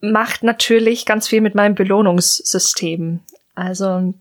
macht 0.00 0.42
natürlich 0.42 1.06
ganz 1.06 1.28
viel 1.28 1.40
mit 1.40 1.54
meinem 1.54 1.74
Belohnungssystem. 1.74 3.20
Also 3.54 4.14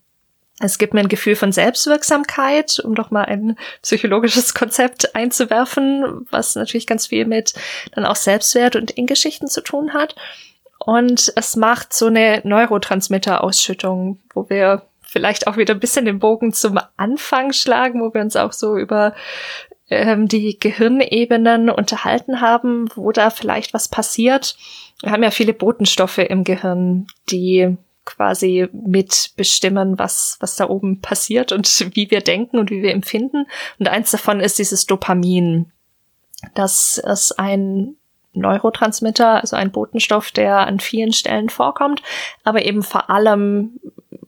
es 0.59 0.77
gibt 0.77 0.93
mir 0.93 0.99
ein 0.99 1.07
Gefühl 1.07 1.35
von 1.35 1.51
Selbstwirksamkeit, 1.51 2.79
um 2.79 2.95
doch 2.95 3.11
mal 3.11 3.25
ein 3.25 3.57
psychologisches 3.81 4.53
Konzept 4.55 5.15
einzuwerfen, 5.15 6.27
was 6.31 6.55
natürlich 6.55 6.87
ganz 6.87 7.07
viel 7.07 7.25
mit 7.25 7.53
dann 7.93 8.05
auch 8.05 8.15
Selbstwert 8.15 8.75
und 8.75 8.91
In-Geschichten 8.91 9.47
zu 9.47 9.61
tun 9.61 9.93
hat. 9.93 10.15
Und 10.77 11.31
es 11.35 11.55
macht 11.55 11.93
so 11.93 12.07
eine 12.07 12.41
Neurotransmitter-Ausschüttung, 12.43 14.19
wo 14.33 14.49
wir 14.49 14.83
vielleicht 15.01 15.47
auch 15.47 15.57
wieder 15.57 15.73
ein 15.73 15.79
bisschen 15.79 16.05
den 16.05 16.19
Bogen 16.19 16.53
zum 16.53 16.79
Anfang 16.97 17.51
schlagen, 17.51 18.01
wo 18.01 18.13
wir 18.13 18.21
uns 18.21 18.35
auch 18.35 18.53
so 18.53 18.77
über 18.77 19.13
ähm, 19.89 20.27
die 20.27 20.59
Gehirnebenen 20.59 21.69
unterhalten 21.69 22.41
haben, 22.41 22.89
wo 22.95 23.11
da 23.11 23.29
vielleicht 23.29 23.73
was 23.73 23.87
passiert. 23.87 24.55
Wir 25.01 25.11
haben 25.11 25.23
ja 25.23 25.31
viele 25.31 25.53
Botenstoffe 25.53 26.19
im 26.19 26.43
Gehirn, 26.43 27.07
die 27.29 27.77
quasi 28.09 28.67
mitbestimmen, 28.71 29.99
was, 29.99 30.37
was 30.39 30.55
da 30.55 30.67
oben 30.67 31.01
passiert 31.01 31.51
und 31.51 31.67
wie 31.95 32.09
wir 32.11 32.21
denken 32.21 32.57
und 32.57 32.71
wie 32.71 32.81
wir 32.81 32.91
empfinden. 32.91 33.45
Und 33.77 33.87
eins 33.87 34.11
davon 34.11 34.39
ist 34.39 34.59
dieses 34.59 34.85
Dopamin. 34.85 35.71
Das 36.55 36.97
ist 36.97 37.37
ein 37.37 37.95
Neurotransmitter, 38.33 39.41
also 39.41 39.55
ein 39.55 39.71
Botenstoff, 39.71 40.31
der 40.31 40.59
an 40.59 40.79
vielen 40.79 41.11
Stellen 41.11 41.49
vorkommt, 41.49 42.01
aber 42.43 42.63
eben 42.63 42.83
vor 42.83 43.09
allem 43.09 43.79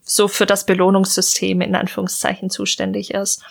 so 0.02 0.28
für 0.28 0.45
das 0.45 0.66
Belohnungssystem 0.66 1.62
in 1.62 1.76
Anführungszeichen 1.76 2.49
zuständig 2.49 3.12
ist. 3.14 3.44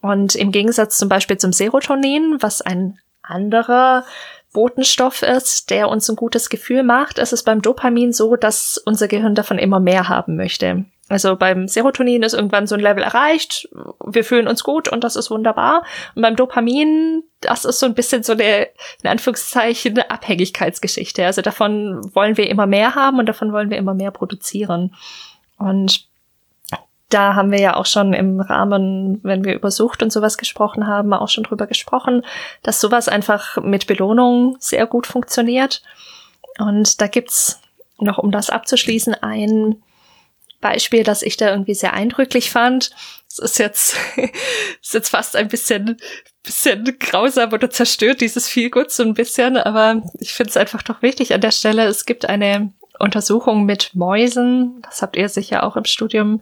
Und 0.00 0.34
im 0.34 0.50
Gegensatz 0.50 0.98
zum 0.98 1.08
Beispiel 1.08 1.36
zum 1.36 1.52
Serotonin, 1.52 2.38
was 2.40 2.62
ein 2.62 2.98
anderer 3.22 4.04
Botenstoff 4.52 5.22
ist, 5.22 5.70
der 5.70 5.88
uns 5.88 6.08
ein 6.08 6.16
gutes 6.16 6.48
Gefühl 6.48 6.82
macht, 6.82 7.18
ist 7.18 7.32
es 7.32 7.44
beim 7.44 7.62
Dopamin 7.62 8.12
so, 8.12 8.36
dass 8.36 8.78
unser 8.84 9.08
Gehirn 9.08 9.34
davon 9.34 9.58
immer 9.58 9.80
mehr 9.80 10.08
haben 10.08 10.36
möchte. 10.36 10.84
Also 11.08 11.34
beim 11.34 11.66
Serotonin 11.66 12.22
ist 12.22 12.34
irgendwann 12.34 12.68
so 12.68 12.76
ein 12.76 12.80
Level 12.80 13.02
erreicht, 13.02 13.68
wir 14.04 14.22
fühlen 14.22 14.46
uns 14.46 14.62
gut 14.62 14.88
und 14.88 15.02
das 15.02 15.16
ist 15.16 15.30
wunderbar. 15.30 15.82
Und 16.14 16.22
beim 16.22 16.36
Dopamin, 16.36 17.24
das 17.40 17.64
ist 17.64 17.80
so 17.80 17.86
ein 17.86 17.94
bisschen 17.94 18.22
so 18.22 18.32
eine, 18.32 18.68
in 19.02 19.10
Anführungszeichen, 19.10 19.92
eine 19.92 20.10
Abhängigkeitsgeschichte. 20.10 21.26
Also 21.26 21.42
davon 21.42 22.00
wollen 22.14 22.36
wir 22.36 22.48
immer 22.48 22.66
mehr 22.66 22.94
haben 22.94 23.18
und 23.18 23.28
davon 23.28 23.52
wollen 23.52 23.70
wir 23.70 23.76
immer 23.76 23.94
mehr 23.94 24.12
produzieren. 24.12 24.94
Und 25.58 26.09
da 27.10 27.34
haben 27.34 27.50
wir 27.50 27.60
ja 27.60 27.76
auch 27.76 27.86
schon 27.86 28.12
im 28.14 28.40
Rahmen, 28.40 29.20
wenn 29.22 29.44
wir 29.44 29.54
über 29.54 29.70
Sucht 29.70 30.02
und 30.02 30.12
sowas 30.12 30.38
gesprochen 30.38 30.86
haben, 30.86 31.12
auch 31.12 31.28
schon 31.28 31.44
drüber 31.44 31.66
gesprochen, 31.66 32.24
dass 32.62 32.80
sowas 32.80 33.08
einfach 33.08 33.58
mit 33.58 33.86
Belohnung 33.86 34.56
sehr 34.60 34.86
gut 34.86 35.06
funktioniert. 35.06 35.82
Und 36.58 37.00
da 37.00 37.08
gibt's 37.08 37.60
noch, 37.98 38.18
um 38.18 38.30
das 38.30 38.50
abzuschließen, 38.50 39.14
ein 39.14 39.82
Beispiel, 40.60 41.04
das 41.04 41.22
ich 41.22 41.36
da 41.36 41.50
irgendwie 41.50 41.74
sehr 41.74 41.94
eindrücklich 41.94 42.50
fand. 42.50 42.90
Es 43.28 43.38
ist 43.38 43.58
jetzt, 43.58 43.96
ist 44.82 44.94
jetzt 44.94 45.08
fast 45.08 45.36
ein 45.36 45.48
bisschen, 45.48 45.96
bisschen 46.42 46.96
grausam 46.98 47.52
oder 47.52 47.70
zerstört 47.70 48.20
dieses 48.20 48.48
Feelgood 48.48 48.90
so 48.90 49.02
ein 49.02 49.14
bisschen, 49.14 49.56
aber 49.56 50.02
ich 50.20 50.32
finde 50.32 50.50
es 50.50 50.56
einfach 50.56 50.82
doch 50.82 51.02
wichtig 51.02 51.34
an 51.34 51.40
der 51.40 51.50
Stelle. 51.50 51.84
Es 51.84 52.06
gibt 52.06 52.26
eine 52.26 52.72
Untersuchung 53.00 53.64
mit 53.64 53.94
Mäusen, 53.94 54.82
das 54.82 55.02
habt 55.02 55.16
ihr 55.16 55.28
sicher 55.28 55.64
auch 55.64 55.76
im 55.76 55.84
Studium 55.84 56.40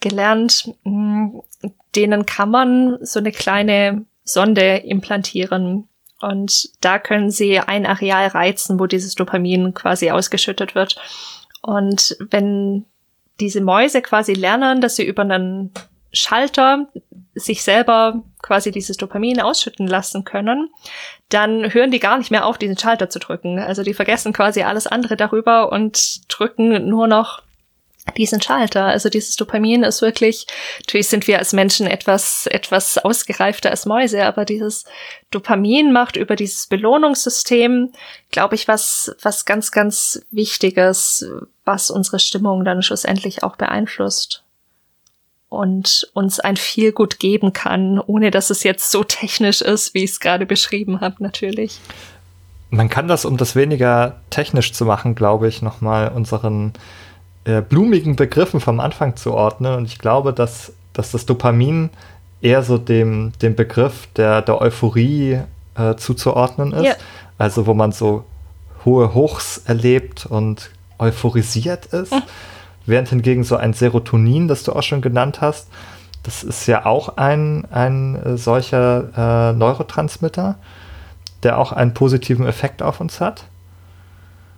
gelernt, 0.00 0.72
hm, 0.84 1.42
denen 1.94 2.26
kann 2.26 2.50
man 2.50 2.98
so 3.02 3.20
eine 3.20 3.32
kleine 3.32 4.04
Sonde 4.24 4.76
implantieren. 4.78 5.88
Und 6.20 6.70
da 6.80 6.98
können 6.98 7.30
sie 7.30 7.60
ein 7.60 7.86
Areal 7.86 8.28
reizen, 8.28 8.80
wo 8.80 8.86
dieses 8.86 9.14
Dopamin 9.14 9.74
quasi 9.74 10.10
ausgeschüttet 10.10 10.74
wird. 10.74 10.96
Und 11.62 12.16
wenn 12.30 12.84
diese 13.40 13.60
Mäuse 13.60 14.02
quasi 14.02 14.32
lernen, 14.32 14.80
dass 14.80 14.96
sie 14.96 15.04
über 15.04 15.22
einen 15.22 15.72
Schalter 16.12 16.88
sich 17.34 17.62
selber 17.62 18.22
quasi 18.42 18.70
dieses 18.70 18.96
Dopamin 18.96 19.40
ausschütten 19.40 19.86
lassen 19.86 20.24
können, 20.24 20.70
dann 21.28 21.72
hören 21.72 21.90
die 21.90 22.00
gar 22.00 22.18
nicht 22.18 22.30
mehr 22.30 22.46
auf, 22.46 22.58
diesen 22.58 22.78
Schalter 22.78 23.10
zu 23.10 23.18
drücken. 23.18 23.58
Also 23.58 23.82
die 23.82 23.94
vergessen 23.94 24.32
quasi 24.32 24.62
alles 24.62 24.86
andere 24.86 25.16
darüber 25.16 25.70
und 25.70 26.20
drücken 26.28 26.88
nur 26.88 27.06
noch 27.06 27.42
diesen 28.16 28.40
Schalter. 28.40 28.84
Also 28.84 29.10
dieses 29.10 29.36
Dopamin 29.36 29.82
ist 29.82 30.00
wirklich, 30.00 30.46
natürlich 30.80 31.08
sind 31.08 31.26
wir 31.26 31.38
als 31.38 31.52
Menschen 31.52 31.86
etwas, 31.86 32.46
etwas 32.46 32.96
ausgereifter 32.96 33.70
als 33.70 33.84
Mäuse, 33.84 34.24
aber 34.24 34.46
dieses 34.46 34.84
Dopamin 35.30 35.92
macht 35.92 36.16
über 36.16 36.34
dieses 36.34 36.68
Belohnungssystem, 36.68 37.92
glaube 38.30 38.54
ich, 38.54 38.66
was, 38.66 39.14
was 39.20 39.44
ganz, 39.44 39.70
ganz 39.72 40.24
Wichtiges, 40.30 41.26
was 41.66 41.90
unsere 41.90 42.18
Stimmung 42.18 42.64
dann 42.64 42.82
schlussendlich 42.82 43.42
auch 43.42 43.56
beeinflusst 43.56 44.42
und 45.48 46.10
uns 46.12 46.40
ein 46.40 46.56
viel 46.56 46.92
gut 46.92 47.18
geben 47.18 47.52
kann, 47.52 47.98
ohne 47.98 48.30
dass 48.30 48.50
es 48.50 48.62
jetzt 48.62 48.90
so 48.90 49.04
technisch 49.04 49.62
ist, 49.62 49.94
wie 49.94 50.04
ich 50.04 50.10
es 50.10 50.20
gerade 50.20 50.46
beschrieben 50.46 51.00
habe, 51.00 51.16
natürlich. 51.20 51.80
Man 52.70 52.90
kann 52.90 53.08
das, 53.08 53.24
um 53.24 53.38
das 53.38 53.56
weniger 53.56 54.20
technisch 54.30 54.72
zu 54.72 54.84
machen, 54.84 55.14
glaube 55.14 55.48
ich, 55.48 55.62
nochmal 55.62 56.08
unseren 56.08 56.74
äh, 57.44 57.62
blumigen 57.62 58.14
Begriffen 58.14 58.60
vom 58.60 58.78
Anfang 58.78 59.16
zu 59.16 59.32
ordnen. 59.32 59.74
Und 59.74 59.86
ich 59.86 59.98
glaube, 59.98 60.34
dass, 60.34 60.72
dass 60.92 61.12
das 61.12 61.24
Dopamin 61.24 61.88
eher 62.42 62.62
so 62.62 62.76
dem, 62.76 63.32
dem 63.40 63.56
Begriff 63.56 64.06
der, 64.16 64.42
der 64.42 64.60
Euphorie 64.60 65.40
äh, 65.76 65.96
zuzuordnen 65.96 66.72
ist. 66.72 66.84
Yeah. 66.84 66.96
Also 67.38 67.66
wo 67.66 67.72
man 67.72 67.92
so 67.92 68.24
hohe 68.84 69.14
Hochs 69.14 69.62
erlebt 69.64 70.26
und 70.26 70.70
euphorisiert 70.98 71.86
ist. 71.86 72.12
Mhm. 72.12 72.22
Während 72.88 73.10
hingegen 73.10 73.44
so 73.44 73.56
ein 73.56 73.74
Serotonin, 73.74 74.48
das 74.48 74.62
du 74.62 74.72
auch 74.72 74.82
schon 74.82 75.02
genannt 75.02 75.42
hast, 75.42 75.68
das 76.22 76.42
ist 76.42 76.66
ja 76.66 76.86
auch 76.86 77.16
ein, 77.18 77.66
ein 77.70 78.16
äh, 78.16 78.36
solcher 78.38 79.50
äh, 79.50 79.52
Neurotransmitter, 79.52 80.56
der 81.42 81.58
auch 81.58 81.72
einen 81.72 81.92
positiven 81.92 82.46
Effekt 82.46 82.82
auf 82.82 83.00
uns 83.00 83.20
hat. 83.20 83.44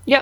Ja. 0.05 0.21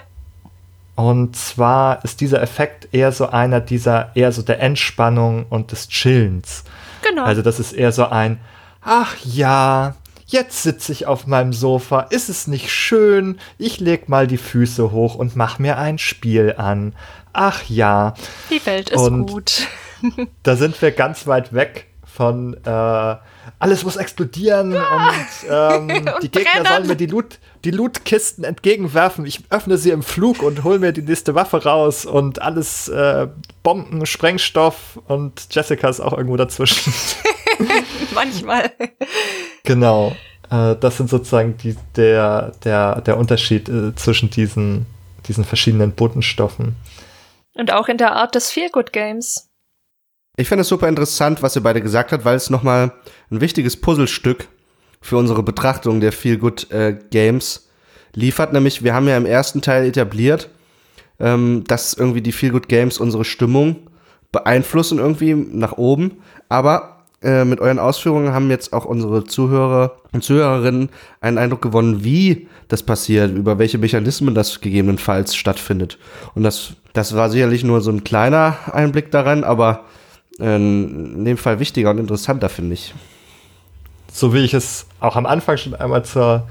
Und 0.97 1.37
zwar 1.37 2.03
ist 2.03 2.23
dieser 2.23 2.41
Effekt 2.41 2.89
eher 2.93 3.13
so 3.13 3.29
einer 3.29 3.61
dieser, 3.61 4.17
eher 4.17 4.33
so 4.33 4.41
der 4.41 4.61
Entspannung 4.61 5.45
und 5.51 5.71
des 5.71 5.89
Chillens. 5.89 6.65
Genau. 7.07 7.25
Also 7.25 7.43
das 7.43 7.61
ist 7.61 7.73
eher 7.73 7.93
so 7.93 8.07
ein, 8.07 8.41
ach 8.81 9.17
ja, 9.23 9.95
jetzt 10.27 10.63
sitze 10.63 10.93
ich 10.93 11.07
auf 11.07 11.27
meinem 11.27 11.53
Sofa, 11.53 12.01
ist 12.01 12.29
es 12.29 12.47
nicht 12.47 12.71
schön? 12.71 13.39
Ich 13.59 13.81
leg 13.81 14.09
mal 14.09 14.27
die 14.27 14.39
Füße 14.39 14.93
hoch 14.93 15.15
und 15.15 15.37
mach 15.37 15.59
mir 15.59 15.79
ein 15.79 15.99
Spiel 15.99 16.55
an 16.57 16.95
ach 17.33 17.63
ja. 17.69 18.15
Die 18.51 18.65
Welt 18.67 18.91
ist 18.91 19.01
und 19.01 19.27
gut. 19.27 19.67
da 20.43 20.57
sind 20.57 20.81
wir 20.81 20.93
ganz 20.93 21.27
weit 21.27 21.53
weg 21.53 21.87
von 22.05 22.57
äh, 22.65 23.17
alles 23.61 23.85
muss 23.85 23.97
explodieren 23.97 24.73
ja. 24.73 24.85
und, 24.97 25.51
ähm, 25.51 26.07
und, 26.15 26.23
die 26.23 26.31
Gegner 26.31 26.51
brennen. 26.53 26.67
sollen 26.67 26.87
mir 26.89 26.97
die 26.97 27.07
Loot, 27.07 27.39
die 27.65 27.71
Lootkisten 27.71 28.45
entgegenwerfen. 28.45 29.27
Ich 29.27 29.43
öffne 29.51 29.79
sie 29.79 29.91
im 29.91 30.03
Flug 30.03 30.43
und 30.43 30.65
hole 30.65 30.79
mir 30.79 30.93
die 30.93 31.03
nächste 31.03 31.35
Waffe 31.35 31.65
raus 31.65 32.07
und 32.07 32.41
alles 32.43 32.89
äh, 32.89 33.29
Bomben, 33.63 34.07
Sprengstoff 34.07 35.01
und 35.07 35.47
Jessica 35.51 35.89
ist 35.89 36.01
auch 36.01 36.13
irgendwo 36.13 36.37
dazwischen. 36.37 36.93
Manchmal. 38.15 38.73
Genau. 39.65 40.15
Äh, 40.51 40.77
das 40.77 40.97
sind 40.97 41.11
sozusagen 41.11 41.57
die, 41.57 41.77
der, 41.97 42.53
der, 42.65 43.01
der 43.01 43.17
Unterschied 43.17 43.69
äh, 43.69 43.95
zwischen 43.95 44.31
diesen, 44.31 44.87
diesen 45.27 45.45
verschiedenen 45.45 45.93
Botenstoffen. 45.93 46.77
Und 47.59 47.73
auch 47.73 47.89
in 47.89 47.99
der 47.99 48.13
Art 48.13 48.35
des 48.37 48.51
Feelgood 48.51 48.93
Games. 48.93 49.51
Ich 50.37 50.49
finde 50.49 50.63
es 50.63 50.69
super 50.69 50.89
interessant, 50.89 51.43
was 51.43 51.57
ihr 51.57 51.63
beide 51.63 51.83
gesagt 51.83 52.13
habt, 52.13 52.25
weil 52.25 52.37
es 52.37 52.51
nochmal 52.51 52.93
ein 53.31 53.41
wichtiges 53.41 53.81
Puzzlestück 53.81 54.47
für 55.01 55.17
unsere 55.17 55.43
Betrachtung 55.43 56.01
der 56.01 56.13
Feelgood 56.13 56.71
äh, 56.71 56.97
Games 57.11 57.69
liefert. 58.15 58.53
Nämlich, 58.53 58.85
wir 58.85 58.95
haben 58.95 59.09
ja 59.09 59.17
im 59.17 59.27
ersten 59.27 59.61
Teil 59.61 59.87
etabliert, 59.87 60.51
ähm, 61.19 61.65
dass 61.67 61.95
irgendwie 61.95 62.23
die 62.23 62.31
Feelgood 62.31 62.69
Games 62.69 62.99
unsere 62.99 63.25
Stimmung 63.25 63.89
beeinflussen 64.31 65.01
irgendwie 65.01 65.35
nach 65.35 65.73
oben. 65.73 66.23
Aber 66.49 66.99
äh, 67.21 67.45
mit 67.45 67.61
euren 67.61 67.81
Ausführungen 67.81 68.33
haben 68.33 68.51
jetzt 68.51 68.73
auch 68.73 68.85
unsere 68.85 69.25
Zuhörer 69.25 69.97
und 70.13 70.23
Zuhörerinnen 70.23 70.91
einen 71.21 71.39
Eindruck 71.39 71.63
gewonnen, 71.63 72.05
wie 72.05 72.47
das 72.69 72.85
passiert, 72.85 73.37
über 73.37 73.59
welche 73.59 73.79
Mechanismen 73.79 74.37
das 74.37 74.61
gegebenenfalls 74.61 75.35
stattfindet. 75.35 75.99
Und 76.37 76.45
das, 76.45 76.75
das 76.99 77.15
war 77.15 77.31
sicherlich 77.31 77.63
nur 77.63 77.81
so 77.81 77.93
ein 77.93 78.03
kleiner 78.03 78.57
Einblick 78.73 79.13
daran, 79.13 79.45
aber 79.45 79.85
äh, 80.41 80.57
in 80.57 81.25
dem 81.25 81.37
Fall 81.37 81.61
wichtiger 81.61 81.91
und 81.91 81.99
interessanter, 81.99 82.49
finde 82.49 82.75
ich. 82.75 82.93
So 84.13 84.35
wie 84.35 84.39
ich 84.39 84.53
es 84.53 84.87
auch 84.99 85.15
am 85.15 85.25
Anfang 85.25 85.59
schon 85.59 85.77
einmal 85.77 86.05
zur 86.05 86.49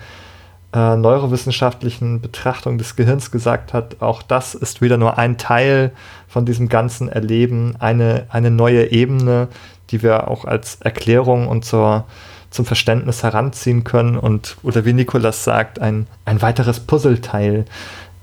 äh, 0.73 0.95
neurowissenschaftlichen 0.95 2.21
Betrachtung 2.21 2.77
des 2.77 2.95
Gehirns 2.95 3.29
gesagt 3.29 3.73
hat, 3.73 4.01
auch 4.01 4.21
das 4.21 4.55
ist 4.55 4.79
wieder 4.81 4.95
nur 4.95 5.17
ein 5.17 5.37
Teil 5.37 5.91
von 6.29 6.45
diesem 6.45 6.69
ganzen 6.69 7.09
Erleben, 7.09 7.75
eine, 7.79 8.27
eine 8.29 8.49
neue 8.49 8.89
Ebene, 8.91 9.49
die 9.89 10.01
wir 10.01 10.29
auch 10.29 10.45
als 10.45 10.77
Erklärung 10.79 11.49
und 11.49 11.65
zur, 11.65 12.05
zum 12.51 12.65
Verständnis 12.65 13.21
heranziehen 13.21 13.83
können 13.83 14.17
und 14.17 14.55
oder 14.63 14.85
wie 14.85 14.93
Nikolas 14.93 15.43
sagt, 15.43 15.79
ein, 15.79 16.07
ein 16.23 16.41
weiteres 16.41 16.79
Puzzleteil 16.79 17.65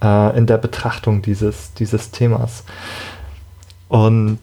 äh, 0.04 0.36
in 0.36 0.46
der 0.46 0.58
Betrachtung 0.58 1.22
dieses, 1.22 1.72
dieses 1.74 2.10
Themas. 2.10 2.64
Und 3.88 4.38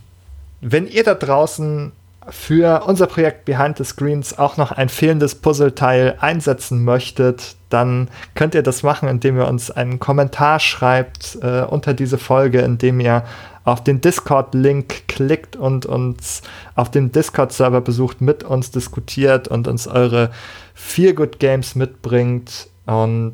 wenn 0.61 0.88
ihr 0.88 1.03
da 1.03 1.13
draußen 1.13 1.91
für 2.29 2.83
unser 2.85 3.07
Projekt 3.07 3.45
Behind 3.45 3.77
the 3.77 3.83
Screens 3.83 4.38
auch 4.38 4.57
noch 4.57 4.71
ein 4.71 4.89
fehlendes 4.89 5.35
Puzzleteil 5.35 6.17
einsetzen 6.19 6.83
möchtet, 6.83 7.55
dann 7.69 8.09
könnt 8.35 8.53
ihr 8.53 8.61
das 8.61 8.83
machen, 8.83 9.09
indem 9.09 9.38
ihr 9.38 9.47
uns 9.47 9.71
einen 9.71 9.99
Kommentar 9.99 10.59
schreibt 10.59 11.39
äh, 11.41 11.61
unter 11.63 11.93
diese 11.93 12.17
Folge, 12.17 12.61
indem 12.61 12.99
ihr 12.99 13.23
auf 13.63 13.83
den 13.83 14.01
Discord-Link 14.01 15.07
klickt 15.07 15.55
und 15.55 15.85
uns 15.85 16.41
auf 16.75 16.91
dem 16.91 17.11
Discord-Server 17.11 17.81
besucht, 17.81 18.21
mit 18.21 18.43
uns 18.43 18.71
diskutiert 18.71 19.47
und 19.47 19.67
uns 19.67 19.88
eure 19.88 20.31
Feel 20.73 21.13
Good 21.13 21.39
Games 21.39 21.75
mitbringt 21.75 22.67
und 22.85 23.33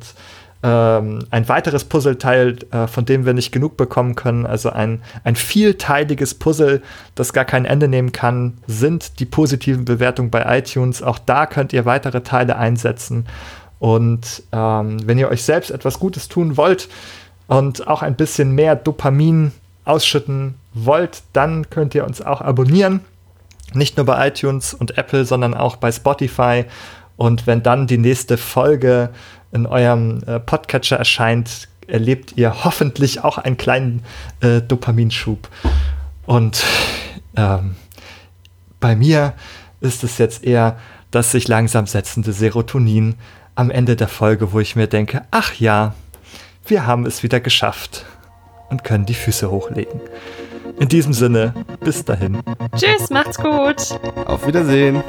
ähm, 0.63 1.19
ein 1.29 1.47
weiteres 1.47 1.85
Puzzleteil, 1.85 2.57
äh, 2.71 2.87
von 2.87 3.05
dem 3.05 3.25
wir 3.25 3.33
nicht 3.33 3.51
genug 3.51 3.77
bekommen 3.77 4.15
können, 4.15 4.45
also 4.45 4.69
ein, 4.69 5.01
ein 5.23 5.35
vielteiliges 5.35 6.33
Puzzle, 6.33 6.81
das 7.15 7.33
gar 7.33 7.45
kein 7.45 7.65
Ende 7.65 7.87
nehmen 7.87 8.11
kann, 8.11 8.57
sind 8.65 9.19
die 9.19 9.25
positiven 9.25 9.85
Bewertungen 9.85 10.31
bei 10.31 10.57
iTunes. 10.57 11.03
Auch 11.03 11.19
da 11.19 11.45
könnt 11.45 11.73
ihr 11.73 11.85
weitere 11.85 12.21
Teile 12.21 12.57
einsetzen. 12.57 13.27
Und 13.79 14.43
ähm, 14.51 14.97
wenn 15.05 15.19
ihr 15.19 15.29
euch 15.29 15.43
selbst 15.43 15.69
etwas 15.69 15.99
Gutes 15.99 16.27
tun 16.27 16.57
wollt 16.57 16.89
und 17.47 17.87
auch 17.87 18.01
ein 18.01 18.15
bisschen 18.15 18.55
mehr 18.55 18.75
Dopamin 18.75 19.51
ausschütten 19.85 20.55
wollt, 20.73 21.21
dann 21.33 21.69
könnt 21.69 21.93
ihr 21.93 22.05
uns 22.05 22.21
auch 22.21 22.41
abonnieren. 22.41 23.01
Nicht 23.73 23.97
nur 23.97 24.05
bei 24.05 24.27
iTunes 24.27 24.73
und 24.73 24.97
Apple, 24.97 25.25
sondern 25.25 25.53
auch 25.53 25.75
bei 25.75 25.91
Spotify. 25.91 26.65
Und 27.15 27.47
wenn 27.47 27.63
dann 27.63 27.87
die 27.87 27.97
nächste 27.97 28.37
Folge 28.37 29.09
in 29.51 29.65
eurem 29.65 30.23
äh, 30.25 30.39
Podcatcher 30.39 30.97
erscheint, 30.97 31.67
erlebt 31.87 32.33
ihr 32.35 32.63
hoffentlich 32.63 33.23
auch 33.23 33.37
einen 33.37 33.57
kleinen 33.57 34.03
äh, 34.41 34.61
Dopaminschub. 34.61 35.47
Und 36.25 36.63
ähm, 37.35 37.75
bei 38.79 38.95
mir 38.95 39.33
ist 39.79 40.03
es 40.03 40.17
jetzt 40.17 40.43
eher 40.43 40.77
das 41.11 41.31
sich 41.31 41.47
langsam 41.47 41.87
setzende 41.87 42.33
Serotonin 42.33 43.15
am 43.55 43.71
Ende 43.71 43.95
der 43.95 44.07
Folge, 44.07 44.51
wo 44.51 44.59
ich 44.59 44.75
mir 44.75 44.87
denke, 44.87 45.23
ach 45.31 45.53
ja, 45.55 45.95
wir 46.65 46.85
haben 46.85 47.05
es 47.05 47.23
wieder 47.23 47.39
geschafft 47.39 48.05
und 48.69 48.83
können 48.83 49.05
die 49.05 49.13
Füße 49.13 49.49
hochlegen. 49.49 50.01
In 50.79 50.89
diesem 50.89 51.13
Sinne, 51.13 51.53
bis 51.79 52.05
dahin. 52.05 52.43
Tschüss, 52.75 53.09
macht's 53.09 53.37
gut. 53.37 53.99
Auf 54.25 54.45
Wiedersehen. 54.45 55.01